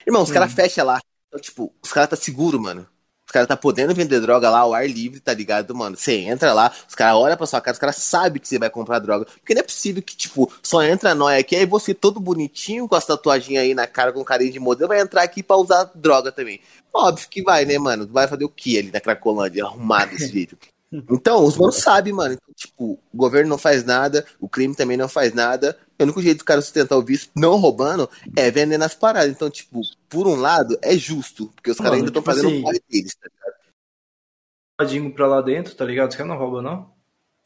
Irmão, 0.07 0.23
os 0.23 0.31
caras 0.31 0.53
fecham 0.53 0.85
lá. 0.87 1.01
Então, 1.29 1.41
tipo, 1.41 1.73
os 1.83 1.93
caras 1.93 2.11
tá 2.11 2.17
seguro, 2.17 2.61
mano. 2.61 2.87
Os 3.27 3.33
caras 3.33 3.47
tá 3.47 3.57
podendo 3.57 3.95
vender 3.95 4.21
droga 4.23 4.49
lá 4.49 4.61
ao 4.61 4.73
ar 4.73 4.89
livre, 4.89 5.21
tá 5.21 5.35
ligado, 5.35 5.75
mano? 5.75 5.95
Você 5.97 6.15
entra 6.15 6.55
lá, 6.55 6.73
os 6.89 6.95
caras 6.95 7.17
olham 7.17 7.37
pra 7.37 7.47
sua 7.47 7.61
cara, 7.61 7.75
os 7.75 7.79
caras 7.79 7.97
sabem 7.97 8.41
que 8.41 8.49
você 8.49 8.59
vai 8.59 8.71
comprar 8.71 8.99
droga. 9.01 9.27
Porque 9.27 9.53
não 9.53 9.61
é 9.61 9.63
possível 9.63 10.03
que, 10.03 10.17
tipo, 10.17 10.51
só 10.63 10.83
entra 10.83 11.15
nóia 11.15 11.39
aqui, 11.39 11.55
aí 11.55 11.67
você 11.67 11.93
todo 11.93 12.19
bonitinho, 12.21 12.89
com 12.89 12.95
as 12.95 13.05
tatuagens 13.05 13.59
aí 13.59 13.75
na 13.75 13.87
cara, 13.87 14.15
com 14.15 14.25
carinha 14.25 14.51
de 14.51 14.59
modelo, 14.59 14.89
vai 14.89 15.01
entrar 15.01 15.23
aqui 15.23 15.43
pra 15.43 15.57
usar 15.59 15.91
droga 15.95 16.33
também. 16.33 16.61
Óbvio 16.93 17.29
que 17.29 17.43
vai, 17.43 17.67
né, 17.67 17.79
mano? 17.79 18.07
Vai 18.11 18.27
fazer 18.27 18.45
o 18.45 18.49
que 18.49 18.79
ali 18.79 18.91
na 18.91 19.01
Cracolândia, 19.01 19.65
arrumado 19.65 20.13
desse 20.13 20.33
jeito? 20.33 20.57
Então, 20.91 21.45
os 21.45 21.57
manos 21.57 21.77
sabem, 21.77 22.13
mano. 22.13 22.35
Então, 22.35 22.55
tipo, 22.55 22.99
o 23.13 23.17
governo 23.17 23.51
não 23.51 23.59
faz 23.59 23.85
nada, 23.85 24.25
o 24.41 24.49
crime 24.49 24.75
também 24.75 24.97
não 24.97 25.09
faz 25.09 25.35
nada. 25.35 25.77
O 25.99 26.03
único 26.03 26.23
jeito 26.23 26.39
do 26.39 26.45
cara 26.45 26.63
sustentar 26.63 26.97
o 26.97 27.03
vício, 27.03 27.29
não 27.37 27.57
roubando, 27.57 28.09
é 28.37 28.51
vendendo 28.51 28.83
as 28.85 28.95
paradas. 28.95 29.31
Então, 29.31 29.51
tipo, 29.51 29.83
por 30.09 30.27
um 30.27 30.37
lado, 30.37 30.79
é 30.81 30.97
justo, 30.97 31.49
porque 31.55 31.71
os 31.71 31.77
caras 31.77 31.95
ainda 31.95 32.09
estão 32.09 32.23
tipo 32.23 32.33
fazendo 32.33 32.49
assim- 32.49 32.61
o 32.61 32.63
corre 32.63 32.81
deles, 32.89 33.15
tá 33.15 33.29
ligado? 33.29 35.15
Pra 35.15 35.27
lá 35.27 35.43
dentro, 35.43 35.75
tá 35.75 35.85
ligado? 35.85 36.09
Os 36.11 36.17
caras 36.17 36.31
não 36.31 36.39
roubam, 36.39 36.63
não? 36.63 36.91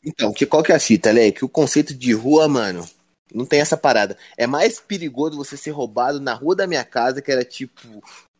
Então, 0.04 0.32
que, 0.32 0.44
qual 0.46 0.62
que 0.62 0.72
é 0.72 0.76
a 0.76 0.80
fita, 0.80 1.10
Lé? 1.10 1.30
Que 1.32 1.44
o 1.44 1.48
conceito 1.48 1.94
de 1.94 2.12
rua, 2.12 2.46
mano, 2.46 2.86
não 3.34 3.46
tem 3.46 3.60
essa 3.60 3.76
parada. 3.76 4.16
É 4.36 4.46
mais 4.46 4.78
perigoso 4.78 5.36
você 5.36 5.56
ser 5.56 5.70
roubado 5.70 6.20
na 6.20 6.34
rua 6.34 6.54
da 6.54 6.66
minha 6.66 6.84
casa, 6.84 7.22
que 7.22 7.32
era 7.32 7.44
tipo 7.44 7.80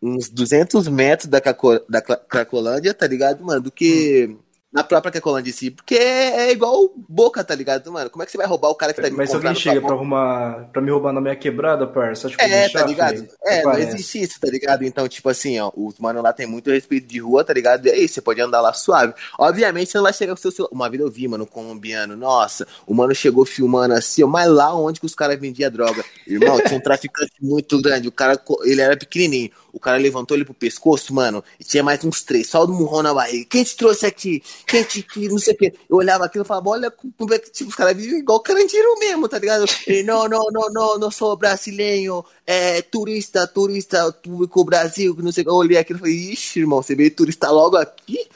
uns 0.01 0.29
200 0.29 0.89
metros 0.89 1.29
da, 1.29 1.41
Caco, 1.41 1.81
da 1.89 2.03
Cracolândia, 2.03 2.93
tá 2.93 3.07
ligado, 3.07 3.43
mano? 3.45 3.63
Do 3.63 3.71
que 3.71 4.37
na 4.73 4.83
própria 4.83 5.13
Cracolândia 5.13 5.51
em 5.51 5.53
si. 5.53 5.71
Porque 5.71 5.95
é, 5.95 6.49
é 6.49 6.53
igual 6.53 6.91
Boca, 7.09 7.45
tá 7.45 7.55
ligado, 7.55 7.93
mano? 7.93 8.09
Como 8.09 8.23
é 8.23 8.27
que 8.27 8.33
você 8.33 8.39
vai 8.39 8.47
roubar 8.47 8.71
o 8.71 8.75
cara 8.75 8.95
que 8.95 9.03
tá 9.03 9.11
Mas 9.11 9.29
se 9.29 9.37
alguém 9.37 9.55
chega 9.55 9.81
pra 9.81 9.93
arrumar, 9.95 10.69
pra 10.73 10.81
me 10.81 10.91
roubar 10.91 11.13
na 11.13 11.21
minha 11.21 11.37
quebrada, 11.37 11.87
parça, 11.87 12.27
acho 12.27 12.37
que 12.37 12.43
É, 12.43 12.69
tá 12.69 12.85
ligado? 12.87 13.29
É, 13.45 13.63
não 13.63 13.77
existe 13.77 14.23
isso, 14.23 14.41
tá 14.41 14.49
ligado? 14.49 14.85
Então, 14.85 15.07
tipo 15.07 15.29
assim, 15.29 15.61
ó, 15.61 15.71
os 15.77 15.99
mano 15.99 16.23
lá 16.23 16.33
tem 16.33 16.47
muito 16.47 16.71
respeito 16.71 17.07
de 17.07 17.19
rua, 17.19 17.45
tá 17.45 17.53
ligado? 17.53 17.87
E 17.87 17.91
é 17.91 17.99
isso, 17.99 18.15
você 18.15 18.23
pode 18.23 18.41
andar 18.41 18.61
lá 18.61 18.73
suave. 18.73 19.13
Obviamente, 19.39 19.91
você 19.91 19.99
não 19.99 20.05
vai 20.05 20.13
chegar 20.13 20.33
com 20.33 20.39
o 20.39 20.43
seu 20.43 20.51
celular. 20.51 20.73
Uma 20.73 20.89
vez 20.89 21.03
eu 21.03 21.11
vi, 21.11 21.29
mano, 21.29 21.45
um 21.45 21.47
colombiano, 21.47 22.17
nossa, 22.17 22.67
o 22.87 22.95
mano 22.95 23.15
chegou 23.15 23.45
filmando 23.45 23.95
assim, 23.95 24.23
ó, 24.23 24.27
mas 24.27 24.49
lá 24.49 24.75
onde 24.75 25.01
que 25.01 25.07
os 25.07 25.15
caras 25.15 25.39
vendiam 25.39 25.71
droga? 25.71 26.05
Irmão, 26.27 26.59
tinha 26.61 26.79
um 26.79 26.83
traficante 26.83 27.33
muito 27.41 27.81
grande, 27.83 28.09
o 28.09 28.13
cara, 28.13 28.41
ele 28.65 28.81
era 28.81 28.97
pequenininho. 28.97 29.51
O 29.73 29.81
cara 29.81 29.97
levantou 29.97 30.37
ele 30.37 30.45
pro 30.45 30.53
pescoço, 30.53 31.15
mano, 31.15 31.43
e 31.59 31.65
tinha 31.65 31.83
mais 31.83 32.05
uns 32.05 32.23
três, 32.23 32.49
só 32.49 32.67
do 32.67 32.73
murrão 32.75 33.03
na 33.03 33.15
barriga. 33.15 33.47
Quem 33.49 33.65
te 33.65 33.77
trouxe 33.77 34.05
aqui? 34.05 34.43
Quem 34.67 34.85
te, 34.85 35.03
que 35.03 35.29
não 35.29 35.39
sei 35.39 35.55
o 35.55 35.57
quê? 35.57 35.73
Eu 35.89 35.97
olhava 35.97 36.27
aquilo 36.27 36.45
e 36.45 36.47
falava, 36.47 36.69
olha 36.69 36.91
como 36.91 37.33
é 37.33 37.39
que, 37.39 37.51
tipo, 37.51 37.71
os 37.71 37.75
caras 37.77 37.97
vivem 37.97 38.19
igual 38.19 38.41
carandiru 38.41 38.99
mesmo, 38.99 39.29
tá 39.29 39.39
ligado? 39.39 39.65
E, 39.89 40.03
não, 40.03 40.29
não, 40.29 40.45
não, 40.53 40.71
não, 40.73 40.99
não 40.99 41.11
sou 41.11 41.37
brasileiro, 41.37 42.25
é 42.47 42.83
turista, 42.83 43.47
turista, 43.47 44.13
público 44.13 44.65
Brasil, 44.65 45.17
que 45.17 45.23
não 45.23 45.33
sei 45.33 45.43
o 45.43 45.45
que. 45.47 45.51
Eu 45.51 45.55
olhei 45.57 45.79
aquilo 45.79 45.99
e 45.99 46.01
falei, 46.01 46.15
ixi, 46.33 46.61
irmão, 46.61 46.83
você 46.83 46.95
veio 46.95 47.11
turista 47.15 47.51
logo 47.51 47.77
aqui? 47.77 48.27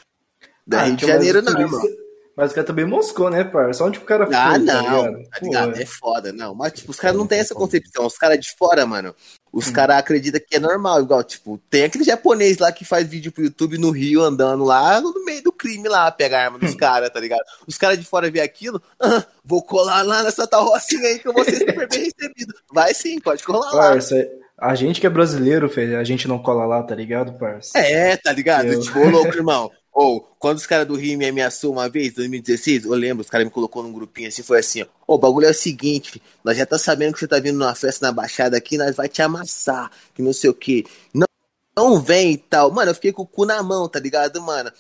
Da 0.66 0.80
Ah, 0.80 0.84
Rio 0.84 0.96
de 0.96 1.06
Janeiro, 1.06 1.42
não, 1.42 1.52
turista- 1.52 1.76
irmão. 1.86 2.05
Mas 2.36 2.52
o 2.52 2.54
cara 2.54 2.66
também 2.66 2.84
moscou, 2.84 3.30
né, 3.30 3.42
parça? 3.44 3.82
Onde 3.82 3.98
que 3.98 4.04
o 4.04 4.06
cara 4.06 4.26
foi, 4.26 4.34
Ah, 4.34 4.52
tá 4.52 4.58
não, 4.58 5.02
tá 5.24 5.38
ligado? 5.42 5.72
Pô, 5.72 5.78
É 5.80 5.86
foda, 5.86 6.32
não. 6.34 6.54
Mas, 6.54 6.74
tipo, 6.74 6.90
os 6.90 6.98
caras 7.00 7.16
não 7.16 7.26
têm 7.26 7.38
essa 7.38 7.54
concepção. 7.54 8.04
Os 8.04 8.18
caras 8.18 8.38
de 8.38 8.54
fora, 8.58 8.84
mano, 8.84 9.14
os 9.50 9.70
caras 9.70 9.96
acreditam 9.96 10.38
que 10.46 10.54
é 10.56 10.60
normal. 10.60 11.00
Igual, 11.00 11.24
tipo, 11.24 11.58
tem 11.70 11.84
aquele 11.84 12.04
japonês 12.04 12.58
lá 12.58 12.70
que 12.70 12.84
faz 12.84 13.08
vídeo 13.08 13.32
pro 13.32 13.42
YouTube 13.44 13.78
no 13.78 13.90
Rio 13.90 14.22
andando 14.22 14.64
lá 14.64 15.00
no 15.00 15.24
meio 15.24 15.42
do 15.42 15.50
crime 15.50 15.88
lá, 15.88 16.10
pega 16.12 16.36
a 16.38 16.44
arma 16.44 16.58
dos 16.58 16.74
caras, 16.74 17.08
tá 17.08 17.18
ligado? 17.18 17.40
Os 17.66 17.78
caras 17.78 17.98
de 17.98 18.04
fora 18.04 18.30
vê 18.30 18.40
aquilo, 18.42 18.82
ah, 19.00 19.24
vou 19.42 19.62
colar 19.62 20.02
lá 20.02 20.22
nessa 20.22 20.46
tal 20.46 20.64
rocinha 20.66 21.08
aí 21.08 21.18
que 21.18 21.26
eu 21.28 21.32
vou 21.32 21.42
ser 21.42 21.56
super 21.56 21.88
bem 21.88 22.04
recebido. 22.12 22.52
Vai 22.70 22.92
sim, 22.92 23.18
pode 23.18 23.42
colar 23.44 23.70
lá. 23.72 23.88
Parça, 23.92 24.28
a 24.58 24.74
gente 24.74 25.00
que 25.00 25.06
é 25.06 25.10
brasileiro, 25.10 25.70
filho, 25.70 25.98
a 25.98 26.04
gente 26.04 26.28
não 26.28 26.38
cola 26.38 26.66
lá, 26.66 26.82
tá 26.82 26.94
ligado, 26.94 27.32
parça? 27.38 27.78
É, 27.78 28.14
tá 28.18 28.30
ligado? 28.30 28.66
Eu- 28.66 28.80
Tipo, 28.82 28.98
ô 29.00 29.08
louco, 29.08 29.28
irmão. 29.34 29.70
Ou, 29.98 30.20
quando 30.38 30.58
os 30.58 30.66
caras 30.66 30.86
do 30.86 30.94
Rio 30.94 31.16
me 31.16 31.26
ameaçou 31.26 31.72
uma 31.72 31.88
vez, 31.88 32.12
2016, 32.12 32.84
eu 32.84 32.92
lembro, 32.92 33.22
os 33.22 33.30
caras 33.30 33.46
me 33.46 33.50
colocou 33.50 33.82
num 33.82 33.90
grupinho 33.90 34.28
assim, 34.28 34.42
foi 34.42 34.58
assim, 34.58 34.82
ó. 34.82 34.86
Ô, 35.06 35.14
o 35.14 35.18
bagulho 35.18 35.46
é 35.46 35.50
o 35.52 35.54
seguinte, 35.54 36.20
nós 36.44 36.54
já 36.54 36.66
tá 36.66 36.78
sabendo 36.78 37.14
que 37.14 37.18
você 37.20 37.26
tá 37.26 37.38
vindo 37.38 37.58
numa 37.58 37.74
festa 37.74 38.04
na 38.04 38.12
Baixada 38.12 38.58
aqui, 38.58 38.76
nós 38.76 38.94
vai 38.94 39.08
te 39.08 39.22
amassar, 39.22 39.90
que 40.14 40.20
não 40.20 40.34
sei 40.34 40.50
o 40.50 40.54
quê. 40.54 40.84
Não, 41.14 41.26
não 41.74 41.98
vem 41.98 42.32
e 42.32 42.36
tal. 42.36 42.70
Mano, 42.70 42.90
eu 42.90 42.94
fiquei 42.94 43.10
com 43.10 43.22
o 43.22 43.26
cu 43.26 43.46
na 43.46 43.62
mão, 43.62 43.88
tá 43.88 43.98
ligado, 43.98 44.38
mano? 44.42 44.70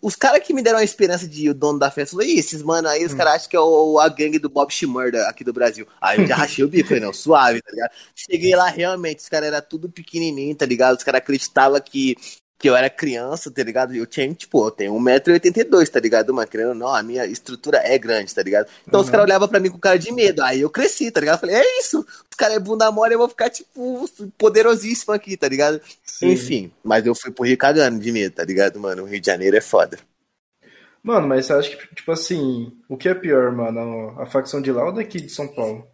Os 0.00 0.16
caras 0.16 0.42
que 0.42 0.54
me 0.54 0.62
deram 0.62 0.78
a 0.78 0.84
esperança 0.84 1.28
de 1.28 1.44
ir, 1.44 1.50
o 1.50 1.54
dono 1.54 1.78
da 1.78 1.90
festa, 1.90 2.16
falou, 2.16 2.24
"Ih, 2.24 2.38
esses 2.38 2.62
mano 2.62 2.88
aí, 2.88 3.04
os 3.04 3.12
caras 3.12 3.34
acham 3.34 3.50
que 3.50 3.56
é 3.56 3.60
o, 3.60 3.98
a 4.00 4.08
gangue 4.08 4.38
do 4.38 4.48
Bob 4.48 4.72
Shmurda 4.72 5.28
aqui 5.28 5.44
do 5.44 5.52
Brasil. 5.52 5.86
Aí 6.00 6.18
eu 6.18 6.26
já 6.26 6.34
rachei 6.36 6.64
o 6.64 6.68
bico, 6.68 6.88
falei, 6.88 7.02
não, 7.02 7.12
suave, 7.12 7.60
tá 7.60 7.70
ligado? 7.70 7.90
Cheguei 8.14 8.56
lá, 8.56 8.70
realmente, 8.70 9.18
os 9.18 9.28
caras 9.28 9.48
eram 9.48 9.60
tudo 9.68 9.90
pequenininho, 9.90 10.56
tá 10.56 10.64
ligado? 10.64 10.96
Os 10.96 11.04
caras 11.04 11.20
acreditavam 11.20 11.78
que, 11.78 12.16
que 12.62 12.70
eu 12.70 12.76
era 12.76 12.88
criança, 12.88 13.50
tá 13.50 13.60
ligado? 13.64 13.92
Eu 13.92 14.06
tinha, 14.06 14.32
tipo, 14.32 14.64
eu 14.64 14.70
tenho 14.70 14.94
1,82m, 14.94 15.88
tá 15.88 15.98
ligado? 15.98 16.32
Mas 16.32 16.48
querendo 16.48 16.68
ou 16.68 16.74
não, 16.76 16.94
a 16.94 17.02
minha 17.02 17.26
estrutura 17.26 17.78
é 17.78 17.98
grande, 17.98 18.32
tá 18.32 18.40
ligado? 18.40 18.68
Então 18.86 19.00
os 19.00 19.10
caras 19.10 19.26
olhavam 19.26 19.48
pra 19.48 19.58
mim 19.58 19.68
com 19.68 19.80
cara 19.80 19.98
de 19.98 20.12
medo. 20.12 20.44
Aí 20.44 20.60
eu 20.60 20.70
cresci, 20.70 21.10
tá 21.10 21.18
ligado? 21.18 21.38
Eu 21.38 21.40
falei, 21.40 21.56
é 21.56 21.80
isso, 21.80 21.98
os 21.98 22.36
caras 22.36 22.54
é 22.54 22.60
bunda 22.60 22.88
mole, 22.92 23.14
eu 23.14 23.18
vou 23.18 23.28
ficar, 23.28 23.50
tipo, 23.50 24.08
poderosíssimo 24.38 25.12
aqui, 25.12 25.36
tá 25.36 25.48
ligado? 25.48 25.80
Sim. 26.04 26.30
Enfim, 26.30 26.72
mas 26.84 27.04
eu 27.04 27.16
fui 27.16 27.32
pro 27.32 27.44
Rio 27.44 27.58
cagando 27.58 27.98
de 27.98 28.12
medo, 28.12 28.36
tá 28.36 28.44
ligado, 28.44 28.78
mano? 28.78 29.02
O 29.02 29.06
Rio 29.06 29.20
de 29.20 29.26
Janeiro 29.26 29.56
é 29.56 29.60
foda. 29.60 29.98
Mano, 31.02 31.26
mas 31.26 31.46
você 31.46 31.52
acha 31.54 31.76
que, 31.76 31.96
tipo 31.96 32.12
assim, 32.12 32.72
o 32.88 32.96
que 32.96 33.08
é 33.08 33.14
pior, 33.14 33.50
mano? 33.50 34.14
A 34.20 34.26
facção 34.26 34.62
de 34.62 34.70
lá 34.70 34.84
ou 34.84 34.92
daqui 34.92 35.20
de 35.20 35.30
São 35.30 35.48
Paulo? 35.48 35.84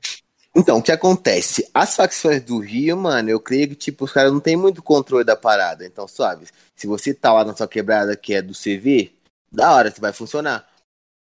Então, 0.58 0.78
o 0.78 0.82
que 0.82 0.90
acontece? 0.90 1.68
As 1.72 1.94
facções 1.94 2.42
do 2.42 2.58
Rio, 2.58 2.96
mano, 2.96 3.30
eu 3.30 3.38
creio 3.38 3.68
que, 3.68 3.76
tipo, 3.76 4.04
os 4.04 4.12
caras 4.12 4.32
não 4.32 4.40
têm 4.40 4.56
muito 4.56 4.82
controle 4.82 5.24
da 5.24 5.36
parada. 5.36 5.86
Então, 5.86 6.08
suave. 6.08 6.46
Se 6.74 6.86
você 6.86 7.14
tá 7.14 7.32
lá 7.32 7.44
na 7.44 7.54
sua 7.54 7.68
quebrada 7.68 8.16
que 8.16 8.34
é 8.34 8.42
do 8.42 8.52
CV, 8.52 9.12
da 9.52 9.72
hora, 9.72 9.88
você 9.90 10.00
vai 10.00 10.12
funcionar. 10.12 10.66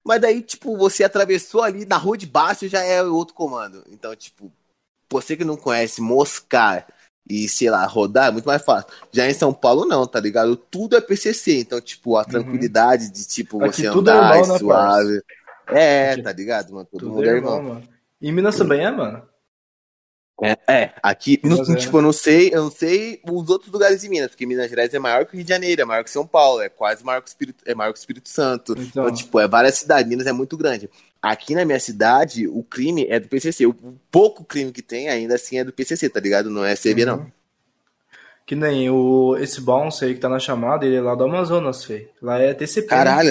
Mas 0.05 0.19
daí, 0.19 0.41
tipo, 0.41 0.75
você 0.77 1.03
atravessou 1.05 1.63
ali 1.63 1.85
na 1.85 1.95
rua 1.95 2.17
de 2.17 2.25
baixo 2.25 2.67
já 2.67 2.83
é 2.83 3.01
outro 3.03 3.33
comando. 3.33 3.83
Então, 3.89 4.13
tipo, 4.17 4.51
você 5.09 5.37
que 5.37 5.45
não 5.45 5.55
conhece 5.55 6.01
moscar 6.01 6.85
e, 7.29 7.47
sei 7.47 7.69
lá, 7.69 7.85
rodar 7.85 8.27
é 8.27 8.31
muito 8.31 8.45
mais 8.45 8.63
fácil. 8.63 8.89
Já 9.13 9.29
em 9.29 9.33
São 9.33 9.53
Paulo, 9.53 9.85
não, 9.85 10.05
tá 10.05 10.19
ligado? 10.19 10.57
Tudo 10.57 10.97
é 10.97 11.01
PCC. 11.01 11.59
Então, 11.59 11.79
tipo, 11.79 12.17
a 12.17 12.25
tranquilidade 12.25 13.09
de, 13.09 13.25
tipo, 13.25 13.59
Uhum. 13.59 13.65
Aqui 13.65 13.81
você 13.81 13.87
é 13.87 13.89
andar 13.89 14.33
irmão, 14.33 14.53
né, 14.53 14.59
suave. 14.59 15.21
É, 15.67 16.11
Aqui- 16.11 16.23
tá 16.23 16.33
ligado, 16.33 16.73
mano? 16.73 16.85
Todo 16.91 16.99
Tudo 16.99 17.11
mundo 17.13 17.23
é 17.23 17.27
irmão. 17.33 17.63
mano. 17.63 17.90
E 18.21 18.31
Minas 18.31 18.57
também 18.57 18.81
é, 18.85 18.91
mano? 18.91 19.27
É, 20.43 20.57
é, 20.67 20.93
aqui, 21.03 21.39
no- 21.43 21.51
Minas 21.51 21.69
é. 21.69 21.75
tipo, 21.75 21.97
eu 21.97 22.01
não 22.01 22.11
sei, 22.11 22.49
eu 22.51 22.63
não 22.63 22.71
sei 22.71 23.21
os 23.29 23.47
outros 23.49 23.71
lugares 23.71 24.01
de 24.01 24.09
Minas, 24.09 24.29
porque 24.29 24.45
Minas 24.45 24.69
Gerais 24.71 24.91
é 24.91 24.97
maior 24.97 25.23
que 25.25 25.33
o 25.33 25.35
Rio 25.37 25.43
de 25.43 25.49
Janeiro, 25.49 25.81
é 25.81 25.85
maior 25.85 26.03
que 26.03 26.09
São 26.09 26.25
Paulo, 26.25 26.61
é 26.61 26.69
quase 26.69 27.03
maior 27.03 27.21
que 27.21 27.27
o 27.27 27.29
Espírito, 27.29 27.63
é 27.65 27.75
maior 27.75 27.93
que 27.93 27.99
o 27.99 28.01
Espírito 28.01 28.27
Santo. 28.27 28.71
Então, 28.73 28.83
Então, 29.03 29.13
tipo, 29.13 29.39
é 29.39 29.47
várias 29.47 29.75
cidades, 29.77 30.09
Minas 30.09 30.25
é 30.25 30.31
muito 30.31 30.57
grande. 30.57 30.89
Aqui 31.21 31.53
na 31.53 31.63
minha 31.63 31.79
cidade, 31.79 32.47
o 32.47 32.63
crime 32.63 33.05
é 33.07 33.19
do 33.19 33.27
PCC. 33.27 33.67
O 33.67 33.73
pouco 34.09 34.43
crime 34.43 34.71
que 34.71 34.81
tem, 34.81 35.09
ainda 35.09 35.35
assim, 35.35 35.59
é 35.59 35.63
do 35.63 35.71
PCC, 35.71 36.09
tá 36.09 36.19
ligado? 36.19 36.49
Não 36.49 36.65
é 36.65 36.75
CV, 36.75 37.05
não. 37.05 37.19
Uhum. 37.19 37.31
que 38.45 38.55
nem 38.55 38.89
o, 38.89 39.37
esse 39.37 39.61
bounce 39.61 40.03
aí 40.03 40.13
que 40.15 40.19
tá 40.19 40.27
na 40.27 40.39
chamada, 40.39 40.85
ele 40.85 40.95
é 40.95 41.01
lá 41.01 41.13
do 41.15 41.23
Amazonas, 41.23 41.83
feio. 41.85 42.09
Lá 42.21 42.39
é 42.39 42.53
TCP. 42.53 42.81
né? 42.81 42.87
Caralho. 42.97 43.29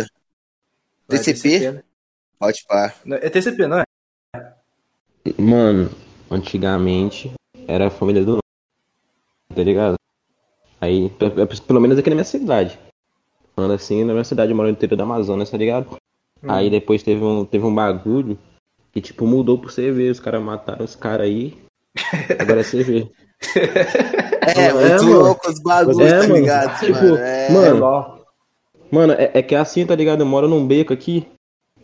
Lá 1.09 1.16
é 1.16 1.18
TCP? 1.18 1.72
né? 1.72 1.82
Pode 2.38 2.64
pá. 2.66 2.95
Não, 3.05 3.16
É 3.16 3.28
TCP, 3.28 3.66
não 3.66 3.80
é? 3.80 3.84
Mano, 5.39 5.91
antigamente 6.31 7.31
era 7.68 7.87
a 7.89 7.91
família 7.91 8.23
do 8.25 8.33
nome, 8.33 8.41
tá 9.55 9.62
ligado? 9.62 9.95
Aí, 10.81 11.11
pe- 11.11 11.31
pe- 11.31 11.61
pelo 11.62 11.81
menos 11.81 11.99
aqui 11.99 12.09
na 12.09 12.16
minha 12.16 12.25
cidade. 12.25 12.79
Falando 13.55 13.75
assim, 13.75 14.03
na 14.05 14.12
minha 14.12 14.25
cidade, 14.25 14.51
eu 14.53 14.57
moro 14.57 14.68
no 14.68 14.73
interior 14.75 14.97
da 14.97 15.05
Amazonas, 15.05 15.51
tá 15.51 15.57
ligado? 15.59 15.97
Aí 16.49 16.71
depois 16.71 17.03
teve 17.03 17.23
um, 17.23 17.45
teve 17.45 17.64
um 17.66 17.75
bagulho 17.75 18.39
que, 18.93 19.01
tipo, 19.01 19.27
mudou 19.27 19.59
pro 19.59 19.71
CV. 19.71 20.09
Os 20.11 20.18
caras 20.21 20.43
mataram 20.43 20.85
os 20.85 20.97
caras 20.97 21.27
aí. 21.27 21.59
Agora 22.39 22.61
é 22.61 22.64
CV. 22.64 23.11
É, 24.43 24.68
É, 24.68 24.73
muito 24.73 25.05
mano. 25.05 25.18
louco 25.23 25.49
os 25.51 25.61
bagulhos, 25.61 26.01
É, 26.01 26.21
tá 26.21 26.23
mano. 26.23 26.35
ligado? 26.35 26.81
Tipo, 26.81 26.93
mano? 26.99 27.16
É, 27.18 27.53
mano, 27.53 27.79
LOL. 27.79 28.25
Mano, 28.91 29.12
é, 29.12 29.31
é 29.35 29.43
que 29.43 29.55
é 29.55 29.59
assim, 29.59 29.85
tá 29.87 29.95
ligado? 29.95 30.21
Eu 30.21 30.27
moro 30.27 30.49
num 30.49 30.66
beco 30.66 30.93
aqui, 30.95 31.27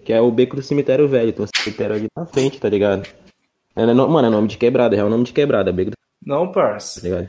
que 0.05 0.13
é 0.13 0.21
o 0.21 0.31
beco 0.33 0.57
do 0.57 0.63
cemitério 0.63 1.07
velho. 1.07 1.33
Tem 1.35 1.45
um 1.45 1.49
cemitério 1.55 1.95
ali 1.97 2.07
na 2.17 2.25
frente, 2.27 2.59
tá 2.59 2.69
ligado? 2.69 3.07
É, 3.77 3.87
no- 3.87 4.09
mano, 4.09 4.29
é 4.29 4.31
nome 4.31 4.49
de 4.49 4.57
quebrada, 4.57 4.97
é 4.97 5.05
o 5.05 5.09
nome 5.11 5.25
de 5.25 5.33
quebrada, 5.33 5.73
beco 5.73 5.91
do 5.91 5.97
Não, 6.25 6.51
parça. 6.51 7.01
tá 7.01 7.07
ligado? 7.09 7.29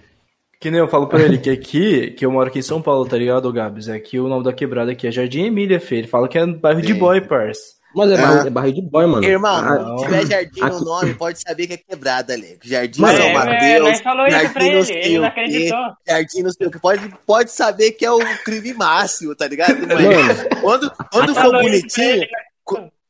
Que 0.59 0.71
nem 0.71 0.79
eu 0.79 0.87
falo 0.87 1.05
pra 1.07 1.21
ele 1.21 1.37
que 1.37 1.49
aqui, 1.51 2.11
que 2.11 2.25
eu 2.25 2.31
moro 2.31 2.49
aqui 2.49 2.59
em 2.59 2.63
São 2.63 2.81
Paulo, 2.81 3.05
tá 3.07 3.15
ligado, 3.17 3.51
Gabs? 3.53 3.87
É 3.89 3.99
que 3.99 4.19
o 4.19 4.27
nome 4.27 4.43
da 4.43 4.51
quebrada 4.53 4.91
aqui 4.91 5.05
é 5.05 5.11
Jardim 5.11 5.43
Emília, 5.45 5.79
filho. 5.79 5.99
Ele 5.99 6.07
fala 6.07 6.27
que 6.27 6.37
é 6.37 6.45
bairro 6.47 6.81
de 6.81 6.93
Sim. 6.93 6.99
boy, 6.99 7.21
parça. 7.21 7.77
Mas 7.95 8.11
é, 8.11 8.15
Ah. 8.15 8.17
barril, 8.27 8.47
é 8.47 8.49
barril 8.49 8.73
de 8.73 8.81
boy, 8.81 9.05
mano. 9.07 9.23
Irmão, 9.23 9.55
Ah, 9.55 9.97
se 9.99 10.03
tiver 10.05 10.25
jardim 10.25 10.59
no 10.59 10.65
Aqui- 10.67 10.85
nome, 10.85 11.13
pode 11.13 11.39
saber 11.41 11.67
que 11.67 11.73
é 11.73 11.77
quebrada, 11.77 12.33
ali. 12.33 12.57
Jardim 12.63 13.01
Mano, 13.01 13.17
São 13.17 13.25
É, 13.27 13.29
é, 13.29 13.33
Mateus, 13.33 13.83
nós 13.89 14.01
falou 14.01 14.27
isso 14.27 14.37
pra 14.37 14.61
jardim 14.61 14.91
ele, 14.93 15.05
ele 15.05 15.17
não 15.19 15.25
acreditou. 15.27 15.77
jardim 16.07 16.41
não 16.43 16.51
sei 16.51 16.67
o 16.67 16.71
que. 16.71 16.79
Pode, 16.79 17.13
pode 17.25 17.51
saber 17.51 17.91
que 17.91 18.05
é 18.05 18.11
o 18.11 18.19
crime 18.43 18.73
máximo, 18.73 19.35
tá 19.35 19.47
ligado? 19.47 19.77
Mano? 19.87 20.01
Mano, 20.11 20.61
Quando, 20.61 20.91
quando 21.11 21.35
for 21.35 21.51
bonitinho, 21.51 22.09
ele, 22.23 22.27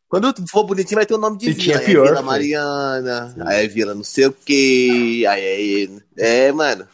quando 0.10 0.34
for 0.49 0.64
bonitinho 0.64 0.95
vai 0.97 1.05
ter 1.05 1.14
o 1.14 1.18
nome 1.18 1.38
de 1.38 1.49
E 1.49 1.53
vila. 1.53 1.80
Aí 1.80 1.86
pior, 1.86 2.05
é 2.05 2.10
Vila. 2.10 2.22
Mariana, 2.22 3.36
aí 3.45 3.66
é 3.66 3.68
Vila 3.68 3.93
não 3.95 4.03
sei 4.03 4.28
o 4.28 4.34
que, 4.34 5.26
aí 5.28 5.89
é... 6.18 6.47
É, 6.47 6.51
mano. 6.51 6.88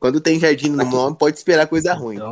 Quando 0.00 0.20
tem 0.20 0.38
jardim 0.38 0.68
no 0.70 0.84
nome, 0.84 1.16
pode 1.18 1.36
esperar 1.36 1.66
coisa 1.66 1.92
ruim. 1.92 2.18
Pô, 2.18 2.22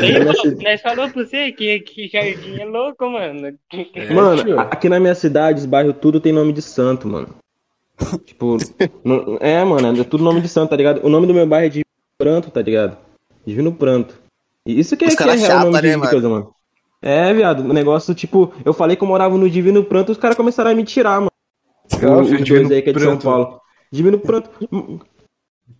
minha 0.00 0.24
nós 0.62 0.80
falou 0.80 1.10
pra 1.10 1.24
você 1.24 1.52
que, 1.52 1.80
que 1.80 2.08
jardim 2.08 2.58
é 2.58 2.64
louco, 2.64 3.04
mano. 3.10 3.52
ci- 3.70 4.14
mano, 4.14 4.58
aqui 4.60 4.88
na 4.88 4.98
minha 4.98 5.14
cidade, 5.14 5.58
os 5.60 5.66
bairros 5.66 5.96
tudo 6.00 6.20
tem 6.20 6.32
nome 6.32 6.54
de 6.54 6.62
santo, 6.62 7.06
mano. 7.06 7.34
Tipo, 8.24 8.56
não- 9.04 9.36
é, 9.40 9.62
mano, 9.62 10.00
é 10.00 10.04
tudo 10.04 10.24
nome 10.24 10.40
de 10.40 10.48
santo, 10.48 10.70
tá 10.70 10.76
ligado? 10.76 11.04
O 11.04 11.10
nome 11.10 11.26
do 11.26 11.34
meu 11.34 11.46
bairro 11.46 11.66
é 11.66 11.68
Divino 11.68 11.84
Pranto, 12.16 12.50
tá 12.50 12.62
ligado? 12.62 12.96
Divino 13.46 13.74
Pranto. 13.74 14.14
E 14.64 14.80
isso 14.80 14.96
que 14.96 15.04
é, 15.04 15.08
que 15.14 15.22
é 15.22 15.26
real 15.34 15.58
o 15.58 15.70
nome 15.70 15.72
chapa, 15.74 15.80
de, 15.82 15.86
né, 15.88 15.92
de 15.92 15.98
mano? 15.98 16.10
coisa, 16.10 16.28
mano. 16.30 16.54
É, 17.02 17.32
viado, 17.32 17.60
o 17.60 17.72
negócio, 17.72 18.14
tipo, 18.14 18.52
eu 18.64 18.72
falei 18.74 18.94
que 18.96 19.02
eu 19.02 19.08
morava 19.08 19.36
no 19.36 19.48
Divino 19.48 19.82
Pranto, 19.82 20.12
os 20.12 20.18
caras 20.18 20.36
começaram 20.36 20.70
a 20.70 20.74
me 20.74 20.84
tirar, 20.84 21.18
mano. 21.20 21.30
Ah, 22.02 22.18
O- 22.18 22.24
filho, 22.24 22.36
dois 22.38 22.44
Divino 22.44 22.72
aí 22.74 22.82
que 22.82 22.90
é 22.90 22.92
de 22.92 23.00
São. 23.00 23.18
Paulo. 23.18 23.60
Divino 23.90 24.18
Pranto. 24.18 24.50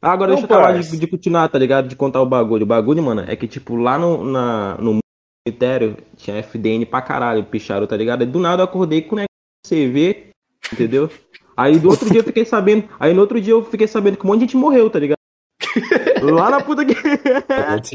Ah, 0.00 0.12
agora 0.12 0.32
Não, 0.32 0.38
deixa 0.38 0.52
eu 0.52 0.60
parça. 0.60 0.90
de, 0.92 0.98
de 1.00 1.06
continuar, 1.06 1.48
tá 1.48 1.58
ligado? 1.58 1.88
De 1.88 1.96
contar 1.96 2.22
o 2.22 2.26
bagulho. 2.26 2.62
O 2.64 2.66
bagulho, 2.66 3.02
mano, 3.02 3.22
é 3.26 3.36
que, 3.36 3.46
tipo, 3.46 3.76
lá 3.76 3.98
no, 3.98 4.24
na, 4.24 4.76
no 4.78 4.98
cemitério 5.46 5.96
tinha 6.16 6.36
FDN 6.38 6.86
pra 6.86 7.02
caralho, 7.02 7.44
picharam, 7.44 7.86
tá 7.86 7.96
ligado? 7.96 8.22
Aí, 8.22 8.26
do 8.26 8.38
nada 8.38 8.62
eu 8.62 8.64
acordei 8.64 9.02
com 9.02 9.14
o 9.16 9.18
negócio 9.18 9.28
de 9.64 9.68
CV, 9.68 10.30
entendeu? 10.72 11.10
Aí 11.56 11.78
do 11.78 11.90
outro 11.90 12.08
dia 12.08 12.20
eu 12.20 12.24
fiquei 12.24 12.44
sabendo. 12.46 12.88
Aí 12.98 13.12
no 13.12 13.20
outro 13.20 13.38
dia 13.40 13.52
eu 13.52 13.62
fiquei 13.62 13.86
sabendo 13.86 14.16
que 14.16 14.24
um 14.24 14.28
monte 14.28 14.38
de 14.38 14.44
gente 14.46 14.56
morreu, 14.56 14.88
tá 14.88 14.98
ligado? 14.98 15.18
Lá 16.22 16.50
na 16.50 16.60
puta 16.60 16.84
que. 16.84 16.94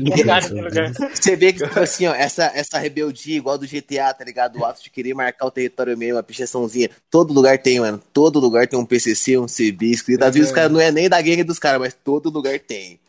Lugar, 0.02 0.40
esse 0.40 0.54
lugar. 0.54 0.94
Você 1.14 1.36
vê 1.36 1.54
que, 1.54 1.64
tipo 1.64 1.80
assim, 1.80 2.08
ó, 2.08 2.14
essa, 2.14 2.46
essa 2.56 2.78
rebeldia 2.78 3.38
igual 3.38 3.58
do 3.58 3.68
GTA, 3.68 4.14
tá 4.14 4.24
ligado? 4.24 4.60
O 4.60 4.66
ato 4.66 4.84
de 4.84 4.90
querer 4.90 5.14
marcar 5.14 5.46
o 5.46 5.52
território 5.52 5.98
mesmo, 5.98 6.18
a 6.18 6.24
pichaçãozinha. 6.24 6.90
Todo 7.10 7.34
lugar 7.34 7.58
tem, 7.58 7.80
mano. 7.80 8.02
Todo 8.14 8.40
lugar 8.40 8.68
tem 8.68 8.80
um 8.80 8.86
PCC, 8.86 9.38
um 9.38 9.46
CB 9.46 9.88
escrito. 9.88 10.24
Às 10.24 10.34
vezes 10.34 10.50
os 10.50 10.56
caras 10.56 10.72
não 10.72 10.80
é 10.80 10.92
nem 10.92 11.10
da 11.10 11.22
gangue 11.22 11.44
dos 11.44 11.60
caras, 11.60 11.80
mas 11.80 11.94
todo 11.94 12.30
lugar 12.30 12.60
tem. 12.60 13.00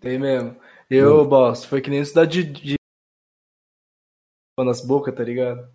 Tem 0.00 0.18
mesmo. 0.18 0.56
Eu, 0.88 1.24
boss, 1.26 1.64
foi 1.64 1.80
que 1.80 1.90
nem 1.90 2.04
cidade 2.04 2.44
de. 2.44 2.62
de... 2.62 2.76
nas 4.58 4.80
bocas, 4.80 5.14
tá 5.14 5.24
ligado? 5.24 5.68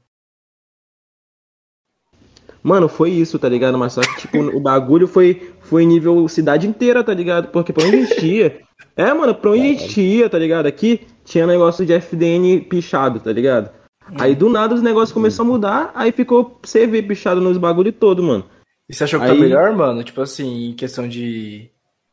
Mano, 2.64 2.88
foi 2.88 3.10
isso, 3.10 3.40
tá 3.40 3.50
ligado? 3.50 3.78
Mas 3.78 3.94
só 3.94 4.02
que, 4.02 4.22
tipo, 4.22 4.38
o 4.40 4.60
bagulho 4.60 5.08
foi, 5.08 5.52
foi 5.62 5.86
nível 5.86 6.28
cidade 6.28 6.68
inteira, 6.68 7.04
tá 7.04 7.14
ligado? 7.14 7.48
Porque 7.48 7.74
pra 7.74 7.86
onde 7.86 7.96
a 7.98 8.06
gente 8.06 8.26
ia. 8.26 8.62
É, 8.96 9.12
mano, 9.14 9.34
pra 9.34 9.52
onde 9.52 9.62
a 9.62 9.64
gente 9.66 10.00
ia, 10.02 10.30
tá 10.30 10.38
ligado? 10.38 10.68
Aqui 10.68 11.02
tinha 11.26 11.48
negócio 11.48 11.86
de 11.86 11.94
FDN 11.94 12.62
pichado, 12.62 13.20
tá 13.20 13.32
ligado? 13.32 13.72
Aí 14.20 14.36
do 14.36 14.50
nada 14.50 14.76
os 14.76 14.82
negócios 14.82 15.12
começaram 15.14 15.50
a 15.50 15.54
mudar, 15.54 15.92
aí 15.96 16.12
ficou 16.12 16.60
CV 16.62 17.02
pichado 17.02 17.40
nos 17.40 17.58
bagulho 17.58 17.92
todo, 17.94 18.22
mano. 18.22 18.44
E 18.90 18.94
você 18.94 19.06
achou 19.06 19.20
que 19.20 19.26
tá 19.26 19.32
Aí- 19.32 19.40
melhor, 19.40 19.74
mano? 19.76 20.04
Tipo 20.04 20.22
assim, 20.22 20.70
em 20.70 20.74
questão 20.74 21.08
de. 21.08 21.70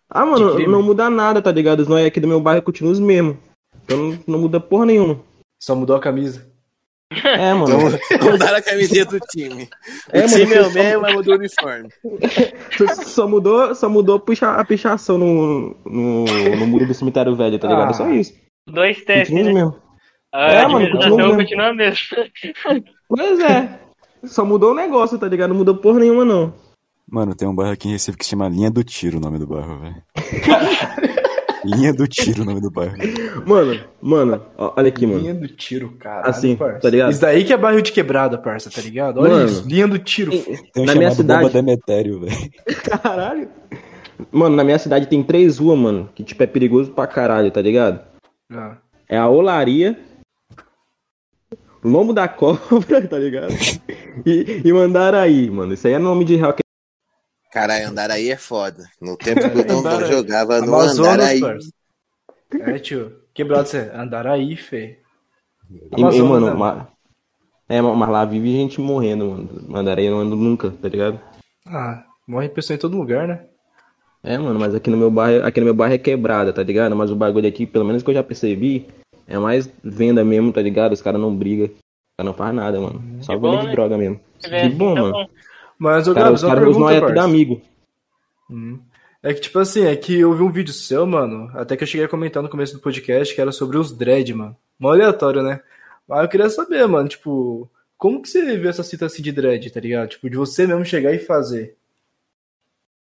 Ah, 0.09 0.25
De 0.25 0.31
mano, 0.31 0.55
crime? 0.55 0.71
não 0.73 0.83
muda 0.83 1.11
nada, 1.11 1.43
tá 1.43 1.51
ligado? 1.51 1.81
Os 1.81 1.89
nós 1.89 2.07
aqui 2.07 2.21
do 2.21 2.29
meu 2.29 2.41
bairro 2.41 2.63
continuam 2.63 2.93
os 2.93 3.01
mesmos. 3.01 3.37
Então 3.85 3.99
não, 3.99 4.19
não 4.27 4.39
muda 4.39 4.61
porra 4.61 4.87
nenhuma. 4.87 5.21
Só 5.61 5.75
mudou 5.75 5.97
a 5.97 6.01
camisa. 6.01 6.47
É, 7.11 7.55
mano. 7.55 7.99
Mudaram 8.23 8.59
a 8.59 8.63
camiseta 8.63 9.19
do 9.19 9.27
time. 9.27 9.69
É, 10.13 10.21
o 10.21 10.31
mano, 10.31 10.37
time 10.37 10.55
é 10.55 10.63
o 10.63 10.73
mesmo, 10.73 11.03
mas 11.03 11.15
mudou 11.15 11.35
o 11.35 11.39
uniforme. 11.39 11.89
Só, 13.05 13.27
mudou, 13.27 13.75
só 13.75 13.89
mudou 13.89 14.17
a, 14.17 14.21
picha, 14.21 14.51
a 14.53 14.65
pichação 14.65 15.17
no, 15.19 15.75
no, 15.85 16.25
no 16.25 16.67
muro 16.67 16.87
do 16.87 16.95
cemitério 16.95 17.35
velho, 17.35 17.59
tá 17.59 17.67
ligado? 17.67 17.89
Ah. 17.89 17.91
É 17.91 17.95
só 17.95 18.09
isso. 18.11 18.35
Dois 18.69 19.03
testes, 19.05 19.31
Continua 19.31 19.53
né? 19.53 19.55
mesmos. 19.55 19.77
A 20.33 20.53
É, 20.53 20.67
mano, 20.69 20.91
continua 20.91 21.17
mesmo. 21.17 21.37
continua 21.37 21.67
a 21.69 21.75
mesma. 21.75 22.17
Pois 23.09 23.41
é. 23.41 23.81
Só 24.25 24.45
mudou 24.45 24.73
o 24.73 24.77
negócio, 24.77 25.19
tá 25.19 25.27
ligado? 25.27 25.49
Não 25.51 25.57
mudou 25.57 25.79
porra 25.79 26.01
nenhuma, 26.01 26.25
não. 26.27 26.53
Mano, 27.11 27.35
tem 27.35 27.49
um 27.49 27.55
bairro 27.55 27.73
aqui 27.73 27.89
em 27.89 27.93
Recife 27.93 28.19
que 28.19 28.25
se 28.25 28.31
chama 28.33 28.49
Linha 28.51 28.71
do 28.71 28.85
Tiro, 28.85 29.17
o 29.17 29.21
nome 29.21 29.39
do 29.39 29.47
bairro, 29.47 29.79
velho. 29.81 30.03
Linha 31.65 31.93
do 31.93 32.07
Tiro, 32.07 32.43
o 32.43 32.45
nome 32.45 32.61
do 32.61 32.71
bairro. 32.71 32.95
Mano, 33.47 33.81
mano, 34.01 34.43
ó, 34.57 34.73
olha 34.77 34.89
aqui, 34.89 35.07
mano. 35.07 35.21
Linha 35.21 35.35
do 35.35 35.49
tiro, 35.49 35.91
cara. 35.99 36.29
Assim, 36.29 36.55
parça. 36.57 36.81
tá 36.81 36.91
ligado? 36.91 37.11
Isso 37.11 37.21
daí 37.21 37.45
que 37.45 37.53
é 37.53 37.57
bairro 37.57 37.83
de 37.83 37.91
quebrada, 37.93 38.39
parça, 38.39 38.71
tá 38.71 38.81
ligado? 38.81 39.21
Olha 39.21 39.31
Mano. 39.31 39.47
isso. 39.47 39.69
Linha 39.69 39.89
do 39.89 39.99
tiro. 39.99 40.31
Tem 40.31 40.83
um 40.83 40.87
Na 40.87 40.95
minha 40.95 41.11
cidade- 41.11 41.43
Bomba 41.43 41.53
Demetério, 41.53 42.21
velho. 42.21 42.51
Caralho. 43.03 43.49
Mano, 44.33 44.57
na 44.57 44.65
minha 44.65 44.79
cidade 44.79 45.07
tem 45.07 45.23
três 45.23 45.59
ruas, 45.59 45.79
mano, 45.79 46.09
que 46.15 46.23
tipo 46.25 46.43
é 46.43 46.47
perigoso 46.47 46.91
pra 46.93 47.07
caralho, 47.07 47.51
tá 47.51 47.61
ligado? 47.63 48.01
Ah. 48.53 48.77
É 49.09 49.17
a 49.17 49.29
Olaria, 49.29 49.99
Lombo 51.85 52.13
da 52.13 52.27
Cobra, 52.29 52.59
tá 53.09 53.19
ligado? 53.19 53.53
E, 54.27 54.63
e 54.65 54.73
Mandaraí, 54.73 55.49
mano. 55.51 55.73
Isso 55.75 55.87
aí 55.87 55.93
é 55.95 55.99
nome 55.99 56.25
de 56.25 56.37
real. 56.37 56.55
Que- 57.49 57.53
Caralho, 57.55 57.89
Andaraí 57.89 58.31
é 58.31 58.37
foda. 58.37 58.85
No 59.01 59.17
tempo 59.17 59.41
que 59.51 59.65
não 59.65 59.79
Andaraí. 59.81 60.13
jogava 60.13 60.61
no 60.61 60.75
Amazonas, 60.75 61.15
Andaraí. 61.15 61.41
parça. 61.41 61.71
É, 62.61 62.79
tio. 62.79 63.13
Quebrado 63.35 63.69
você. 63.69 63.91
Andaraí, 63.95 64.57
fê. 64.57 64.99
E, 65.97 66.01
e, 66.01 66.23
mano, 66.23 66.47
né? 66.47 66.55
ma- 66.55 66.89
é, 67.69 67.81
mas 67.83 68.09
lá 68.09 68.25
vive 68.25 68.51
gente 68.53 68.81
morrendo, 68.81 69.27
mano. 69.27 69.49
Mandaraí 69.69 70.07
eu 70.07 70.13
não 70.13 70.21
ando 70.21 70.37
nunca, 70.37 70.71
tá 70.71 70.89
ligado? 70.89 71.21
Ah, 71.67 72.03
morre 72.27 72.49
pessoa 72.49 72.75
em 72.75 72.79
todo 72.81 72.97
lugar, 72.97 73.29
né? 73.29 73.45
É, 74.25 74.37
mano, 74.39 74.59
mas 74.59 74.75
aqui 74.75 74.91
no 74.91 74.97
meu 74.97 75.11
bairro, 75.11 75.45
aqui 75.47 75.61
no 75.61 75.67
meu 75.67 75.75
bairro 75.75 75.95
é 75.95 75.99
quebrada, 75.99 76.53
tá 76.53 76.63
ligado? 76.63 76.97
Mas 76.97 77.11
o 77.11 77.17
bagulho 77.17 77.47
aqui, 77.49 77.67
pelo 77.67 77.85
menos 77.85 78.03
que 78.03 78.11
eu 78.11 78.15
já 78.15 78.23
percebi, 78.23 78.87
é 79.27 79.39
mais 79.39 79.71
venda 79.85 80.25
mesmo, 80.25 80.53
tá 80.53 80.61
ligado? 80.63 80.93
Os 80.93 81.03
caras 81.03 81.21
não 81.21 81.35
brigam. 81.35 81.67
Os 81.67 81.73
caras 82.19 82.27
não 82.27 82.35
fazem 82.35 82.55
nada, 82.57 82.81
mano. 82.81 83.03
Só 83.23 83.35
Que 83.35 83.39
venda 83.39 83.57
bom, 83.57 83.61
de 83.61 83.67
né? 83.67 83.73
droga 83.73 83.99
mesmo. 83.99 84.21
É, 84.45 84.63
Que 84.63 84.75
bom, 84.75 84.95
tá 84.95 85.01
mano. 85.03 85.29
Mas, 85.79 86.09
ô, 86.09 86.15
Cara, 86.15 86.33
os 86.33 86.43
caras 86.43 86.63
é 86.63 86.67
tudo 86.73 86.81
parça. 86.81 87.23
amigo. 87.23 87.63
Hum. 88.51 88.81
É 89.23 89.35
que, 89.35 89.41
tipo 89.41 89.59
assim, 89.59 89.85
é 89.85 89.95
que 89.97 90.19
eu 90.21 90.33
vi 90.35 90.43
um 90.43 90.51
vídeo 90.51 90.73
seu, 90.73 91.07
mano, 91.07 91.51
até 91.55 91.77
que 91.77 91.83
eu 91.83 91.89
cheguei 91.89 92.07
a 92.07 92.09
comentar 92.09 92.43
no 92.43 92.49
começo 92.49 92.75
do 92.75 92.81
podcast, 92.81 93.35
que 93.35 93.41
era 93.41 93.53
sobre 93.53 93.77
os 93.77 93.93
dread, 93.93 94.33
mano. 94.35 94.57
Mó 94.79 94.91
aleatório, 94.91 95.43
né? 95.43 95.61
Mas 96.07 96.23
eu 96.23 96.29
queria 96.29 96.49
saber, 96.51 96.87
mano, 96.87 97.09
tipo, 97.09 97.69
como 97.97 98.23
que 98.23 98.29
você 98.29 98.57
vê 98.57 98.69
essa 98.69 98.83
cita 98.83 99.07
assim 99.07 99.23
de 99.23 99.33
dread, 99.33 99.71
tá 99.71 99.81
ligado? 99.81 100.09
Tipo, 100.11 100.31
de 100.31 100.37
você 100.37 100.67
mesmo 100.67 100.85
chegar 100.85 101.13
e 101.13 101.19
fazer. 101.19 101.77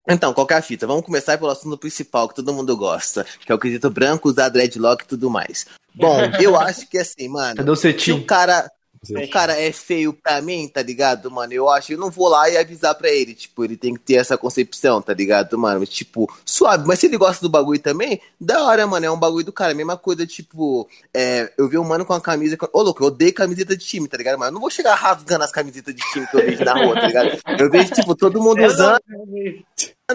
Então, 0.07 0.33
qual 0.33 0.45
que 0.45 0.53
é 0.53 0.57
a 0.57 0.61
fita? 0.61 0.85
Vamos 0.85 1.05
começar 1.05 1.37
pelo 1.37 1.49
assunto 1.49 1.77
principal 1.77 2.27
que 2.27 2.35
todo 2.35 2.53
mundo 2.53 2.75
gosta, 2.75 3.25
que 3.39 3.51
é 3.51 3.55
o 3.55 3.59
quesito 3.59 3.89
branco, 3.89 4.29
usar 4.29 4.49
dreadlock 4.49 5.03
e 5.03 5.07
tudo 5.07 5.29
mais. 5.29 5.65
Bom, 5.95 6.17
eu 6.41 6.57
acho 6.59 6.87
que 6.89 6.97
assim, 6.97 7.27
mano, 7.29 7.55
Cadê 7.55 7.71
o 7.71 7.75
se 7.75 7.87
o 7.87 7.91
cetim? 7.91 8.21
cara, 8.23 8.69
o 9.11 9.29
cara 9.29 9.59
é 9.59 9.71
feio 9.71 10.13
pra 10.13 10.41
mim, 10.41 10.67
tá 10.67 10.81
ligado, 10.81 11.29
mano? 11.29 11.51
Eu 11.51 11.69
acho, 11.69 11.91
eu 11.91 11.97
não 11.97 12.09
vou 12.09 12.29
lá 12.29 12.49
e 12.49 12.57
avisar 12.57 12.95
pra 12.95 13.09
ele, 13.09 13.33
tipo, 13.33 13.63
ele 13.63 13.75
tem 13.75 13.93
que 13.93 13.99
ter 13.99 14.15
essa 14.15 14.37
concepção, 14.37 15.01
tá 15.01 15.13
ligado, 15.13 15.57
mano? 15.57 15.85
Tipo, 15.85 16.31
suave, 16.45 16.87
mas 16.87 16.99
se 16.99 17.07
ele 17.07 17.17
gosta 17.17 17.41
do 17.41 17.49
bagulho 17.49 17.79
também, 17.79 18.21
da 18.39 18.63
hora, 18.63 18.87
mano, 18.87 19.05
é 19.05 19.11
um 19.11 19.19
bagulho 19.19 19.45
do 19.45 19.51
cara, 19.51 19.73
mesma 19.73 19.97
coisa, 19.97 20.25
tipo, 20.25 20.87
é, 21.13 21.51
eu 21.57 21.67
vi 21.67 21.77
um 21.77 21.83
mano 21.83 22.05
com 22.05 22.13
a 22.13 22.21
camisa, 22.21 22.57
ô 22.71 22.81
louco, 22.81 23.03
eu 23.03 23.07
odeio 23.07 23.33
camiseta 23.33 23.75
de 23.75 23.85
time, 23.85 24.07
tá 24.07 24.17
ligado, 24.17 24.37
mano? 24.39 24.49
Eu 24.49 24.53
não 24.53 24.61
vou 24.61 24.69
chegar 24.69 24.95
rasgando 24.95 25.43
as 25.43 25.51
camisetas 25.51 25.93
de 25.93 26.01
time 26.11 26.27
que 26.27 26.37
eu 26.37 26.45
vejo 26.45 26.63
na 26.63 26.73
rua, 26.73 26.95
tá 26.95 27.07
ligado? 27.07 27.39
Eu 27.59 27.69
vejo, 27.69 27.93
tipo, 27.93 28.15
todo 28.15 28.41
mundo 28.41 28.63
usando, 28.65 29.01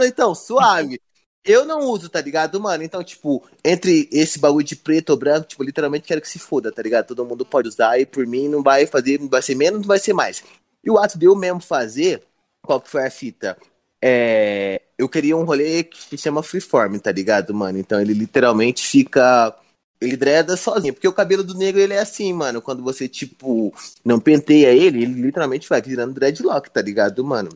então, 0.05 0.35
suave. 0.35 1.01
Eu 1.49 1.65
não 1.65 1.81
uso, 1.81 2.11
tá 2.11 2.21
ligado, 2.21 2.61
mano? 2.61 2.85
Então, 2.85 3.03
tipo, 3.03 3.43
entre 3.65 4.07
esse 4.13 4.39
bagulho 4.39 4.67
de 4.67 4.77
preto 4.77 5.09
ou 5.11 5.17
branco, 5.17 5.49
tipo, 5.49 5.65
literalmente 5.65 6.07
quero 6.07 6.21
que 6.21 6.29
se 6.29 6.39
foda, 6.39 6.71
tá 6.71 6.83
ligado? 6.83 7.07
Todo 7.07 7.25
mundo 7.25 7.47
pode 7.47 7.69
usar 7.69 7.99
e 7.99 8.05
por 8.05 8.27
mim 8.27 8.49
não 8.49 8.63
vai 8.63 8.87
fazer, 8.87 9.19
não 9.19 9.29
vai 9.29 9.41
ser 9.41 9.55
menos, 9.55 9.81
não 9.81 9.89
vai 9.89 9.99
ser 9.99 10.13
mais. 10.13 10.45
E 10.85 10.91
o 10.91 10.99
ato 10.99 11.19
de 11.19 11.25
eu 11.25 11.35
mesmo 11.35 11.61
fazer, 11.61 12.23
qual 12.63 12.79
que 12.79 12.91
foi 12.91 13.07
a 13.07 13.11
fita? 13.11 13.57
É, 14.05 14.83
eu 14.99 15.09
queria 15.09 15.39
um 15.39 15.45
rolê 15.45 15.85
que 15.85 15.99
se 16.03 16.19
chama 16.19 16.43
freeform, 16.43 16.99
tá 16.99 17.11
ligado, 17.11 17.55
mano? 17.55 17.79
Então 17.79 17.99
ele 17.99 18.13
literalmente 18.13 18.87
fica. 18.87 19.57
Ele 20.01 20.17
dreda 20.17 20.57
sozinho, 20.57 20.93
porque 20.93 21.09
o 21.09 21.13
cabelo 21.13 21.43
do 21.43 21.55
negro 21.55 21.81
ele 21.81 21.95
é 21.95 22.01
assim, 22.01 22.31
mano. 22.33 22.61
Quando 22.61 22.83
você, 22.83 23.09
tipo, 23.09 23.75
não 24.05 24.21
penteia 24.21 24.69
ele, 24.69 25.03
ele 25.03 25.23
literalmente 25.23 25.67
vai 25.67 25.81
virando 25.81 26.13
dreadlock, 26.13 26.71
tá 26.71 26.83
ligado, 26.83 27.25
mano? 27.25 27.49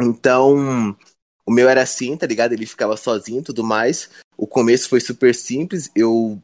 Então, 0.00 0.96
o 1.46 1.50
meu 1.52 1.68
era 1.68 1.82
assim, 1.82 2.16
tá 2.16 2.26
ligado? 2.26 2.52
Ele 2.52 2.66
ficava 2.66 2.96
sozinho 2.96 3.40
e 3.40 3.44
tudo 3.44 3.64
mais. 3.64 4.10
O 4.36 4.46
começo 4.46 4.88
foi 4.88 5.00
super 5.00 5.34
simples. 5.34 5.90
Eu 5.94 6.40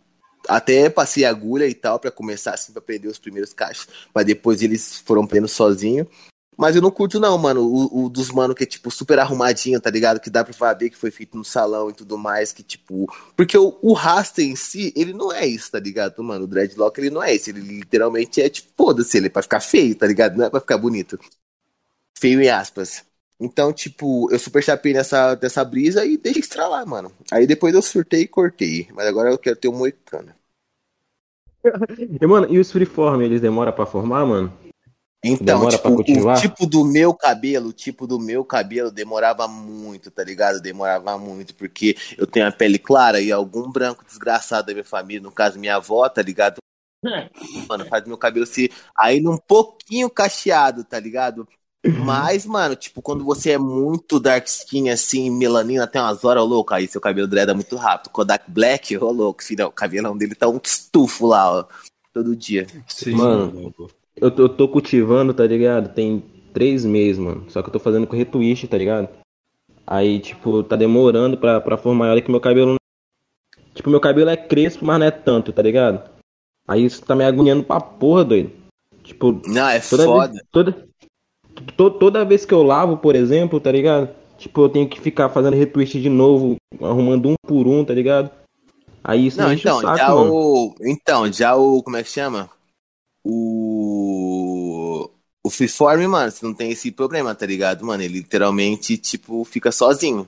até 0.49 0.88
passei 0.88 1.24
agulha 1.24 1.66
e 1.66 1.74
tal 1.74 1.99
pra 1.99 2.11
começar 2.11 2.55
assim, 2.55 2.72
pra 2.72 2.80
aprender 2.80 3.09
os 3.09 3.18
primeiros 3.18 3.53
cachos. 3.53 3.88
Mas 4.14 4.24
depois 4.24 4.62
eles 4.62 4.99
foram 4.99 5.22
aprendendo 5.22 5.49
sozinho. 5.49 6.07
Mas 6.57 6.74
eu 6.74 6.80
não 6.80 6.90
curto, 6.90 7.20
não, 7.20 7.36
mano. 7.36 7.62
O, 7.62 8.07
o 8.07 8.09
dos 8.09 8.30
mano 8.30 8.55
que 8.55 8.62
é, 8.64 8.66
tipo, 8.66 8.90
super 8.90 9.18
arrumadinho, 9.18 9.80
tá 9.80 9.90
ligado? 9.90 10.18
Que 10.18 10.30
dá 10.30 10.42
pra 10.42 10.72
ver 10.72 10.88
que 10.88 10.97
foi 10.97 11.11
feito 11.11 11.36
no 11.36 11.44
salão 11.44 11.90
e 11.90 11.92
tudo 11.92 12.16
mais. 12.16 12.51
Que, 12.51 12.62
tipo. 12.62 13.07
Porque 13.36 13.59
o, 13.59 13.78
o 13.82 13.92
rasta 13.92 14.40
em 14.42 14.57
si, 14.57 14.92
ele 14.97 15.12
não 15.12 15.30
é 15.30 15.47
isso, 15.47 15.70
tá 15.70 15.78
ligado, 15.78 16.22
mano? 16.24 16.44
O 16.44 16.49
dreadlock, 16.49 16.99
ele 16.99 17.11
não 17.11 17.22
é 17.22 17.34
isso. 17.34 17.51
Ele 17.51 17.61
literalmente 17.61 18.40
é, 18.40 18.49
tipo, 18.49 18.70
foda-se, 18.74 19.18
ele 19.18 19.26
é 19.26 19.30
pra 19.30 19.42
ficar 19.42 19.61
feio, 19.61 19.94
tá 19.94 20.07
ligado? 20.07 20.36
Não 20.36 20.47
é 20.47 20.51
pra 20.51 20.61
ficar 20.61 20.78
bonito. 20.78 21.18
Feio 22.18 22.40
em 22.40 22.49
aspas. 22.49 23.05
Então, 23.39 23.72
tipo, 23.72 24.32
eu 24.32 24.39
super 24.39 24.62
chapei 24.62 24.95
nessa, 24.95 25.39
nessa 25.41 25.64
brisa 25.64 26.05
e 26.05 26.16
deixei 26.16 26.41
estralar, 26.41 26.87
mano. 26.87 27.12
Aí 27.30 27.47
depois 27.47 27.74
eu 27.74 27.82
surtei 27.82 28.22
e 28.22 28.28
cortei. 28.28 28.89
Mas 28.93 29.07
agora 29.07 29.30
eu 29.30 29.39
quero 29.39 29.57
ter 29.57 29.68
um 29.68 29.76
moicano. 29.76 30.34
E, 32.20 32.24
mano, 32.24 32.47
e 32.49 32.61
os 32.61 32.70
freeform, 32.70 33.22
eles 33.22 33.41
demoram 33.41 33.72
pra 33.72 33.84
formar, 33.84 34.24
mano? 34.24 34.53
Então, 35.24 35.59
Demora 35.59 35.78
pra 35.78 35.91
tipo, 36.05 36.28
o 36.28 36.41
tipo 36.41 36.66
do 36.66 36.84
meu 36.84 37.12
cabelo, 37.12 37.70
o 37.70 37.72
tipo 37.72 38.07
do 38.07 38.20
meu 38.20 38.45
cabelo 38.45 38.93
demorava 38.93 39.49
muito, 39.49 40.09
tá 40.09 40.22
ligado? 40.22 40.61
Demorava 40.61 41.18
muito, 41.18 41.53
porque 41.55 41.97
eu 42.16 42.26
tenho 42.26 42.47
a 42.47 42.53
pele 42.53 42.78
clara 42.78 43.20
e 43.20 43.32
algum 43.32 43.68
branco 43.68 44.05
desgraçado 44.05 44.68
da 44.68 44.72
minha 44.72 44.84
família, 44.84 45.20
no 45.20 45.32
caso 45.32 45.59
minha 45.59 45.76
avó, 45.76 46.09
tá 46.09 46.22
ligado? 46.22 46.59
Mano, 47.68 47.87
faz 47.87 48.07
meu 48.07 48.16
cabelo 48.16 48.47
ser 48.47 48.70
ainda 48.97 49.30
um 49.30 49.39
pouquinho 49.39 50.09
cacheado, 50.09 50.84
tá 50.84 51.01
ligado? 51.01 51.49
Mas, 52.05 52.45
mano, 52.47 52.74
tipo, 52.76 53.01
quando 53.03 53.24
você 53.24 53.53
é 53.53 53.59
muito 53.59 54.18
dark 54.20 54.47
skin, 54.47 54.89
assim, 54.91 55.30
melanina 55.30 55.84
até 55.84 56.01
umas 56.01 56.24
horas, 56.24 56.43
ô 56.43 56.47
louco, 56.47 56.72
aí 56.74 56.87
seu 56.89 57.01
cabelo 57.01 57.26
dreda 57.26 57.55
muito 57.55 57.76
rápido. 57.76 58.11
Kodak 58.11 58.51
Black, 58.51 58.97
ô 58.97 59.11
louco, 59.11 59.43
filho, 59.43 59.66
o 59.66 59.70
cabelão 59.72 60.16
dele 60.16 60.34
tá 60.34 60.49
um 60.49 60.61
estufo 60.62 61.26
lá, 61.26 61.51
ó, 61.61 61.64
todo 62.12 62.34
dia. 62.37 62.66
Sim. 62.89 63.12
Mano, 63.12 63.72
eu 64.16 64.30
tô, 64.30 64.43
eu 64.43 64.49
tô 64.49 64.68
cultivando, 64.68 65.32
tá 65.34 65.47
ligado? 65.47 65.93
Tem 65.95 66.22
três 66.53 66.84
meses, 66.84 67.18
mano. 67.18 67.45
Só 67.49 67.62
que 67.62 67.68
eu 67.68 67.72
tô 67.72 67.78
fazendo 67.78 68.07
com 68.07 68.16
retwist, 68.16 68.66
tá 68.66 68.78
ligado? 68.78 69.09
Aí, 69.87 70.18
tipo, 70.20 70.62
tá 70.62 70.74
demorando 70.74 71.37
pra, 71.37 71.61
pra 71.61 71.76
formar. 71.76 72.11
Olha 72.11 72.22
que 72.22 72.30
meu 72.30 72.41
cabelo. 72.41 72.70
não- 72.72 72.76
Tipo, 73.74 73.91
meu 73.91 74.01
cabelo 74.01 74.30
é 74.30 74.37
crespo, 74.37 74.84
mas 74.87 74.99
não 74.99 75.07
é 75.07 75.11
tanto, 75.11 75.53
tá 75.53 75.61
ligado? 75.62 76.09
Aí 76.66 76.84
isso 76.84 77.03
tá 77.03 77.14
me 77.14 77.24
agoniando 77.24 77.62
pra 77.62 77.78
porra, 77.78 78.24
doido. 78.24 78.51
Tipo, 79.05 79.41
Não, 79.47 79.68
é 79.68 79.78
toda 79.78 80.05
foda. 80.05 80.32
vez, 80.32 80.43
toda, 80.51 80.89
to- 81.76 81.90
toda 81.90 82.24
vez 82.24 82.44
que 82.44 82.54
eu 82.54 82.62
lavo, 82.62 82.96
por 82.96 83.14
exemplo, 83.16 83.61
tá 83.61 83.70
ligado? 83.72 84.09
Tipo, 84.38 84.62
eu 84.62 84.68
tenho 84.68 84.88
que 84.88 85.00
ficar 85.00 85.28
fazendo 85.30 85.57
retwist 85.57 85.98
de 85.98 86.09
novo, 86.09 86.57
arrumando 86.80 87.30
um 87.30 87.34
por 87.46 87.66
um, 87.66 87.84
tá 87.84 87.94
ligado? 87.94 88.30
Aí 89.02 89.26
isso 89.28 89.38
Não, 89.38 89.52
então, 89.52 89.78
o 89.78 89.80
saco, 89.82 89.96
já 89.98 90.14
mano. 90.14 90.32
o. 90.32 90.74
Então, 90.82 91.32
já 91.32 91.57
o. 91.57 91.82
Como 91.82 91.96
é 91.96 92.02
que 92.02 92.11
chama? 92.11 92.50
O. 93.24 95.11
O 95.44 95.50
Freeform, 95.50 96.07
mano, 96.09 96.30
você 96.30 96.44
não 96.44 96.52
tem 96.52 96.72
esse 96.72 96.90
problema, 96.90 97.34
tá 97.34 97.46
ligado, 97.46 97.84
mano? 97.86 98.02
Ele 98.02 98.14
literalmente, 98.18 98.98
tipo, 98.98 99.44
fica 99.44 99.70
sozinho. 99.70 100.26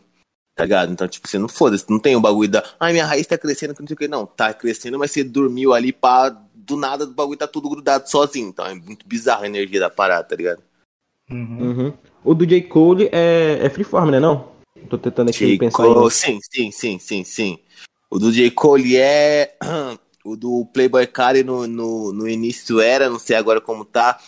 Tá 0.57 0.65
ligado? 0.65 0.93
Então, 0.93 1.09
tipo, 1.09 1.27
você 1.29 1.39
não 1.39 1.49
foda-se, 1.49 1.85
não 1.91 1.99
tem 1.99 2.15
o 2.17 2.21
bagulho 2.21 2.49
da. 2.51 2.65
Ai, 2.79 2.93
minha 2.93 3.05
raiz 3.07 3.27
tá 3.27 3.37
crescendo, 3.37 3.75
que 3.75 3.81
não 3.81 3.89
sei 3.89 3.95
o 3.95 3.99
que. 3.99 4.09
Não, 4.09 4.27
tá 4.27 4.55
crescendo, 4.55 4.99
mas 4.99 5.11
você 5.11 5.25
dormiu 5.25 5.73
ali, 5.75 5.93
pá, 5.93 6.29
do 6.55 6.77
nada 6.77 7.05
o 7.05 7.09
bagulho 7.13 7.39
tá 7.39 7.47
tudo 7.49 7.69
grudado 7.69 8.09
sozinho. 8.09 8.49
Então 8.49 8.65
é 8.67 8.75
muito 8.75 9.07
bizarro 9.07 9.43
a 9.45 9.47
energia 9.47 9.81
da 9.81 9.91
parada, 9.91 10.25
tá 10.25 10.37
ligado? 10.37 10.63
Uhum. 11.31 11.59
Uhum. 11.61 11.93
O 12.25 12.35
do 12.35 12.47
J. 12.47 12.63
Cole 12.63 13.09
é, 13.13 13.59
é 13.63 13.71
freeform, 13.71 14.11
né 14.11 14.21
não? 14.21 14.49
Tô 14.89 14.97
tentando 14.97 15.29
aqui 15.31 15.39
J. 15.39 15.59
pensar 15.59 15.77
Cole, 15.85 16.11
sim, 16.11 16.39
sim, 16.43 16.71
sim, 16.71 16.99
sim, 16.99 17.25
sim. 17.25 17.59
O 18.11 18.19
do 18.19 18.33
J. 18.33 18.51
Cole 18.51 18.97
é. 18.97 19.55
O 20.25 20.37
do 20.37 20.67
Playboy 20.75 21.07
Cardi 21.07 21.43
no, 21.43 21.67
no, 21.67 22.13
no 22.13 22.29
início 22.29 22.81
era, 22.81 23.09
não 23.09 23.19
sei 23.19 23.35
agora 23.35 23.63
como 23.63 23.83
tá. 23.83 24.19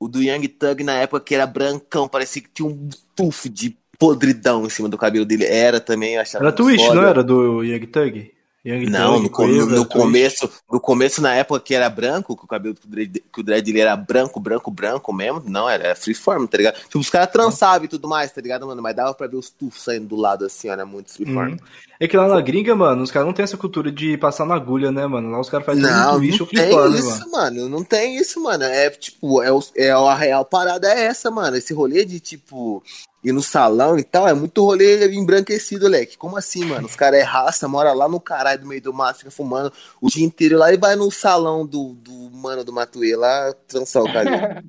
O 0.00 0.08
do 0.08 0.20
Young 0.20 0.48
Thug 0.48 0.82
na 0.82 0.94
época 0.94 1.20
que 1.20 1.36
era 1.36 1.46
brancão, 1.46 2.08
parecia 2.08 2.42
que 2.42 2.48
tinha 2.48 2.68
um 2.68 2.88
tufo 3.14 3.48
de 3.48 3.76
podridão 3.96 4.66
em 4.66 4.70
cima 4.70 4.88
do 4.88 4.98
cabelo 4.98 5.24
dele. 5.24 5.44
Era 5.44 5.78
também, 5.78 6.14
eu 6.14 6.22
achava 6.22 6.44
Era 6.44 6.52
Twitch, 6.52 6.88
não 6.88 7.04
era? 7.04 7.22
Do 7.22 7.62
Young 7.62 7.86
Thug? 7.86 8.32
Young 8.66 8.90
Não, 8.90 9.20
no, 9.20 9.30
no- 9.30 9.66
no 9.66 9.86
começo, 9.86 10.50
no 10.70 10.80
começo, 10.80 11.22
na 11.22 11.34
época 11.34 11.60
que 11.60 11.74
era 11.74 11.88
branco, 11.88 12.36
que 12.36 12.44
o 12.44 12.48
cabelo 12.48 12.74
que 12.74 12.86
o 12.86 12.90
dread, 12.90 13.22
que 13.32 13.40
o 13.40 13.42
dread 13.44 13.80
era 13.80 13.94
branco, 13.96 14.40
branco, 14.40 14.70
branco 14.70 15.12
mesmo, 15.12 15.42
não, 15.46 15.68
era, 15.68 15.84
era 15.84 15.94
freeform, 15.94 16.46
tá 16.46 16.56
ligado? 16.58 16.74
Tipo, 16.80 16.98
os 16.98 17.08
caras 17.10 17.30
trançavam 17.30 17.84
e 17.84 17.88
tudo 17.88 18.08
mais, 18.08 18.32
tá 18.32 18.40
ligado, 18.40 18.66
mano? 18.66 18.82
Mas 18.82 18.96
dava 18.96 19.14
pra 19.14 19.26
ver 19.26 19.36
os 19.36 19.48
tufos 19.50 19.82
saindo 19.82 20.08
do 20.08 20.16
lado 20.16 20.44
assim, 20.44 20.68
era 20.68 20.84
muito 20.84 21.12
freeform. 21.12 21.52
Uhum. 21.52 21.58
É 21.98 22.06
que 22.06 22.16
lá 22.16 22.28
na 22.28 22.40
gringa, 22.42 22.74
mano, 22.74 23.02
os 23.02 23.10
caras 23.10 23.26
não 23.26 23.32
tem 23.32 23.42
essa 23.44 23.56
cultura 23.56 23.90
de 23.90 24.18
passar 24.18 24.44
na 24.44 24.54
agulha, 24.54 24.92
né, 24.92 25.06
mano? 25.06 25.30
Lá 25.30 25.40
os 25.40 25.48
caras 25.48 25.64
fazem 25.64 25.82
Não, 25.82 26.18
muito 26.18 26.40
não 26.40 26.46
tem 26.46 26.94
isso, 26.94 27.06
mano. 27.20 27.30
mano. 27.32 27.68
Não 27.70 27.84
tem 27.84 28.16
isso, 28.18 28.42
mano. 28.42 28.64
É 28.64 28.90
tipo, 28.90 29.42
é, 29.42 29.50
o, 29.50 29.62
é 29.74 29.90
a 29.92 30.14
real 30.14 30.44
parada 30.44 30.88
é 30.92 31.04
essa, 31.04 31.30
mano. 31.30 31.56
Esse 31.56 31.72
rolê 31.72 32.04
de, 32.04 32.20
tipo, 32.20 32.82
ir 33.26 33.32
no 33.32 33.42
salão 33.42 33.98
e 33.98 34.04
tal, 34.04 34.28
é 34.28 34.32
muito 34.32 34.64
rolê 34.64 35.12
embranquecido, 35.12 35.88
leque. 35.88 36.16
Como 36.16 36.36
assim, 36.36 36.64
mano? 36.64 36.86
Os 36.86 36.94
caras 36.94 37.18
é 37.18 37.22
raça, 37.24 37.66
mora 37.66 37.92
lá 37.92 38.08
no 38.08 38.20
caralho 38.20 38.60
do 38.60 38.68
meio 38.68 38.80
do 38.80 38.94
mato, 38.94 39.18
fica 39.18 39.32
fumando 39.32 39.72
o 40.00 40.08
dia 40.08 40.24
inteiro 40.24 40.56
lá 40.56 40.72
e 40.72 40.76
vai 40.76 40.94
no 40.94 41.10
salão 41.10 41.66
do, 41.66 41.94
do 41.94 42.30
mano 42.30 42.62
do 42.62 42.72
Matuê 42.72 43.16
lá 43.16 43.52
trançar 43.66 44.04
o 44.04 44.12
cabelo. 44.12 44.62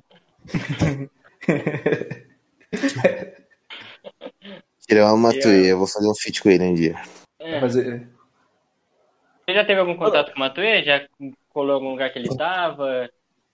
Ele 4.89 4.99
é 4.99 5.03
uma 5.03 5.18
Matuê, 5.18 5.72
eu 5.72 5.78
vou 5.78 5.88
fazer 5.88 6.08
um 6.08 6.16
feat 6.16 6.41
com 6.41 6.49
ele 6.49 6.64
um 6.64 6.74
dia. 6.74 6.95
É. 7.39 7.62
Mas, 7.62 7.76
é, 7.76 8.08
Você 9.45 9.53
já 9.53 9.66
teve 9.66 9.80
algum 9.80 9.95
contato 9.95 10.32
com 10.32 10.38
o 10.38 10.39
Matuê? 10.39 10.82
Já 10.84 11.05
colou 11.49 11.72
em 11.72 11.76
algum 11.76 11.91
lugar 11.91 12.12
que 12.12 12.18
ele 12.18 12.36
tava? 12.36 13.08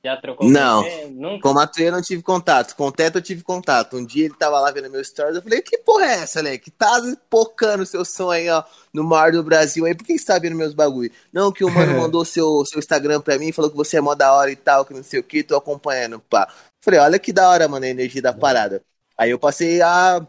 Já 0.04 0.18
trocou 0.18 0.50
Não. 0.50 0.84
Nunca? 1.12 1.42
Com 1.42 1.50
o 1.50 1.54
Matuê 1.54 1.88
eu 1.88 1.92
não 1.94 2.02
tive 2.02 2.22
contato. 2.22 2.76
Com 2.76 2.88
o 2.88 2.92
Teto 2.92 3.20
eu 3.20 3.22
tive 3.22 3.42
contato. 3.42 3.96
Um 3.96 4.06
dia 4.06 4.26
ele 4.26 4.34
tava 4.34 4.60
lá 4.60 4.70
vendo 4.70 4.90
meu 4.90 5.04
stories. 5.04 5.38
Eu 5.38 5.42
falei, 5.42 5.62
que 5.62 5.78
porra 5.78 6.06
é 6.06 6.14
essa, 6.16 6.42
Leque? 6.42 6.70
Tá 6.70 7.02
pocando 7.30 7.86
seu 7.86 8.04
som 8.04 8.30
aí, 8.30 8.50
ó, 8.50 8.64
no 8.94 9.04
mar 9.04 9.32
do 9.32 9.42
Brasil 9.42 9.86
aí. 9.86 9.96
Por 9.96 10.06
que 10.06 10.18
você 10.20 10.26
tá 10.26 10.38
vendo 10.38 10.58
meus 10.58 10.74
bagulho? 10.74 11.10
Não, 11.32 11.54
que 11.54 11.64
o 11.64 11.70
mano 11.70 11.96
mandou 12.02 12.26
seu, 12.26 12.66
seu 12.66 12.80
Instagram 12.80 13.22
pra 13.22 13.40
mim, 13.40 13.54
falou 13.54 13.72
que 13.72 13.78
você 13.78 13.98
é 13.98 14.02
mó 14.02 14.14
da 14.14 14.34
hora 14.34 14.52
e 14.52 14.58
tal, 14.58 14.84
que 14.84 14.94
não 14.94 15.04
sei 15.04 15.22
o 15.22 15.24
que, 15.24 15.42
tô 15.42 15.56
acompanhando, 15.56 16.20
pá. 16.20 16.52
Falei, 16.82 17.00
olha 17.00 17.18
que 17.18 17.32
da 17.32 17.50
hora, 17.50 17.68
mano, 17.70 17.86
a 17.86 17.90
energia 17.90 18.22
da 18.22 18.34
parada. 18.34 18.84
Aí 19.18 19.30
eu 19.30 19.40
passei 19.40 19.82
a, 19.82 20.26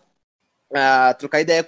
a 0.74 1.14
trocar 1.14 1.40
ideia 1.40 1.66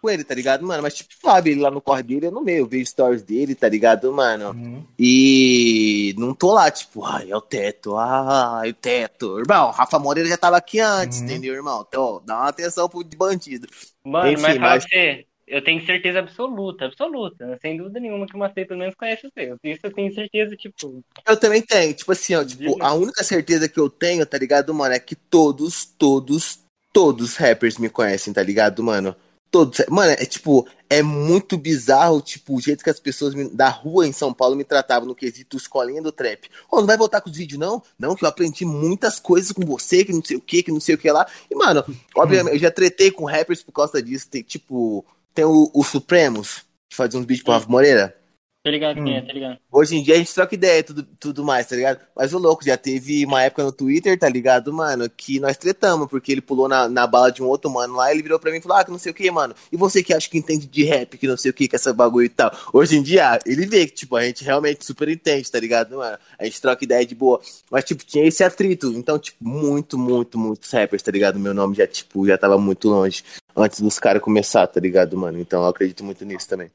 com 0.00 0.10
ele, 0.10 0.24
tá 0.24 0.34
ligado, 0.34 0.64
mano? 0.66 0.82
Mas, 0.82 0.94
tipo, 0.94 1.12
sabe, 1.22 1.50
ele 1.50 1.60
lá 1.60 1.70
no 1.70 1.80
corre 1.80 2.02
dele, 2.02 2.26
eu 2.26 2.30
não 2.32 2.42
meio, 2.42 2.58
eu 2.58 2.66
vejo 2.66 2.86
stories 2.86 3.22
dele, 3.22 3.54
tá 3.54 3.68
ligado, 3.68 4.12
mano? 4.12 4.50
Uhum. 4.50 4.84
E 4.98 6.14
não 6.18 6.34
tô 6.34 6.52
lá, 6.52 6.70
tipo, 6.70 7.04
ai, 7.04 7.30
é 7.30 7.36
o 7.36 7.40
teto, 7.40 7.96
ai, 7.96 8.70
o 8.70 8.74
teto. 8.74 9.38
Irmão, 9.38 9.70
Rafa 9.70 9.98
Moreira 9.98 10.28
já 10.28 10.36
tava 10.36 10.56
aqui 10.56 10.80
antes, 10.80 11.18
Uhum. 11.18 11.24
entendeu, 11.24 11.54
irmão? 11.54 11.84
Então, 11.88 12.22
dá 12.24 12.36
uma 12.38 12.48
atenção 12.48 12.88
pro 12.88 13.04
bandido. 13.16 13.66
Mano, 14.04 14.32
Enfim, 14.32 14.42
mas 14.42 14.58
mas- 14.58 14.84
pra 14.84 14.90
você, 14.90 15.26
eu 15.46 15.62
tenho 15.62 15.84
certeza 15.84 16.18
absoluta, 16.20 16.86
absoluta, 16.86 17.58
sem 17.60 17.76
dúvida 17.76 18.00
nenhuma 18.00 18.26
que 18.26 18.34
o 18.34 18.38
Matuê 18.38 18.64
pelo 18.64 18.80
menos 18.80 18.94
conhece 18.94 19.28
você. 19.28 19.54
Isso 19.62 19.80
eu 19.84 19.92
tenho 19.92 20.12
certeza, 20.14 20.56
tipo, 20.56 21.02
Eu 21.26 21.36
também 21.38 21.60
tenho, 21.62 21.92
tipo 21.94 22.10
assim, 22.12 22.34
ó, 22.34 22.44
tipo, 22.44 22.82
a 22.82 22.94
única 22.94 23.22
certeza 23.22 23.68
que 23.68 23.78
eu 23.78 23.90
tenho, 23.90 24.24
tá 24.26 24.38
ligado, 24.38 24.72
mano, 24.74 24.94
é 24.94 24.98
que 24.98 25.14
todos, 25.14 25.84
todos, 25.84 26.63
todos 26.94 27.30
os 27.30 27.36
rappers 27.36 27.76
me 27.76 27.90
conhecem, 27.90 28.32
tá 28.32 28.42
ligado, 28.42 28.82
mano? 28.82 29.14
Todos. 29.50 29.82
Mano, 29.88 30.12
é 30.12 30.24
tipo, 30.24 30.66
é 30.88 31.02
muito 31.02 31.58
bizarro, 31.58 32.20
tipo, 32.22 32.56
o 32.56 32.60
jeito 32.60 32.82
que 32.82 32.90
as 32.90 32.98
pessoas 32.98 33.34
me- 33.34 33.48
da 33.50 33.68
rua 33.68 34.06
em 34.06 34.12
São 34.12 34.32
Paulo 34.32 34.56
me 34.56 34.64
tratavam 34.64 35.06
no 35.06 35.14
quesito 35.14 35.56
escolinha 35.56 36.00
do 36.00 36.10
trap. 36.12 36.48
Ô, 36.70 36.78
não 36.80 36.86
vai 36.86 36.96
voltar 36.96 37.20
com 37.20 37.28
os 37.30 37.36
vídeos, 37.36 37.58
não? 37.60 37.82
Não, 37.98 38.14
que 38.16 38.24
eu 38.24 38.28
aprendi 38.28 38.64
muitas 38.64 39.20
coisas 39.20 39.52
com 39.52 39.64
você, 39.66 40.04
que 40.04 40.12
não 40.12 40.24
sei 40.24 40.36
o 40.36 40.40
que, 40.40 40.62
que 40.62 40.72
não 40.72 40.80
sei 40.80 40.94
o 40.94 40.98
que 40.98 41.10
lá. 41.10 41.26
E, 41.50 41.54
mano, 41.54 41.84
obviamente, 42.16 42.54
eu 42.54 42.58
já 42.60 42.70
tretei 42.70 43.10
com 43.10 43.24
rappers 43.26 43.62
por 43.62 43.72
causa 43.72 44.00
disso. 44.02 44.28
Tem, 44.28 44.42
tipo, 44.42 45.04
tem 45.34 45.44
o, 45.44 45.70
o 45.74 45.84
Supremos, 45.84 46.62
que 46.88 46.96
fazia 46.96 47.18
uns 47.18 47.26
beats 47.26 47.42
pro 47.44 47.52
Rafa 47.52 47.68
Moreira. 47.68 48.16
Tá 48.64 48.70
ligado 48.70 48.94
quem 48.94 49.14
é, 49.14 49.20
Hum. 49.20 49.26
tá 49.26 49.32
ligado? 49.34 49.58
Hoje 49.70 49.96
em 49.96 50.02
dia 50.02 50.14
a 50.14 50.18
gente 50.18 50.32
troca 50.34 50.54
ideia 50.54 50.78
e 50.78 50.82
tudo, 50.82 51.02
tudo 51.20 51.44
mais, 51.44 51.66
tá 51.66 51.76
ligado? 51.76 52.00
Mas 52.16 52.32
o 52.32 52.38
louco, 52.38 52.64
já 52.64 52.78
teve 52.78 53.26
uma 53.26 53.42
época 53.42 53.62
no 53.62 53.70
Twitter, 53.70 54.18
tá 54.18 54.26
ligado, 54.26 54.72
mano, 54.72 55.08
que 55.10 55.38
nós 55.38 55.56
tretamos, 55.58 56.08
porque 56.08 56.32
ele 56.32 56.40
pulou 56.40 56.66
na, 56.66 56.88
na 56.88 57.06
bala 57.06 57.30
de 57.30 57.42
um 57.42 57.46
outro 57.46 57.70
mano 57.70 57.94
lá, 57.96 58.10
ele 58.10 58.22
virou 58.22 58.38
pra 58.38 58.50
mim 58.50 58.56
e 58.56 58.60
falou, 58.62 58.78
ah, 58.78 58.84
que 58.84 58.90
não 58.90 58.98
sei 58.98 59.12
o 59.12 59.14
que, 59.14 59.30
mano. 59.30 59.54
E 59.70 59.76
você 59.76 60.02
que 60.02 60.14
acha 60.14 60.30
que 60.30 60.38
entende 60.38 60.66
de 60.66 60.84
rap, 60.84 61.18
que 61.18 61.26
não 61.26 61.36
sei 61.36 61.50
o 61.50 61.54
que, 61.54 61.68
que 61.68 61.76
essa 61.76 61.92
bagulho 61.92 62.24
e 62.24 62.28
tal. 62.30 62.50
Hoje 62.72 62.96
em 62.96 63.02
dia, 63.02 63.38
ele 63.44 63.66
vê 63.66 63.86
que, 63.86 63.92
tipo, 63.92 64.16
a 64.16 64.24
gente 64.24 64.42
realmente 64.42 64.84
super 64.86 65.08
entende, 65.10 65.50
tá 65.50 65.60
ligado, 65.60 65.96
mano? 65.98 66.16
A 66.38 66.44
gente 66.46 66.60
troca 66.60 66.82
ideia 66.82 67.04
de 67.04 67.14
boa. 67.14 67.40
Mas, 67.70 67.84
tipo, 67.84 68.02
tinha 68.02 68.26
esse 68.26 68.42
atrito. 68.42 68.86
Então, 68.96 69.18
tipo, 69.18 69.36
muito, 69.46 69.98
muito, 69.98 70.38
muitos 70.38 70.70
rappers, 70.70 71.02
tá 71.02 71.10
ligado? 71.12 71.38
Meu 71.38 71.52
nome 71.52 71.76
já, 71.76 71.86
tipo, 71.86 72.26
já 72.26 72.38
tava 72.38 72.56
muito 72.56 72.88
longe 72.88 73.22
antes 73.54 73.80
dos 73.80 73.98
caras 73.98 74.22
começar, 74.22 74.66
tá 74.66 74.80
ligado, 74.80 75.16
mano? 75.18 75.38
Então 75.38 75.62
eu 75.62 75.68
acredito 75.68 76.02
muito 76.02 76.24
nisso 76.24 76.48
também. 76.48 76.70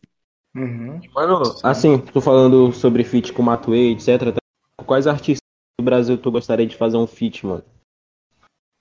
Uhum. 0.55 0.99
Mano, 1.13 1.43
assim, 1.63 1.97
tô 1.99 2.19
falando 2.19 2.71
sobre 2.73 3.03
feat 3.03 3.31
com 3.31 3.41
o 3.41 3.45
Matuê, 3.45 3.91
etc. 3.91 4.37
Quais 4.85 5.07
artistas 5.07 5.39
do 5.79 5.85
Brasil 5.85 6.17
tu 6.17 6.31
gostaria 6.31 6.65
de 6.65 6.75
fazer 6.75 6.97
um 6.97 7.07
feat, 7.07 7.45
mano? 7.45 7.63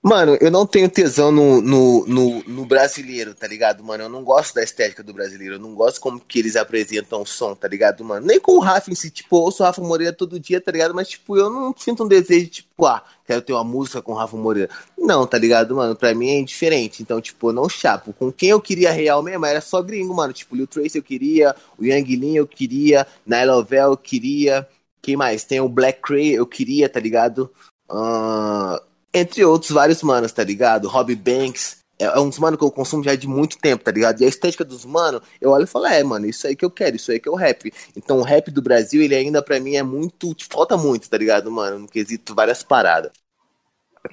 Mano, 0.01 0.37
eu 0.39 0.49
não 0.49 0.65
tenho 0.65 0.89
tesão 0.89 1.29
no, 1.29 1.61
no, 1.61 2.05
no, 2.07 2.43
no 2.45 2.65
brasileiro, 2.65 3.35
tá 3.35 3.45
ligado, 3.45 3.83
mano? 3.83 4.05
Eu 4.05 4.09
não 4.09 4.23
gosto 4.23 4.55
da 4.55 4.63
estética 4.63 5.03
do 5.03 5.13
brasileiro, 5.13 5.55
eu 5.55 5.59
não 5.59 5.75
gosto 5.75 5.99
como 5.99 6.21
que 6.21 6.39
eles 6.39 6.55
apresentam 6.55 7.21
o 7.21 7.25
som, 7.25 7.53
tá 7.53 7.67
ligado, 7.67 8.01
mano? 8.05 8.25
Nem 8.25 8.39
com 8.39 8.53
o 8.53 8.59
Rafa 8.59 8.89
em 8.89 8.95
si, 8.95 9.11
tipo, 9.11 9.35
ouço 9.35 9.61
o 9.61 9.65
Rafa 9.65 9.81
Moreira 9.81 10.13
todo 10.13 10.39
dia, 10.39 10.61
tá 10.61 10.71
ligado? 10.71 10.95
Mas, 10.95 11.09
tipo, 11.09 11.35
eu 11.35 11.49
não 11.49 11.75
sinto 11.77 12.05
um 12.05 12.07
desejo, 12.07 12.47
tipo, 12.47 12.85
ah, 12.85 13.03
quero 13.25 13.41
ter 13.41 13.51
uma 13.51 13.63
música 13.65 14.01
com 14.01 14.13
o 14.13 14.15
Rafa 14.15 14.37
Moreira. 14.37 14.69
Não, 14.97 15.27
tá 15.27 15.37
ligado, 15.37 15.75
mano? 15.75 15.93
Pra 15.97 16.15
mim 16.15 16.29
é 16.29 16.39
indiferente, 16.39 17.03
então, 17.03 17.19
tipo, 17.19 17.49
eu 17.49 17.53
não 17.53 17.67
chapo. 17.67 18.13
Com 18.13 18.31
quem 18.31 18.51
eu 18.51 18.61
queria 18.61 18.91
real 18.91 19.21
mesmo 19.21 19.45
era 19.45 19.59
só 19.59 19.81
gringo, 19.81 20.13
mano. 20.13 20.31
Tipo, 20.31 20.55
Lil 20.55 20.65
Trace 20.67 20.97
eu 20.97 21.03
queria, 21.03 21.53
o 21.77 21.83
Yang 21.83 22.15
Lin 22.15 22.35
eu 22.37 22.47
queria, 22.47 23.05
Nile 23.25 23.51
Ovel 23.51 23.91
eu 23.91 23.97
queria, 23.97 24.65
quem 25.01 25.17
mais? 25.17 25.43
Tem 25.43 25.59
o 25.59 25.67
Black 25.67 26.01
Cray 26.01 26.35
eu 26.35 26.47
queria, 26.47 26.87
tá 26.87 27.01
ligado? 27.01 27.51
Ahn, 27.89 28.79
entre 29.13 29.43
outros 29.43 29.71
vários 29.71 30.01
manos, 30.03 30.31
tá 30.31 30.43
ligado? 30.43 30.87
Robbie 30.87 31.15
Banks. 31.15 31.79
É, 31.99 32.05
é 32.05 32.19
uns 32.19 32.39
mano 32.39 32.57
que 32.57 32.63
eu 32.63 32.71
consumo 32.71 33.03
já 33.03 33.13
de 33.15 33.27
muito 33.27 33.57
tempo, 33.57 33.83
tá 33.83 33.91
ligado? 33.91 34.21
E 34.21 34.25
a 34.25 34.27
estética 34.27 34.63
dos 34.63 34.85
mano, 34.85 35.21
eu 35.41 35.51
olho 35.51 35.65
e 35.65 35.67
falo, 35.67 35.85
é, 35.85 36.01
mano, 36.01 36.25
isso 36.25 36.47
aí 36.47 36.55
que 36.55 36.63
eu 36.63 36.71
quero, 36.71 36.95
isso 36.95 37.11
aí 37.11 37.19
que 37.19 37.27
é 37.27 37.31
o 37.31 37.35
rap. 37.35 37.71
Então 37.95 38.19
o 38.19 38.23
rap 38.23 38.49
do 38.49 38.61
Brasil, 38.61 39.01
ele 39.01 39.15
ainda 39.15 39.43
pra 39.43 39.59
mim 39.59 39.75
é 39.75 39.83
muito. 39.83 40.33
te 40.33 40.45
Falta 40.45 40.77
muito, 40.77 41.09
tá 41.09 41.17
ligado, 41.17 41.51
mano? 41.51 41.79
No 41.79 41.87
quesito 41.87 42.33
várias 42.33 42.63
paradas. 42.63 43.11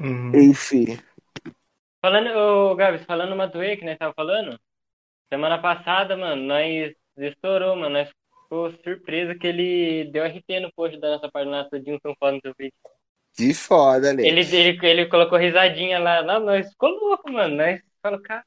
Uhum. 0.01 0.33
Enfim. 0.35 0.99
Falando, 2.03 2.29
ô 2.37 2.75
Gabs, 2.75 3.05
falando 3.05 3.31
no 3.31 3.37
Matuê 3.37 3.77
que 3.77 3.85
nós 3.85 3.99
tava 3.99 4.13
falando, 4.15 4.59
semana 5.29 5.59
passada, 5.59 6.17
mano, 6.17 6.43
nós 6.43 6.95
estourou, 7.17 7.77
mano, 7.77 7.91
nós 7.91 8.09
ficou 8.43 8.71
surpresa 8.85 9.35
que 9.35 9.47
ele 9.47 10.11
deu 10.11 10.25
RT 10.25 10.61
no 10.61 10.73
post 10.73 10.99
da 10.99 11.13
nossa 11.13 11.31
página 11.31 11.69
do 11.71 11.81
Dilson 11.81 12.15
Foda 12.19 12.33
no 12.33 12.41
seu 12.41 12.55
vídeo. 12.59 12.75
De 13.39 13.53
foda, 13.53 14.13
né? 14.13 14.27
Ele, 14.27 14.41
ele, 14.41 14.79
ele 14.83 15.07
colocou 15.07 15.39
risadinha 15.39 15.99
lá, 15.99 16.21
lá, 16.21 16.41
nós 16.41 16.69
ficou 16.71 16.89
louco, 16.89 17.31
mano, 17.31 17.57
nós 17.57 17.81
falou, 18.03 18.21
cara, 18.21 18.43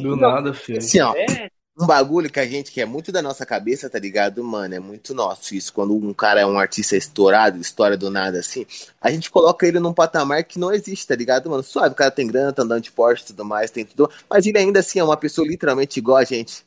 Do 0.00 0.16
nada, 0.16 0.54
filho. 0.54 0.78
Assim, 0.78 1.00
ó, 1.00 1.14
é, 1.14 1.50
um 1.78 1.86
bagulho 1.86 2.30
que 2.30 2.40
a 2.40 2.46
gente 2.46 2.72
que 2.72 2.80
é 2.80 2.86
muito 2.86 3.12
da 3.12 3.20
nossa 3.20 3.44
cabeça, 3.44 3.90
tá 3.90 3.98
ligado, 3.98 4.42
mano? 4.42 4.74
É 4.74 4.80
muito 4.80 5.14
nosso 5.14 5.54
isso. 5.54 5.72
Quando 5.72 5.94
um 5.94 6.14
cara 6.14 6.40
é 6.40 6.46
um 6.46 6.58
artista 6.58 6.96
estourado, 6.96 7.60
história 7.60 7.98
do 7.98 8.10
nada 8.10 8.38
assim, 8.38 8.64
a 9.00 9.10
gente 9.10 9.30
coloca 9.30 9.66
ele 9.66 9.78
num 9.78 9.92
patamar 9.92 10.42
que 10.44 10.58
não 10.58 10.72
existe, 10.72 11.06
tá 11.06 11.14
ligado, 11.14 11.50
mano? 11.50 11.62
Suave, 11.62 11.92
o 11.92 11.96
cara 11.96 12.10
tem 12.10 12.26
grana, 12.26 12.52
tá 12.52 12.62
andando 12.62 12.82
de 12.82 12.92
Porsche 12.92 13.24
e 13.24 13.26
tudo 13.26 13.44
mais, 13.44 13.70
tem 13.70 13.84
tudo. 13.84 14.10
Mas 14.28 14.46
ele 14.46 14.58
ainda 14.58 14.80
assim 14.80 14.98
é 14.98 15.04
uma 15.04 15.18
pessoa 15.18 15.46
literalmente 15.46 15.98
igual 15.98 16.16
a 16.16 16.24
gente. 16.24 16.65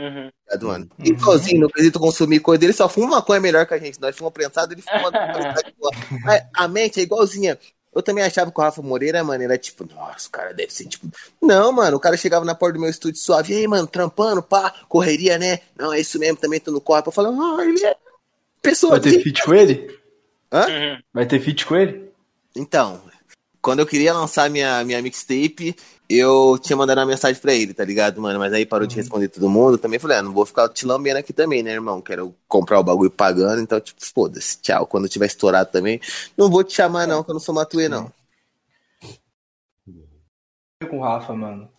Uhum. 0.00 0.30
tá 0.48 0.66
mano? 0.66 0.88
Igualzinho, 0.98 1.60
no 1.60 1.70
quesito 1.70 1.98
consumir 1.98 2.40
coisa 2.40 2.60
dele, 2.60 2.72
só 2.72 2.88
fuma 2.88 3.08
maconha 3.08 3.40
melhor 3.40 3.66
que 3.66 3.74
a 3.74 3.78
gente. 3.78 4.00
Nós 4.00 4.16
fumamos 4.16 4.34
prensado, 4.34 4.72
ele 4.72 4.82
fuma. 4.82 5.10
a, 6.54 6.64
a 6.64 6.68
mente 6.68 7.00
é 7.00 7.02
igualzinha. 7.02 7.58
Eu 7.92 8.02
também 8.02 8.22
achava 8.22 8.52
que 8.52 8.60
o 8.60 8.62
Rafa 8.62 8.80
Moreira, 8.82 9.22
mano, 9.24 9.42
era 9.42 9.58
tipo, 9.58 9.84
nossa, 9.84 10.28
o 10.28 10.30
cara 10.30 10.54
deve 10.54 10.72
ser 10.72 10.86
tipo. 10.86 11.08
Não, 11.42 11.72
mano, 11.72 11.96
o 11.96 12.00
cara 12.00 12.16
chegava 12.16 12.44
na 12.44 12.54
porta 12.54 12.74
do 12.74 12.80
meu 12.80 12.88
estúdio 12.88 13.20
suave, 13.20 13.52
e 13.52 13.56
aí, 13.56 13.66
mano, 13.66 13.86
trampando, 13.86 14.42
pá, 14.42 14.72
correria, 14.88 15.38
né? 15.38 15.58
Não, 15.76 15.92
é 15.92 15.98
isso 15.98 16.18
mesmo, 16.18 16.36
também 16.36 16.60
tô 16.60 16.70
no 16.70 16.80
corpo. 16.80 17.08
Eu 17.08 17.12
falo, 17.12 17.40
ah, 17.40 17.64
ele 17.64 17.84
é 17.84 17.96
pessoa 18.62 18.92
Vai 18.92 19.00
ter 19.00 19.16
de... 19.16 19.24
feat 19.24 19.42
com 19.42 19.54
ele? 19.54 19.98
Hã? 20.52 20.66
Uhum. 20.66 21.02
Vai 21.12 21.26
ter 21.26 21.40
feat 21.40 21.66
com 21.66 21.76
ele? 21.76 22.12
Então, 22.54 23.02
quando 23.62 23.80
eu 23.80 23.86
queria 23.86 24.14
lançar 24.14 24.48
minha, 24.48 24.82
minha 24.84 25.02
mixtape, 25.02 25.74
eu 26.08 26.58
tinha 26.58 26.76
mandado 26.76 26.98
uma 26.98 27.06
mensagem 27.06 27.40
pra 27.40 27.54
ele, 27.54 27.72
tá 27.72 27.84
ligado, 27.84 28.20
mano? 28.20 28.38
Mas 28.38 28.52
aí 28.52 28.66
parou 28.66 28.86
de 28.86 28.96
responder 28.96 29.28
todo 29.28 29.48
mundo. 29.48 29.78
Também 29.78 29.98
falei, 29.98 30.18
ah, 30.18 30.22
não 30.22 30.32
vou 30.32 30.44
ficar 30.44 30.68
te 30.68 30.84
lambendo 30.86 31.18
aqui 31.18 31.32
também, 31.32 31.62
né, 31.62 31.72
irmão? 31.72 32.00
Quero 32.00 32.34
comprar 32.48 32.80
o 32.80 32.84
bagulho 32.84 33.10
pagando, 33.10 33.60
então, 33.60 33.80
tipo, 33.80 34.04
foda-se, 34.04 34.60
tchau. 34.60 34.86
Quando 34.86 35.08
tiver 35.08 35.26
estourado 35.26 35.70
também, 35.70 36.00
não 36.36 36.50
vou 36.50 36.64
te 36.64 36.74
chamar, 36.74 37.06
não, 37.06 37.22
que 37.22 37.30
eu 37.30 37.34
não 37.34 37.40
sou 37.40 37.54
matuê, 37.54 37.88
não. 37.88 38.12
Com 40.88 40.98
o 40.98 41.02
Rafa, 41.02 41.34
mano. 41.34 41.70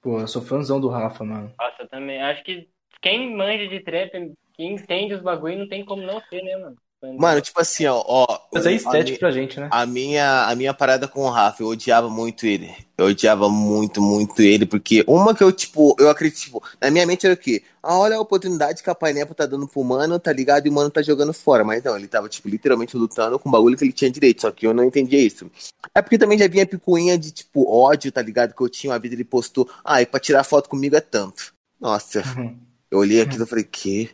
Pô, 0.00 0.20
eu 0.20 0.28
sou 0.28 0.42
fãzão 0.42 0.80
do 0.80 0.88
Rafa, 0.88 1.24
mano. 1.24 1.52
Nossa, 1.58 1.82
eu 1.82 1.88
também. 1.88 2.20
Acho 2.20 2.44
que 2.44 2.68
quem 3.00 3.34
manja 3.34 3.66
de 3.68 3.80
trap, 3.80 4.10
quem 4.54 4.74
entende 4.74 5.14
os 5.14 5.22
bagulho, 5.22 5.58
não 5.58 5.68
tem 5.68 5.84
como 5.84 6.02
não 6.02 6.20
ser, 6.28 6.42
né, 6.42 6.56
mano? 6.56 6.76
Mano, 7.18 7.40
tipo 7.40 7.60
assim, 7.60 7.84
ó, 7.86 8.02
ó. 8.06 8.38
Mas 8.52 8.64
é 8.64 8.72
estético 8.72 9.18
pra 9.18 9.30
gente, 9.32 9.58
né? 9.58 9.68
A 9.72 9.84
minha, 9.84 10.44
a 10.46 10.54
minha 10.54 10.72
parada 10.72 11.08
com 11.08 11.22
o 11.22 11.28
Rafa, 11.30 11.62
eu 11.62 11.66
odiava 11.68 12.08
muito 12.08 12.46
ele. 12.46 12.72
Eu 12.96 13.06
odiava 13.06 13.48
muito, 13.48 14.00
muito 14.00 14.40
ele, 14.40 14.64
porque 14.64 15.04
uma 15.08 15.34
que 15.34 15.42
eu, 15.42 15.50
tipo, 15.50 15.96
eu 15.98 16.08
acredito, 16.08 16.40
tipo, 16.40 16.62
na 16.80 16.90
minha 16.90 17.04
mente 17.04 17.26
era 17.26 17.34
o 17.34 17.36
quê? 17.38 17.62
Ah, 17.82 17.98
olha 17.98 18.16
a 18.16 18.20
oportunidade 18.20 18.82
que 18.82 18.88
a 18.90 18.94
Pineapple 18.94 19.34
tá 19.34 19.44
dando 19.46 19.66
pro 19.66 19.82
mano, 19.82 20.18
tá 20.20 20.32
ligado? 20.32 20.66
E 20.66 20.70
o 20.70 20.72
mano 20.72 20.90
tá 20.90 21.02
jogando 21.02 21.32
fora. 21.32 21.64
Mas 21.64 21.82
não, 21.82 21.96
ele 21.96 22.06
tava, 22.06 22.28
tipo, 22.28 22.48
literalmente 22.48 22.96
lutando 22.96 23.38
com 23.38 23.48
o 23.48 23.52
bagulho 23.52 23.76
que 23.76 23.82
ele 23.84 23.92
tinha 23.92 24.10
direito, 24.10 24.42
só 24.42 24.52
que 24.52 24.64
eu 24.66 24.72
não 24.72 24.84
entendia 24.84 25.18
isso. 25.20 25.50
É 25.92 26.00
porque 26.00 26.16
também 26.18 26.38
já 26.38 26.46
vinha 26.46 26.64
picuinha 26.64 27.18
de, 27.18 27.32
tipo, 27.32 27.68
ódio, 27.68 28.12
tá 28.12 28.22
ligado? 28.22 28.54
Que 28.54 28.62
eu 28.62 28.68
tinha 28.68 28.92
uma 28.92 28.98
vida, 29.00 29.16
ele 29.16 29.24
postou, 29.24 29.68
ah, 29.84 30.00
e 30.00 30.06
pra 30.06 30.20
tirar 30.20 30.44
foto 30.44 30.68
comigo 30.68 30.94
é 30.94 31.00
tanto. 31.00 31.52
Nossa, 31.80 32.22
Uhum. 32.36 32.56
eu 32.88 32.98
olhei 33.00 33.20
aquilo 33.22 33.42
e 33.42 33.46
falei, 33.46 33.64
que? 33.64 34.10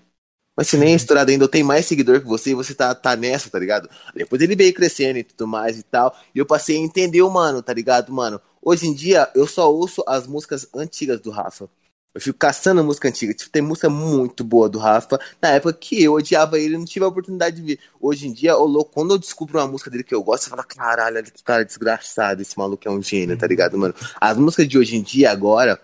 Mas 0.59 0.67
se 0.67 0.77
nem 0.77 0.93
é 0.93 0.97
estourado 0.97 1.31
ainda, 1.31 1.45
eu 1.45 1.49
tenho 1.49 1.65
mais 1.65 1.87
seguidor 1.87 2.21
que 2.21 2.27
você 2.27 2.51
e 2.51 2.55
você 2.55 2.75
tá, 2.75 2.93
tá 2.93 3.15
nessa, 3.15 3.49
tá 3.49 3.61
ligado? 3.61 3.89
Depois 4.13 4.43
ele 4.43 4.57
veio 4.57 4.75
crescendo 4.75 5.17
e 5.17 5.23
tudo 5.23 5.47
mais 5.47 5.79
e 5.79 5.85
tal. 5.85 6.13
E 6.35 6.39
eu 6.41 6.45
passei 6.45 6.77
a 6.77 6.81
entender 6.81 7.23
mano, 7.23 7.63
tá 7.63 7.73
ligado, 7.73 8.13
mano? 8.13 8.41
Hoje 8.61 8.89
em 8.89 8.93
dia, 8.93 9.31
eu 9.37 9.47
só 9.47 9.73
ouço 9.73 10.03
as 10.05 10.27
músicas 10.27 10.67
antigas 10.75 11.21
do 11.21 11.31
Rafa. 11.31 11.71
Eu 12.13 12.21
fico 12.21 12.37
caçando 12.37 12.83
música 12.83 13.07
antiga. 13.07 13.33
Tipo, 13.33 13.53
tem 13.53 13.63
música 13.63 13.89
muito 13.89 14.43
boa 14.43 14.69
do 14.69 14.81
Rafa. 14.81 15.21
Na 15.41 15.51
época 15.51 15.75
que 15.75 16.03
eu 16.03 16.15
odiava 16.15 16.59
ele, 16.59 16.77
não 16.77 16.85
tive 16.85 17.05
a 17.05 17.09
oportunidade 17.09 17.55
de 17.55 17.63
ver. 17.63 17.79
Hoje 18.01 18.27
em 18.27 18.33
dia, 18.33 18.57
ô 18.57 18.65
louco, 18.65 18.91
quando 18.93 19.15
eu 19.15 19.19
descubro 19.19 19.61
uma 19.61 19.69
música 19.69 19.89
dele 19.89 20.03
que 20.03 20.13
eu 20.13 20.25
gosto, 20.25 20.47
eu 20.47 20.51
falo, 20.51 20.65
caralho, 20.67 21.19
olha 21.19 21.23
que 21.23 21.41
cara 21.45 21.65
desgraçado, 21.65 22.43
esse 22.43 22.59
maluco 22.59 22.83
é 22.85 22.91
um 22.91 23.01
gênio, 23.01 23.39
tá 23.39 23.47
ligado, 23.47 23.79
mano? 23.79 23.95
As 24.21 24.37
músicas 24.37 24.67
de 24.67 24.77
hoje 24.77 24.97
em 24.97 25.03
dia, 25.03 25.31
agora, 25.31 25.81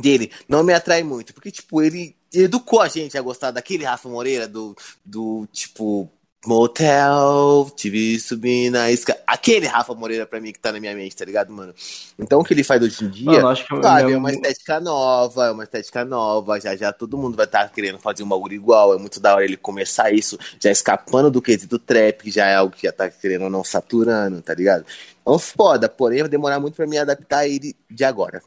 dele, 0.00 0.30
não 0.48 0.62
me 0.62 0.72
atrai 0.72 1.02
muito. 1.02 1.34
Porque, 1.34 1.50
tipo, 1.50 1.82
ele 1.82 2.16
educou 2.32 2.80
a 2.80 2.88
gente 2.88 3.16
a 3.18 3.22
gostar 3.22 3.50
daquele 3.50 3.84
Rafa 3.84 4.08
Moreira, 4.08 4.48
do, 4.48 4.74
do 5.04 5.46
tipo, 5.52 6.10
motel, 6.46 7.70
tive 7.76 8.18
subir 8.20 8.70
na 8.70 8.90
escada. 8.90 9.22
Aquele 9.26 9.66
Rafa 9.66 9.94
Moreira 9.94 10.26
pra 10.26 10.40
mim 10.40 10.52
que 10.52 10.58
tá 10.58 10.72
na 10.72 10.80
minha 10.80 10.94
mente, 10.94 11.14
tá 11.16 11.24
ligado, 11.24 11.52
mano? 11.52 11.74
Então 12.18 12.40
o 12.40 12.44
que 12.44 12.54
ele 12.54 12.64
faz 12.64 12.82
hoje 12.82 13.04
em 13.04 13.10
dia, 13.10 13.40
Mano, 13.40 13.48
acho 13.48 13.64
que 13.64 13.74
sabe, 13.80 14.12
meu- 14.12 14.12
é 14.12 14.16
uma 14.16 14.30
estética 14.32 14.80
nova, 14.80 15.46
é 15.46 15.50
uma 15.52 15.62
estética 15.64 16.04
nova, 16.04 16.58
já 16.60 16.74
já 16.74 16.92
todo 16.92 17.16
mundo 17.16 17.36
vai 17.36 17.46
estar 17.46 17.68
querendo 17.70 17.98
fazer 18.00 18.22
um 18.24 18.28
bagulho 18.28 18.54
igual, 18.54 18.94
é 18.94 18.98
muito 18.98 19.20
da 19.20 19.34
hora 19.34 19.44
ele 19.44 19.56
começar 19.56 20.12
isso, 20.12 20.36
já 20.60 20.70
escapando 20.70 21.30
do 21.30 21.40
quesito 21.40 21.78
trap, 21.78 22.22
que 22.24 22.30
já 22.32 22.46
é 22.46 22.56
algo 22.56 22.74
que 22.74 22.82
já 22.86 22.92
tá 22.92 23.08
querendo 23.10 23.44
ou 23.44 23.50
não 23.50 23.62
saturando, 23.62 24.42
tá 24.42 24.54
ligado? 24.54 24.84
Então 25.20 25.38
foda, 25.38 25.88
porém 25.88 26.20
vai 26.20 26.28
demorar 26.28 26.58
muito 26.58 26.74
pra 26.74 26.86
me 26.86 26.98
adaptar 26.98 27.38
a 27.40 27.48
ele 27.48 27.76
de 27.88 28.04
agora. 28.04 28.42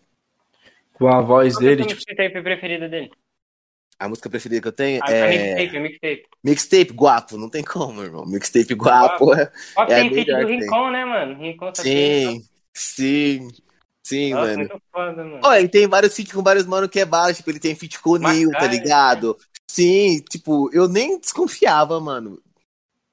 Com 0.98 1.08
a 1.08 1.22
voz 1.22 1.54
Qual 1.54 1.60
que 1.60 1.66
é 1.66 1.70
dele, 1.70 1.84
a 1.84 1.86
tipo, 1.86 2.02
mixtape 2.08 2.42
preferida 2.42 2.90
dele? 2.90 3.12
A 3.98 4.10
música 4.10 4.30
preferida 4.30 4.62
que 4.62 4.68
eu 4.68 4.74
tenho 4.74 5.02
A, 5.04 5.08
a 5.08 5.12
é 5.12 5.56
mixtape, 5.56 5.78
a 5.78 5.82
mixtape. 5.82 6.24
Mixtape 6.44 6.94
Guapo, 6.94 7.38
não 7.38 7.50
tem 7.50 7.64
como, 7.64 8.02
irmão. 8.02 8.26
Mixtape 8.26 8.74
Guapo 8.74 9.34
é, 9.34 9.52
Ó, 9.76 9.86
que 9.86 9.94
é 9.94 9.96
a 9.96 10.00
tem 10.00 10.14
feat 10.14 10.32
do. 10.32 10.48
Rincon, 10.48 10.92
né, 10.92 11.06
mano? 11.06 11.38
Rincon 11.38 11.72
tá 11.72 11.82
Sim, 11.82 12.42
sim, 12.74 13.48
sim, 14.04 14.34
Nossa, 14.34 14.48
mano. 14.48 14.58
muito 14.60 14.82
foda, 14.92 15.24
mano. 15.24 15.40
Olha, 15.44 15.60
ele 15.60 15.70
tem 15.70 15.88
vários 15.88 16.16
feats 16.16 16.34
com 16.34 16.44
vários 16.44 16.66
mano 16.66 16.90
que 16.90 17.00
é 17.00 17.06
baixo, 17.06 17.38
tipo, 17.38 17.52
ele 17.52 17.60
tem 17.60 17.76
feat 17.76 18.00
com 18.00 18.12
o 18.12 18.18
Neil, 18.18 18.52
tá 18.52 18.68
ligado? 18.68 19.38
Sim, 19.68 20.22
tipo, 20.30 20.70
eu 20.74 20.88
nem 20.88 21.20
desconfiava, 21.20 22.00
mano, 22.00 22.42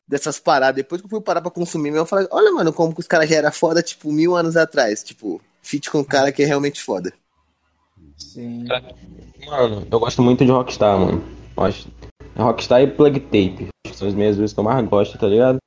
dessas 0.06 0.38
paradas. 0.38 0.76
Depois 0.76 1.00
que 1.00 1.06
eu 1.06 1.10
fui 1.10 1.20
parar 1.20 1.40
pra 1.40 1.50
consumir, 1.50 1.94
eu 1.94 2.06
falei, 2.06 2.28
olha, 2.30 2.52
mano, 2.52 2.72
como 2.72 2.94
que 2.94 3.00
os 3.00 3.06
caras 3.06 3.28
já 3.28 3.36
eram 3.36 3.52
foda, 3.52 3.82
tipo, 3.82 4.12
mil 4.12 4.36
anos 4.36 4.56
atrás. 4.56 5.02
Tipo, 5.02 5.40
feat 5.62 5.90
com 5.90 5.98
um 6.00 6.04
cara 6.04 6.30
que 6.30 6.42
é 6.42 6.46
realmente 6.46 6.82
foda. 6.82 7.12
Sim. 8.32 8.64
Mano, 9.46 9.86
eu 9.90 10.00
gosto 10.00 10.22
muito 10.22 10.44
de 10.44 10.50
Rockstar, 10.50 10.98
mano. 10.98 11.22
Acho- 11.56 11.88
Rockstar 12.36 12.82
e 12.82 12.86
Plug 12.86 13.20
Tape. 13.20 13.68
São 13.92 14.08
as 14.08 14.14
minhas 14.14 14.36
duas 14.36 14.52
que 14.52 14.58
eu 14.60 14.64
mais 14.64 14.86
gosto, 14.88 15.18
tá 15.18 15.26
ligado? 15.26 15.58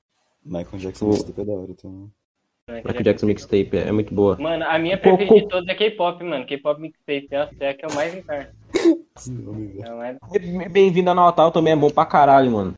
Michael 0.44 0.78
Jackson 0.78 1.06
O- 1.06 1.10
mixtape 1.10 1.42
é 1.42 1.46
da 1.46 1.54
hora, 1.54 1.72
então. 1.72 2.10
Michael 2.68 3.04
Jackson 3.04 3.26
Mixtape 3.28 3.70
é, 3.78 3.88
é 3.90 3.92
muito 3.92 4.12
boa. 4.14 4.38
Mano, 4.40 4.66
a 4.68 4.80
minha 4.80 4.98
preferida 4.98 5.36
de 5.36 5.48
todas 5.48 5.68
é 5.68 5.76
K-pop, 5.76 6.24
mano. 6.24 6.46
K-pop 6.48 6.82
mixtape. 6.82 7.28
É 7.60 7.70
a 7.70 7.74
que 7.76 7.86
eu 7.86 7.94
mais 7.94 8.16
encarno. 8.16 8.48
É 10.34 10.68
Bem-vindo 10.70 11.10
a 11.10 11.16
Natal 11.16 11.52
também 11.52 11.74
é 11.74 11.76
bom 11.76 11.90
pra 11.90 12.06
caralho, 12.06 12.52
mano. 12.52 12.74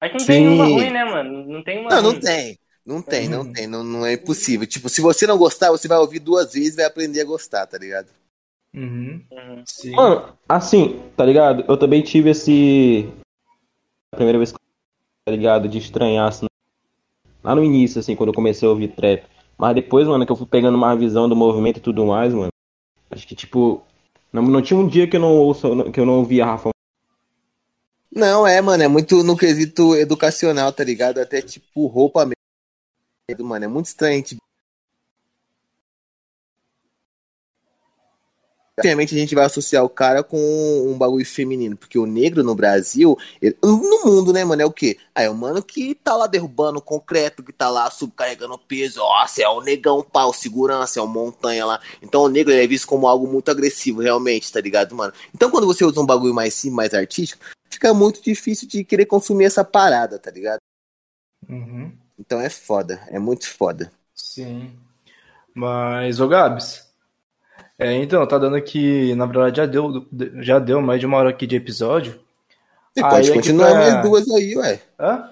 Acho 0.00 0.12
que 0.12 0.18
não 0.18 0.26
tem 0.26 0.48
uma 0.48 0.64
ruim, 0.64 0.90
né, 0.90 1.04
mano? 1.04 1.46
Não 1.46 1.62
tem 1.62 1.78
uma 1.80 1.90
Não, 1.90 2.02
não 2.02 2.20
tem. 2.20 2.58
Não 2.84 3.02
tem, 3.02 3.28
não 3.28 3.52
tem, 3.52 3.66
não, 3.66 3.82
não 3.84 4.06
é 4.06 4.12
impossível. 4.14 4.66
Tipo, 4.66 4.88
se 4.88 5.00
você 5.00 5.26
não 5.26 5.36
gostar, 5.38 5.70
você 5.70 5.88
vai 5.88 5.98
ouvir 5.98 6.18
duas 6.20 6.52
vezes 6.52 6.74
e 6.74 6.76
vai 6.76 6.84
aprender 6.86 7.20
a 7.20 7.24
gostar, 7.24 7.66
tá 7.66 7.76
ligado? 7.78 8.06
Uhum. 8.74 9.22
Uhum. 9.30 9.62
Sim. 9.66 9.92
Mano, 9.92 10.36
assim, 10.48 11.00
tá 11.16 11.24
ligado? 11.24 11.64
Eu 11.68 11.76
também 11.76 12.02
tive 12.02 12.30
esse. 12.30 13.08
A 14.12 14.16
primeira 14.16 14.38
vez 14.38 14.52
que 14.52 14.58
tá 15.24 15.32
ligado? 15.32 15.68
De 15.68 15.78
estranhar, 15.78 16.28
assim. 16.28 16.46
Lá 17.42 17.54
no 17.54 17.64
início, 17.64 17.98
assim, 18.00 18.14
quando 18.16 18.28
eu 18.30 18.34
comecei 18.34 18.66
a 18.66 18.70
ouvir 18.70 18.88
trap. 18.88 19.24
Mas 19.58 19.74
depois, 19.74 20.06
mano, 20.06 20.26
que 20.26 20.32
eu 20.32 20.36
fui 20.36 20.46
pegando 20.46 20.76
uma 20.76 20.94
visão 20.94 21.28
do 21.28 21.34
movimento 21.36 21.78
e 21.78 21.82
tudo 21.82 22.04
mais, 22.04 22.32
mano. 22.32 22.50
Acho 23.10 23.26
que, 23.26 23.34
tipo. 23.34 23.82
Não, 24.32 24.42
não 24.42 24.60
tinha 24.60 24.78
um 24.78 24.86
dia 24.86 25.08
que 25.08 25.16
eu 25.16 25.20
não 25.20 25.34
ouço, 25.34 25.90
que 25.92 25.98
eu 26.00 26.04
não 26.04 26.18
ouvia 26.18 26.44
Rafa. 26.44 26.70
Não, 28.14 28.46
é, 28.46 28.60
mano, 28.60 28.82
é 28.82 28.88
muito 28.88 29.22
no 29.22 29.36
quesito 29.36 29.94
educacional, 29.94 30.72
tá 30.72 30.82
ligado? 30.84 31.18
Até 31.18 31.40
tipo 31.42 31.86
roupa 31.86 32.24
mesmo, 32.24 33.46
mano. 33.48 33.64
É 33.64 33.68
muito 33.68 33.86
estranho. 33.86 34.14
a 34.14 34.16
gente- 34.16 34.36
Obviamente 38.78 39.14
a 39.14 39.18
gente 39.18 39.34
vai 39.34 39.46
associar 39.46 39.82
o 39.84 39.88
cara 39.88 40.22
com 40.22 40.36
um 40.38 40.98
bagulho 40.98 41.24
feminino, 41.24 41.74
porque 41.76 41.98
o 41.98 42.04
negro 42.04 42.44
no 42.44 42.54
Brasil, 42.54 43.16
ele- 43.40 43.56
no 43.62 44.04
mundo, 44.04 44.34
né, 44.34 44.44
mano, 44.44 44.60
é 44.60 44.66
o 44.66 44.70
quê? 44.70 44.98
Ah, 45.14 45.22
é 45.22 45.30
o 45.30 45.34
mano 45.34 45.62
que 45.62 45.94
tá 45.94 46.14
lá 46.14 46.26
derrubando 46.26 46.78
o 46.78 46.82
concreto, 46.82 47.42
que 47.42 47.54
tá 47.54 47.70
lá 47.70 47.90
subcarregando 47.90 48.58
peso, 48.58 48.98
nossa, 48.98 49.42
é 49.42 49.48
o 49.48 49.62
negão 49.62 50.02
pau, 50.02 50.30
segurança, 50.30 51.00
é 51.00 51.02
o 51.02 51.06
montanha 51.06 51.64
lá. 51.64 51.80
Então 52.02 52.20
o 52.22 52.28
negro 52.28 52.52
ele 52.52 52.64
é 52.64 52.66
visto 52.66 52.86
como 52.86 53.08
algo 53.08 53.26
muito 53.26 53.50
agressivo, 53.50 54.02
realmente, 54.02 54.52
tá 54.52 54.60
ligado, 54.60 54.94
mano? 54.94 55.12
Então 55.34 55.50
quando 55.50 55.66
você 55.66 55.82
usa 55.82 55.98
um 55.98 56.06
bagulho 56.06 56.34
mais 56.34 56.52
simples, 56.52 56.76
mais 56.76 56.92
artístico, 56.94 57.42
fica 57.70 57.94
muito 57.94 58.22
difícil 58.22 58.68
de 58.68 58.84
querer 58.84 59.06
consumir 59.06 59.46
essa 59.46 59.64
parada, 59.64 60.18
tá 60.18 60.30
ligado? 60.30 60.58
Uhum. 61.48 61.96
Então 62.18 62.38
é 62.40 62.50
foda, 62.50 63.00
é 63.08 63.18
muito 63.18 63.48
foda. 63.48 63.90
Sim. 64.14 64.70
Mas, 65.54 66.20
ô 66.20 66.28
Gabs. 66.28 66.85
É, 67.78 67.92
então, 67.94 68.26
tá 68.26 68.38
dando 68.38 68.56
aqui, 68.56 69.14
na 69.14 69.26
verdade, 69.26 69.58
já 69.58 69.66
deu, 69.66 70.06
já 70.40 70.58
deu 70.58 70.80
mais 70.80 70.98
de 70.98 71.06
uma 71.06 71.18
hora 71.18 71.28
aqui 71.30 71.46
de 71.46 71.56
episódio. 71.56 72.18
Você 72.94 73.04
Aí 73.04 73.10
pode 73.10 73.28
é 73.28 73.32
que 73.32 73.38
continuar 73.38 73.70
pra- 73.70 73.78
mais 73.78 74.02
duas 74.02 74.30
aí, 74.30 74.56
ué. 74.56 74.80
Hã? 74.98 75.30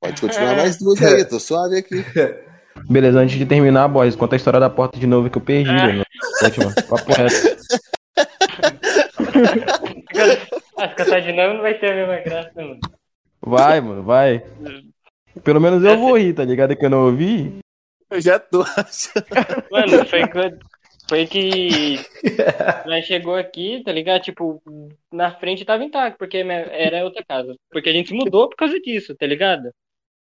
Pode 0.00 0.20
continuar 0.20 0.56
mais 0.56 0.78
duas 0.78 1.02
aí, 1.02 1.24
tô 1.24 1.40
suave 1.40 1.78
aqui. 1.78 1.96
Beleza, 2.88 3.18
antes 3.20 3.36
de 3.38 3.46
terminar, 3.46 3.88
boys, 3.88 4.14
conta 4.16 4.34
a 4.34 4.38
história 4.38 4.58
da 4.60 4.68
porta 4.70 4.98
de 4.98 5.06
novo 5.06 5.30
que 5.30 5.38
eu 5.38 5.42
perdi, 5.42 5.70
velho. 5.74 6.04
Última, 6.42 6.72
papo 6.88 7.12
reto. 7.12 7.56
As 10.76 10.94
cantar 10.94 11.20
de 11.22 11.32
novo 11.32 11.54
não 11.54 11.62
vai 11.62 11.74
ter 11.78 11.92
a 11.92 11.94
mesma 11.94 12.20
graça, 12.20 12.52
mano. 12.56 12.80
Vai, 13.40 13.80
mano, 13.80 14.02
vai. 14.02 14.44
Pelo 15.42 15.60
menos 15.60 15.82
eu 15.84 15.96
vou 15.98 16.16
rir, 16.18 16.34
tá 16.34 16.44
ligado? 16.44 16.76
Que 16.76 16.84
eu 16.86 16.90
não 16.90 17.06
ouvi. 17.06 17.58
Eu 18.10 18.20
já 18.20 18.38
tô 18.38 18.62
achando. 18.62 19.24
Mano, 19.70 20.04
foi 20.06 20.26
quando. 20.28 20.58
Foi 21.08 21.26
que 21.26 21.96
nós 22.86 23.04
chegou 23.04 23.34
aqui, 23.34 23.82
tá 23.84 23.92
ligado? 23.92 24.22
Tipo, 24.22 24.62
na 25.12 25.30
frente 25.32 25.64
tava 25.64 25.84
intacto, 25.84 26.18
porque 26.18 26.38
era 26.38 27.04
outra 27.04 27.22
casa. 27.24 27.54
Porque 27.70 27.90
a 27.90 27.92
gente 27.92 28.08
se 28.08 28.14
mudou 28.14 28.48
por 28.48 28.56
causa 28.56 28.80
disso, 28.80 29.14
tá 29.14 29.26
ligado? 29.26 29.70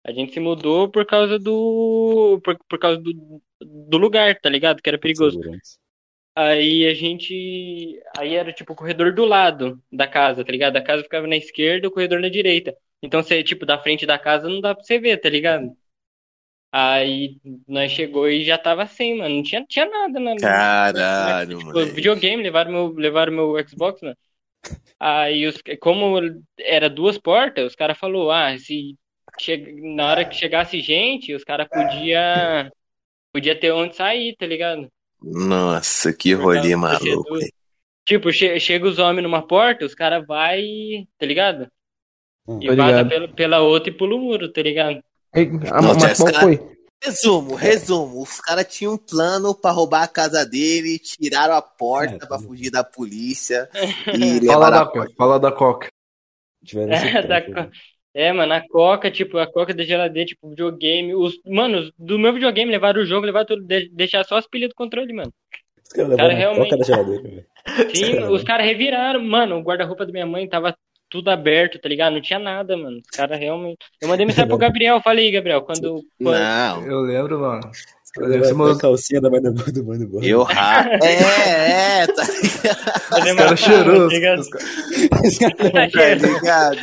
A 0.04 0.12
gente 0.12 0.32
se 0.32 0.40
mudou 0.40 0.88
por 0.90 1.04
causa 1.04 1.38
do. 1.38 2.40
Por, 2.44 2.58
por 2.68 2.78
causa 2.78 3.00
do, 3.00 3.42
do 3.60 3.98
lugar, 3.98 4.38
tá 4.40 4.48
ligado? 4.48 4.80
Que 4.80 4.88
era 4.88 4.98
perigoso. 4.98 5.40
Aí 6.34 6.86
a 6.86 6.94
gente. 6.94 8.00
Aí 8.16 8.34
era 8.34 8.52
tipo 8.52 8.72
o 8.72 8.76
corredor 8.76 9.12
do 9.12 9.24
lado 9.24 9.82
da 9.92 10.06
casa, 10.06 10.44
tá 10.44 10.52
ligado? 10.52 10.76
A 10.76 10.82
casa 10.82 11.02
ficava 11.02 11.26
na 11.26 11.36
esquerda, 11.36 11.88
o 11.88 11.90
corredor 11.90 12.20
na 12.20 12.28
direita. 12.28 12.74
Então 13.02 13.22
você, 13.22 13.42
tipo, 13.42 13.66
da 13.66 13.78
frente 13.78 14.06
da 14.06 14.18
casa 14.18 14.48
não 14.48 14.60
dá 14.60 14.74
pra 14.74 14.84
você 14.84 14.98
ver, 14.98 15.18
tá 15.18 15.28
ligado? 15.28 15.76
Aí 16.70 17.38
nós 17.66 17.90
chegou 17.92 18.28
e 18.28 18.44
já 18.44 18.58
tava 18.58 18.86
sem, 18.86 19.16
mano. 19.16 19.36
Não 19.36 19.42
tinha, 19.42 19.64
tinha 19.66 19.86
nada, 19.86 20.20
né? 20.20 20.36
Caralho, 20.36 21.58
Tipo, 21.58 21.70
moleque. 21.70 21.92
videogame, 21.92 22.42
levaram 22.42 22.70
meu, 22.72 22.88
levaram 22.94 23.32
meu 23.32 23.54
Xbox, 23.68 24.02
mano. 24.02 24.16
Aí, 25.00 25.46
os, 25.46 25.62
como 25.80 26.18
era 26.58 26.90
duas 26.90 27.16
portas, 27.16 27.64
os 27.66 27.74
caras 27.76 27.96
falaram, 27.96 28.30
ah, 28.30 28.58
se 28.58 28.96
che- 29.38 29.56
na 29.96 30.10
hora 30.10 30.24
que 30.24 30.34
chegasse 30.34 30.80
gente, 30.80 31.32
os 31.34 31.44
caras 31.44 31.68
podia, 31.68 32.70
podia 33.32 33.58
ter 33.58 33.70
onde 33.72 33.96
sair, 33.96 34.36
tá 34.36 34.46
ligado? 34.46 34.88
Nossa, 35.22 36.12
que 36.12 36.34
rolê 36.34 36.76
maluco. 36.76 37.38
Tipo, 38.04 38.32
che- 38.32 38.58
chega 38.58 38.86
os 38.88 38.98
homens 38.98 39.22
numa 39.22 39.46
porta, 39.46 39.84
os 39.84 39.94
caras 39.94 40.26
vai, 40.26 41.06
tá 41.18 41.26
ligado? 41.26 41.68
Hum. 42.46 42.58
E 42.62 42.68
ligado. 42.68 43.08
pela, 43.08 43.28
pela 43.28 43.60
outra 43.60 43.90
e 43.90 43.94
pula 43.96 44.16
o 44.16 44.18
muro, 44.18 44.50
tá 44.50 44.62
ligado? 44.62 45.02
Ah, 45.34 45.80
Não, 45.82 45.88
mas 45.94 45.96
qual 45.96 46.08
Jessica- 46.08 46.40
foi? 46.40 46.78
Resumo, 47.02 47.54
resumo. 47.54 48.22
Os 48.22 48.40
caras 48.40 48.66
tinham 48.66 48.94
um 48.94 48.98
plano 48.98 49.54
pra 49.54 49.70
roubar 49.70 50.02
a 50.02 50.08
casa 50.08 50.44
dele, 50.44 50.98
tiraram 50.98 51.54
a 51.54 51.62
porta 51.62 52.14
É, 52.16 52.18
pra 52.18 52.26
tá. 52.26 52.38
fugir 52.40 52.70
da 52.72 52.82
polícia 52.82 53.68
e 54.42 54.44
Fala 54.46 54.70
da, 54.70 54.80
a 54.82 54.86
porta. 54.86 55.14
fala 55.16 55.38
da 55.38 55.52
Coca. 55.52 55.88
É, 56.74 57.22
da 57.22 57.40
co- 57.40 57.70
é, 58.12 58.32
mano, 58.32 58.52
a 58.52 58.60
Coca, 58.68 59.10
tipo, 59.12 59.38
a 59.38 59.46
Coca 59.46 59.72
da 59.72 59.84
geladeira, 59.84 60.26
tipo, 60.26 60.48
videogame. 60.48 61.14
Os, 61.14 61.38
mano, 61.46 61.88
do 61.96 62.18
meu 62.18 62.32
videogame 62.32 62.70
levaram 62.72 63.00
o 63.00 63.06
jogo, 63.06 63.24
levaram 63.24 63.46
tudo, 63.46 63.62
de- 63.64 63.88
deixar 63.90 64.24
só 64.24 64.36
as 64.36 64.46
pilhas 64.48 64.70
do 64.70 64.74
controle, 64.74 65.12
mano. 65.12 65.32
Os 65.84 65.92
caras 65.92 66.16
Cara, 66.16 66.32
a 66.32 66.36
realmente- 66.36 66.64
coca 66.70 66.78
da 66.78 66.84
geladeira. 66.84 67.46
Sim, 67.94 68.24
os 68.24 68.42
caras 68.42 68.66
reviraram, 68.66 69.22
mano. 69.22 69.56
O 69.58 69.62
guarda-roupa 69.62 70.04
da 70.04 70.10
minha 70.12 70.26
mãe 70.26 70.48
tava 70.48 70.74
tudo 71.10 71.30
aberto, 71.30 71.78
tá 71.78 71.88
ligado? 71.88 72.12
Não 72.14 72.20
tinha 72.20 72.38
nada, 72.38 72.76
mano. 72.76 72.98
Os 72.98 73.16
caras 73.16 73.38
realmente. 73.38 73.78
Eu 74.00 74.08
mandei 74.08 74.26
mensagem 74.26 74.48
pro 74.48 74.56
Gabriel, 74.58 75.00
falei, 75.02 75.30
Gabriel, 75.30 75.62
quando. 75.62 76.02
quando... 76.22 76.38
Não, 76.38 76.86
Eu 76.86 77.00
lembro, 77.00 77.38
mano. 77.40 77.70
Eu 78.16 78.26
lembro, 78.26 78.46
você 78.46 78.54
mandou- 78.54 78.78
calcinha 78.78 79.20
da 79.20 79.30
mãe 79.30 79.40
do 79.40 79.52
do 79.52 79.84
mãe 79.84 79.98
do 79.98 80.24
eu 80.24 80.42
ra... 80.42 80.88
É, 81.04 82.02
é, 82.02 82.06
tá 82.06 82.24
ligado? 82.24 82.98
fazer 83.08 83.30
Os 83.30 83.36
caras 83.36 83.60
cheirosos. 83.60 84.08
tá 84.08 84.14
ligado? 84.14 84.40
os 84.40 84.48
caras- 84.48 85.92
Tá 85.92 86.70
ligado. 86.70 86.78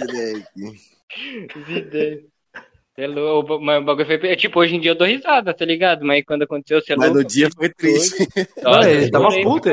Cê 2.95 3.01
é 3.01 3.07
louco, 3.07 3.59
mas 3.59 3.81
o 3.81 3.85
bagulho 3.85 4.05
foi. 4.05 4.35
Tipo, 4.37 4.59
hoje 4.61 4.75
em 4.75 4.79
dia 4.79 4.91
eu 4.91 4.95
dou 4.95 5.05
risada, 5.07 5.53
tá 5.53 5.65
ligado? 5.65 6.05
Mas 6.05 6.23
quando 6.23 6.43
aconteceu, 6.43 6.79
você 6.81 6.93
é 6.93 6.95
Mas 6.95 7.07
louco. 7.09 7.23
no 7.23 7.27
dia 7.27 7.49
foi 7.53 7.67
triste. 7.69 8.25
Mano, 8.63 8.77
Nossa, 8.77 8.89
ele 8.89 9.11
tava 9.11 9.29
puto. 9.41 9.69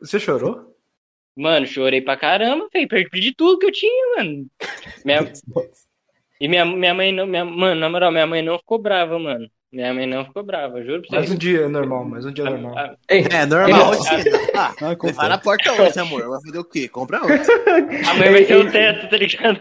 Você 0.00 0.18
chorou? 0.18 0.71
Mano, 1.36 1.66
chorei 1.66 2.00
pra 2.00 2.16
caramba, 2.16 2.68
velho. 2.72 2.88
Perdi 2.88 3.34
tudo 3.34 3.58
que 3.58 3.66
eu 3.66 3.72
tinha, 3.72 4.16
mano. 4.18 4.46
Minha... 5.04 5.32
E 6.40 6.48
minha, 6.48 6.64
minha 6.64 6.92
mãe 6.92 7.12
não. 7.12 7.24
Minha... 7.24 7.44
Mano, 7.44 7.80
na 7.80 7.88
moral, 7.88 8.10
minha 8.10 8.26
mãe 8.26 8.42
não 8.42 8.58
ficou 8.58 8.76
brava, 8.76 9.16
mano. 9.16 9.46
Minha 9.72 9.94
mãe 9.94 10.06
não 10.08 10.24
ficou 10.24 10.42
brava, 10.42 10.82
juro 10.82 11.00
pra 11.02 11.18
Mais 11.18 11.28
você. 11.28 11.34
um 11.36 11.38
dia 11.38 11.68
normal, 11.68 12.04
mais 12.04 12.26
um 12.26 12.32
dia 12.32 12.42
normal. 12.44 12.76
A- 12.76 12.82
a- 12.86 12.96
Ei, 13.08 13.24
É 13.30 13.46
normal. 13.46 13.92
Ah, 14.52 14.74
Ah, 14.80 14.96
levar 15.06 15.28
na 15.28 15.38
porta 15.38 15.70
hoje, 15.80 16.00
amor. 16.00 16.28
Vai 16.28 16.40
fazer 16.44 16.58
o 16.58 16.64
quê? 16.64 16.88
Compra 16.88 17.20
outra. 17.20 17.36
A 18.10 18.14
mãe 18.14 18.32
vai 18.32 18.44
ser 18.44 18.56
o 18.56 18.68
teto, 18.72 19.08
tá 19.08 19.16
ligado? 19.16 19.60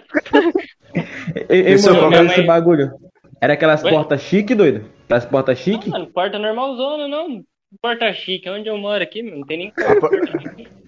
ei, 1.49 1.61
Esse 1.73 1.87
é 1.87 1.91
o 1.91 1.95
mano, 1.95 2.09
mãe- 2.09 2.25
esse 2.25 2.41
bagulho. 2.41 2.91
Era 3.39 3.53
aquelas 3.53 3.83
Oi? 3.83 3.91
portas 3.91 4.21
chique, 4.23 4.55
doido? 4.55 4.83
Aquelas 5.05 5.25
portas 5.25 5.59
chique? 5.59 5.87
Não, 5.89 5.99
mano, 5.99 6.11
porta 6.11 6.39
normalzona, 6.39 7.07
não. 7.07 7.43
Porta 7.79 8.11
chique, 8.13 8.49
onde 8.49 8.67
eu 8.67 8.77
moro 8.77 9.01
aqui, 9.03 9.23
mano, 9.23 9.37
não 9.37 9.45
tem 9.45 9.57
nem 9.57 9.71
porta. 9.71 10.09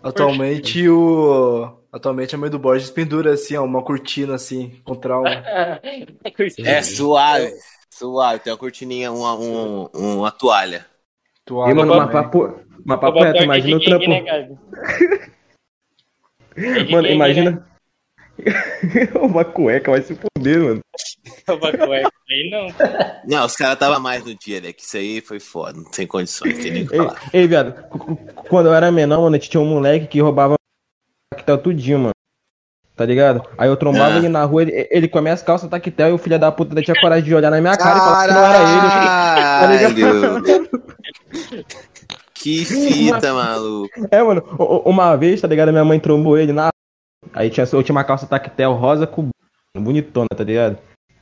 Atualmente 0.02 0.88
o. 0.90 1.78
Atualmente 1.92 2.36
a 2.36 2.38
mãe 2.38 2.50
do 2.50 2.60
Borges 2.60 2.90
pendura 2.90 3.34
assim, 3.34 3.56
ó, 3.56 3.64
uma 3.64 3.84
cortina 3.84 4.36
assim, 4.36 4.82
com 4.84 4.96
trauma. 4.96 5.30
É 6.66 6.82
suave. 6.82 7.52
Suave. 7.90 8.40
Tem 8.40 8.52
uma 8.52 8.58
cortininha, 8.60 9.12
uma, 9.12 9.36
um, 9.36 9.88
uma 9.94 10.32
toalha. 10.32 10.86
Toalha 11.46 11.72
Ei, 11.72 11.76
mano, 11.76 11.94
uma 11.94 12.08
papo, 12.08 12.60
uma 12.86 12.98
papo 12.98 13.20
reto, 13.22 13.44
imagina 13.44 13.78
o 13.78 13.80
trampo. 13.80 14.08
né? 14.10 14.58
É 16.56 16.84
de 16.84 16.92
Mano, 16.92 17.08
imagina. 17.08 17.52
né? 17.52 17.64
uma 19.22 19.46
cueca 19.46 19.92
vai 19.92 20.02
se 20.02 20.16
fuder, 20.16 20.60
mano. 20.60 20.80
Aí 22.30 22.50
não. 22.50 22.68
Não, 23.28 23.46
os 23.46 23.56
caras 23.56 23.78
tava 23.78 24.00
mais 24.00 24.24
no 24.26 24.34
dia, 24.36 24.62
né? 24.62 24.72
Que 24.74 24.82
isso 24.82 24.98
aí 24.98 25.22
foi 25.22 25.40
foda. 25.40 25.80
Sem 25.92 26.08
condições, 26.08 26.58
tem 26.58 26.72
nem 26.72 26.84
o 26.84 26.88
que 26.88 26.96
Ei, 26.96 26.98
falar. 27.02 27.22
ei, 27.34 27.48
viado, 27.48 27.74
cu- 27.90 28.00
cu- 28.00 28.18
quando 28.50 28.68
eu 28.68 28.74
era 28.74 28.92
menor, 28.92 29.22
mano, 29.22 29.38
tinha 29.38 29.60
um 29.62 29.66
moleque 29.66 30.08
que 30.08 30.22
roubava 30.22 30.56
tactel 31.34 31.58
tudinho, 31.58 32.00
mano. 32.00 32.12
Tá 32.96 33.06
ligado? 33.06 33.44
Aí 33.58 33.68
eu 33.68 33.76
trombava 33.76 34.14
Ah. 34.16 34.18
ele 34.18 34.30
na 34.30 34.44
rua, 34.46 34.62
ele, 34.62 34.88
ele 34.90 35.08
com 35.08 35.18
as 35.18 35.24
minhas 35.24 35.42
calças 35.44 35.70
tactel 35.70 36.10
e 36.10 36.14
o 36.14 36.18
filho 36.18 36.40
da 36.40 36.52
puta 36.52 36.80
tinha 36.82 37.00
coragem 37.00 37.26
de 37.26 37.36
olhar 37.36 37.50
na 37.52 37.60
minha 37.60 37.76
cara 37.76 37.98
e 37.98 38.00
falar 38.00 38.28
que 38.28 38.34
não 38.34 38.46
era 38.46 38.60
ele. 38.60 39.90
Caralho! 39.94 40.44
Que 42.34 42.66
fita, 42.66 43.34
maluco. 43.34 43.90
É, 44.12 44.22
mano, 44.24 44.44
uma 44.86 45.16
vez, 45.16 45.42
tá 45.42 45.48
ligado? 45.48 45.72
Minha 45.72 45.86
mãe 45.86 46.00
trombou 46.00 46.38
ele 46.38 46.54
na. 46.54 46.70
Aí 47.34 47.50
tinha, 47.50 47.66
eu 47.72 47.84
tinha 47.84 47.96
uma 47.96 48.04
calça 48.04 48.28
tactel 48.28 48.74
rosa 48.74 49.08
com 49.08 49.30
bonitona, 49.76 50.28
tá 50.36 50.44
ligado? 50.44 50.78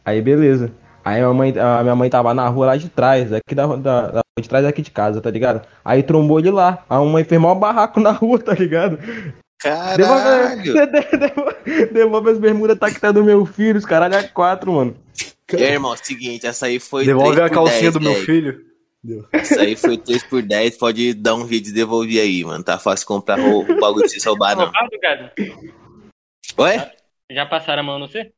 Aí 0.05 0.21
beleza. 0.21 0.71
Aí 1.03 1.21
minha 1.21 1.33
mãe, 1.33 1.53
a 1.57 1.81
minha 1.83 1.95
mãe 1.95 2.09
tava 2.09 2.33
na 2.33 2.47
rua 2.47 2.67
lá 2.67 2.77
de 2.77 2.89
trás, 2.89 3.33
aqui 3.33 3.55
da, 3.55 3.65
da, 3.75 4.07
da 4.07 4.21
de 4.39 4.47
trás 4.47 4.65
aqui 4.65 4.81
de 4.81 4.91
casa, 4.91 5.19
tá 5.19 5.29
ligado? 5.29 5.65
Aí 5.83 6.03
trombou 6.03 6.39
ele 6.39 6.51
lá. 6.51 6.83
A 6.89 6.99
mãe 6.99 7.23
fez 7.23 7.41
maior 7.41 7.55
barraco 7.55 7.99
na 7.99 8.11
rua, 8.11 8.39
tá 8.39 8.53
ligado? 8.53 8.99
Caralho! 9.59 10.73
Devolve, 10.73 11.17
devolve, 11.17 11.85
devolve 11.93 12.29
as 12.31 12.39
bermudas 12.39 12.79
tactel 12.79 13.13
do 13.13 13.23
meu 13.23 13.45
filho, 13.45 13.77
os 13.77 13.85
caralho 13.85 14.15
é 14.15 14.23
quatro, 14.23 14.73
mano. 14.73 14.95
E 15.53 15.63
aí, 15.63 15.73
irmão, 15.73 15.95
seguinte, 15.97 16.47
essa 16.47 16.65
aí 16.65 16.79
foi. 16.79 17.05
Devolve 17.05 17.35
3 17.35 17.51
a 17.51 17.53
calcinha 17.53 17.91
10, 17.91 17.93
do 17.93 18.01
meu 18.01 18.15
filho. 18.15 18.71
Essa 19.31 19.61
aí 19.61 19.75
foi 19.75 19.97
3 19.97 20.23
por 20.23 20.41
10 20.41 20.77
pode 20.77 21.13
dar 21.13 21.35
um 21.35 21.47
jeito 21.47 21.65
de 21.65 21.73
devolver 21.73 22.21
aí, 22.21 22.43
mano. 22.43 22.63
Tá 22.63 22.77
fácil 22.77 23.05
comprar 23.07 23.39
o, 23.39 23.61
o 23.61 23.79
bagulho 23.79 24.07
de 24.07 24.19
se 24.19 24.27
roubar, 24.27 24.55
não. 24.55 24.65
Roubado, 24.65 24.99
Gabi? 25.01 25.31
Oi? 26.57 26.81
Já 27.31 27.45
passaram 27.45 27.81
a 27.81 27.85
mão 27.85 27.99
no 27.99 28.07
você? 28.07 28.31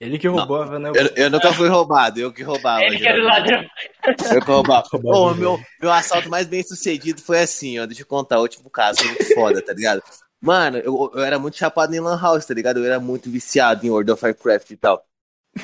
Ele 0.00 0.16
que 0.16 0.28
roubava, 0.28 0.78
né? 0.78 0.90
Eu, 0.94 1.24
eu 1.24 1.30
nunca 1.30 1.52
fui 1.52 1.68
roubado, 1.68 2.20
eu 2.20 2.32
que 2.32 2.42
roubava. 2.42 2.84
Ele 2.84 2.98
que 2.98 3.08
era 3.08 3.20
o 3.20 3.24
ladrão. 3.24 3.64
Eu 4.06 4.40
que 4.40 4.50
roubava. 4.50 4.88
Mesmo. 4.94 5.34
meu, 5.34 5.60
meu 5.80 5.92
assalto 5.92 6.30
mais 6.30 6.46
bem 6.46 6.62
sucedido 6.62 7.20
foi 7.20 7.40
assim, 7.40 7.80
ó. 7.80 7.86
Deixa 7.86 8.02
eu 8.02 8.06
contar, 8.06 8.38
o 8.38 8.42
último 8.42 8.70
caso, 8.70 8.98
foi 9.00 9.08
muito 9.08 9.34
foda, 9.34 9.60
tá 9.60 9.72
ligado? 9.72 10.00
Mano, 10.40 10.78
eu, 10.78 11.10
eu 11.14 11.24
era 11.24 11.36
muito 11.36 11.56
chapado 11.56 11.92
em 11.94 12.00
Lan 12.00 12.20
House, 12.20 12.46
tá 12.46 12.54
ligado? 12.54 12.78
Eu 12.78 12.84
era 12.84 13.00
muito 13.00 13.28
viciado 13.28 13.84
em 13.84 13.90
World 13.90 14.12
of 14.12 14.24
Warcraft 14.24 14.70
e 14.70 14.76
tal. 14.76 15.04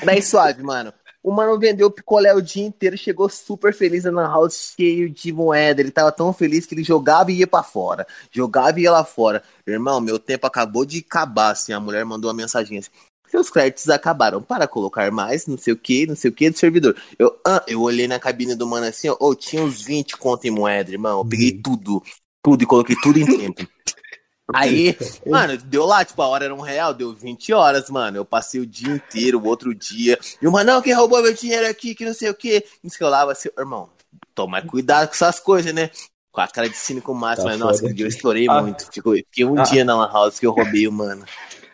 Daí 0.03 0.21
suave, 0.21 0.63
mano. 0.65 0.93
O 1.23 1.33
mano 1.33 1.59
vendeu 1.59 1.91
picolé 1.91 2.35
o 2.35 2.43
dia 2.43 2.67
inteiro, 2.67 2.99
chegou 2.99 3.29
super 3.29 3.73
feliz 3.73 4.05
na 4.05 4.11
Lan 4.11 4.29
House, 4.29 4.75
cheio 4.77 5.09
de 5.09 5.33
moeda. 5.33 5.81
Ele 5.81 5.93
tava 5.93 6.11
tão 6.11 6.33
feliz 6.33 6.67
que 6.67 6.75
ele 6.75 6.83
jogava 6.83 7.31
e 7.31 7.37
ia 7.37 7.47
pra 7.47 7.63
fora. 7.63 8.05
Jogava 8.33 8.79
e 8.79 8.83
ia 8.83 8.91
lá 8.91 9.05
fora. 9.05 9.43
Irmão, 9.67 10.01
meu 10.01 10.19
tempo 10.19 10.47
acabou 10.47 10.85
de 10.85 10.99
acabar, 10.99 11.53
assim. 11.53 11.73
A 11.73 11.79
mulher 11.79 12.05
mandou 12.05 12.29
uma 12.29 12.37
mensagem 12.37 12.79
assim. 12.79 12.91
Seus 13.35 13.51
créditos 13.51 13.89
acabaram. 13.91 14.41
Para 14.41 14.69
colocar 14.69 15.11
mais, 15.11 15.47
não 15.49 15.59
sei 15.59 15.73
o 15.73 15.77
que, 15.77 16.07
não 16.07 16.15
sei 16.15 16.31
o 16.31 16.33
que 16.33 16.49
do 16.51 16.57
servidor. 16.57 16.97
Eu, 17.19 17.37
ah, 17.45 17.61
eu 17.67 17.83
olhei 17.83 18.07
na 18.07 18.19
cabine 18.21 18.55
do 18.55 18.65
mano 18.65 18.87
assim, 18.87 19.09
ó. 19.09 19.17
ô, 19.19 19.35
tinha 19.35 19.61
uns 19.61 19.83
20 19.83 20.17
conto 20.17 20.45
em 20.47 20.51
moeda, 20.53 20.93
irmão. 20.93 21.19
Eu 21.19 21.25
peguei 21.25 21.51
tudo, 21.53 22.01
tudo 22.41 22.63
e 22.63 22.67
coloquei 22.67 22.95
tudo 23.03 23.19
em 23.19 23.27
tempo. 23.27 23.67
Aí, 24.55 24.97
mano, 25.27 25.57
deu 25.57 25.85
lá, 25.85 26.05
tipo, 26.05 26.21
a 26.23 26.29
hora 26.29 26.45
era 26.45 26.55
um 26.55 26.61
real, 26.61 26.95
deu 26.95 27.13
20 27.13 27.53
horas, 27.53 27.91
mano. 27.91 28.19
Eu 28.19 28.25
passei 28.25 28.61
o 28.61 28.67
dia 28.67 28.93
inteiro, 28.95 29.41
o 29.41 29.47
outro 29.47 29.75
dia. 29.75 30.17
E 30.41 30.47
o 30.47 30.53
mano, 30.53 30.73
não, 30.75 30.83
quem 30.83 30.93
roubou 30.93 31.21
meu 31.23 31.33
dinheiro 31.35 31.67
aqui, 31.67 31.93
que 31.95 32.05
não 32.05 32.15
sei 32.15 32.31
o 32.31 32.35
quê. 32.35 32.65
Isso 32.85 32.97
que 32.97 33.03
eu 33.03 33.09
lavo 33.09 33.33
assim, 33.33 33.49
irmão, 33.59 33.89
toma 34.35 34.63
cuidado 34.63 35.09
com 35.09 35.15
essas 35.15 35.41
coisas, 35.41 35.73
né? 35.75 35.91
Com 36.31 36.41
a 36.41 36.47
cara 36.47 36.69
de 36.69 36.77
cínico 36.77 37.13
máximo, 37.15 37.47
Tá 37.47 37.51
mas 37.53 37.59
nossa, 37.59 37.73
foda. 37.75 37.87
aquele 37.87 37.95
dia 37.95 38.05
eu 38.05 38.09
estourei 38.09 38.47
Ah. 38.49 38.61
muito. 38.63 38.85
Fiquei, 38.93 39.25
fiquei 39.25 39.45
um 39.45 39.59
Ah. 39.59 39.63
dia 39.63 39.85
na 39.85 39.97
Lan 39.97 40.13
House 40.13 40.39
que 40.39 40.47
eu 40.47 40.53
roubei 40.53 40.87
o 40.87 40.93
mano. 40.93 41.25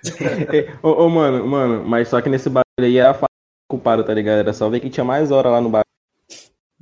Ô, 0.82 1.04
ô, 1.04 1.08
mano, 1.08 1.46
mano, 1.46 1.84
mas 1.84 2.08
só 2.08 2.20
que 2.20 2.28
nesse 2.28 2.48
bagulho 2.48 2.64
aí 2.78 2.96
era 2.98 3.12
fácil 3.14 3.28
culpado, 3.68 4.02
tá 4.04 4.12
ligado? 4.14 4.38
Era 4.40 4.52
só 4.52 4.68
ver 4.68 4.80
que 4.80 4.90
tinha 4.90 5.04
mais 5.04 5.30
hora 5.30 5.50
lá 5.50 5.60
no 5.60 5.68
bagulho. 5.68 5.84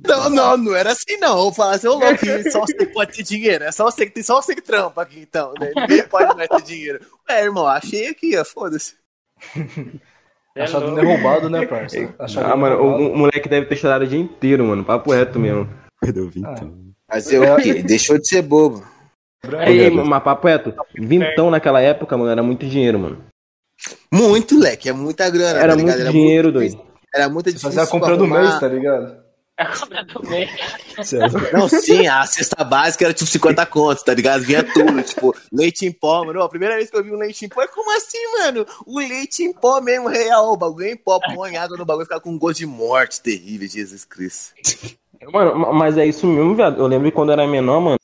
Não, 0.01 0.29
não, 0.29 0.55
não 0.57 0.75
era 0.75 0.91
assim, 0.93 1.17
não. 1.19 1.45
Eu 1.45 1.51
falava 1.51 1.75
assim, 1.75 1.87
ô 1.87 1.95
louco, 1.95 2.17
que 2.17 2.49
só 2.49 2.61
você 2.61 2.73
que 2.73 2.85
pode 2.85 3.17
ter 3.17 3.23
dinheiro. 3.23 3.65
É 3.65 3.71
só 3.71 3.83
você 3.83 4.05
que 4.05 4.13
tem 4.13 4.23
só 4.23 4.41
você 4.41 4.55
que 4.55 4.61
trampa 4.61 5.01
aqui, 5.01 5.19
então, 5.19 5.53
né? 5.59 5.71
Ninguém 5.75 6.07
pode 6.07 6.35
mais 6.37 6.47
ter 6.47 6.61
dinheiro. 6.61 6.99
Ué, 7.29 7.43
irmão, 7.43 7.67
achei 7.67 8.07
aqui, 8.07 8.37
ó, 8.37 8.45
foda-se. 8.45 8.95
É 10.55 10.63
Achado 10.63 10.91
não 10.91 11.03
roubado, 11.05 11.49
né, 11.49 11.65
parça? 11.65 12.13
Achado 12.17 12.51
Ah, 12.51 12.55
mano, 12.55 12.77
roubado. 12.77 13.03
o, 13.03 13.13
o 13.13 13.17
moleque 13.17 13.47
deve 13.49 13.65
ter 13.67 13.75
chorado 13.75 14.05
o 14.05 14.07
dia 14.07 14.19
inteiro, 14.19 14.63
mano. 14.65 14.83
Papo 14.85 15.11
reto 15.11 15.37
mesmo. 15.37 15.69
Perdeu 15.99 16.29
vintão. 16.29 16.73
Mas 17.09 17.31
eu 17.31 17.43
o 17.53 17.57
quê? 17.57 17.81
Deixou 17.83 18.17
de 18.17 18.27
ser 18.27 18.41
bobo. 18.41 18.85
Ei, 19.65 19.79
ei, 19.85 19.89
mas 19.89 20.23
papo 20.23 20.47
reto, 20.47 20.73
vintão 20.95 21.49
naquela 21.49 21.79
época, 21.81 22.17
mano, 22.17 22.29
era 22.31 22.43
muito 22.43 22.67
dinheiro, 22.67 22.99
mano. 22.99 23.23
Muito, 24.11 24.59
leque, 24.59 24.89
é 24.89 24.93
muita 24.93 25.29
grana. 25.29 25.59
Era 25.59 25.69
tá 25.73 25.75
ligado? 25.75 25.99
muito 25.99 26.11
dinheiro, 26.11 26.51
doido. 26.51 26.81
Era 27.13 27.29
muito 27.29 27.45
Você 27.45 27.51
difícil. 27.53 27.69
fazia 27.69 27.83
a 27.83 27.87
compra 27.87 28.17
do 28.17 28.27
mês, 28.27 28.59
tá 28.59 28.67
ligado? 28.67 29.17
A 29.57 29.65
compra 29.77 30.03
do 30.03 30.29
mês. 30.29 30.49
Sério. 31.03 31.31
Não, 31.53 31.67
sim, 31.69 32.05
a 32.07 32.25
cesta 32.25 32.63
básica 32.63 33.05
era 33.05 33.13
tipo 33.13 33.29
50 33.29 33.65
contos, 33.65 34.03
tá 34.03 34.13
ligado? 34.13 34.41
Vinha 34.43 34.63
tudo, 34.63 35.01
tipo, 35.01 35.33
leite 35.51 35.85
em 35.85 35.91
pó, 35.91 36.25
mano. 36.25 36.41
A 36.43 36.49
primeira 36.49 36.75
vez 36.75 36.89
que 36.89 36.97
eu 36.97 37.03
vi 37.03 37.11
um 37.11 37.17
leite 37.17 37.45
em 37.45 37.49
pó, 37.49 37.61
é 37.61 37.67
como 37.67 37.89
assim, 37.95 38.17
mano? 38.39 38.65
O 38.85 38.99
leite 38.99 39.43
em 39.43 39.53
pó 39.53 39.79
mesmo, 39.81 40.07
real, 40.09 40.51
o 40.53 40.57
bagulho 40.57 40.87
em 40.87 40.97
pó, 40.97 41.19
põe 41.33 41.55
água 41.57 41.77
no 41.77 41.85
bagulho, 41.85 42.05
fica 42.05 42.19
com 42.19 42.31
um 42.31 42.37
gosto 42.37 42.59
de 42.59 42.65
morte 42.65 43.21
terrível, 43.21 43.67
Jesus 43.67 44.03
Cristo. 44.05 44.53
Mano, 45.31 45.55
ma- 45.57 45.73
mas 45.73 45.97
é 45.97 46.05
isso 46.05 46.25
mesmo, 46.27 46.55
viado. 46.55 46.79
Eu 46.79 46.87
lembro 46.87 47.11
quando 47.11 47.29
eu 47.29 47.33
era 47.33 47.47
menor, 47.47 47.79
mano. 47.81 47.98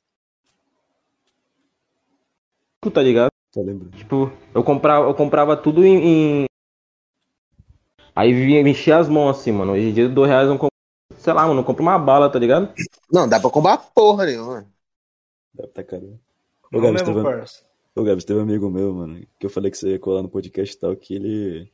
Tá 2.91 3.01
ligado? 3.01 3.29
Tá 3.53 3.61
lembrando? 3.61 3.95
Tipo, 3.97 4.31
eu 4.53 4.63
comprava, 4.63 5.07
eu 5.07 5.13
comprava 5.13 5.55
tudo 5.57 5.85
em. 5.85 6.43
em- 6.43 6.45
Aí 8.15 8.33
vinha, 8.33 8.61
enchia 8.61 8.97
as 8.97 9.09
mãos 9.09 9.37
assim, 9.39 9.51
mano. 9.51 9.73
Hoje 9.73 9.89
em 9.89 9.93
dia, 9.93 10.07
dois 10.07 10.29
reais 10.29 10.45
eu 10.45 10.51
não 10.51 10.57
compro. 10.57 10.71
Sei 11.17 11.33
lá, 11.33 11.45
mano, 11.47 11.59
eu 11.61 11.63
compro 11.65 11.83
uma 11.83 11.97
bala, 11.99 12.29
tá 12.29 12.39
ligado? 12.39 12.73
Não, 13.11 13.27
dá 13.27 13.39
pra 13.39 13.49
comprar 13.49 13.77
porra 13.77 14.25
nenhuma. 14.25 14.67
Deve 15.53 15.69
tá 15.69 15.83
caro. 15.83 16.19
Ô, 16.71 16.77
Não 16.77 16.81
Gabs, 16.81 17.01
teve, 17.03 17.19
ô, 17.95 18.03
Gabs, 18.03 18.25
teve 18.25 18.39
um 18.39 18.43
amigo 18.43 18.69
meu, 18.69 18.93
mano, 18.93 19.25
que 19.39 19.45
eu 19.45 19.49
falei 19.49 19.71
que 19.71 19.77
você 19.77 19.91
ia 19.91 19.99
colar 19.99 20.21
no 20.21 20.29
podcast 20.29 20.75
e 20.75 20.79
tal, 20.79 20.95
que 20.95 21.13
ele 21.15 21.71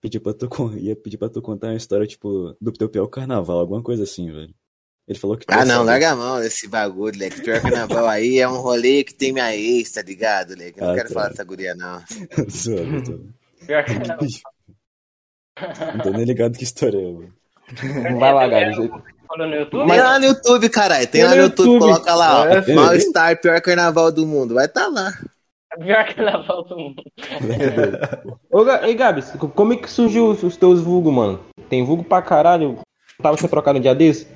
pediu 0.00 0.20
pra 0.20 0.34
tu, 0.34 0.48
ia 0.78 0.96
pedir 0.96 1.18
pra 1.18 1.28
tu 1.28 1.40
contar 1.40 1.68
uma 1.68 1.76
história, 1.76 2.06
tipo, 2.06 2.56
do 2.60 2.72
teu 2.72 2.88
pior 2.88 3.06
carnaval, 3.06 3.58
alguma 3.60 3.82
coisa 3.82 4.02
assim, 4.02 4.30
velho. 4.30 4.54
Ele 5.08 5.18
falou 5.18 5.36
que 5.36 5.44
Ah, 5.48 5.64
não, 5.64 5.78
saber. 5.78 5.84
larga 5.86 6.10
a 6.12 6.16
mão 6.16 6.40
desse 6.40 6.68
bagulho, 6.68 7.18
leque. 7.18 7.40
Pior 7.42 7.60
carnaval 7.60 8.06
aí 8.08 8.38
é 8.38 8.48
um 8.48 8.58
rolê 8.60 9.02
que 9.02 9.12
tem 9.14 9.32
minha 9.32 9.54
ex, 9.54 9.90
tá 9.92 10.02
ligado, 10.02 10.54
leque? 10.56 10.78
Eu 10.80 10.84
não 10.86 10.92
Ah, 10.92 10.96
quero 10.96 11.08
tá. 11.08 11.14
falar 11.14 11.28
dessa 11.30 11.44
guria, 11.44 11.74
não. 11.74 12.00
Tô- 13.04 13.66
Pior 13.66 13.84
que 13.84 13.94
não. 13.94 14.16
Tô 16.02 16.10
nem 16.10 16.24
ligado 16.24 16.56
que 16.56 16.64
história 16.64 16.96
é, 16.98 17.00
velho. 17.00 17.32
Vai 18.18 18.32
lá, 18.32 18.46
no 18.48 19.54
YouTube? 19.54 19.88
Tem 19.88 20.00
lá 20.00 20.18
no 20.18 20.24
YouTube, 20.26 20.68
caralho. 20.68 21.06
Tem 21.06 21.20
Tem 21.20 21.24
lá 21.24 21.30
no 21.30 21.36
no 21.36 21.42
YouTube, 21.42 21.66
YouTube. 21.66 21.80
coloca 21.92 22.14
lá, 22.14 22.40
ó. 22.42 22.46
É, 22.46 22.74
Mal-estar, 22.74 23.40
pior 23.40 23.60
carnaval 23.60 24.12
do 24.12 24.26
mundo. 24.26 24.54
Vai 24.54 24.68
tá 24.68 24.88
lá. 24.88 25.12
Pior 25.80 26.04
carnaval 26.14 26.64
do 26.64 26.76
mundo. 26.76 27.02
Ô, 28.52 28.68
Ei, 28.84 28.94
Gabs, 28.94 29.30
co- 29.32 29.48
como 29.48 29.72
é 29.72 29.76
que 29.76 29.90
surgiu 29.90 30.28
os, 30.30 30.56
teus 30.56 30.80
vulgos, 30.80 31.12
mano? 31.12 31.40
Tem 31.70 31.84
vulgo 31.84 32.04
pra 32.04 32.20
caralho. 32.22 32.78
Tava 33.22 33.36
você 33.36 33.48
trocado 33.48 33.78
um 33.78 33.82
dia 33.82 33.94
desse? 33.94 34.26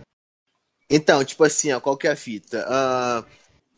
Então, 0.89 1.25
tipo 1.25 1.43
assim, 1.45 1.73
ó, 1.73 1.81
qual 1.81 1.97
que 1.97 2.07
é 2.07 2.13
a 2.13 2.17
fita? 2.17 2.65
Ah, 2.69 3.25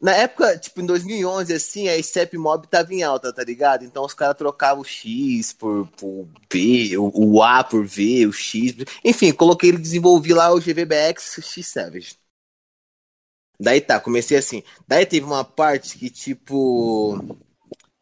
na 0.01 0.14
época, 0.14 0.56
tipo, 0.59 0.80
em 0.80 0.86
2011, 0.86 1.52
assim, 1.52 1.89
a 1.89 2.01
SCEP 2.01 2.39
Mob 2.39 2.68
tava 2.68 2.94
em 2.94 3.02
alta, 3.02 3.32
tá 3.32 3.43
ligado? 3.43 3.85
Então 3.85 4.05
os 4.05 4.14
caras 4.14 4.36
trocavam 4.36 4.82
o 4.82 4.85
X 4.85 5.52
por, 5.52 5.89
por 5.97 6.28
V, 6.52 6.97
o, 6.98 7.10
o 7.14 7.43
A 7.43 7.64
por 7.64 7.85
V, 7.85 8.26
o 8.26 8.32
X. 8.32 8.76
Enfim, 9.05 9.32
coloquei 9.32 9.70
ele, 9.70 9.78
desenvolvi 9.78 10.32
lá 10.32 10.52
o 10.52 10.60
GVBX 10.60 11.40
X 11.43 11.66
Savage. 11.66 12.16
Daí 13.60 13.80
tá, 13.80 13.98
comecei 13.98 14.39
assim. 14.39 14.62
Daí 14.86 15.05
teve 15.05 15.26
uma 15.26 15.44
parte 15.44 15.98
que, 15.98 16.09
tipo. 16.09 17.18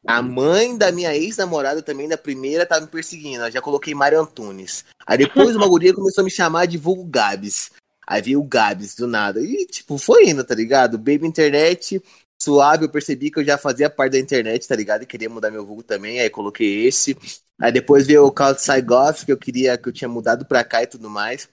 A 0.06 0.22
mãe 0.22 0.76
da 0.76 0.92
minha 0.92 1.16
ex-namorada 1.16 1.82
também, 1.82 2.08
da 2.08 2.16
primeira, 2.16 2.64
tava 2.66 2.82
me 2.82 2.86
perseguindo. 2.86 3.44
Eu 3.44 3.50
já 3.50 3.60
coloquei 3.60 3.92
Mário 3.92 4.20
Antunes. 4.20 4.84
Aí 5.04 5.18
depois 5.18 5.56
uma 5.56 5.66
guria 5.66 5.92
começou 5.94 6.22
a 6.22 6.24
me 6.24 6.30
chamar 6.30 6.66
de 6.66 6.78
vulgo 6.78 7.04
Gabs. 7.04 7.72
Aí 8.06 8.22
veio 8.22 8.40
o 8.40 8.44
Gabs 8.44 8.94
do 8.94 9.06
nada. 9.06 9.40
E, 9.40 9.66
tipo, 9.66 9.98
foi 9.98 10.28
indo, 10.28 10.44
tá 10.44 10.54
ligado? 10.54 10.98
Baby 10.98 11.26
Internet, 11.26 12.00
suave, 12.40 12.84
eu 12.84 12.88
percebi 12.90 13.30
que 13.30 13.40
eu 13.40 13.44
já 13.44 13.58
fazia 13.58 13.90
parte 13.90 14.12
da 14.12 14.18
internet, 14.18 14.66
tá 14.68 14.76
ligado? 14.76 15.02
E 15.02 15.06
queria 15.06 15.28
mudar 15.28 15.50
meu 15.50 15.66
vulgo 15.66 15.82
também, 15.82 16.20
aí 16.20 16.30
coloquei 16.30 16.86
esse. 16.86 17.16
Aí 17.58 17.72
depois 17.72 18.06
veio 18.06 18.26
o 18.26 18.34
Outside 18.42 18.82
Goth, 18.82 19.24
que 19.24 19.32
eu 19.32 19.36
queria, 19.38 19.76
que 19.76 19.88
eu 19.88 19.92
tinha 19.92 20.08
mudado 20.08 20.44
pra 20.44 20.62
cá 20.62 20.82
e 20.82 20.86
tudo 20.86 21.08
mais. 21.10 21.48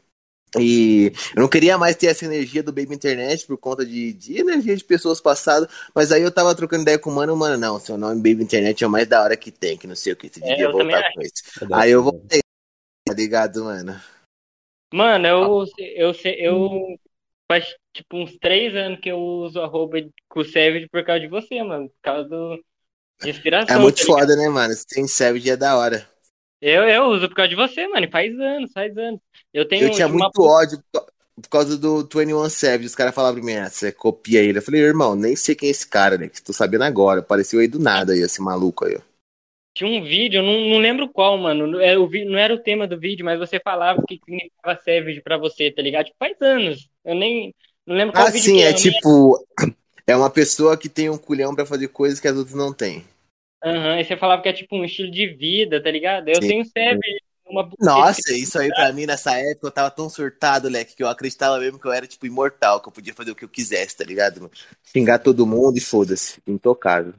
E 0.60 1.12
eu 1.36 1.42
não 1.42 1.48
queria 1.48 1.78
mais 1.78 1.96
ter 1.96 2.08
essa 2.08 2.26
energia 2.26 2.62
do 2.62 2.72
Baby 2.72 2.94
Internet 2.94 3.46
por 3.48 3.58
conta 3.58 3.84
de, 3.86 4.14
de 4.14 4.40
energia 4.40 4.76
de 4.76 4.84
pessoas 4.84 5.20
passadas, 5.20 5.68
mas 5.96 6.12
aí 6.12 6.22
eu 6.22 6.32
tava 6.32 6.54
trocando 6.54 6.84
ideia 6.84 7.00
com 7.00 7.10
o 7.10 7.16
mano, 7.16 7.36
mano, 7.36 7.58
não, 7.58 7.80
seu 7.80 7.98
nome 7.98 8.18
Baby 8.18 8.44
Internet 8.44 8.84
é 8.84 8.88
o 8.88 8.90
mais 8.90 9.08
da 9.08 9.24
hora 9.24 9.36
que 9.36 9.52
tem, 9.52 9.78
que 9.78 9.88
não 9.88 9.96
sei 9.96 10.14
o 10.14 10.16
que, 10.16 10.30
você 10.30 10.40
É, 10.44 10.50
devia 10.50 10.72
também 10.72 10.92
voltar 10.92 11.12
com 11.14 11.22
isso. 11.22 11.34
É 11.60 11.68
Aí 11.72 11.92
eu 11.92 12.04
voltei, 12.04 12.42
tá 13.08 13.14
ligado, 13.16 13.64
mano? 13.64 14.00
Mano, 14.94 15.28
eu, 15.28 15.66
eu, 15.80 16.12
eu, 16.14 16.36
eu 16.38 17.00
faz 17.48 17.66
tipo 17.92 18.18
uns 18.18 18.38
três 18.38 18.76
anos 18.76 19.00
que 19.00 19.10
eu 19.10 19.18
uso 19.18 19.60
arroba 19.60 19.98
com 20.30 20.42
o 20.42 20.46
Savage 20.46 20.88
por 20.88 21.04
causa 21.04 21.22
de 21.22 21.28
você, 21.28 21.64
mano. 21.64 21.90
Por 21.90 22.02
causa 22.04 22.30
do, 22.30 22.64
de 23.20 23.30
inspiração. 23.32 23.76
É 23.76 23.80
muito 23.80 23.98
tá 23.98 24.06
foda, 24.06 24.36
né, 24.36 24.48
mano? 24.50 24.72
Você 24.72 24.86
tem 24.88 25.08
Savage 25.08 25.50
é 25.50 25.58
da 25.58 25.76
hora. 25.76 26.08
Eu, 26.62 26.84
eu 26.84 27.06
uso 27.06 27.28
por 27.28 27.36
causa 27.36 27.50
de 27.50 27.56
você, 27.56 27.88
mano. 27.88 28.08
Faz 28.12 28.40
anos, 28.40 28.72
faz 28.72 28.96
anos. 28.96 29.20
Eu 29.52 29.68
tenho 29.68 29.88
Eu 29.88 29.92
tinha 29.92 30.06
uma 30.06 30.20
muito 30.20 30.42
ódio 30.44 30.80
por 30.92 31.04
por 31.36 31.50
causa 31.50 31.76
do 31.76 32.04
21 32.04 32.48
Savage. 32.50 32.86
Os 32.86 32.96
caras 32.96 33.16
falavam 33.16 33.42
pra 33.42 33.46
mim, 33.46 33.56
ah, 33.56 33.70
você 33.70 33.92
copia 33.92 34.42
ele. 34.42 34.60
Eu 34.60 34.62
falei, 34.62 34.82
irmão, 34.82 35.16
nem 35.16 35.36
sei 35.36 35.56
quem 35.56 35.68
é 35.70 35.72
esse 35.72 35.88
cara, 35.88 36.18
né? 36.18 36.28
Que 36.28 36.42
tô 36.42 36.54
sabendo 36.54 36.84
agora. 36.84 37.22
Apareceu 37.22 37.60
aí 37.60 37.68
do 37.68 37.80
nada 37.80 38.14
aí, 38.14 38.20
esse 38.20 38.42
maluco 38.42 38.86
aí, 38.86 38.96
ó. 38.96 39.13
Tinha 39.74 39.90
um 39.90 40.04
vídeo, 40.04 40.40
eu 40.40 40.44
não, 40.44 40.70
não 40.70 40.78
lembro 40.78 41.10
qual, 41.10 41.38
mano. 41.38 41.66
Não 41.66 41.80
era, 41.80 42.00
o, 42.00 42.08
não 42.26 42.38
era 42.38 42.54
o 42.54 42.60
tema 42.60 42.88
do 42.88 43.00
vídeo, 43.00 43.26
mas 43.26 43.40
você 43.40 43.60
falava 43.60 44.00
o 44.00 44.06
que 44.06 44.20
significava 44.24 44.80
Savage 44.80 45.22
pra 45.22 45.38
você, 45.38 45.72
tá 45.72 45.82
ligado? 45.82 46.06
Tipo, 46.06 46.18
faz 46.20 46.40
anos. 46.42 46.88
Eu 47.04 47.16
nem. 47.16 47.54
Não 47.86 47.96
lembro 47.96 48.14
qual 48.14 48.28
Ah, 48.28 48.32
vídeo 48.32 48.46
sim, 48.46 48.58
que 48.58 48.64
é 48.64 48.72
nem- 48.72 48.82
tipo. 48.82 49.48
É 50.06 50.16
uma 50.16 50.30
pessoa 50.30 50.78
que 50.78 50.90
tem 50.90 51.10
um 51.10 51.18
culhão 51.18 51.56
pra 51.56 51.66
fazer 51.66 51.88
coisas 51.88 52.20
que 52.20 52.28
as 52.28 52.36
outras 52.36 52.56
não 52.56 52.74
têm. 52.74 53.06
Aham, 53.64 54.00
e 54.00 54.04
você 54.04 54.18
falava 54.18 54.42
que 54.42 54.50
é 54.50 54.54
tipo 54.54 54.76
um 54.76 54.84
estilo 54.84 55.10
de 55.10 55.28
vida, 55.28 55.82
tá 55.82 55.90
ligado? 55.90 56.28
Eu 56.28 56.42
Sim. 56.42 56.48
tenho 56.50 56.66
Savage, 56.66 57.22
uma 57.48 57.70
Nossa, 57.80 58.34
isso 58.34 58.60
aí 58.60 58.68
pra 58.68 58.92
mim 58.92 59.06
nessa 59.06 59.32
época 59.40 59.68
eu 59.68 59.72
tava 59.72 59.90
tão 59.90 60.10
surtado, 60.10 60.68
leque, 60.68 60.96
que 60.96 61.04
eu 61.04 61.08
acreditava 61.08 61.58
mesmo 61.60 61.80
que 61.80 61.88
eu 61.88 61.94
era, 61.94 62.06
tipo, 62.06 62.26
imortal, 62.26 62.82
que 62.82 62.90
eu 62.90 62.92
podia 62.92 63.14
fazer 63.14 63.32
o 63.32 63.36
que 63.36 63.46
eu 63.46 63.50
quisesse, 63.50 63.96
tá 63.96 64.04
ligado? 64.04 64.52
Xingar 64.84 65.20
todo 65.20 65.48
mundo 65.48 65.78
e 65.78 65.82
foda-se. 65.82 66.42
Intocável. 66.46 67.14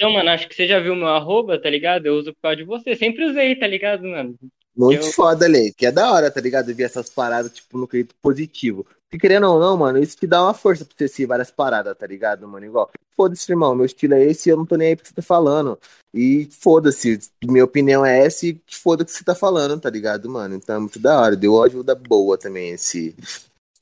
Então, 0.00 0.14
mano, 0.14 0.30
acho 0.30 0.48
que 0.48 0.54
você 0.54 0.66
já 0.66 0.80
viu 0.80 0.96
meu 0.96 1.08
arroba, 1.08 1.60
tá 1.60 1.68
ligado? 1.68 2.06
Eu 2.06 2.14
uso 2.14 2.32
por 2.32 2.40
causa 2.40 2.56
de 2.56 2.64
você. 2.64 2.96
Sempre 2.96 3.22
usei, 3.26 3.54
tá 3.54 3.66
ligado, 3.66 4.02
mano? 4.02 4.34
Muito 4.74 5.04
Eu- 5.04 5.12
foda, 5.12 5.46
Lei. 5.46 5.74
Que 5.76 5.84
é 5.84 5.92
da 5.92 6.10
hora, 6.10 6.30
tá 6.30 6.40
ligado? 6.40 6.74
Ver 6.74 6.84
essas 6.84 7.10
paradas, 7.10 7.52
tipo, 7.52 7.76
no 7.76 7.86
quesito 7.86 8.14
positivo. 8.22 8.86
Porque 9.10 9.18
querendo 9.20 9.46
ou 9.52 9.60
não, 9.60 9.76
mano, 9.76 9.98
isso 9.98 10.16
te 10.16 10.26
dá 10.26 10.42
uma 10.42 10.54
força 10.54 10.86
pra 10.86 10.94
você 10.96 11.06
ser 11.06 11.26
várias 11.26 11.50
paradas, 11.50 11.94
tá 11.98 12.06
ligado, 12.06 12.48
mano? 12.48 12.64
Igual, 12.64 12.90
foda-se, 13.14 13.52
irmão, 13.52 13.74
meu 13.74 13.84
estilo 13.84 14.14
é 14.14 14.24
esse 14.24 14.48
e 14.48 14.52
eu 14.52 14.56
não 14.56 14.64
tô 14.64 14.76
nem 14.76 14.88
aí 14.88 14.96
pro 14.96 15.02
que 15.02 15.10
você 15.10 15.16
tá 15.16 15.22
falando. 15.22 15.78
E 16.14 16.48
foda-se, 16.50 17.18
minha 17.44 17.64
opinião 17.64 18.06
é 18.06 18.24
essa 18.24 18.46
e 18.46 18.54
que 18.54 18.74
foda 18.74 19.02
o 19.02 19.06
que 19.06 19.12
você 19.12 19.22
tá 19.22 19.34
falando, 19.34 19.78
tá 19.78 19.90
ligado, 19.90 20.30
mano? 20.30 20.54
Então 20.54 20.76
é 20.76 20.78
muito 20.78 20.98
da 20.98 21.20
hora. 21.20 21.36
Deu 21.36 21.62
ajuda 21.62 21.94
boa 21.94 22.38
também 22.38 22.70
esse 22.70 23.14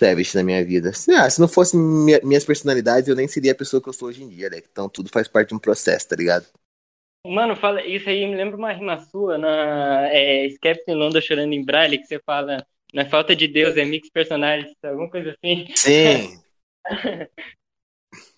Savage 0.00 0.36
na 0.36 0.42
minha 0.42 0.64
vida. 0.64 0.92
Se, 0.92 1.12
ah, 1.12 1.28
se 1.28 1.40
não 1.40 1.48
fosse 1.48 1.76
minha- 1.76 2.20
minhas 2.22 2.44
personalidades, 2.44 3.08
eu 3.08 3.16
nem 3.16 3.26
seria 3.26 3.52
a 3.52 3.54
pessoa 3.54 3.82
que 3.82 3.88
eu 3.88 3.92
sou 3.92 4.08
hoje 4.08 4.22
em 4.22 4.28
dia, 4.28 4.48
né? 4.48 4.58
Então 4.58 4.88
tudo 4.88 5.10
faz 5.12 5.26
parte 5.28 5.48
de 5.48 5.54
um 5.54 5.58
processo, 5.58 6.08
tá 6.08 6.16
ligado? 6.16 6.46
Mano, 7.26 7.56
fala, 7.56 7.84
isso 7.84 8.08
aí 8.08 8.26
me 8.26 8.36
lembra 8.36 8.56
uma 8.56 8.72
rima 8.72 8.98
sua 8.98 9.36
na 9.36 10.08
é, 10.08 10.48
Skepta 10.50 10.92
em 10.92 10.94
Londres 10.94 11.24
chorando 11.24 11.52
em 11.52 11.64
Braille, 11.64 11.98
que 11.98 12.06
você 12.06 12.20
fala, 12.24 12.64
na 12.94 13.04
falta 13.04 13.34
de 13.34 13.48
Deus 13.48 13.76
é 13.76 13.84
mix 13.84 14.08
personagens, 14.08 14.72
alguma 14.82 15.10
coisa 15.10 15.30
assim. 15.30 15.66
Sim. 15.74 16.40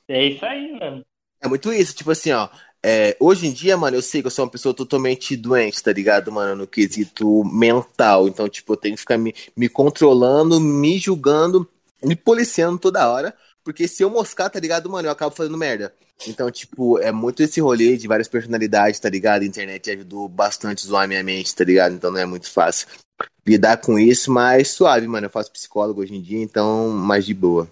É 0.08 0.24
isso 0.24 0.44
aí, 0.44 0.72
mano. 0.72 1.06
É 1.40 1.46
muito 1.46 1.72
isso, 1.72 1.94
tipo 1.94 2.10
assim, 2.10 2.32
ó. 2.32 2.48
É, 2.82 3.16
hoje 3.20 3.46
em 3.46 3.52
dia, 3.52 3.76
mano, 3.76 3.96
eu 3.96 4.02
sei 4.02 4.22
que 4.22 4.26
eu 4.26 4.30
sou 4.30 4.44
uma 4.44 4.50
pessoa 4.50 4.74
totalmente 4.74 5.36
doente, 5.36 5.82
tá 5.82 5.92
ligado, 5.92 6.32
mano? 6.32 6.62
No 6.62 6.66
quesito 6.66 7.44
mental. 7.44 8.26
Então, 8.26 8.48
tipo, 8.48 8.72
eu 8.72 8.76
tenho 8.76 8.94
que 8.94 9.00
ficar 9.00 9.18
me, 9.18 9.34
me 9.56 9.68
controlando, 9.68 10.58
me 10.58 10.98
julgando, 10.98 11.68
me 12.02 12.16
policiando 12.16 12.78
toda 12.78 13.08
hora. 13.10 13.34
Porque 13.62 13.86
se 13.86 14.02
eu 14.02 14.10
moscar, 14.10 14.48
tá 14.48 14.58
ligado, 14.58 14.88
mano, 14.88 15.08
eu 15.08 15.12
acabo 15.12 15.34
fazendo 15.34 15.58
merda. 15.58 15.94
Então, 16.26 16.50
tipo, 16.50 16.98
é 16.98 17.12
muito 17.12 17.42
esse 17.42 17.60
rolê 17.60 17.96
de 17.96 18.08
várias 18.08 18.28
personalidades, 18.28 19.00
tá 19.00 19.08
ligado? 19.08 19.42
A 19.42 19.46
internet 19.46 19.90
ajudou 19.90 20.28
bastante 20.28 20.84
a 20.86 20.88
zoar 20.88 21.08
minha 21.08 21.22
mente, 21.22 21.54
tá 21.54 21.64
ligado? 21.64 21.94
Então 21.94 22.10
não 22.10 22.18
é 22.18 22.26
muito 22.26 22.50
fácil 22.50 22.88
lidar 23.46 23.78
com 23.78 23.98
isso, 23.98 24.30
mas 24.30 24.70
suave, 24.70 25.06
mano. 25.06 25.26
Eu 25.26 25.30
faço 25.30 25.52
psicólogo 25.52 26.00
hoje 26.00 26.14
em 26.14 26.22
dia, 26.22 26.42
então 26.42 26.88
mais 26.90 27.24
de 27.26 27.34
boa. 27.34 27.68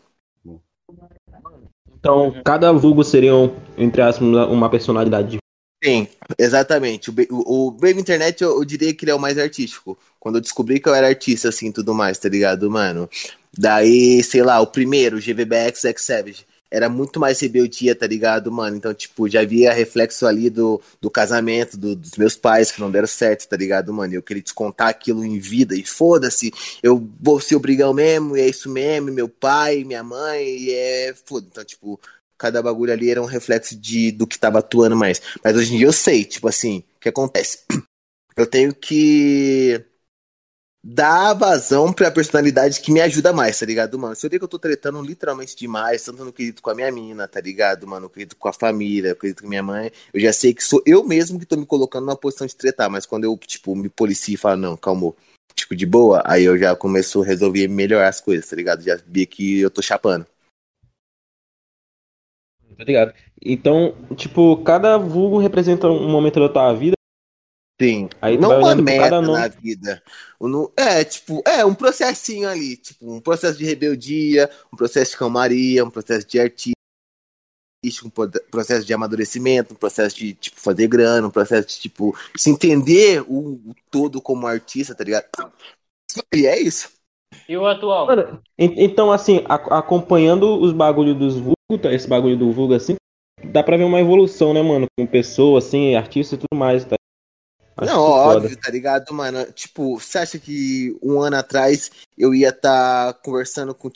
Então, 1.99 2.35
cada 2.45 2.73
vulgo 2.73 3.03
seria, 3.03 3.35
um, 3.35 3.55
entre 3.77 4.01
aspas, 4.03 4.27
uma 4.27 4.71
personalidade. 4.71 5.39
Sim, 5.83 6.09
exatamente. 6.39 7.11
O, 7.11 7.15
o, 7.31 7.67
o 7.67 7.71
Baby 7.71 8.01
Internet, 8.01 8.43
eu, 8.43 8.57
eu 8.57 8.65
diria 8.65 8.95
que 8.95 9.05
ele 9.05 9.13
é 9.13 9.15
o 9.15 9.21
mais 9.21 9.39
artístico. 9.39 9.99
Quando 10.19 10.37
eu 10.37 10.41
descobri 10.41 10.81
que 10.81 10.89
eu 10.89 10.95
era 10.95 11.09
artista, 11.09 11.49
assim, 11.49 11.71
tudo 11.71 11.95
mais, 11.95 12.19
tá 12.19 12.29
ligado, 12.29 12.71
mano? 12.71 13.09
Daí, 13.57 14.23
sei 14.23 14.43
lá, 14.43 14.61
o 14.61 14.67
primeiro, 14.67 15.17
o 15.17 15.21
GVBX 15.21 15.85
X 15.85 16.05
Savage, 16.05 16.47
era 16.71 16.89
muito 16.89 17.19
mais 17.19 17.41
rebeldia, 17.41 17.95
tá 17.95 18.07
ligado, 18.07 18.51
mano? 18.53 18.77
Então, 18.77 18.93
tipo, 18.95 19.29
já 19.29 19.45
via 19.45 19.73
reflexo 19.73 20.27
ali 20.27 20.51
do, 20.51 20.81
do 21.01 21.11
casamento 21.11 21.77
do- 21.77 21.97
dos 21.97 22.13
meus 22.17 22.37
pais 22.37 22.71
que 22.71 22.81
não 22.81 22.91
deram 22.91 23.07
certo, 23.07 23.49
tá 23.49 23.57
ligado, 23.57 23.93
mano? 23.93 24.15
Eu 24.15 24.23
queria 24.23 24.43
descontar 24.43 24.89
aquilo 24.89 25.25
em 25.25 25.39
vida 25.39 25.75
e 25.75 25.85
foda-se, 25.85 26.53
eu 26.83 27.09
vou 27.21 27.41
ser 27.41 27.57
obrigão 27.57 27.93
mesmo, 27.95 28.37
e 28.37 28.41
é 28.41 28.49
isso 28.49 28.69
mesmo, 28.71 29.11
meu 29.13 29.29
pai, 29.29 29.85
minha 29.85 30.03
mãe, 30.03 30.45
e 30.45 30.71
é 30.73 31.15
foda. 31.25 31.47
Então, 31.51 31.65
tipo, 31.65 31.99
cada 32.37 32.63
bagulho 32.63 32.93
ali 32.93 33.11
era 33.11 33.23
um 33.23 33.27
reflexo 33.27 33.77
de, 33.77 34.13
do 34.13 34.27
que 34.27 34.39
tava 34.39 34.59
atuando 34.61 34.97
mais. 34.97 35.21
Mas 35.43 35.57
hoje 35.57 35.75
em 35.75 35.79
dia 35.79 35.87
eu 35.87 35.93
sei, 35.93 36.25
tipo 36.25 36.49
assim, 36.49 36.79
o 36.97 37.01
que 37.01 37.09
acontece? 37.09 37.61
Eu 38.37 38.47
tenho 38.47 38.75
que 38.75 39.85
dar 40.83 41.35
vazão 41.35 41.93
pra 41.93 42.11
personalidade 42.11 42.81
que 42.81 42.93
me 42.93 43.01
ajuda 43.01 43.33
mais, 43.33 43.59
tá 43.59 43.67
ligado, 43.67 43.99
mano? 43.99 44.15
Se 44.15 44.25
eu 44.25 44.31
ver 44.31 44.39
que 44.39 44.45
eu 44.45 44.49
tô 44.49 44.59
tretando 44.59 45.03
literalmente 45.03 45.57
demais, 45.57 46.05
tanto 46.05 46.25
no 46.25 46.33
quesito 46.33 46.63
com 46.63 46.71
a 46.71 46.75
minha 46.75 46.91
mina, 46.91 47.27
tá 47.27 47.41
ligado, 47.41 47.87
mano? 47.87 48.03
No 48.03 48.11
quesito 48.11 48.37
com 48.37 48.49
a 48.49 48.53
família, 48.53 49.11
no 49.11 49.17
quesito 49.17 49.43
com 49.43 49.49
minha 49.49 49.63
mãe, 49.63 49.91
eu 50.13 50.21
já 50.21 50.33
sei 50.33 50.55
que 50.55 50.63
sou 50.63 50.83
eu 50.87 51.05
mesmo 51.05 51.39
que 51.39 51.47
tô 51.47 51.57
me 51.57 51.67
colocando 51.67 52.07
numa 52.07 52.17
posição 52.17 52.47
de 52.47 52.57
tretar, 52.57 52.89
mas 52.89 53.07
quando 53.07 53.25
eu, 53.25 53.37
tipo, 53.39 53.75
me 53.75 53.89
policio 53.89 54.35
e 54.35 54.37
falo, 54.37 54.61
não, 54.61 54.77
calma, 54.77 55.13
tipo, 55.55 55.75
de 55.75 55.85
boa, 55.85 56.23
aí 56.25 56.45
eu 56.45 56.57
já 56.57 56.75
começo 56.77 57.23
a 57.23 57.27
resolver 57.27 57.69
melhorar 57.69 58.09
as 58.09 58.21
coisas, 58.21 58.49
tá 58.49 58.57
ligado? 58.57 58.83
Já 58.83 58.97
vi 59.07 59.27
que 59.27 59.61
eu 59.61 59.71
tô 59.71 59.83
chapando. 59.83 60.27
Tá 62.77 62.85
ligado? 62.85 63.13
Então, 63.45 63.97
tipo, 64.15 64.63
cada 64.63 64.97
vulgo 64.97 65.39
representa 65.39 65.89
um 65.89 66.09
momento 66.09 66.39
da 66.39 66.49
tua 66.49 66.73
vida. 66.73 66.95
Sim. 67.81 68.09
Aí 68.21 68.39
não 68.39 68.59
uma 68.59 68.75
meta 68.77 69.21
nome. 69.21 69.39
na 69.39 69.49
vida. 69.49 70.03
No- 70.41 70.73
É, 70.77 71.05
tipo, 71.05 71.43
é 71.47 71.65
um 71.65 71.75
processinho 71.75 72.49
ali, 72.49 72.77
tipo, 72.77 73.13
um 73.13 73.21
processo 73.21 73.59
de 73.59 73.65
rebeldia, 73.65 74.49
um 74.73 74.77
processo 74.77 75.13
de 75.13 75.17
calmaria, 75.19 75.85
um 75.85 75.91
processo 75.91 76.27
de 76.27 76.39
artista, 76.39 76.75
um 78.05 78.11
pro- 78.11 78.31
processo 78.51 78.85
de 78.87 78.93
amadurecimento, 78.93 79.73
um 79.73 79.77
processo 79.77 80.17
de, 80.17 80.35
tipo, 80.35 80.61
fazer 80.61 80.87
grana, 80.89 81.27
um 81.27 81.31
processo 81.31 81.69
de, 81.69 81.79
tipo, 81.81 82.17
se 82.37 82.51
entender 82.51 83.23
o, 83.23 83.55
o 83.55 83.75
todo 83.91 84.21
como 84.21 84.47
artista, 84.47 84.95
tá 84.95 85.05
ligado? 85.05 85.27
E 86.35 86.47
é 86.47 86.59
isso. 86.61 86.91
E 87.49 87.57
o 87.57 87.67
atual? 87.67 88.07
Mano, 88.07 88.43
en- 88.59 88.75
então, 88.85 89.13
assim, 89.13 89.45
acompanhando 89.47 90.61
os 90.61 90.73
bagulhos 90.73 91.17
dos 91.17 91.35
vulgos, 91.37 91.83
tá? 91.83 91.93
esse 91.93 92.09
bagulho 92.09 92.37
do 92.37 92.53
vulgo, 92.53 92.75
assim, 92.75 92.97
dá 93.53 93.63
pra 93.63 93.77
ver 93.77 93.85
uma 93.85 94.01
evolução, 94.01 94.53
né, 94.53 94.63
mano? 94.63 94.87
Com 94.99 95.07
pessoa, 95.07 95.59
assim, 95.59 95.95
artista 95.95 96.35
e 96.35 96.39
tudo 96.39 96.59
mais, 96.59 96.85
tá? 96.85 96.97
Acho 97.79 97.93
Não, 97.93 98.05
isso 98.05 98.23
foda. 98.23 98.37
óbvio, 98.39 98.57
tá 98.61 98.71
ligado, 98.71 99.15
mano? 99.15 99.53
Tipo, 99.53 100.01
você 100.01 100.19
acha 100.19 100.39
que 100.39 100.99
um 101.01 101.21
ano 101.21 101.37
atrás 101.37 101.91
eu 102.17 102.35
ia 102.35 102.49
estar 102.49 103.15
conversando 103.23 103.73
com, 103.73 103.89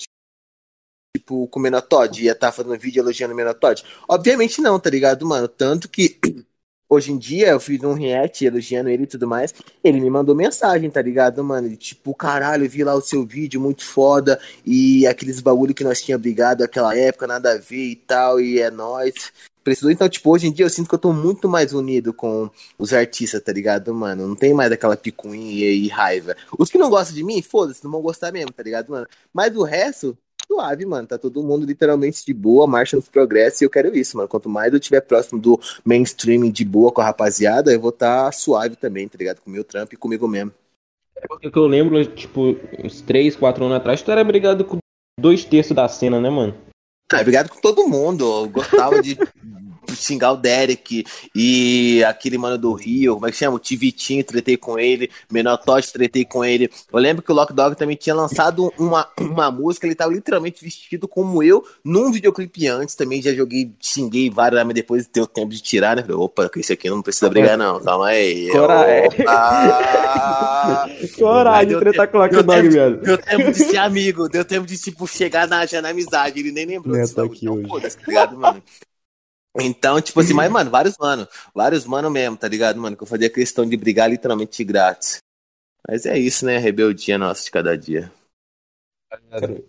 tipo, 1.16 1.48
com 1.48 1.58
o 1.58 1.62
Menor 1.62 1.82
Todd? 1.82 2.22
Ia 2.22 2.30
estar 2.30 2.52
fazendo 2.52 2.78
vídeo 2.78 3.00
elogiando 3.00 3.34
o 3.34 3.36
Menor 3.36 3.54
Todd? 3.54 3.84
Obviamente 4.08 4.60
não, 4.60 4.78
tá 4.78 4.88
ligado, 4.88 5.26
mano? 5.26 5.48
Tanto 5.48 5.88
que 5.88 6.20
hoje 6.92 7.10
em 7.10 7.16
dia 7.16 7.48
eu 7.48 7.60
fiz 7.60 7.82
um 7.82 7.94
react 7.94 8.44
elogiando 8.44 8.90
ele 8.90 9.04
e 9.04 9.06
tudo 9.06 9.26
mais. 9.26 9.54
Ele 9.82 10.00
me 10.00 10.10
mandou 10.10 10.34
mensagem, 10.34 10.90
tá 10.90 11.00
ligado, 11.00 11.42
mano? 11.42 11.68
E, 11.68 11.76
tipo, 11.76 12.14
caralho, 12.14 12.64
eu 12.66 12.70
vi 12.70 12.84
lá 12.84 12.94
o 12.94 13.00
seu 13.00 13.24
vídeo, 13.24 13.60
muito 13.60 13.82
foda. 13.82 14.38
E 14.64 15.06
aqueles 15.06 15.40
bagulho 15.40 15.74
que 15.74 15.84
nós 15.84 16.02
tinha 16.02 16.18
brigado 16.18 16.62
naquela 16.62 16.96
época, 16.96 17.26
nada 17.26 17.52
a 17.52 17.58
ver 17.58 17.92
e 17.92 17.96
tal. 17.96 18.38
E 18.40 18.60
é 18.60 18.70
nóis. 18.70 19.32
Precisou, 19.64 19.90
então, 19.90 20.08
tipo, 20.08 20.28
hoje 20.30 20.48
em 20.48 20.52
dia 20.52 20.66
eu 20.66 20.70
sinto 20.70 20.88
que 20.88 20.94
eu 20.94 20.98
tô 20.98 21.12
muito 21.12 21.48
mais 21.48 21.72
unido 21.72 22.12
com 22.12 22.50
os 22.76 22.92
artistas, 22.92 23.40
tá 23.40 23.52
ligado, 23.52 23.94
mano? 23.94 24.26
Não 24.26 24.34
tem 24.34 24.52
mais 24.52 24.72
aquela 24.72 24.96
picuinha 24.96 25.70
e 25.70 25.88
raiva. 25.88 26.36
Os 26.58 26.68
que 26.68 26.78
não 26.78 26.90
gostam 26.90 27.14
de 27.14 27.22
mim, 27.22 27.40
foda-se, 27.40 27.82
não 27.84 27.90
vão 27.90 28.02
gostar 28.02 28.32
mesmo, 28.32 28.52
tá 28.52 28.62
ligado, 28.62 28.90
mano? 28.90 29.06
Mas 29.32 29.54
o 29.56 29.62
resto, 29.62 30.18
suave, 30.52 30.84
mano. 30.84 31.08
Tá 31.08 31.18
todo 31.18 31.42
mundo 31.42 31.64
literalmente 31.64 32.24
de 32.24 32.34
boa, 32.34 32.66
marcha 32.66 32.96
nos 32.96 33.08
progressos 33.08 33.62
e 33.62 33.64
eu 33.64 33.70
quero 33.70 33.96
isso, 33.96 34.16
mano. 34.16 34.28
Quanto 34.28 34.48
mais 34.48 34.72
eu 34.72 34.78
estiver 34.78 35.00
próximo 35.00 35.40
do 35.40 35.58
mainstream 35.84 36.50
de 36.50 36.64
boa 36.64 36.92
com 36.92 37.00
a 37.00 37.04
rapaziada, 37.04 37.72
eu 37.72 37.80
vou 37.80 37.92
tá 37.92 38.30
suave 38.30 38.76
também, 38.76 39.08
tá 39.08 39.16
ligado? 39.18 39.40
Com 39.40 39.48
o 39.48 39.52
meu 39.52 39.64
trampo 39.64 39.94
e 39.94 39.96
comigo 39.96 40.28
mesmo. 40.28 40.52
Porque 41.28 41.50
que 41.50 41.58
eu 41.58 41.66
lembro, 41.66 42.04
tipo, 42.04 42.56
uns 42.82 43.00
3, 43.00 43.36
4 43.36 43.64
anos 43.64 43.76
atrás, 43.76 44.02
tu 44.02 44.10
era 44.10 44.24
brigado 44.24 44.64
com 44.64 44.78
dois 45.18 45.44
terços 45.44 45.74
da 45.74 45.88
cena, 45.88 46.20
né, 46.20 46.28
mano? 46.28 46.54
Ah, 47.12 47.20
obrigado 47.20 47.48
com 47.48 47.60
todo 47.60 47.88
mundo. 47.88 48.24
Eu 48.24 48.48
gostava 48.48 49.00
de 49.00 49.16
xingar 49.96 50.32
o 50.32 50.36
Derek 50.36 51.04
e 51.34 52.02
aquele 52.04 52.38
mano 52.38 52.56
do 52.58 52.72
Rio, 52.72 53.14
como 53.14 53.26
é 53.26 53.30
que 53.30 53.36
chama? 53.36 53.56
O 53.56 53.60
Tivitinho, 53.60 54.24
tretei 54.24 54.56
com 54.56 54.78
ele, 54.78 55.10
Menor 55.30 55.56
Todd, 55.58 55.86
tretei 55.92 56.24
com 56.24 56.44
ele. 56.44 56.70
Eu 56.92 56.98
lembro 56.98 57.22
que 57.22 57.30
o 57.30 57.34
Lock 57.34 57.52
Dog 57.52 57.76
também 57.76 57.96
tinha 57.96 58.14
lançado 58.14 58.72
uma, 58.78 59.08
uma 59.20 59.50
música, 59.50 59.86
ele 59.86 59.94
tava 59.94 60.12
literalmente 60.12 60.62
vestido 60.64 61.06
como 61.08 61.42
eu 61.42 61.64
num 61.84 62.10
videoclipe 62.12 62.66
antes. 62.68 62.94
Também 62.94 63.20
já 63.22 63.32
joguei, 63.32 63.72
xinguei 63.80 64.30
vários, 64.30 64.62
mas 64.64 64.74
depois 64.74 65.06
deu 65.06 65.26
tempo 65.26 65.50
de 65.50 65.60
tirar, 65.62 65.96
né? 65.96 66.02
Falei, 66.02 66.16
opa, 66.16 66.48
com 66.48 66.58
esse 66.60 66.72
aqui 66.72 66.88
não 66.90 67.02
precisa 67.02 67.28
brigar, 67.28 67.56
não. 67.58 67.80
Calma 67.80 68.08
aí. 68.08 68.48
Coragem. 68.52 69.08
Opa! 69.08 70.88
Coragem 71.18 71.68
de 71.68 71.78
tretar 71.78 72.08
com 72.08 72.18
o 72.18 72.20
Lock 72.20 72.32
deu 72.34 72.42
Dog, 72.42 72.60
tempo- 72.60 72.72
viado. 72.72 72.96
Deu 73.02 73.18
tempo 73.18 73.52
de 73.52 73.58
ser 73.58 73.76
amigo, 73.78 74.28
deu 74.28 74.44
tempo 74.44 74.66
de, 74.66 74.78
tipo, 74.78 75.06
chegar 75.06 75.46
na, 75.48 75.66
já 75.66 75.80
na 75.82 75.90
amizade. 75.90 76.38
Ele 76.40 76.52
nem 76.52 76.66
lembrou 76.66 76.96
disso, 77.00 77.14
não. 77.16 77.24
aqui 77.26 77.46
Então, 77.46 77.80
tá 77.80 77.88
ligado, 78.06 78.38
mano? 78.38 78.62
Então, 79.60 80.00
tipo 80.00 80.18
assim, 80.20 80.32
mas, 80.32 80.50
mano, 80.50 80.70
vários 80.70 80.96
mano, 80.98 81.28
vários 81.54 81.84
mano 81.84 82.10
mesmo, 82.10 82.36
tá 82.36 82.48
ligado, 82.48 82.80
mano? 82.80 82.96
Que 82.96 83.02
eu 83.02 83.06
fazia 83.06 83.28
questão 83.28 83.68
de 83.68 83.76
brigar 83.76 84.10
literalmente 84.10 84.64
grátis. 84.64 85.18
Mas 85.86 86.06
é 86.06 86.18
isso, 86.18 86.46
né? 86.46 86.58
Rebeldia 86.58 87.18
nossa 87.18 87.44
de 87.44 87.50
cada 87.50 87.76
dia. 87.76 88.10
Cara, 89.30 89.62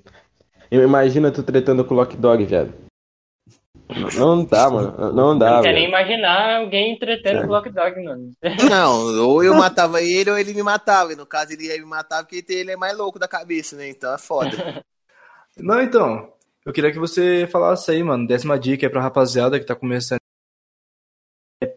Eu 0.72 0.84
imagino 0.84 1.32
tu 1.32 1.44
tretando 1.44 1.84
com 1.84 1.94
o 1.94 1.98
Lock 1.98 2.16
Dog, 2.16 2.46
viado. 2.46 2.74
Não 4.16 4.44
dá, 4.44 4.70
mano. 4.70 5.14
Não 5.14 5.38
dá, 5.38 5.58
não 5.58 5.62
quer 5.62 5.74
nem 5.74 5.90
velho. 5.90 5.90
imaginar 5.90 6.58
alguém 6.58 6.94
entretendo 6.94 7.44
o 7.44 7.48
Block 7.48 7.70
Dog, 7.70 8.04
mano. 8.04 8.32
Não, 8.70 9.28
ou 9.28 9.44
eu 9.44 9.54
matava 9.54 10.02
ele 10.02 10.32
ou 10.32 10.38
ele 10.38 10.54
me 10.54 10.64
matava. 10.64 11.14
E 11.14 11.16
no 11.16 11.26
caso 11.26 11.54
ele 11.54 11.68
ia 11.68 11.78
me 11.78 11.86
matar 11.86 12.24
porque 12.24 12.44
ele 12.50 12.72
é 12.72 12.78
mais 12.78 12.98
louco 12.98 13.20
da 13.20 13.28
cabeça, 13.28 13.76
né? 13.76 13.90
Então 13.90 14.14
é 14.14 14.18
foda. 14.18 14.84
Não, 15.58 15.82
então. 15.82 16.34
Eu 16.66 16.72
queria 16.72 16.92
que 16.92 17.00
você 17.00 17.48
falasse 17.52 17.92
aí, 17.92 18.02
mano. 18.02 18.28
Uma 18.44 18.60
dica 18.60 18.86
aí 18.86 18.90
pra 18.90 19.02
rapaziada 19.02 19.60
que 19.60 19.66
tá 19.66 19.76
começando 19.76 20.20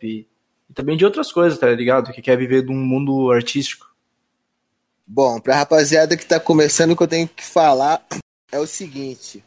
e 0.03 0.27
também 0.75 0.97
de 0.97 1.05
outras 1.05 1.33
coisas, 1.33 1.59
tá 1.59 1.71
ligado? 1.71 2.13
Que 2.13 2.23
quer 2.23 2.37
viver 2.37 2.63
de 2.63 2.71
um 2.71 2.77
mundo 2.77 3.31
artístico. 3.31 3.95
Bom, 5.07 5.41
pra 5.41 5.57
rapaziada 5.57 6.17
que 6.17 6.27
tá 6.27 6.41
começando, 6.41 6.91
o 6.91 6.97
que 6.97 7.03
eu 7.03 7.09
tenho 7.09 7.29
que 7.29 7.45
falar 7.45 8.05
é 8.51 8.59
o 8.59 8.67
seguinte. 8.67 9.45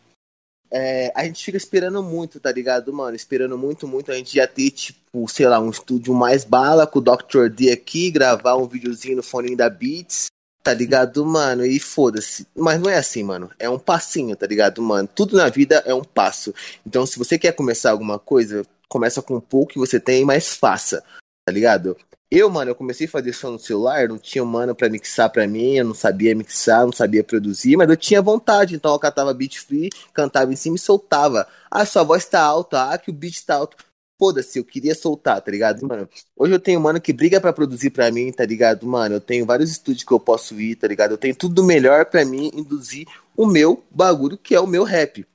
É, 0.72 1.12
a 1.16 1.26
gente 1.26 1.44
fica 1.44 1.58
esperando 1.58 2.02
muito, 2.04 2.40
tá 2.40 2.52
ligado, 2.52 2.94
mano? 2.94 3.16
Esperando 3.16 3.58
muito, 3.58 3.88
muito. 3.88 4.12
A 4.12 4.16
gente 4.16 4.36
já 4.36 4.48
ter, 4.48 4.72
tipo, 4.72 5.28
sei 5.28 5.48
lá, 5.48 5.60
um 5.60 5.70
estúdio 5.70 6.14
mais 6.14 6.46
bala 6.46 6.88
com 6.88 7.00
o 7.00 7.02
Dr. 7.02 7.50
D 7.50 7.72
aqui, 7.72 8.12
gravar 8.12 8.56
um 8.56 8.68
videozinho 8.68 9.18
no 9.18 9.24
fone 9.24 9.56
da 9.56 9.70
Beats, 9.70 10.29
tá 10.64 10.74
ligado, 10.74 11.26
mano? 11.26 11.66
E 11.66 11.80
foda-se. 11.80 12.48
Mas 12.56 12.80
não 12.80 12.90
é 12.90 12.98
assim, 12.98 13.24
mano. 13.24 13.50
É 13.60 13.70
um 13.70 13.80
passinho, 13.80 14.36
tá 14.36 14.46
ligado, 14.46 14.82
mano? 14.82 15.08
Tudo 15.14 15.38
na 15.38 15.50
vida 15.50 15.84
é 15.86 15.94
um 15.94 16.04
passo. 16.04 16.54
Então, 16.86 17.06
se 17.06 17.18
você 17.18 17.38
quer 17.38 17.54
começar 17.54 17.92
alguma 17.92 18.20
coisa, 18.20 18.66
começa 18.88 19.22
com 19.22 19.36
um 19.36 19.42
pouco 19.42 19.74
que 19.74 19.80
você 19.80 20.00
tem, 20.00 20.26
mas 20.26 20.56
faça, 20.56 21.04
tá 21.46 21.52
ligado? 21.52 21.96
Eu, 22.32 22.48
mano, 22.48 22.70
eu 22.70 22.76
comecei 22.76 23.08
a 23.08 23.10
fazer 23.10 23.34
som 23.34 23.52
no 23.52 23.60
celular, 23.60 24.08
não 24.08 24.20
tinha 24.20 24.46
mano 24.46 24.76
pra 24.76 24.88
mixar 24.88 25.32
pra 25.32 25.48
mim, 25.48 25.78
eu 25.78 25.86
não 25.86 25.96
sabia 25.96 26.36
mixar, 26.36 26.86
não 26.86 26.92
sabia 26.92 27.24
produzir, 27.24 27.76
mas 27.76 27.90
eu 27.90 27.98
tinha 27.98 28.22
vontade, 28.22 28.76
então 28.76 28.94
eu 28.94 29.00
catava 29.00 29.34
beat 29.34 29.58
free, 29.58 29.90
cantava 30.14 30.54
em 30.54 30.56
cima 30.56 30.76
e 30.76 30.80
soltava. 30.80 31.48
Ah, 31.72 31.86
sua 31.88 32.04
voz 32.04 32.26
tá 32.26 32.40
alta, 32.40 32.92
ah, 32.92 32.98
que 33.00 33.10
o 33.10 33.14
beat 33.14 33.44
tá 33.44 33.56
alto. 33.56 33.78
Foda-se, 34.20 34.60
eu 34.60 34.66
queria 34.66 34.94
soltar, 34.94 35.42
tá 35.42 35.50
ligado, 35.50 35.88
mano? 35.88 36.10
Hoje 36.36 36.54
eu 36.54 36.60
tenho 36.60 36.82
mano 36.82 37.00
que 37.00 37.14
briga 37.14 37.40
pra 37.40 37.54
produzir 37.54 37.90
pra 37.90 38.12
mim, 38.12 38.34
tá 38.34 38.46
ligado, 38.46 38.86
mano? 38.86 39.16
Eu 39.16 39.22
tenho 39.22 39.46
vários 39.46 39.72
estúdios 39.72 40.04
que 40.04 40.12
eu 40.12 40.20
posso 40.20 40.60
ir, 40.60 40.76
tá 40.76 40.88
ligado? 40.88 41.12
Eu 41.12 41.18
tenho 41.18 41.34
tudo 41.34 41.64
melhor 41.64 42.06
pra 42.06 42.26
mim 42.26 42.52
induzir 42.54 43.08
o 43.38 43.46
meu 43.46 43.82
bagulho, 43.90 44.38
que 44.38 44.54
é 44.54 44.60
o 44.60 44.68
meu 44.68 44.84
rap. 44.84 45.26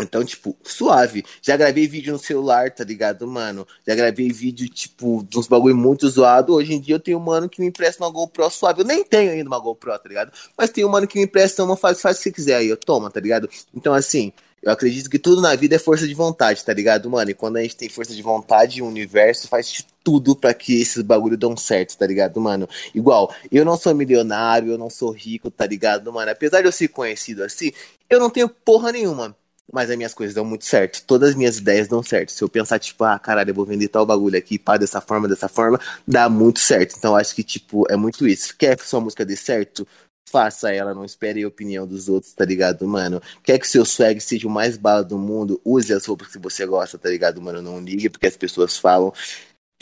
Então, 0.00 0.24
tipo, 0.24 0.56
suave. 0.62 1.24
Já 1.42 1.56
gravei 1.56 1.86
vídeo 1.86 2.12
no 2.12 2.18
celular, 2.18 2.70
tá 2.70 2.84
ligado, 2.84 3.26
mano? 3.26 3.66
Já 3.86 3.94
gravei 3.94 4.30
vídeo, 4.30 4.68
tipo, 4.68 5.24
de 5.28 5.38
uns 5.38 5.48
bagulho 5.48 5.76
muito 5.76 6.08
zoado. 6.08 6.54
Hoje 6.54 6.72
em 6.74 6.80
dia 6.80 6.96
eu 6.96 7.00
tenho 7.00 7.18
um 7.18 7.22
mano 7.22 7.48
que 7.48 7.60
me 7.60 7.66
empresta 7.66 8.04
uma 8.04 8.10
GoPro 8.10 8.48
suave. 8.50 8.82
Eu 8.82 8.86
nem 8.86 9.04
tenho 9.04 9.32
ainda 9.32 9.48
uma 9.48 9.58
GoPro, 9.58 9.98
tá 9.98 10.08
ligado? 10.08 10.32
Mas 10.56 10.70
tem 10.70 10.84
um 10.84 10.88
mano 10.88 11.06
que 11.06 11.18
me 11.18 11.24
empresta 11.24 11.62
uma, 11.64 11.76
faz, 11.76 12.00
faz 12.00 12.16
o 12.16 12.18
que 12.18 12.24
você 12.24 12.32
quiser 12.32 12.56
aí, 12.56 12.68
eu 12.68 12.76
toma, 12.76 13.10
tá 13.10 13.20
ligado? 13.20 13.48
Então, 13.74 13.94
assim, 13.94 14.32
eu 14.64 14.72
acredito 14.72 15.10
que 15.10 15.18
tudo 15.18 15.42
na 15.42 15.54
vida 15.54 15.76
é 15.76 15.78
força 15.78 16.08
de 16.08 16.14
vontade, 16.14 16.64
tá 16.64 16.72
ligado, 16.72 17.10
mano? 17.10 17.30
E 17.30 17.34
quando 17.34 17.58
a 17.58 17.62
gente 17.62 17.76
tem 17.76 17.88
força 17.88 18.14
de 18.14 18.22
vontade, 18.22 18.80
o 18.80 18.86
universo 18.86 19.46
faz 19.46 19.84
tudo 20.02 20.34
pra 20.34 20.54
que 20.54 20.80
esses 20.80 21.02
bagulho 21.02 21.36
dão 21.36 21.54
certo, 21.54 21.98
tá 21.98 22.06
ligado, 22.06 22.40
mano? 22.40 22.66
Igual, 22.94 23.34
eu 23.52 23.62
não 23.62 23.76
sou 23.76 23.94
milionário, 23.94 24.72
eu 24.72 24.78
não 24.78 24.88
sou 24.88 25.10
rico, 25.10 25.50
tá 25.50 25.66
ligado, 25.66 26.10
mano? 26.10 26.30
Apesar 26.30 26.62
de 26.62 26.68
eu 26.68 26.72
ser 26.72 26.88
conhecido 26.88 27.44
assim, 27.44 27.72
eu 28.08 28.18
não 28.18 28.30
tenho 28.30 28.48
porra 28.48 28.90
nenhuma. 28.90 29.36
Mas 29.72 29.90
as 29.90 29.96
minhas 29.96 30.12
coisas 30.12 30.34
dão 30.34 30.44
muito 30.44 30.64
certo. 30.66 31.02
Todas 31.06 31.30
as 31.30 31.34
minhas 31.34 31.56
ideias 31.56 31.88
dão 31.88 32.02
certo. 32.02 32.32
Se 32.32 32.42
eu 32.44 32.48
pensar, 32.48 32.78
tipo, 32.78 33.02
ah, 33.02 33.18
caralho, 33.18 33.50
eu 33.50 33.54
vou 33.54 33.64
vender 33.64 33.88
tal 33.88 34.04
bagulho 34.04 34.36
aqui, 34.36 34.58
pá, 34.58 34.76
dessa 34.76 35.00
forma, 35.00 35.26
dessa 35.26 35.48
forma, 35.48 35.80
dá 36.06 36.28
muito 36.28 36.60
certo. 36.60 36.94
Então, 36.98 37.16
acho 37.16 37.34
que, 37.34 37.42
tipo, 37.42 37.84
é 37.90 37.96
muito 37.96 38.28
isso. 38.28 38.54
Quer 38.56 38.76
que 38.76 38.86
sua 38.86 39.00
música 39.00 39.24
dê 39.24 39.36
certo? 39.36 39.86
Faça 40.26 40.72
ela, 40.72 40.94
não 40.94 41.04
espere 41.04 41.42
a 41.42 41.48
opinião 41.48 41.86
dos 41.86 42.08
outros, 42.08 42.32
tá 42.32 42.44
ligado, 42.44 42.86
mano? 42.88 43.20
Quer 43.42 43.58
que 43.58 43.68
seu 43.68 43.84
swag 43.84 44.20
seja 44.20 44.48
o 44.48 44.50
mais 44.50 44.76
bala 44.76 45.04
do 45.04 45.18
mundo? 45.18 45.60
Use 45.64 45.92
as 45.92 46.06
roupas 46.06 46.28
que 46.28 46.38
você 46.38 46.66
gosta, 46.66 46.98
tá 46.98 47.08
ligado, 47.08 47.40
mano? 47.40 47.62
Não 47.62 47.80
ligue 47.80 48.08
porque 48.08 48.26
as 48.26 48.36
pessoas 48.36 48.76
falam. 48.76 49.12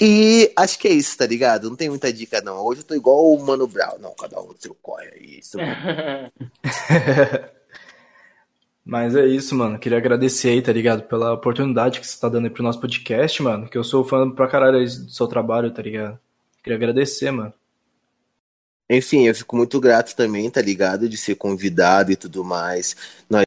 E 0.01 0.53
acho 0.57 0.79
que 0.79 0.89
é 0.89 0.93
isso, 0.93 1.17
tá 1.17 1.27
ligado? 1.27 1.69
Não 1.69 1.77
tem 1.77 1.89
muita 1.89 2.13
dica, 2.13 2.41
não. 2.41 2.65
Hoje 2.65 2.81
eu 2.81 2.85
tô 2.85 2.95
igual 2.95 3.33
o 3.33 3.47
Mano 3.47 3.69
Brown. 3.69 3.99
Não, 4.01 4.15
cada 4.15 4.41
um 4.41 4.53
seu 4.59 4.75
corre. 4.75 5.07
É 5.07 5.23
isso. 5.23 5.59
Mas 8.85 9.15
é 9.15 9.25
isso, 9.27 9.55
mano. 9.55 9.79
Queria 9.79 9.99
agradecer 9.99 10.49
aí, 10.49 10.61
tá 10.61 10.73
ligado? 10.73 11.05
Pela 11.05 11.35
oportunidade 11.35 12.01
que 12.01 12.07
você 12.07 12.19
tá 12.19 12.29
dando 12.29 12.47
aí 12.47 12.51
pro 12.51 12.65
nosso 12.65 12.81
podcast, 12.81 13.41
mano. 13.43 13.69
Que 13.69 13.79
eu 13.79 13.85
sou 13.85 14.05
fã 14.05 14.29
pra 14.29 14.49
caralho 14.49 14.81
do 14.81 15.11
seu 15.11 15.29
trabalho, 15.29 15.73
tá 15.73 15.83
ligado? 15.83 16.19
Queria 16.65 16.77
agradecer, 16.77 17.31
mano. 17.31 17.55
Enfim, 18.95 19.27
eu 19.27 19.35
fico 19.35 19.57
muito 19.57 19.81
grato 19.81 20.15
também, 20.15 20.51
tá 20.51 20.61
ligado? 20.61 21.09
De 21.09 21.17
ser 21.17 21.35
convidado 21.37 22.13
e 22.13 22.17
tudo 22.17 22.45
mais. 22.45 22.95
Nós 23.29 23.45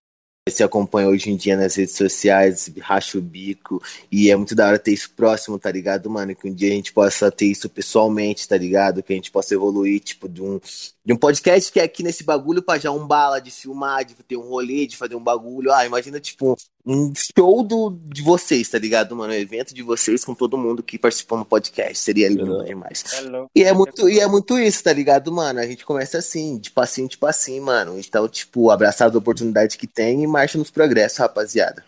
se 0.49 0.63
acompanha 0.63 1.07
hoje 1.07 1.29
em 1.29 1.35
dia 1.35 1.55
nas 1.55 1.75
redes 1.75 1.95
sociais, 1.95 2.71
racha 2.79 3.17
o 3.17 3.21
bico, 3.21 3.81
e 4.11 4.31
é 4.31 4.35
muito 4.35 4.55
da 4.55 4.67
hora 4.67 4.79
ter 4.79 4.91
isso 4.91 5.11
próximo, 5.15 5.59
tá 5.59 5.71
ligado, 5.71 6.09
mano? 6.09 6.35
Que 6.35 6.47
um 6.47 6.53
dia 6.53 6.69
a 6.69 6.75
gente 6.75 6.91
possa 6.91 7.31
ter 7.31 7.45
isso 7.45 7.69
pessoalmente, 7.69 8.47
tá 8.47 8.57
ligado? 8.57 9.03
Que 9.03 9.13
a 9.13 9.15
gente 9.15 9.31
possa 9.31 9.53
evoluir, 9.53 9.99
tipo, 9.99 10.27
de 10.27 10.41
um, 10.41 10.59
de 11.03 11.13
um 11.13 11.17
podcast 11.17 11.71
que 11.71 11.79
é 11.79 11.83
aqui 11.83 12.01
nesse 12.01 12.23
bagulho 12.23 12.63
pra 12.63 12.79
já 12.79 12.91
um 12.91 13.05
bala, 13.05 13.39
de 13.39 13.51
filmar, 13.51 14.03
de 14.03 14.15
ter 14.15 14.37
um 14.37 14.49
rolê, 14.49 14.87
de 14.87 14.97
fazer 14.97 15.15
um 15.15 15.23
bagulho. 15.23 15.71
Ah, 15.71 15.85
imagina, 15.85 16.19
tipo, 16.19 16.55
um 16.85 17.11
show 17.15 17.63
do, 17.63 17.89
de 18.05 18.21
vocês, 18.21 18.69
tá 18.69 18.77
ligado, 18.77 19.15
mano? 19.15 19.33
Um 19.33 19.35
evento 19.35 19.73
de 19.73 19.81
vocês 19.81 20.23
com 20.23 20.35
todo 20.35 20.57
mundo 20.57 20.83
que 20.83 20.99
participou 20.99 21.37
no 21.37 21.45
podcast. 21.45 21.97
Seria 21.97 22.29
lindo 22.29 22.63
demais. 22.63 23.03
É. 23.13 23.45
E 23.55 23.63
é 23.63 23.73
muito, 23.73 24.07
e 24.07 24.19
é 24.19 24.27
muito 24.27 24.59
isso, 24.59 24.83
tá 24.83 24.93
ligado, 24.93 25.31
mano? 25.31 25.59
A 25.59 25.65
gente 25.65 25.83
começa 25.83 26.19
assim, 26.19 26.59
de 26.59 26.69
passinho 26.69 27.09
de 27.09 27.17
passinho, 27.17 27.63
mano. 27.63 27.97
Então, 27.99 28.27
tipo, 28.29 28.69
abraçar 28.69 29.09
as 29.09 29.15
oportunidades 29.15 29.75
que 29.75 29.87
tem 29.87 30.23
e 30.23 30.27
marcha 30.27 30.57
nos 30.57 30.69
progressos, 30.69 31.17
rapaziada. 31.17 31.83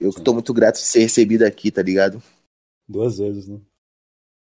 Eu 0.00 0.12
tô 0.12 0.32
muito 0.32 0.52
grato 0.52 0.76
de 0.76 0.86
ser 0.86 1.00
recebido 1.00 1.44
aqui, 1.44 1.70
tá 1.70 1.82
ligado? 1.82 2.20
Duas 2.88 3.18
vezes, 3.18 3.46
né? 3.46 3.60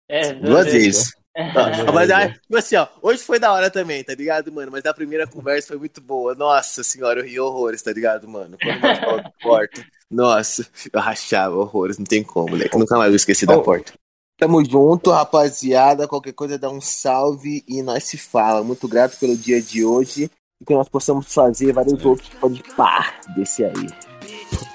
É, 0.08 0.32
Duas 0.32 0.32
vezes. 0.32 0.42
Duas 0.42 0.64
Mas, 0.64 0.72
vezes, 0.72 1.12
ah, 1.36 2.06
né? 2.06 2.34
tipo 2.42 2.56
assim, 2.56 2.76
ó, 2.76 2.86
hoje 3.00 3.22
foi 3.22 3.38
da 3.38 3.52
hora 3.52 3.70
também, 3.70 4.04
tá 4.04 4.14
ligado, 4.14 4.52
mano? 4.52 4.70
Mas 4.70 4.84
a 4.84 4.92
primeira 4.92 5.26
conversa 5.26 5.68
foi 5.68 5.78
muito 5.78 6.00
boa. 6.00 6.34
Nossa 6.34 6.84
senhora, 6.84 7.20
eu 7.20 7.24
ri 7.24 7.40
horrores, 7.40 7.82
tá 7.82 7.92
ligado, 7.92 8.28
mano? 8.28 8.56
Quando 8.60 9.22
de 9.22 9.30
porta, 9.42 9.84
nossa, 10.10 10.66
eu 10.92 11.00
rachava 11.00 11.56
horrores, 11.56 11.96
não 11.96 12.04
tem 12.04 12.22
como, 12.22 12.50
moleque. 12.50 12.76
Nunca 12.76 12.98
mais 12.98 13.10
vou 13.10 13.16
esquecer 13.16 13.46
da 13.46 13.56
Oh. 13.56 13.62
porta. 13.62 13.92
Tamo 14.38 14.62
junto, 14.64 15.10
rapaziada. 15.10 16.08
Qualquer 16.08 16.32
coisa 16.32 16.58
dá 16.58 16.68
um 16.68 16.80
salve 16.80 17.62
e 17.68 17.80
nós 17.80 18.04
se 18.04 18.18
fala. 18.18 18.64
Muito 18.64 18.88
grato 18.88 19.16
pelo 19.18 19.36
dia 19.36 19.62
de 19.62 19.84
hoje 19.84 20.28
e 20.60 20.64
que 20.64 20.74
nós 20.74 20.88
possamos 20.88 21.32
fazer 21.32 21.72
vários 21.72 22.04
outros 22.04 22.28
pode 22.40 22.60
pá 22.76 23.14
desse 23.36 23.64
aí. 23.64 23.86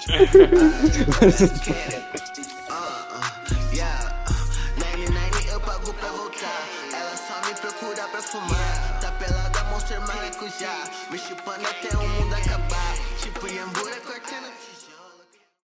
but 11.44 11.60
nothing. 11.60 11.97